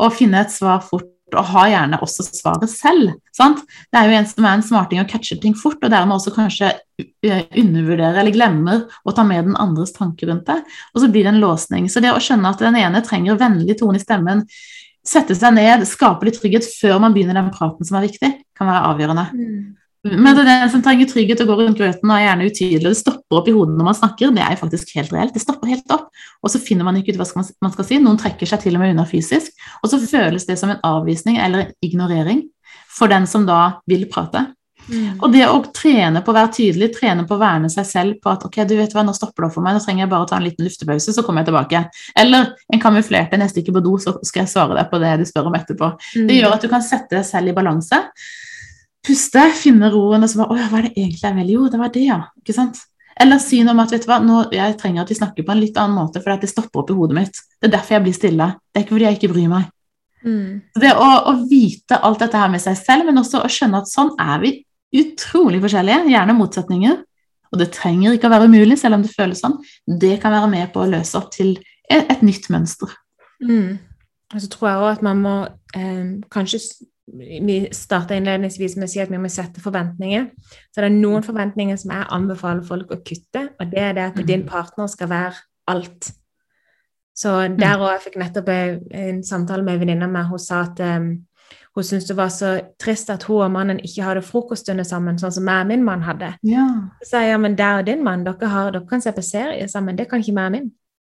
og 0.00 0.14
finne 0.16 0.44
et 0.44 0.52
svar 0.52 0.80
fort 0.84 1.09
og 1.38 1.50
har 1.52 1.70
gjerne 1.72 2.00
også 2.04 2.26
svaret 2.28 2.70
selv. 2.72 3.14
Sant? 3.36 3.62
Det 3.90 4.00
er 4.00 4.08
jo 4.08 4.18
en 4.18 4.28
som 4.30 4.46
er 4.46 4.56
en 4.56 4.66
smarting 4.66 5.02
og 5.02 5.08
catcher 5.10 5.40
ting 5.42 5.56
fort, 5.58 5.78
og 5.82 5.92
dermed 5.92 6.16
også 6.16 6.34
kanskje 6.34 6.72
eh, 7.00 7.46
undervurderer 7.62 8.20
eller 8.22 8.34
glemmer 8.34 8.84
å 9.04 9.14
ta 9.16 9.24
med 9.26 9.48
den 9.48 9.58
andres 9.60 9.94
tanker 9.96 10.30
rundt 10.32 10.48
det. 10.50 10.60
Og 10.94 11.04
så 11.04 11.10
blir 11.10 11.26
det 11.26 11.34
en 11.34 11.42
låsning. 11.42 11.88
Så 11.92 12.02
det 12.04 12.12
å 12.14 12.22
skjønne 12.22 12.52
at 12.52 12.62
den 12.62 12.78
ene 12.80 13.02
trenger 13.06 13.40
vennlig 13.40 13.78
tone 13.80 14.00
i 14.00 14.04
stemmen, 14.04 14.44
sette 15.06 15.34
seg 15.36 15.56
ned, 15.56 15.86
skape 15.88 16.28
litt 16.28 16.38
trygghet 16.40 16.66
før 16.76 17.00
man 17.02 17.14
begynner 17.16 17.38
den 17.38 17.52
praten 17.54 17.88
som 17.88 17.98
er 17.98 18.08
viktig, 18.08 18.34
kan 18.58 18.68
være 18.68 18.90
avgjørende. 18.92 19.28
Mm. 19.34 19.60
Men 20.00 20.32
det 20.32 20.46
er 20.46 20.62
den 20.62 20.70
som 20.72 20.82
trenger 20.84 21.08
trygghet 21.10 21.42
og 21.44 21.50
går 21.50 21.58
rundt 21.60 21.80
grøten 21.80 22.08
og 22.08 22.14
er 22.16 22.22
gjerne 22.24 22.46
utydelig, 22.48 22.84
og 22.86 22.94
det 22.94 23.00
stopper 23.02 23.40
opp 23.40 23.48
i 23.50 23.52
hodet 23.52 23.74
når 23.76 23.88
man 23.90 23.98
snakker, 23.98 24.30
det 24.32 24.44
er 24.44 24.54
jo 24.54 24.60
faktisk 24.62 24.94
helt 24.96 25.12
reelt. 25.12 25.34
Det 25.34 25.42
stopper 25.42 25.68
helt 25.68 25.92
opp, 25.92 26.06
og 26.40 26.52
så 26.52 26.60
finner 26.62 26.88
man 26.88 26.96
ikke 26.96 27.12
ut 27.12 27.20
hva 27.20 27.26
man 27.36 27.74
skal 27.74 27.88
si. 27.88 27.98
Noen 28.00 28.20
trekker 28.20 28.48
seg 28.48 28.62
til 28.62 28.78
og 28.78 28.80
med 28.80 28.94
unna 28.94 29.04
fysisk, 29.08 29.52
og 29.82 29.92
så 29.92 30.00
føles 30.00 30.48
det 30.48 30.56
som 30.60 30.72
en 30.72 30.80
avvisning 30.88 31.36
eller 31.36 31.66
en 31.66 31.76
ignorering 31.84 32.46
for 32.88 33.12
den 33.12 33.28
som 33.28 33.44
da 33.48 33.60
vil 33.90 34.08
prate. 34.08 34.46
Mm. 34.88 35.20
Og 35.20 35.28
det 35.34 35.44
å 35.46 35.60
trene 35.76 36.22
på 36.24 36.32
å 36.32 36.34
være 36.34 36.52
tydelig, 36.56 36.90
trene 36.96 37.26
på 37.28 37.36
å 37.36 37.40
verne 37.42 37.68
seg 37.70 37.86
selv 37.86 38.18
på 38.24 38.32
at 38.32 38.44
ok, 38.48 38.62
du 38.66 38.74
vet 38.78 38.96
hva, 38.96 39.04
nå 39.06 39.12
stopper 39.14 39.44
det 39.44 39.50
opp 39.50 39.56
for 39.58 39.66
meg, 39.66 39.76
nå 39.76 39.84
trenger 39.84 40.06
jeg 40.06 40.12
bare 40.16 40.26
å 40.26 40.30
ta 40.30 40.40
en 40.40 40.46
liten 40.48 40.66
luftepause, 40.66 41.14
så 41.14 41.24
kommer 41.26 41.44
jeg 41.44 41.50
tilbake. 41.52 41.84
Eller 42.18 42.54
en 42.72 42.82
kamuflerte, 42.82 43.38
nesten 43.38 43.62
ikke 43.62 43.76
på 43.76 43.84
do, 43.84 43.98
så 44.02 44.16
skal 44.24 44.46
jeg 44.46 44.54
svare 44.54 44.80
deg 44.80 44.90
på 44.90 45.02
det 45.02 45.12
du 45.20 45.26
spør 45.28 45.52
om 45.52 45.58
etterpå. 45.60 45.92
Mm. 46.16 46.26
Det 46.30 46.40
gjør 46.40 46.56
at 46.56 46.64
du 46.64 46.70
kan 46.72 46.86
sette 46.88 47.20
deg 47.20 47.28
selv 47.28 47.52
i 47.52 47.56
balanse 47.60 48.00
puste, 49.06 49.42
finne 49.56 49.90
roen 49.92 50.24
og 50.24 50.30
så 50.30 50.42
bare 50.42 50.54
Å 50.54 50.70
hva 50.70 50.80
er 50.80 50.88
det 50.88 50.94
egentlig 50.94 51.24
jeg 51.24 51.36
vil? 51.40 51.52
Jo, 51.56 51.66
det 51.72 51.80
var 51.80 51.92
det, 51.94 52.06
ja. 52.08 52.20
Ikke 52.40 52.56
sant? 52.56 52.80
Eller 53.20 53.40
si 53.42 53.60
noe 53.64 53.74
om 53.74 53.82
at 53.82 53.92
vet 53.92 54.06
du 54.06 54.08
hva, 54.08 54.20
nå, 54.24 54.46
jeg 54.54 54.78
trenger 54.80 55.04
at 55.04 55.10
vi 55.12 55.18
snakker 55.18 55.44
på 55.44 55.52
en 55.52 55.60
litt 55.60 55.76
annen 55.80 55.98
måte, 55.98 56.22
for 56.22 56.40
det 56.40 56.48
stopper 56.48 56.82
opp 56.82 56.92
i 56.92 56.96
hodet 56.96 57.18
mitt. 57.18 57.42
Det 57.60 57.68
er 57.68 57.74
derfor 57.74 57.98
jeg 57.98 58.06
blir 58.06 58.16
stille. 58.16 58.46
Det 58.70 58.80
er 58.80 58.86
ikke 58.86 58.96
fordi 58.96 59.08
jeg 59.08 59.18
ikke 59.18 59.32
bryr 59.34 59.50
meg. 59.52 59.68
Mm. 60.24 60.60
Det 60.80 60.92
å, 60.94 61.08
å, 61.28 61.34
vite 61.48 61.98
alt 62.04 62.22
dette 62.22 62.40
her 62.40 62.52
med 62.52 62.62
seg 62.62 62.78
selv, 62.80 63.08
men 63.08 63.20
også 63.20 63.42
å 63.44 63.50
skjønne 63.52 63.82
at 63.82 63.90
sånn 63.90 64.14
er 64.20 64.40
vi 64.44 64.54
utrolig 65.00 65.60
forskjellige, 65.64 66.08
gjerne 66.14 66.36
motsetninger. 66.38 66.96
Og 67.50 67.60
det 67.60 67.70
trenger 67.74 68.14
ikke 68.14 68.30
å 68.30 68.32
være 68.32 68.48
umulig, 68.48 68.78
selv 68.78 68.96
om 68.96 69.04
det 69.04 69.12
føles 69.12 69.42
sånn. 69.42 69.58
Det 69.84 70.16
kan 70.22 70.34
være 70.34 70.50
med 70.52 70.72
på 70.72 70.84
å 70.84 70.88
løse 70.88 71.18
opp 71.18 71.32
til 71.34 71.56
et, 71.90 72.06
et 72.06 72.24
nytt 72.24 72.48
mønster. 72.52 72.92
Mm. 73.42 73.80
Og 74.30 74.42
så 74.42 74.50
tror 74.52 74.68
jeg 74.68 74.80
òg 74.80 74.90
at 74.92 75.04
man 75.04 75.22
må 75.24 75.34
eh, 75.74 76.04
kanskje 76.30 76.62
vi 77.18 77.56
starta 77.74 78.16
innledningsvis 78.16 78.76
med 78.78 78.86
å 78.86 78.90
si 78.92 79.00
at 79.02 79.10
vi 79.10 79.18
må 79.20 79.30
sette 79.32 79.62
forventninger. 79.62 80.28
Så 80.70 80.82
det 80.82 80.88
er 80.90 80.96
noen 80.96 81.26
forventninger 81.26 81.78
som 81.80 81.94
jeg 81.94 82.08
anbefaler 82.16 82.66
folk 82.66 82.92
å 82.94 83.00
kutte, 83.02 83.48
og 83.58 83.72
det 83.72 83.82
er 83.82 83.96
det 83.98 84.06
at 84.10 84.20
din 84.28 84.46
partner 84.48 84.90
skal 84.90 85.10
være 85.10 85.34
alt. 85.70 86.12
Så 87.16 87.32
der 87.58 87.82
òg 87.82 87.98
fikk 88.04 88.16
nettopp 88.20 88.48
en 88.50 89.24
samtale 89.26 89.66
med 89.66 89.76
en 89.76 89.82
venninne 89.82 90.06
av 90.06 90.14
meg. 90.14 90.30
Hun 90.30 90.40
sa 90.40 90.62
at 90.64 90.78
um, 90.80 91.10
hun 91.76 91.86
syntes 91.86 92.08
det 92.08 92.16
var 92.16 92.30
så 92.32 92.52
trist 92.80 93.10
at 93.12 93.26
hun 93.28 93.44
og 93.44 93.52
mannen 93.54 93.82
ikke 93.84 94.06
hadde 94.06 94.24
frokoststunder 94.24 94.86
sammen, 94.86 95.18
sånn 95.20 95.34
som 95.36 95.50
jeg 95.50 95.66
og 95.66 95.70
min 95.70 95.84
mann 95.86 96.02
hadde. 96.06 96.32
Ja. 96.46 96.66
Så 97.02 97.12
sa 97.12 97.24
jeg 97.24 97.34
ja, 97.34 97.40
men 97.42 97.58
der 97.58 97.82
og 97.82 97.86
din 97.86 98.04
mann, 98.06 98.24
dere, 98.26 98.50
har, 98.50 98.72
dere 98.74 98.88
kan 98.88 99.04
se 99.04 99.12
på 99.14 99.24
serie 99.24 99.68
sammen. 99.68 99.98
Det 99.98 100.08
kan 100.10 100.22
ikke 100.22 100.36
meg 100.38 100.50
og 100.50 100.56
min. 100.56 100.70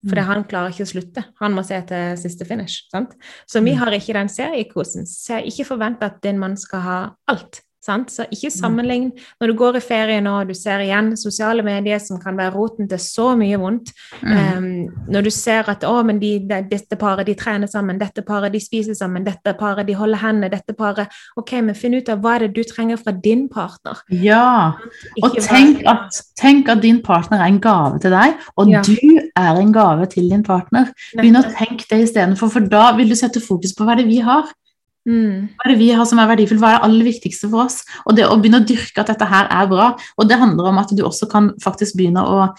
For 0.08 0.18
mm. 0.18 0.28
han 0.30 0.45
klarer 0.47 0.74
ikke 0.74 0.88
å 0.88 0.91
slutte. 0.93 1.24
Han 1.41 1.55
må 1.55 1.64
se 1.68 1.80
til 1.89 2.18
siste 2.22 2.47
finish. 2.47 2.88
Sant? 2.93 3.16
Så 3.49 3.62
vi 3.62 3.76
mm. 3.76 3.82
har 3.84 3.95
ikke 3.97 4.16
den 4.18 4.32
seriekosen. 4.32 5.08
Så 5.10 5.38
jeg 5.38 5.53
ikke 5.53 5.70
forvent 5.74 6.03
at 6.08 6.22
din 6.24 6.39
mann 6.41 6.58
skal 6.60 6.86
ha 6.86 6.99
alt. 7.32 7.62
Sant? 7.88 8.12
Så 8.12 8.26
ikke 8.34 8.52
sammenlign. 8.52 9.10
Når 9.42 9.52
du 9.52 9.56
går 9.60 9.80
i 9.80 9.84
ferie 9.84 10.20
nå 10.24 10.34
og 10.42 10.52
du 10.52 10.56
ser 10.58 10.84
igjen 10.84 11.14
sosiale 11.20 11.64
medier 11.66 12.02
som 12.04 12.20
kan 12.22 12.38
være 12.38 12.54
roten 12.56 12.90
til 12.90 13.00
så 13.02 13.30
mye 13.40 13.60
vondt 13.62 13.94
mm. 14.22 14.34
um, 14.34 14.68
Når 15.14 15.28
du 15.28 15.32
ser 15.34 15.70
at 15.72 15.86
å, 15.88 15.96
men 16.08 16.20
de, 16.22 16.34
de, 16.50 16.62
dette 16.70 17.00
paret 17.00 17.28
de 17.30 17.36
trener 17.38 17.70
sammen, 17.72 18.00
dette 18.02 18.24
paret 18.28 18.54
de 18.54 18.62
spiser 18.64 18.98
sammen, 18.98 19.26
dette 19.28 19.54
paret 19.60 19.88
de 19.88 19.96
holder 19.98 20.22
hendene, 20.24 20.52
dette 20.52 20.76
paret 20.78 21.14
Ok, 21.40 21.56
men 21.64 21.78
finn 21.78 21.96
ut 21.98 22.12
av 22.12 22.22
hva 22.24 22.36
er 22.36 22.48
det 22.48 22.58
du 22.58 22.64
trenger 22.68 23.00
fra 23.00 23.14
din 23.14 23.46
partner. 23.52 24.00
Ja, 24.12 24.76
og 25.24 25.38
tenk 25.46 25.84
at, 25.90 26.22
tenk 26.40 26.70
at, 26.72 26.82
din 26.84 27.00
partner 27.06 27.42
er 27.42 27.52
en 27.52 27.62
gave 27.64 28.00
til 28.04 28.14
deg, 28.14 28.38
og 28.60 28.72
ja. 28.72 28.84
du 28.86 29.20
er 29.38 29.60
en 29.62 29.74
gave 29.76 30.08
til 30.12 30.30
din 30.32 30.44
partner. 30.46 30.92
Begynn 31.18 31.40
å 31.40 31.46
tenke 31.58 31.88
det 31.90 32.04
istedenfor, 32.08 32.52
for 32.54 32.72
da 32.72 32.90
vil 32.98 33.12
du 33.12 33.18
sette 33.18 33.44
fokus 33.44 33.76
på 33.78 33.88
hva 33.88 33.98
det 33.98 34.08
er 34.08 34.12
vi 34.12 34.22
har. 34.26 34.50
Mm. 35.08 35.47
Hva 35.55 35.66
er 35.66 35.72
det 35.72 35.80
vi 35.80 35.88
har 35.95 36.08
som 36.10 36.20
er 36.20 36.28
verdifullt? 36.28 36.60
Hva 36.60 36.74
er 36.74 36.78
det 36.78 36.88
aller 36.89 37.08
viktigste 37.08 37.47
for 37.47 37.64
oss? 37.64 37.80
Og 38.05 38.18
det 38.18 38.28
å 38.28 38.36
begynne 38.41 38.60
å 38.60 38.68
dyrke 38.68 39.01
at 39.01 39.12
dette 39.14 39.30
her 39.30 39.47
er 39.55 39.70
bra. 39.72 39.89
Og 40.20 40.28
det 40.28 40.39
handler 40.41 40.70
om 40.74 40.82
at 40.82 40.91
du 40.91 41.03
også 41.08 41.30
kan 41.32 41.53
faktisk 41.64 41.95
begynne 41.99 42.26
å 42.28 42.49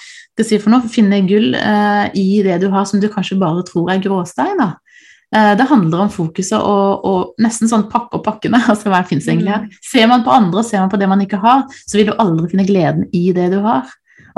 si 0.41 0.61
noe, 0.65 0.89
finne 0.89 1.21
gull 1.29 1.53
eh, 1.59 2.09
i 2.17 2.43
det 2.47 2.61
du 2.63 2.69
har 2.73 2.89
som 2.89 3.03
du 3.03 3.09
kanskje 3.13 3.39
bare 3.41 3.67
tror 3.69 3.93
er 3.93 4.01
gråstein. 4.03 4.57
da. 4.59 4.73
det 5.29 5.67
handler 5.69 6.07
om 6.07 6.11
fokuset 6.11 6.57
og, 6.57 7.05
og, 7.05 7.35
nesten 7.43 7.69
sånn 7.69 7.89
pakke 7.93 8.17
og 8.17 8.25
pakkene. 8.25 8.63
altså 8.73 8.89
hva 8.89 9.05
finnes 9.05 9.29
egentlig 9.29 9.53
her. 9.53 9.69
Mm. 9.69 9.81
Ser 9.93 10.09
man 10.09 10.25
på 10.25 10.33
andre, 10.33 10.65
ser 10.65 10.81
man 10.81 10.93
på 10.93 11.01
det 11.01 11.09
man 11.11 11.25
ikke 11.25 11.43
har, 11.45 11.67
så 11.85 12.01
vil 12.01 12.09
du 12.09 12.17
aldri 12.17 12.49
finne 12.55 12.69
gleden 12.69 13.09
i 13.13 13.29
det 13.37 13.51
du 13.53 13.61
har. 13.67 13.85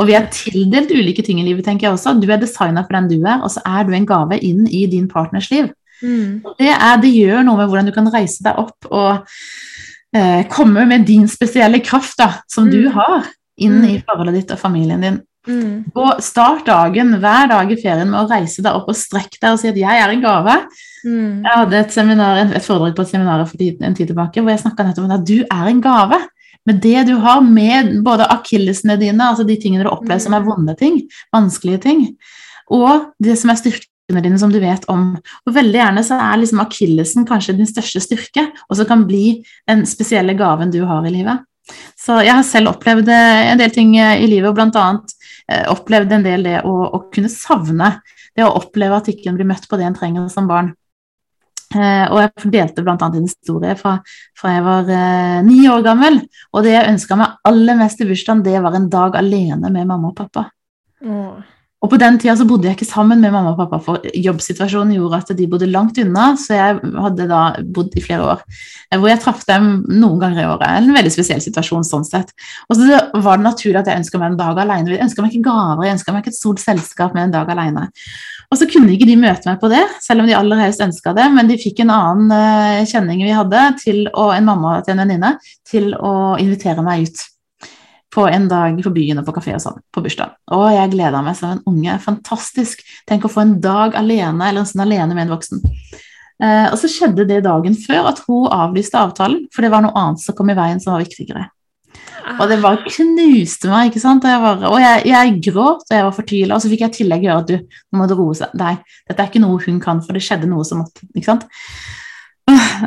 Og 0.00 0.08
vi 0.08 0.16
er 0.16 0.30
tildelt 0.32 0.90
ulike 0.90 1.22
ting 1.22 1.42
i 1.42 1.44
livet, 1.44 1.62
tenker 1.66 1.86
jeg 1.86 1.94
også. 1.94 2.16
Du 2.18 2.26
er 2.30 2.40
designa 2.40 2.82
for 2.86 2.96
den 2.96 3.10
du 3.10 3.18
er, 3.20 3.42
og 3.44 3.52
så 3.52 3.62
er 3.68 3.84
du 3.84 3.92
en 3.94 4.08
gave 4.08 4.38
inn 4.40 4.64
i 4.66 4.86
din 4.88 5.06
partners 5.10 5.50
liv. 5.52 5.68
Mm. 6.02 6.40
Det, 6.58 6.70
er, 6.70 7.00
det, 7.02 7.10
gjør 7.12 7.44
noe 7.46 7.60
med 7.60 7.70
hvordan 7.70 7.90
du 7.90 7.94
kan 7.94 8.08
reise 8.12 8.44
deg 8.44 8.60
opp 8.60 8.88
og 8.90 9.26
eh, 10.16 10.46
komme 10.52 10.86
med 10.88 11.06
din 11.08 11.26
spesielle 11.30 11.82
kraft 11.84 12.18
da, 12.20 12.32
som 12.50 12.68
mm. 12.68 12.72
du 12.72 12.88
har, 12.94 13.28
inn 13.60 13.82
i 13.84 13.98
mm. 13.98 14.06
forholdet 14.08 14.38
ditt 14.40 14.54
og 14.54 14.62
familien 14.62 15.04
din. 15.04 15.18
Mm. 15.48 15.88
Og 15.96 16.20
start 16.24 16.66
dagen 16.68 17.14
hver 17.20 17.48
dag 17.48 17.70
i 17.72 17.78
ferien 17.80 18.10
med 18.10 18.20
å 18.22 18.28
reise 18.28 18.62
deg 18.64 18.76
opp 18.76 18.90
og 18.92 18.96
strekke 18.96 19.38
deg 19.40 19.54
og 19.54 19.60
si 19.60 19.70
at 19.70 19.76
'jeg 19.76 20.02
er 20.02 20.12
en 20.12 20.24
gave'. 20.24 20.58
Mm. 21.04 21.44
Jeg 21.44 21.54
hadde 21.56 21.78
et, 21.78 21.92
seminar, 21.92 22.42
et 22.44 22.64
foredrag 22.64 22.96
på 22.96 23.02
et 23.02 23.08
seminar 23.08 23.46
for 23.46 23.56
en 23.60 23.94
tid 23.94 24.06
tilbake 24.06 24.40
hvor 24.40 24.50
jeg 24.52 24.60
snakka 24.60 24.84
nettopp 24.84 25.04
om 25.04 25.16
at 25.16 25.26
du 25.26 25.40
er 25.40 25.66
en 25.68 25.80
gave. 25.80 26.20
Med 26.66 26.82
det 26.82 27.06
du 27.08 27.16
har, 27.16 27.40
med 27.40 28.04
både 28.04 28.28
akillesene 28.28 28.98
dine, 29.00 29.22
altså 29.24 29.46
de 29.48 29.56
tingene 29.56 29.84
du 29.84 29.90
opplever 29.90 30.20
som 30.20 30.34
er 30.34 30.44
mm. 30.44 30.46
vonde 30.46 30.76
ting, 30.76 31.00
vanskelige 31.32 31.80
ting, 31.80 32.16
og 32.70 33.10
det 33.18 33.38
som 33.38 33.50
er 33.50 33.56
styrke 34.10 34.26
dine 34.26 34.40
som 34.40 34.52
du 34.52 34.58
vet 34.62 34.84
om. 34.92 35.14
Og 35.46 35.54
veldig 35.54 35.80
gjerne 35.80 36.04
så 36.06 36.18
er 36.20 36.40
liksom 36.40 36.62
akillesen 36.64 37.28
kanskje 37.28 37.56
din 37.58 37.68
største 37.68 38.02
styrke, 38.04 38.48
og 38.68 38.78
som 38.78 38.88
kan 38.88 39.06
bli 39.08 39.40
den 39.70 39.86
spesielle 39.88 40.36
gaven 40.38 40.74
du 40.74 40.82
har 40.88 41.06
i 41.06 41.14
livet. 41.14 41.46
Så 41.98 42.18
jeg 42.24 42.34
har 42.34 42.46
selv 42.46 42.72
opplevd 42.72 43.08
eh, 43.12 43.52
en 43.52 43.60
del 43.60 43.72
ting 43.74 43.94
eh, 43.98 44.24
i 44.24 44.28
livet, 44.30 44.50
og 44.50 44.58
bl.a. 44.58 44.86
Eh, 45.50 45.66
opplevd 45.70 46.16
en 46.16 46.26
del 46.26 46.46
det 46.48 46.58
å, 46.66 46.74
å, 46.90 47.04
kunne 47.14 47.30
savne. 47.30 47.94
Det 48.36 48.46
å 48.46 48.54
oppleve 48.58 48.98
at 48.98 49.10
ikke 49.12 49.30
en 49.30 49.38
blir 49.38 49.48
møtt 49.48 49.68
på 49.70 49.78
det 49.78 49.86
en 49.86 49.96
trenger 49.96 50.28
som 50.32 50.50
barn. 50.50 50.72
Eh, 51.70 52.06
og 52.10 52.18
jeg 52.18 52.50
delte 52.50 52.82
bl.a. 52.82 52.96
en 52.98 53.22
historie 53.22 53.76
fra, 53.78 53.94
fra 54.38 54.56
jeg 54.56 54.66
var 54.66 54.90
eh, 54.90 55.38
ni 55.46 55.62
år 55.70 55.86
gammel. 55.86 56.18
Og 56.50 56.66
det 56.66 56.74
jeg 56.74 56.90
ønska 56.96 57.18
meg 57.20 57.38
aller 57.46 57.78
mest 57.78 58.02
i 58.02 58.08
bursdagen, 58.10 58.42
det 58.46 58.58
var 58.64 58.74
en 58.74 58.90
dag 58.90 59.18
alene 59.20 59.70
med 59.70 59.86
mamma 59.86 60.10
og 60.10 60.18
pappa. 60.18 60.48
Åh. 61.06 61.56
Og 61.80 61.88
på 61.88 61.96
den 62.00 62.18
tida 62.20 62.34
så 62.36 62.44
bodde 62.44 62.68
jeg 62.68 62.76
ikke 62.76 62.88
sammen 62.90 63.22
med 63.24 63.32
mamma 63.32 63.54
og 63.54 63.60
pappa, 63.62 63.78
for 63.80 64.02
jobbsituasjonen 64.12 64.98
gjorde 64.98 65.20
at 65.22 65.30
de 65.38 65.46
bodde 65.48 65.68
langt 65.70 65.96
unna, 66.02 66.26
så 66.36 66.58
jeg 66.58 66.90
hadde 67.06 67.28
da 67.30 67.44
bodd 67.64 67.96
i 67.96 68.02
flere 68.04 68.26
år. 68.34 68.42
eh, 68.90 68.98
Hvor 68.98 69.08
jeg 69.08 69.20
traff 69.22 69.46
dem 69.48 69.70
noen 69.88 70.18
ganger 70.20 70.42
i 70.42 70.48
året. 70.50 70.68
En 70.68 70.92
veldig 70.92 71.12
spesiell 71.14 71.40
situasjon 71.40 71.86
sånn 71.88 72.04
sett. 72.04 72.34
Og 72.68 72.76
så 72.76 73.00
var 73.24 73.40
det 73.40 73.48
naturlig 73.48 73.80
at 73.80 73.88
jeg 73.88 74.02
ønska 74.02 74.20
meg 74.20 74.32
en 74.32 74.36
dag 74.42 74.60
alene. 74.60 74.92
Jeg 74.92 75.06
ønska 75.06 75.24
meg 75.24 75.32
ikke 75.32 75.48
gaver, 75.48 75.86
jeg 75.86 75.96
ønska 75.96 76.12
meg 76.12 76.24
ikke 76.24 76.34
et 76.34 76.42
stort 76.42 76.60
selskap 76.60 77.16
med 77.16 77.24
en 77.24 77.34
dag 77.38 77.48
alene. 77.56 77.88
Og 78.50 78.58
så 78.58 78.66
kunne 78.66 78.92
ikke 78.92 79.06
de 79.06 79.16
møte 79.16 79.46
meg 79.46 79.60
på 79.62 79.70
det, 79.70 79.84
selv 80.02 80.20
om 80.20 80.28
de 80.28 80.34
aller 80.36 80.58
helst 80.58 80.82
ønska 80.82 81.14
det, 81.16 81.28
men 81.32 81.48
de 81.48 81.56
fikk 81.56 81.84
en 81.84 81.94
annen 81.94 82.32
eh, 82.34 82.86
kjenning 82.90 83.22
vi 83.22 83.32
hadde, 83.32 83.66
til 83.80 84.08
å, 84.10 84.32
en 84.34 84.48
mamma 84.48 84.80
til 84.82 84.96
en 84.96 85.04
venninne, 85.04 85.36
til 85.64 85.94
å 85.94 86.34
invitere 86.42 86.82
meg 86.82 87.06
ut 87.06 87.29
på 88.10 88.26
en 88.26 88.48
dag 88.50 88.78
på 88.82 88.92
byen 88.94 89.20
og 89.20 89.26
på 89.28 89.34
kafé 89.36 89.54
og 89.54 89.62
sånn, 89.62 89.78
på 89.94 90.02
bursdag. 90.04 90.34
Og 90.56 90.66
jeg 90.74 90.92
gleda 90.94 91.22
meg 91.22 91.36
som 91.38 91.54
en 91.54 91.62
unge. 91.70 91.96
Fantastisk. 92.02 92.82
Tenk 93.08 93.26
å 93.26 93.30
få 93.32 93.44
en 93.44 93.58
dag 93.62 93.94
alene, 93.98 94.48
eller 94.48 94.64
en 94.64 94.70
sånn 94.70 94.84
alene 94.86 95.14
med 95.14 95.28
en 95.28 95.34
voksen. 95.36 95.62
Eh, 96.40 96.66
og 96.72 96.76
så 96.80 96.90
skjedde 96.90 97.28
det 97.28 97.42
dagen 97.44 97.76
før 97.78 98.10
at 98.10 98.22
hun 98.26 98.48
avlyste 98.50 98.98
avtalen, 98.98 99.44
for 99.54 99.62
det 99.62 99.72
var 99.72 99.84
noe 99.84 99.94
annet 99.98 100.22
som 100.24 100.36
kom 100.36 100.50
i 100.50 100.58
veien 100.58 100.82
som 100.82 100.96
var 100.96 101.04
viktigere. 101.04 101.46
Og 102.38 102.46
det 102.50 102.60
bare 102.62 102.84
knuste 102.86 103.70
meg, 103.70 103.90
ikke 103.90 104.02
sant. 104.02 104.24
Og 104.24 104.30
jeg, 104.30 104.42
bare, 104.44 104.70
og 104.70 104.80
jeg, 104.80 105.04
jeg 105.10 105.36
gråt, 105.50 105.86
og 105.86 105.96
jeg 105.96 106.06
var 106.06 106.16
fortvila. 106.16 106.56
Og 106.56 106.62
så 106.62 106.70
fikk 106.70 106.84
jeg 106.84 106.92
i 106.92 106.98
tillegg 107.00 107.26
høre 107.26 107.42
at 107.42 107.50
du, 107.50 107.78
nå 107.90 108.00
må 108.00 108.06
du 108.08 108.14
roe 108.18 108.36
seg. 108.38 108.52
Nei, 108.58 108.74
dette 109.08 109.24
er 109.24 109.30
ikke 109.30 109.42
noe 109.42 109.60
hun 109.64 109.80
kan, 109.82 110.02
for 110.04 110.16
det 110.16 110.22
skjedde 110.24 110.50
noe 110.50 110.66
som 110.66 110.82
måtte 110.84 111.08
Ikke 111.14 111.28
sant. 111.32 111.46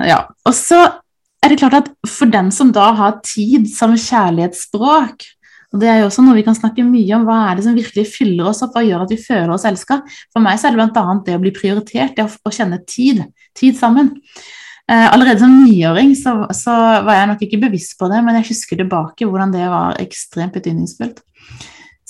Ja. 0.03 0.23
Og 0.47 0.55
så 0.57 0.79
er 1.43 1.51
det 1.51 1.59
klart 1.59 1.77
at 1.77 1.89
for 2.07 2.31
den 2.31 2.51
som 2.55 2.71
da 2.75 2.89
har 2.97 3.19
tid 3.27 3.67
som 3.71 3.95
kjærlighetsspråk, 3.99 5.25
og 5.73 5.81
det 5.81 5.89
er 5.89 6.01
jo 6.03 6.07
også 6.07 6.21
noe 6.21 6.37
vi 6.37 6.45
kan 6.45 6.55
snakke 6.55 6.85
mye 6.85 7.15
om, 7.17 7.23
hva 7.25 7.39
er 7.49 7.57
det 7.57 7.65
som 7.65 7.77
virkelig 7.77 8.05
fyller 8.13 8.51
oss 8.51 8.61
opp, 8.61 8.75
hva 8.75 8.83
gjør 8.85 9.05
at 9.07 9.13
vi 9.13 9.17
føler 9.17 9.53
oss 9.55 9.65
elska? 9.65 10.03
For 10.29 10.43
meg 10.45 10.59
så 10.61 10.69
er 10.69 10.75
det 10.75 10.85
bl.a. 10.93 11.15
det 11.25 11.37
å 11.37 11.41
bli 11.41 11.53
prioritert, 11.55 12.13
det 12.17 12.27
å, 12.29 12.53
kjenne 12.53 12.77
tid, 12.85 13.23
tid 13.57 13.79
sammen. 13.79 14.11
Eh, 14.85 15.07
allerede 15.07 15.41
som 15.41 15.55
niåring 15.63 16.13
så, 16.19 16.35
så 16.53 16.75
var 17.07 17.17
jeg 17.17 17.29
nok 17.31 17.45
ikke 17.47 17.61
bevisst 17.65 17.97
på 17.97 18.09
det, 18.11 18.21
men 18.21 18.37
jeg 18.37 18.51
husker 18.51 18.77
tilbake 18.77 19.25
hvordan 19.25 19.55
det 19.55 19.65
var 19.71 19.97
ekstremt 20.03 20.53
betydningsfullt. 20.53 21.23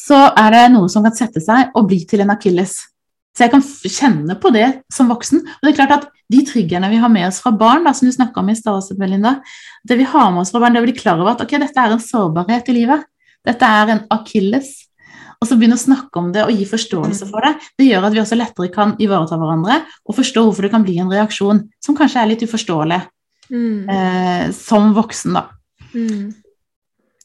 Så 0.04 0.20
er 0.36 0.52
det 0.52 0.66
noe 0.74 0.92
som 0.92 1.06
kan 1.06 1.16
sette 1.16 1.40
seg 1.44 1.72
og 1.78 1.88
bli 1.88 2.02
til 2.10 2.26
en 2.26 2.34
akilles. 2.36 2.76
Så 3.34 3.46
jeg 3.46 3.54
kan 3.54 3.64
kjenne 3.66 4.36
på 4.38 4.52
det 4.54 4.68
som 4.94 5.10
voksen. 5.10 5.42
Og 5.42 5.66
det 5.66 5.72
er 5.74 5.78
klart 5.80 5.96
at 5.96 6.08
de 6.30 6.44
triggerne 6.46 6.90
vi 6.92 7.02
har 7.02 7.10
med 7.10 7.28
oss 7.28 7.42
fra 7.42 7.52
barn, 7.58 7.86
da, 7.88 7.94
som 7.98 8.08
du 8.08 8.14
snakka 8.14 8.42
om 8.42 8.52
i 8.54 8.56
stad, 8.58 8.86
Belinda, 9.00 9.40
det 9.84 9.98
vi 9.98 10.06
har 10.08 10.32
med 10.32 10.44
oss 10.44 10.54
fra 10.54 10.62
barn, 10.62 10.76
det 10.76 10.84
å 10.84 10.86
bli 10.86 10.96
klar 10.98 11.20
over 11.22 11.34
at 11.34 11.42
ok, 11.46 11.58
dette 11.62 11.82
er 11.82 11.96
en 11.96 12.02
sårbarhet 12.02 12.70
i 12.70 12.78
livet. 12.78 13.06
Dette 13.44 13.70
er 13.82 13.94
en 13.96 14.04
akilles. 14.14 14.70
Og 15.42 15.50
så 15.50 15.58
begynne 15.60 15.76
å 15.76 15.82
snakke 15.82 16.22
om 16.22 16.30
det 16.32 16.46
og 16.46 16.54
gi 16.56 16.64
forståelse 16.70 17.28
for 17.28 17.44
det. 17.44 17.58
Det 17.80 17.90
gjør 17.90 18.06
at 18.08 18.14
vi 18.16 18.22
også 18.22 18.38
lettere 18.40 18.70
kan 18.72 18.94
ivareta 19.02 19.36
hverandre 19.42 19.82
og 20.08 20.16
forstå 20.16 20.46
hvorfor 20.46 20.64
det 20.64 20.72
kan 20.72 20.86
bli 20.86 20.96
en 21.04 21.12
reaksjon 21.12 21.66
som 21.84 21.98
kanskje 21.98 22.22
er 22.22 22.32
litt 22.32 22.46
uforståelig 22.48 23.02
Mm. 23.52 23.90
eh, 23.90 24.52
som 24.52 24.94
voksen, 24.96 25.34
da. 25.34 25.50
Mm. 25.94 26.34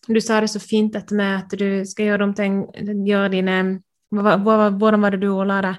Du 0.09 0.21
sa 0.21 0.41
det 0.41 0.49
så 0.51 0.61
fint, 0.61 0.93
dette 0.93 1.15
med 1.15 1.45
at 1.45 1.59
du 1.59 1.85
skal 1.87 2.07
gjøre 2.07 2.35
ting, 2.35 2.67
Gjøre 3.07 3.31
dine 3.31 3.81
Hvordan 4.11 5.01
var 5.01 5.11
det 5.11 5.21
du 5.21 5.29
ordla 5.29 5.61
det? 5.63 5.75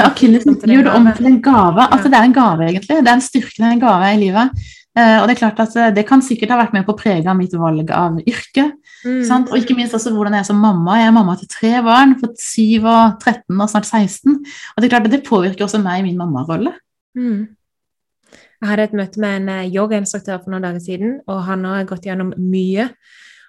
Ja, 0.00 0.08
en 0.08 0.72
gjør 0.72 0.86
det 0.86 0.92
om 0.96 1.08
til 1.16 1.28
en 1.28 1.40
gave. 1.44 1.86
Altså, 1.86 2.08
det 2.08 2.16
er 2.16 2.28
en 2.28 2.36
gave, 2.36 2.68
egentlig. 2.68 3.00
Det 3.00 3.10
er 3.10 3.18
en 3.18 3.24
styrke, 3.24 3.64
en 3.68 3.82
gave 3.82 4.12
i 4.14 4.20
livet. 4.20 4.62
Uh, 4.98 5.20
og 5.20 5.28
det 5.28 5.36
er 5.36 5.38
klart 5.38 5.60
at 5.62 5.74
eh, 5.78 5.92
det 5.94 6.02
kan 6.08 6.18
sikkert 6.18 6.50
ha 6.50 6.56
vært 6.58 6.72
med 6.74 6.82
på 6.82 6.96
å 6.96 6.98
prege 6.98 7.34
mitt 7.38 7.52
valg 7.54 7.92
av 7.94 8.16
yrke. 8.24 8.64
Mm. 9.04 9.20
Sant? 9.28 9.52
Og 9.52 9.60
ikke 9.60 9.76
minst 9.78 9.94
også 9.94 10.10
hvordan 10.10 10.34
jeg 10.34 10.42
er 10.42 10.48
som 10.48 10.58
mamma. 10.58 10.96
Jeg 10.98 11.12
er 11.12 11.14
mamma 11.14 11.36
til 11.38 11.50
tre 11.52 11.76
barn, 11.86 12.16
på 12.18 12.32
7 12.34 12.82
og 12.82 13.22
13 13.22 13.54
og 13.54 13.70
snart 13.70 13.86
16. 13.86 14.34
Og 14.40 14.82
det 14.82 14.88
er 14.88 14.92
klart 14.96 15.06
at 15.06 15.14
det 15.14 15.22
påvirker 15.28 15.68
også 15.68 15.78
meg 15.84 16.02
i 16.02 16.08
min 16.08 16.18
mammarolle. 16.18 16.74
Mm. 17.14 17.46
Jeg 18.60 18.68
hadde 18.68 18.88
et 18.90 18.98
møte 18.98 19.22
med 19.22 19.38
en 19.38 19.48
eh, 19.54 19.70
yogainstruktør 19.70 20.42
for 20.42 20.52
noen 20.52 20.66
dager 20.66 20.82
siden, 20.84 21.14
og 21.30 21.44
han 21.46 21.64
har 21.68 21.86
gått 21.88 22.10
gjennom 22.10 22.34
mye. 22.36 22.90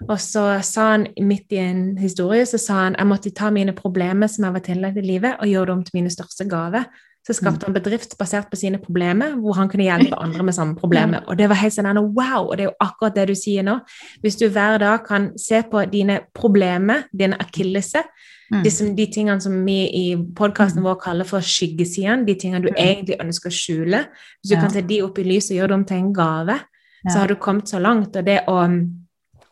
Og 0.09 0.17
så 0.19 0.61
sa 0.63 0.91
han 0.91 1.07
midt 1.21 1.51
i 1.51 1.57
en 1.57 1.97
historie 1.97 2.45
så 2.45 2.57
sa 2.57 2.73
han 2.85 2.95
jeg 2.97 3.07
måtte 3.07 3.31
ta 3.35 3.49
mine 3.53 3.73
problemer 3.73 4.27
som 4.27 4.45
jeg 4.45 4.53
var 4.53 4.59
tillagt 4.65 4.97
i 4.97 5.01
livet, 5.05 5.37
og 5.39 5.47
gjøre 5.47 5.65
det 5.65 5.73
om 5.75 5.83
til 5.83 5.97
mine 6.01 6.09
største 6.09 6.47
gaver. 6.49 6.85
Så 7.21 7.35
skapte 7.37 7.67
han 7.67 7.73
bedrift 7.73 8.17
basert 8.17 8.49
på 8.49 8.57
sine 8.57 8.79
problemer, 8.81 9.35
hvor 9.37 9.53
han 9.53 9.69
kunne 9.69 9.83
hjelpe 9.85 10.17
andre 10.17 10.43
med 10.43 10.53
samme 10.57 10.75
problemer. 10.75 11.21
Og 11.27 11.37
det 11.37 11.49
var 11.49 11.55
helt 11.55 11.73
sånn 11.73 11.99
wow, 12.17 12.47
og 12.49 12.57
det 12.57 12.65
er 12.65 12.71
jo 12.71 12.77
akkurat 12.81 13.15
det 13.15 13.27
du 13.27 13.35
sier 13.35 13.63
nå. 13.63 13.79
Hvis 14.23 14.39
du 14.39 14.49
hver 14.49 14.79
dag 14.79 15.05
kan 15.05 15.29
se 15.37 15.61
på 15.61 15.85
dine 15.91 16.19
problemer, 16.33 17.03
dine 17.13 17.37
akilleser, 17.39 18.03
Mm. 18.51 18.63
de, 18.63 18.69
de 18.95 19.05
tingene 19.07 19.41
som 19.41 19.53
vi 19.65 19.77
i 19.95 20.15
podkasten 20.35 20.83
vår 20.83 20.97
kaller 20.99 21.23
for 21.23 21.39
skyggesidene, 21.39 22.25
de 22.27 22.35
tingene 22.35 22.65
du 22.65 22.73
egentlig 22.75 23.15
ønsker 23.23 23.47
å 23.47 23.55
skjule. 23.55 24.01
Hvis 24.41 24.49
du 24.49 24.55
Ja. 24.55 24.61
kan 24.61 24.71
ta 24.71 24.81
de 24.81 25.01
opp 25.01 25.19
i 25.19 25.23
lyset 25.23 25.51
og 25.51 25.57
gjøre 25.57 25.69
dem 25.69 25.85
til 25.85 25.97
en 25.97 26.13
gave, 26.13 26.59
så 27.07 27.19
har 27.19 27.27
du 27.27 27.35
kommet 27.35 27.69
så 27.69 27.79
langt. 27.79 28.13
Og 28.15 28.25
det 28.25 28.41
å 28.47 28.67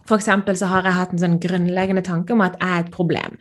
For 0.10 0.18
eksempel 0.18 0.58
så 0.58 0.72
har 0.72 0.88
jeg 0.88 0.98
hatt 0.98 1.14
en 1.14 1.22
sånn 1.22 1.38
grunnleggende 1.42 2.04
tanke 2.06 2.34
om 2.34 2.42
at 2.46 2.58
jeg 2.58 2.70
er 2.70 2.88
et 2.88 2.92
problem. 2.94 3.38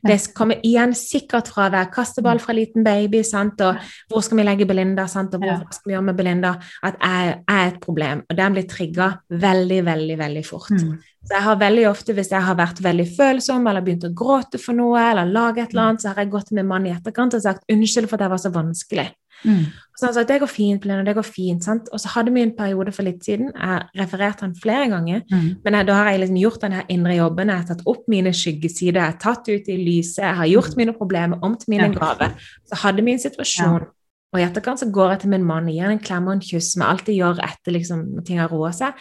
Det 0.00 0.16
kommer 0.32 0.60
igjen 0.64 0.94
sikkert 0.96 1.50
fra 1.52 1.66
å 1.66 1.72
være 1.74 1.90
kasteball 1.92 2.40
fra 2.40 2.54
liten 2.56 2.84
baby, 2.86 3.20
sant? 3.26 3.60
og 3.60 3.80
hvor 4.08 4.24
skal 4.24 4.40
vi 4.40 4.46
legge 4.46 4.66
Belinda, 4.68 5.04
sant? 5.10 5.34
og 5.36 5.44
hvor 5.44 5.60
skal 5.76 5.90
vi 5.90 5.94
gjøre 5.94 6.06
med 6.08 6.16
Belinda, 6.16 6.54
at 6.88 6.96
jeg, 6.96 7.34
jeg 7.36 7.56
er 7.56 7.72
et 7.74 7.80
problem. 7.84 8.22
Og 8.24 8.38
den 8.38 8.56
blir 8.56 8.68
trigga 8.70 9.10
veldig, 9.44 9.80
veldig, 9.90 10.18
veldig 10.22 10.44
fort. 10.48 10.72
Mm. 10.72 10.94
Så 11.20 11.36
jeg 11.36 11.44
har 11.44 11.60
veldig 11.60 11.86
ofte, 11.90 12.16
hvis 12.16 12.32
jeg 12.32 12.46
har 12.46 12.56
vært 12.56 12.80
veldig 12.84 13.08
følsom 13.12 13.68
eller 13.68 13.84
begynt 13.84 14.08
å 14.08 14.14
gråte 14.16 14.60
for 14.62 14.78
noe, 14.78 15.02
eller 15.10 15.28
lage 15.28 15.66
et 15.66 15.74
eller 15.74 15.90
annet, 15.90 16.04
så 16.04 16.14
har 16.14 16.24
jeg 16.24 16.32
gått 16.32 16.48
til 16.48 16.62
min 16.62 16.70
mann 16.70 16.88
i 16.88 16.94
etterkant 16.94 17.36
og 17.36 17.44
sagt 17.44 17.68
unnskyld 17.68 18.08
for 18.08 18.16
at 18.16 18.24
jeg 18.24 18.34
var 18.36 18.44
så 18.46 18.54
vanskelig. 18.56 19.10
Mm. 19.44 19.66
Så 20.00 20.06
han 20.06 20.14
sa 20.14 20.20
at 20.22 20.28
det 20.28 20.38
går 20.40 20.48
fint, 20.48 20.80
Plena, 20.80 21.02
det 21.04 21.14
går 21.16 21.24
fint. 21.26 21.62
sant? 21.64 21.88
Og 21.92 22.00
så 22.00 22.08
hadde 22.08 22.32
vi 22.32 22.40
en 22.42 22.54
periode 22.56 22.92
for 22.92 23.02
litt 23.04 23.20
siden, 23.24 23.50
jeg 23.52 23.82
refererte 24.00 24.40
han 24.46 24.54
flere 24.54 24.88
ganger, 24.88 25.22
Mm. 25.30 25.56
men 25.64 25.74
jeg, 25.74 25.86
da 25.86 25.94
har 25.94 26.10
jeg 26.10 26.20
liksom 26.20 26.40
gjort 26.40 26.62
her 26.72 26.84
indre 26.88 27.16
jobben, 27.16 27.48
jeg 27.48 27.56
har 27.56 27.64
tatt 27.68 27.82
opp 27.86 28.08
mine 28.08 28.32
skyggesider, 28.32 28.94
jeg 29.00 29.12
har 29.12 29.18
tatt 29.20 29.48
ut 29.48 29.68
i 29.68 29.76
lyset, 29.76 30.22
jeg 30.24 30.34
har 30.36 30.46
gjort 30.46 30.76
mine 30.76 30.92
problemer 30.96 31.38
om 31.42 31.54
til 31.56 31.66
mine 31.68 31.92
Ja. 31.92 31.98
gaver. 31.98 32.32
Så 32.66 32.76
hadde 32.82 33.04
vi 33.04 33.12
en 33.12 33.18
situasjon, 33.18 33.86
og 34.32 34.40
i 34.40 34.44
etterkant 34.44 34.78
så 34.80 34.90
går 34.90 35.10
jeg 35.10 35.20
til 35.20 35.30
min 35.30 35.44
mann 35.44 35.66
og 35.68 35.72
gir 35.74 35.82
han 35.82 35.92
en 35.92 35.98
klem 35.98 36.26
og 36.28 36.32
en 36.34 36.40
kyss, 36.40 36.72
som 36.72 36.82
jeg 36.82 36.88
alltid 36.90 37.14
gjør 37.20 37.38
etter 37.44 37.72
liksom, 37.72 38.14
når 38.14 38.24
ting 38.24 38.38
har 38.38 38.48
roa 38.48 38.70
seg. 38.72 38.94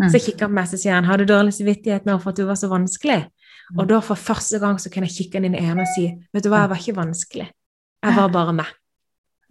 Mm. 0.00 0.08
Så 0.10 0.20
kikker 0.24 0.40
han 0.46 0.50
på 0.50 0.54
meg 0.54 0.72
og 0.72 0.78
sier 0.78 0.94
han, 0.94 1.04
har 1.04 1.16
du 1.18 1.24
dårlig 1.26 1.52
samvittighet 1.52 2.06
nå 2.06 2.18
for 2.22 2.30
at 2.30 2.36
du 2.36 2.44
var 2.46 2.54
så 2.54 2.68
vanskelig? 2.70 3.26
Mm. 3.72 3.78
Og 3.80 3.88
da 3.88 4.00
for 4.00 4.14
første 4.14 4.58
gang 4.60 4.76
så 4.78 4.88
kunne 4.90 5.08
jeg 5.08 5.16
kikke 5.26 5.34
han 5.34 5.44
inn 5.44 5.54
i 5.54 5.58
øynene 5.60 5.82
og 5.82 5.88
si, 5.94 6.14
vet 6.32 6.42
du 6.44 6.48
hva, 6.48 6.60
jeg 6.64 6.70
var 6.70 6.76
ikke 6.76 6.96
vanskelig. 6.96 7.48
Jeg 8.04 8.14
var 8.16 8.28
bare 8.28 8.52
meg. 8.54 8.66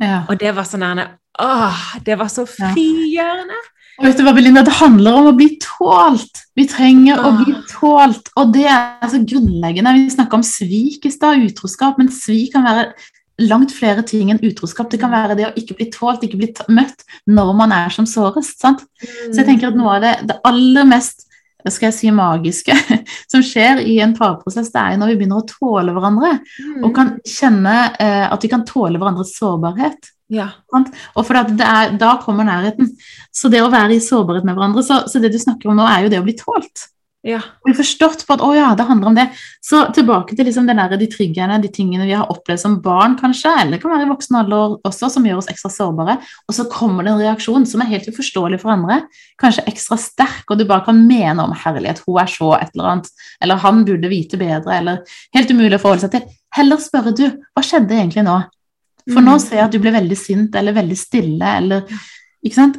Ja. 0.02 0.26
Og 0.30 0.40
det 0.42 0.52
var 0.56 0.68
sånn 0.68 0.84
der, 0.84 1.16
åh, 1.42 1.88
det 2.06 2.20
var 2.20 2.32
så 2.32 2.46
frigjørende. 2.50 3.62
Og 3.96 4.10
vet 4.10 4.18
du 4.20 4.26
hva, 4.26 4.34
Belinda, 4.36 4.64
det 4.68 4.76
handler 4.76 5.22
om 5.22 5.30
å 5.30 5.36
bli 5.38 5.54
tålt. 5.64 6.42
Vi 6.60 6.66
trenger 6.68 7.22
å 7.24 7.32
bli 7.38 7.54
tålt, 7.72 8.28
og 8.36 8.52
det 8.56 8.66
er 8.68 9.12
så 9.12 9.22
grunnleggende. 9.24 9.94
Vi 9.96 10.10
snakka 10.12 10.36
om 10.36 10.44
svik 10.44 11.08
i 11.08 11.14
stad, 11.14 11.40
utroskap, 11.48 12.02
men 12.02 12.12
svik 12.12 12.52
kan 12.58 12.68
være 12.68 12.90
langt 13.44 13.72
flere 13.76 14.04
ting 14.08 14.32
enn 14.32 14.42
utroskap. 14.44 14.90
Det 14.92 15.00
kan 15.00 15.14
være 15.16 15.38
det 15.40 15.48
å 15.48 15.54
ikke 15.60 15.78
bli 15.80 15.88
tålt, 15.94 16.24
ikke 16.24 16.40
bli 16.40 16.52
møtt 16.76 17.04
når 17.28 17.54
man 17.56 17.72
er 17.76 17.96
som 17.96 18.08
sårest. 18.08 18.60
sant? 18.60 18.84
Så 19.00 19.40
jeg 19.40 19.48
tenker 19.48 19.72
at 19.72 19.80
noe 19.80 19.96
av 19.96 20.04
det, 20.04 20.14
det 20.28 20.40
aller 20.48 20.88
mest 20.92 21.25
skal 21.74 21.88
jeg 21.90 21.98
si, 21.98 22.10
magiske 22.14 22.76
som 23.32 23.44
skjer 23.46 23.82
i 23.86 24.00
en 24.04 24.14
parprosess, 24.18 24.72
det 24.74 24.82
er 24.82 24.96
jo 24.96 25.00
når 25.02 25.14
vi 25.14 25.18
begynner 25.22 25.42
å 25.42 25.48
tåle 25.50 25.96
hverandre, 25.96 26.34
Mm. 26.66 26.84
og 26.86 26.92
kan 26.96 27.14
kjenne 27.26 27.74
eh, 28.00 28.26
at 28.32 28.44
vi 28.44 28.50
kan 28.52 28.66
tåle 28.68 29.00
hverandres 29.00 29.34
sårbarhet. 29.38 30.12
Ja. 30.34 30.48
Og 30.74 31.22
for 31.26 31.38
det 31.54 31.66
er, 31.66 31.92
da 32.02 32.16
kommer 32.24 32.48
nærheten. 32.48 32.90
Så 33.34 33.50
det 33.54 33.62
å 33.62 33.70
være 33.70 33.96
i 33.98 34.02
sårbarhet 34.02 34.46
med 34.48 34.56
hverandre, 34.58 34.84
så, 34.86 35.04
så 35.10 35.22
det 35.22 35.32
du 35.34 35.38
snakker 35.42 35.70
om 35.70 35.78
nå, 35.78 35.86
er 35.86 36.06
jo 36.06 36.12
det 36.14 36.20
å 36.22 36.26
bli 36.26 36.34
tålt. 36.40 36.88
Ja. 37.26 37.40
Bli 37.66 37.74
forstått 37.74 38.22
på 38.28 38.36
at 38.36 38.42
å 38.46 38.52
ja, 38.54 38.68
det 38.78 38.86
handler 38.86 39.10
om 39.10 39.16
det. 39.18 39.24
Så 39.66 39.80
tilbake 39.96 40.36
til 40.38 40.46
liksom 40.46 40.68
der, 40.70 40.94
de 40.94 41.08
triggerne, 41.10 41.58
de 41.64 41.72
tingene 41.74 42.06
vi 42.06 42.14
har 42.14 42.30
opplevd 42.30 42.62
som 42.62 42.76
barn, 42.84 43.16
kanskje, 43.18 43.50
eller 43.64 43.76
det 43.76 43.82
kan 43.82 43.96
være 43.96 44.06
i 44.06 44.12
voksen 44.12 44.38
alder 44.38 44.76
også, 44.86 45.10
som 45.16 45.26
gjør 45.26 45.42
oss 45.42 45.50
ekstra 45.50 45.72
sårbare. 45.74 46.20
Og 46.46 46.58
så 46.58 46.68
kommer 46.70 47.02
det 47.08 47.16
en 47.16 47.24
reaksjon 47.24 47.66
som 47.66 47.82
er 47.82 47.90
helt 47.96 48.10
uforståelig 48.12 48.60
for 48.62 48.76
andre, 48.76 49.00
kanskje 49.42 49.66
ekstra 49.72 49.98
sterk, 50.02 50.46
og 50.54 50.62
du 50.62 50.68
bare 50.70 50.86
kan 50.86 51.02
mene 51.08 51.48
om 51.48 51.56
herlighet, 51.66 52.04
hun 52.06 52.22
er 52.22 52.30
så 52.30 52.52
et 52.60 52.70
eller 52.76 52.92
annet, 52.92 53.10
eller 53.42 53.64
han 53.66 53.82
burde 53.90 54.14
vite 54.14 54.38
bedre, 54.38 54.78
eller 54.78 55.18
helt 55.34 55.56
umulig 55.56 55.80
å 55.80 55.82
forholde 55.82 56.06
seg 56.06 56.14
til. 56.20 56.30
Heller 56.60 56.86
spørre 56.86 57.16
du, 57.18 57.26
hva 57.58 57.66
skjedde 57.66 57.98
egentlig 57.98 58.28
nå? 58.28 58.38
For 59.10 59.22
nå 59.22 59.36
Mm. 59.36 59.42
ser 59.42 59.56
jeg 59.58 59.66
at 59.66 59.74
du 59.74 59.80
ble 59.82 59.92
veldig 59.94 60.18
sint 60.18 60.56
eller 60.56 60.74
veldig 60.74 60.98
stille. 60.98 61.58
Eller? 61.58 61.84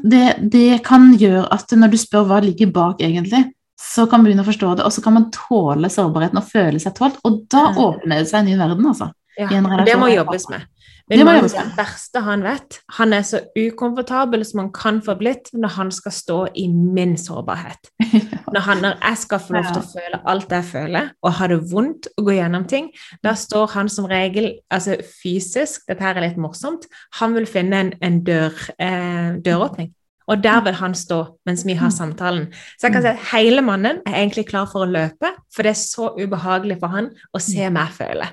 Det, 0.02 0.24
det 0.50 0.82
kan 0.86 1.12
gjøre 1.18 1.46
at 1.54 1.70
når 1.70 1.90
du 1.90 1.96
spør 1.98 2.26
hva 2.26 2.40
ligger 2.42 2.70
bak 2.74 3.02
egentlig, 3.02 3.44
så 3.76 4.06
kan 4.08 4.20
man 4.20 4.30
begynne 4.30 4.44
å 4.44 4.48
forstå 4.48 4.76
det, 4.78 4.84
og 4.86 4.92
så 4.94 5.02
kan 5.04 5.16
man 5.18 5.30
tåle 5.34 5.90
sårbarheten 5.92 6.40
og 6.40 6.48
føle 6.48 6.80
seg 6.80 6.94
tålt. 6.96 7.18
Og 7.24 7.42
da 7.52 7.70
Mm. 7.72 7.76
åpner 7.76 8.18
det 8.22 8.28
seg 8.30 8.40
en 8.40 8.46
ny 8.46 8.56
verden, 8.56 8.86
altså. 8.86 9.12
Ja, 9.38 9.46
og 9.52 9.84
det 9.84 9.98
må 10.00 10.08
jobbes 10.08 10.48
med. 10.48 10.64
Min 11.08 11.20
Det 11.20 11.24
mann 11.24 11.36
jeg 11.36 11.50
det 11.52 11.76
verste 11.76 12.20
han 12.24 12.42
vet, 12.42 12.80
han 12.96 13.12
er 13.12 13.20
så 13.22 13.38
ukomfortabel 13.54 14.44
som 14.44 14.58
han 14.64 14.70
kan 14.72 15.00
få 15.00 15.14
blitt 15.16 15.52
når 15.54 15.68
han 15.76 15.90
skal 15.94 16.12
stå 16.12 16.38
i 16.58 16.66
min 16.68 17.14
sårbarhet. 17.16 17.90
Når, 18.52 18.60
han, 18.60 18.78
når 18.78 18.94
jeg 19.02 19.18
skal 19.18 19.38
få 19.38 19.52
lov 19.52 19.64
til 19.64 19.82
å 19.82 19.90
føle 19.92 20.20
alt 20.32 20.50
jeg 20.50 20.64
føler, 20.64 21.10
og 21.22 21.32
ha 21.32 21.46
det 21.46 21.58
vondt 21.70 22.06
å 22.16 22.22
gå 22.26 22.34
gjennom 22.38 22.64
ting, 22.66 22.90
da 23.22 23.34
står 23.34 23.70
han 23.74 23.88
som 23.88 24.06
regel 24.06 24.52
altså 24.70 24.96
fysisk 25.02 25.82
Dette 25.88 26.02
her 26.02 26.16
er 26.16 26.28
litt 26.28 26.38
morsomt. 26.38 26.86
Han 27.20 27.34
vil 27.34 27.46
finne 27.46 27.80
en, 27.84 27.92
en 28.00 28.20
dør, 28.24 28.54
eh, 28.78 29.34
døråpning. 29.42 29.92
Og 30.26 30.40
der 30.42 30.62
vil 30.66 30.74
han 30.80 30.94
stå 30.98 31.20
mens 31.46 31.62
vi 31.66 31.76
har 31.78 31.92
samtalen. 31.94 32.48
Så 32.74 32.88
jeg 32.88 32.96
kan 32.96 33.04
si 33.04 33.12
at 33.12 33.28
hele 33.32 33.62
mannen 33.62 34.00
er 34.06 34.16
egentlig 34.24 34.48
klar 34.48 34.66
for 34.70 34.82
å 34.82 34.90
løpe, 34.90 35.30
for 35.54 35.62
det 35.62 35.74
er 35.76 35.78
så 35.78 36.10
ubehagelig 36.18 36.80
for 36.80 36.94
han 36.96 37.12
å 37.30 37.42
se 37.42 37.68
meg 37.70 37.94
føle. 37.94 38.26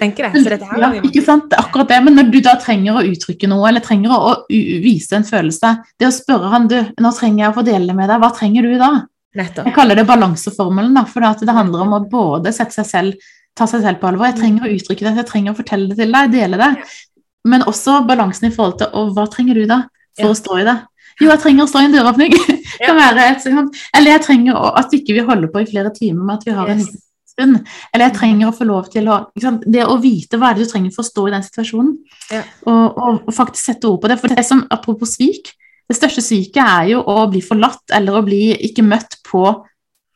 Tenker 0.00 0.26
det. 0.26 0.42
Så 0.42 0.50
dette 0.50 0.66
her 0.66 0.80
Ja, 0.82 0.88
ikke 1.06 1.22
sant? 1.22 1.52
Akkurat 1.54 1.86
det. 1.92 2.00
Men 2.02 2.16
når 2.18 2.32
du 2.32 2.40
da 2.42 2.56
trenger 2.58 2.98
å 2.98 3.04
uttrykke 3.06 3.46
noe, 3.46 3.68
eller 3.68 3.84
trenger 3.84 4.10
å, 4.10 4.32
vise 4.50 5.14
en 5.14 5.26
følelse 5.28 5.76
Det 6.00 6.08
å 6.08 6.14
spørre 6.14 6.50
han, 6.50 6.66
du, 6.66 6.74
nå 6.98 7.12
trenger 7.14 7.44
jeg 7.44 7.52
å 7.52 7.58
få 7.60 7.64
dele 7.68 7.94
med 7.94 8.10
deg, 8.10 8.18
hva 8.18 8.32
trenger 8.34 8.66
du 8.66 8.74
da? 8.80 8.90
nettopp. 9.38 9.68
Jeg 9.68 9.76
kaller 9.76 9.98
det 9.98 10.06
balanseformelen, 10.08 10.96
da, 10.98 11.04
for 11.06 11.22
det 11.22 11.54
handler 11.54 11.84
om 11.84 11.94
å 11.94 12.00
både 12.10 12.52
sette 12.54 12.74
seg 12.80 12.88
selv, 12.88 13.30
ta 13.54 13.66
seg 13.70 13.84
selv 13.84 14.00
på 14.02 14.10
alvor. 14.10 14.26
Jeg 14.30 14.40
trenger 14.40 14.66
å 14.66 14.72
uttrykke 14.74 15.06
det, 15.06 15.16
jeg 15.22 15.28
trenger 15.30 15.54
å 15.54 15.58
fortelle 15.60 15.90
det 15.90 16.00
til 16.00 16.14
deg, 16.16 16.32
dele 16.34 16.60
det. 16.60 16.70
Men 17.50 17.62
også 17.70 18.00
balansen 18.08 18.50
i 18.50 18.54
forhold 18.54 18.80
til 18.80 18.90
og 18.98 19.14
hva 19.16 19.28
trenger 19.30 19.60
du 19.60 19.66
da 19.70 19.84
for 20.18 20.26
Ja. 20.26 20.32
å 20.34 20.38
stå 20.38 20.58
i 20.60 20.64
det? 20.66 20.76
Jo, 21.20 21.28
jeg 21.30 21.40
trenger 21.42 21.66
å 21.66 21.68
stå 21.70 21.82
i 21.82 21.88
en 21.88 21.94
døråpning. 21.94 22.34
kan 22.86 22.96
være 22.96 23.28
et, 23.34 23.46
eller 23.96 24.14
jeg 24.16 24.22
trenger 24.26 24.56
at 24.56 24.78
at 24.84 24.98
ikke 24.98 25.16
vi 25.18 25.24
holder 25.26 25.50
på 25.52 25.62
i 25.62 25.68
flere 25.70 25.92
timer 25.96 26.24
med 26.24 26.34
at 26.38 26.46
vi 26.48 26.54
har 26.56 26.68
en 26.72 26.80
Yes. 26.80 26.90
stund. 27.30 27.58
Eller 27.94 28.08
jeg 28.08 28.16
trenger 28.18 28.48
å 28.50 28.56
få 28.56 28.66
lov 28.68 28.88
til 28.92 29.08
å? 29.12 29.18
Det 29.64 29.84
å 29.86 29.98
vite 30.02 30.36
hva 30.40 30.50
er 30.50 30.58
det 30.58 30.66
du 30.66 30.70
trenger 30.72 30.92
for 30.96 31.04
å 31.04 31.08
stå 31.10 31.26
i 31.28 31.34
den 31.36 31.44
situasjonen, 31.46 31.94
Ja. 32.32 32.42
og, 32.66 32.98
og, 32.98 33.20
og 33.28 33.34
faktisk 33.36 33.64
sette 33.70 33.88
ord 33.88 34.00
på 34.02 34.08
det. 34.10 34.18
For 34.20 34.32
det 34.32 34.44
som, 34.48 34.64
apropos 34.70 35.16
svik, 35.16 35.52
det 35.90 35.96
største 35.98 36.22
sviket 36.22 36.60
er 36.62 36.88
jo 36.92 37.00
å 37.02 37.24
bli 37.30 37.40
forlatt 37.42 37.90
eller 37.96 38.18
å 38.18 38.24
bli 38.26 38.52
ikke 38.68 38.84
møtt 38.86 39.16
på 39.26 39.44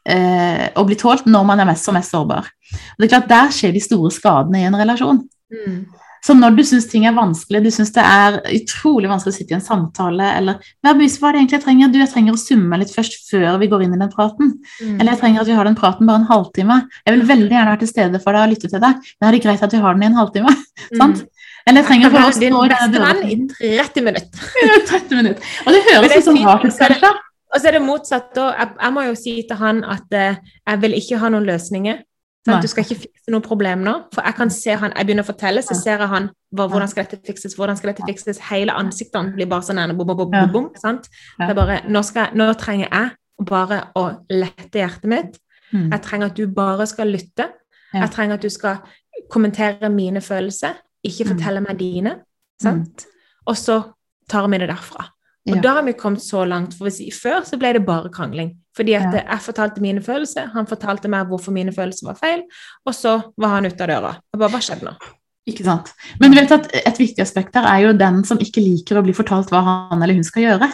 eh, 0.06 0.68
å 0.76 0.84
bli 0.86 0.96
tålt 1.00 1.26
når 1.30 1.44
man 1.48 1.60
er 1.62 1.68
mest 1.70 1.88
og 1.90 1.96
mest 1.96 2.12
sårbar. 2.14 2.46
Og 2.46 2.98
det 3.02 3.08
er 3.08 3.12
klart, 3.16 3.28
Der 3.32 3.50
skjer 3.54 3.72
de 3.74 3.82
store 3.82 4.10
skadene 4.14 4.60
i 4.62 4.66
en 4.68 4.76
relasjon. 4.78 5.22
Mm. 5.54 5.80
Så 6.24 6.32
når 6.36 6.54
du 6.56 6.62
syns 6.64 6.86
ting 6.88 7.04
er 7.04 7.12
vanskelig, 7.16 7.60
du 7.66 7.70
syns 7.74 7.92
det 7.92 8.04
er 8.04 8.38
utrolig 8.56 9.10
vanskelig 9.10 9.34
å 9.34 9.36
sitte 9.36 9.52
i 9.52 9.58
en 9.58 9.64
samtale, 9.64 10.30
eller 10.38 10.70
vær 10.84 10.96
bevisst 10.96 11.20
hva 11.20 11.34
det 11.34 11.42
egentlig 11.42 11.58
jeg 11.58 11.64
trenger. 11.66 11.90
Du, 11.92 11.98
jeg 12.00 12.12
trenger 12.14 12.36
å 12.36 12.40
summe 12.40 12.78
litt 12.80 12.94
først 12.94 13.18
før 13.28 13.58
vi 13.60 13.68
går 13.72 13.84
inn 13.84 13.96
i 13.96 14.00
den 14.00 14.12
praten. 14.12 14.54
Mm. 14.80 14.94
Eller 14.96 15.12
jeg 15.12 15.20
trenger 15.20 15.44
at 15.44 15.50
vi 15.50 15.58
har 15.58 15.68
den 15.68 15.76
praten 15.76 16.08
bare 16.08 16.22
en 16.22 16.30
halvtime. 16.30 16.78
Jeg 17.04 17.18
vil 17.18 17.26
veldig 17.28 17.50
gjerne 17.50 17.74
være 17.74 17.82
til 17.82 17.92
stede 17.92 18.22
for 18.24 18.36
deg 18.36 18.46
og 18.46 18.54
lytte 18.54 18.72
til 18.72 18.84
deg, 18.86 19.10
men 19.18 19.28
er 19.28 19.36
det 19.36 19.42
greit 19.44 19.66
at 19.68 19.76
vi 19.76 19.82
har 19.84 19.98
den 19.98 20.06
i 20.06 20.08
en 20.08 20.18
halvtime? 20.22 20.56
sant? 21.02 21.20
Eller 21.64 21.80
jeg 21.80 21.88
trenger 21.90 22.16
din 22.16 22.24
å 22.24 22.32
stå 22.38 22.64
i 22.64 22.72
denne 22.72 23.04
venn 23.04 23.44
i 23.60 23.74
30 23.76 24.08
minutter. 24.08 24.48
i 24.64 24.80
30 24.88 25.20
minutter. 25.20 25.52
Og 25.64 25.76
det 25.76 25.84
høres 25.90 26.16
det 26.16 26.24
som 26.24 26.40
rart 26.40 26.64
ut, 26.64 26.72
er 26.72 26.96
kanskje. 26.96 27.12
Og 27.54 27.60
så 27.60 27.70
er 27.70 27.76
det 27.76 27.84
motsatt. 27.84 28.32
Jeg, 28.34 28.72
jeg 28.80 28.96
må 28.96 29.04
jo 29.06 29.14
si 29.18 29.36
til 29.46 29.60
han 29.60 29.84
at 29.86 30.16
eh, 30.16 30.40
jeg 30.64 30.80
vil 30.82 30.96
ikke 30.98 31.20
ha 31.22 31.30
noen 31.30 31.46
løsninger. 31.46 32.00
Sant? 32.44 32.60
Du 32.62 32.68
skal 32.68 32.84
ikke 32.84 33.00
fikse 33.06 33.32
noe 33.32 33.40
problem 33.40 33.84
nå. 33.86 33.92
For 34.12 34.20
jeg 34.26 34.36
kan 34.36 34.50
se 34.52 34.74
han, 34.76 34.92
jeg 34.92 35.06
begynner 35.08 35.24
å 35.24 35.28
fortelle, 35.30 35.62
så 35.64 35.74
ser 35.78 36.02
jeg 36.04 36.10
han 36.12 36.26
hvordan 36.52 36.88
skal 36.90 37.06
dette 37.08 37.24
fikses, 37.24 37.54
hvordan 37.56 37.78
skal 37.78 37.92
dette 37.94 38.04
fikses. 38.08 38.40
Hele 38.50 38.74
ansiktet 38.76 39.16
hans 39.16 39.32
blir 39.34 39.48
bare 39.48 39.64
sånn 39.64 39.80
bom, 39.96 40.06
bom, 40.06 40.16
bom, 40.18 40.30
bom, 40.30 40.50
bom, 40.52 40.66
sant? 40.76 41.08
Det 41.38 41.48
er 41.48 41.56
bare, 41.56 41.78
nå, 41.88 42.02
skal, 42.04 42.34
nå 42.36 42.50
trenger 42.60 42.90
jeg 42.92 43.46
bare 43.48 43.80
å 43.96 44.04
lette 44.30 44.82
hjertet 44.82 45.08
mitt. 45.10 45.40
Mm. 45.72 45.88
Jeg 45.90 46.02
trenger 46.04 46.26
at 46.26 46.36
du 46.36 46.44
bare 46.46 46.86
skal 46.86 47.08
lytte. 47.08 47.48
Jeg 47.94 48.10
trenger 48.12 48.36
at 48.36 48.44
du 48.44 48.50
skal 48.52 48.82
kommentere 49.32 49.88
mine 49.90 50.20
følelser, 50.20 50.76
ikke 51.04 51.24
Mm. 51.24 51.32
fortelle 51.32 51.60
meg 51.64 51.78
dine. 51.78 52.16
Sant? 52.60 53.06
Og 53.46 53.56
så 53.56 53.80
tar 54.28 54.48
vi 54.48 54.58
det 54.58 54.68
derfra. 54.68 55.08
Og 55.50 55.62
da 55.62 55.74
har 55.74 55.82
vi 55.82 55.92
kommet 55.92 56.22
så 56.22 56.44
langt. 56.48 56.74
For 56.74 56.84
hvis, 56.88 57.00
Før 57.22 57.42
så 57.44 57.58
ble 57.58 57.72
det 57.72 57.86
bare 57.86 58.08
krangling. 58.08 58.54
Fordi 58.74 58.96
at 58.98 59.12
jeg 59.14 59.42
fortalte 59.44 59.82
mine 59.82 60.02
følelser, 60.02 60.48
han 60.54 60.66
fortalte 60.66 61.10
meg 61.10 61.28
hvorfor 61.30 61.54
mine 61.54 61.72
følelser 61.74 62.08
var 62.08 62.18
feil, 62.18 62.42
og 62.82 62.96
så 62.96 63.20
var 63.38 63.56
han 63.56 63.68
ute 63.68 63.86
av 63.86 63.92
døra. 63.92 64.14
Jeg 64.32 64.40
bare, 64.40 64.50
hva 64.50 64.62
skjedde 64.66 64.88
nå? 64.88 64.94
Ikke 65.50 65.66
sant? 65.66 65.92
Men 66.18 66.32
du 66.32 66.38
vet 66.38 66.54
at 66.56 66.70
et 66.80 66.98
viktig 66.98 67.22
aspekt 67.22 67.54
her 67.58 67.68
er 67.68 67.84
jo 67.84 67.92
den 68.00 68.22
som 68.26 68.40
ikke 68.40 68.64
liker 68.64 68.98
å 68.98 69.04
bli 69.04 69.14
fortalt 69.16 69.52
hva 69.52 69.60
han 69.66 70.02
eller 70.02 70.16
hun 70.16 70.26
skal 70.26 70.46
gjøre. 70.46 70.70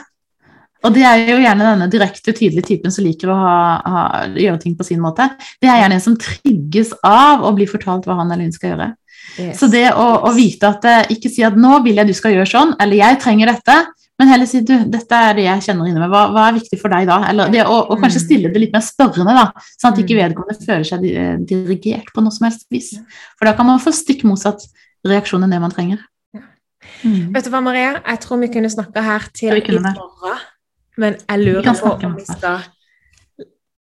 Og 0.80 0.94
det 0.94 1.02
er 1.04 1.26
jo 1.28 1.40
gjerne 1.42 1.66
denne 1.66 1.88
direkte, 1.92 2.32
tydelige 2.32 2.70
typen 2.70 2.94
som 2.94 3.04
liker 3.04 3.28
å 3.28 3.36
ha, 3.36 3.56
ha, 3.84 4.04
gjøre 4.32 4.62
ting 4.62 4.78
på 4.78 4.86
sin 4.86 5.02
måte. 5.02 5.26
Det 5.60 5.68
er 5.68 5.82
gjerne 5.82 5.98
en 5.98 6.04
som 6.06 6.16
trigges 6.16 6.94
av 7.04 7.44
å 7.44 7.52
bli 7.56 7.66
fortalt 7.68 8.08
hva 8.08 8.16
han 8.22 8.30
eller 8.30 8.48
hun 8.48 8.54
skal 8.54 8.72
gjøre. 8.72 8.88
Yes. 9.36 9.58
Så 9.60 9.68
det 9.70 9.90
å, 9.92 10.06
å 10.24 10.32
vite 10.32 10.70
at 10.70 10.86
eh, 10.88 11.12
ikke 11.16 11.30
si 11.30 11.44
at 11.44 11.58
'nå 11.58 11.82
vil 11.84 12.00
jeg 12.00 12.08
du 12.08 12.14
skal 12.16 12.32
gjøre 12.32 12.48
sånn', 12.48 12.72
eller 12.80 12.96
'jeg 12.96 13.20
trenger 13.20 13.52
dette', 13.52 13.76
men 14.20 14.28
heller 14.28 14.46
si 14.46 14.60
du, 14.60 14.74
'dette 14.92 15.16
er 15.16 15.34
det 15.38 15.44
jeg 15.46 15.62
kjenner 15.64 15.88
inne 15.88 16.02
med, 16.02 16.10
hva, 16.12 16.26
hva 16.34 16.42
er 16.50 16.58
viktig 16.58 16.76
for 16.82 16.92
deg 16.92 17.06
da? 17.08 17.16
Eller 17.30 17.48
det 17.54 17.62
og, 17.64 17.88
og, 17.90 17.96
kanskje 18.02 18.20
Mm. 18.20 18.26
stille 18.26 18.52
det 18.52 18.60
litt 18.60 18.74
mer 18.74 18.84
spørrende, 18.84 19.32
da, 19.38 19.46
sånn 19.80 19.94
at 19.94 19.98
ikke 20.02 20.16
Mm. 20.18 20.20
vedkommende 20.20 20.66
føler 20.66 20.84
seg 20.84 21.04
eh, 21.08 21.36
dirigert 21.48 22.12
på 22.12 22.20
noe 22.20 22.30
som 22.36 22.44
helst 22.50 22.66
vis. 22.70 22.90
For 23.38 23.48
da 23.48 23.54
kan 23.56 23.66
man 23.66 23.80
få 23.80 23.90
stikk 23.96 24.22
motsatt 24.28 24.60
reaksjon 25.08 25.42
enn 25.42 25.50
det 25.56 25.60
man 25.62 25.72
trenger. 25.72 26.04
Ja. 26.36 26.42
Mm. 27.02 27.32
Vet 27.32 27.44
du 27.44 27.50
hva, 27.50 27.62
Maria? 27.64 27.94
Jeg 28.06 28.20
tror 28.20 28.40
vi 28.44 28.48
kunne 28.52 28.68
snakka 28.68 29.02
her 29.02 29.24
til 29.32 29.56
i 29.56 29.78
morgen. 29.78 29.96
Men 30.98 31.16
jeg 31.16 31.38
lurer 31.40 31.62
på 31.80 32.04
om 32.04 32.16
vi 32.16 32.24
skal 32.28 32.64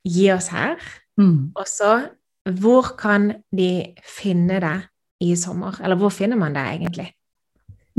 gi 0.07 0.31
oss 0.31 0.47
her. 0.47 0.77
Mm. 1.19 1.51
Og 1.55 1.67
så, 1.67 2.09
hvor 2.47 2.95
kan 2.97 3.33
de 3.51 3.93
finne 4.07 4.59
deg 4.63 4.87
i 5.21 5.35
sommer? 5.35 5.75
Eller 5.83 5.95
hvor 5.99 6.09
finner 6.15 6.37
man 6.39 6.53
deg 6.55 6.79
egentlig? 6.79 7.11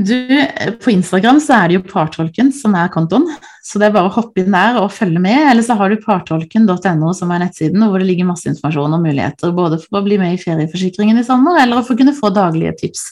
Du, 0.01 0.47
på 0.81 0.91
Instagram 0.91 1.39
så 1.43 1.57
er 1.59 1.69
det 1.69 1.75
jo 1.77 1.85
Partolken 1.85 2.49
som 2.55 2.73
er 2.79 2.89
kontoen, 2.93 3.27
så 3.61 3.77
det 3.77 3.89
er 3.89 3.93
bare 3.93 4.09
å 4.09 4.13
hoppe 4.15 4.41
inn 4.41 4.53
der 4.53 4.79
og 4.81 4.93
følge 4.93 5.21
med. 5.21 5.43
Eller 5.51 5.65
så 5.65 5.75
har 5.77 5.91
du 5.91 5.99
partolken.no 6.01 7.11
som 7.17 7.33
er 7.33 7.43
nettsiden, 7.43 7.83
hvor 7.85 8.01
det 8.01 8.07
ligger 8.09 8.29
masse 8.29 8.49
informasjon 8.49 8.95
og 8.97 9.03
muligheter 9.03 9.53
både 9.55 9.77
for 9.83 9.99
å 9.99 10.05
bli 10.05 10.17
med 10.21 10.35
i 10.35 10.39
ferieforsikringen 10.41 11.21
i 11.21 11.25
sommer, 11.27 11.59
eller 11.61 11.83
for 11.85 11.95
å 11.95 12.01
kunne 12.01 12.15
få 12.17 12.31
daglige 12.33 12.73
tips 12.81 13.05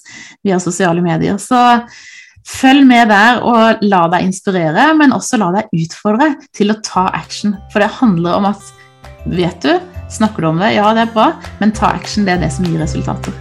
via 0.48 0.58
sosiale 0.64 1.04
medier. 1.06 1.38
Så 1.42 1.60
følg 2.50 2.88
med 2.90 3.12
der 3.14 3.44
og 3.46 3.86
la 3.86 4.04
deg 4.16 4.26
inspirere, 4.32 4.90
men 4.98 5.14
også 5.14 5.38
la 5.42 5.52
deg 5.60 5.86
utfordre 5.86 6.32
til 6.58 6.74
å 6.74 6.80
ta 6.86 7.10
action. 7.14 7.54
For 7.74 7.84
det 7.84 7.92
handler 8.00 8.40
om 8.40 8.50
at 8.50 8.74
vet 9.30 9.62
du, 9.62 9.76
snakker 10.10 10.42
du 10.42 10.54
om 10.56 10.64
det, 10.64 10.74
ja 10.80 10.90
det 10.98 11.06
er 11.06 11.14
bra, 11.14 11.30
men 11.62 11.76
ta 11.76 11.94
action, 11.94 12.26
det 12.26 12.40
er 12.40 12.48
det 12.48 12.54
som 12.56 12.66
gir 12.66 12.82
resultater. 12.82 13.36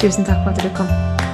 Tusen 0.00 0.24
takk 0.24 0.46
for 0.46 0.54
at 0.54 0.64
du 0.64 0.72
kom. 0.78 1.33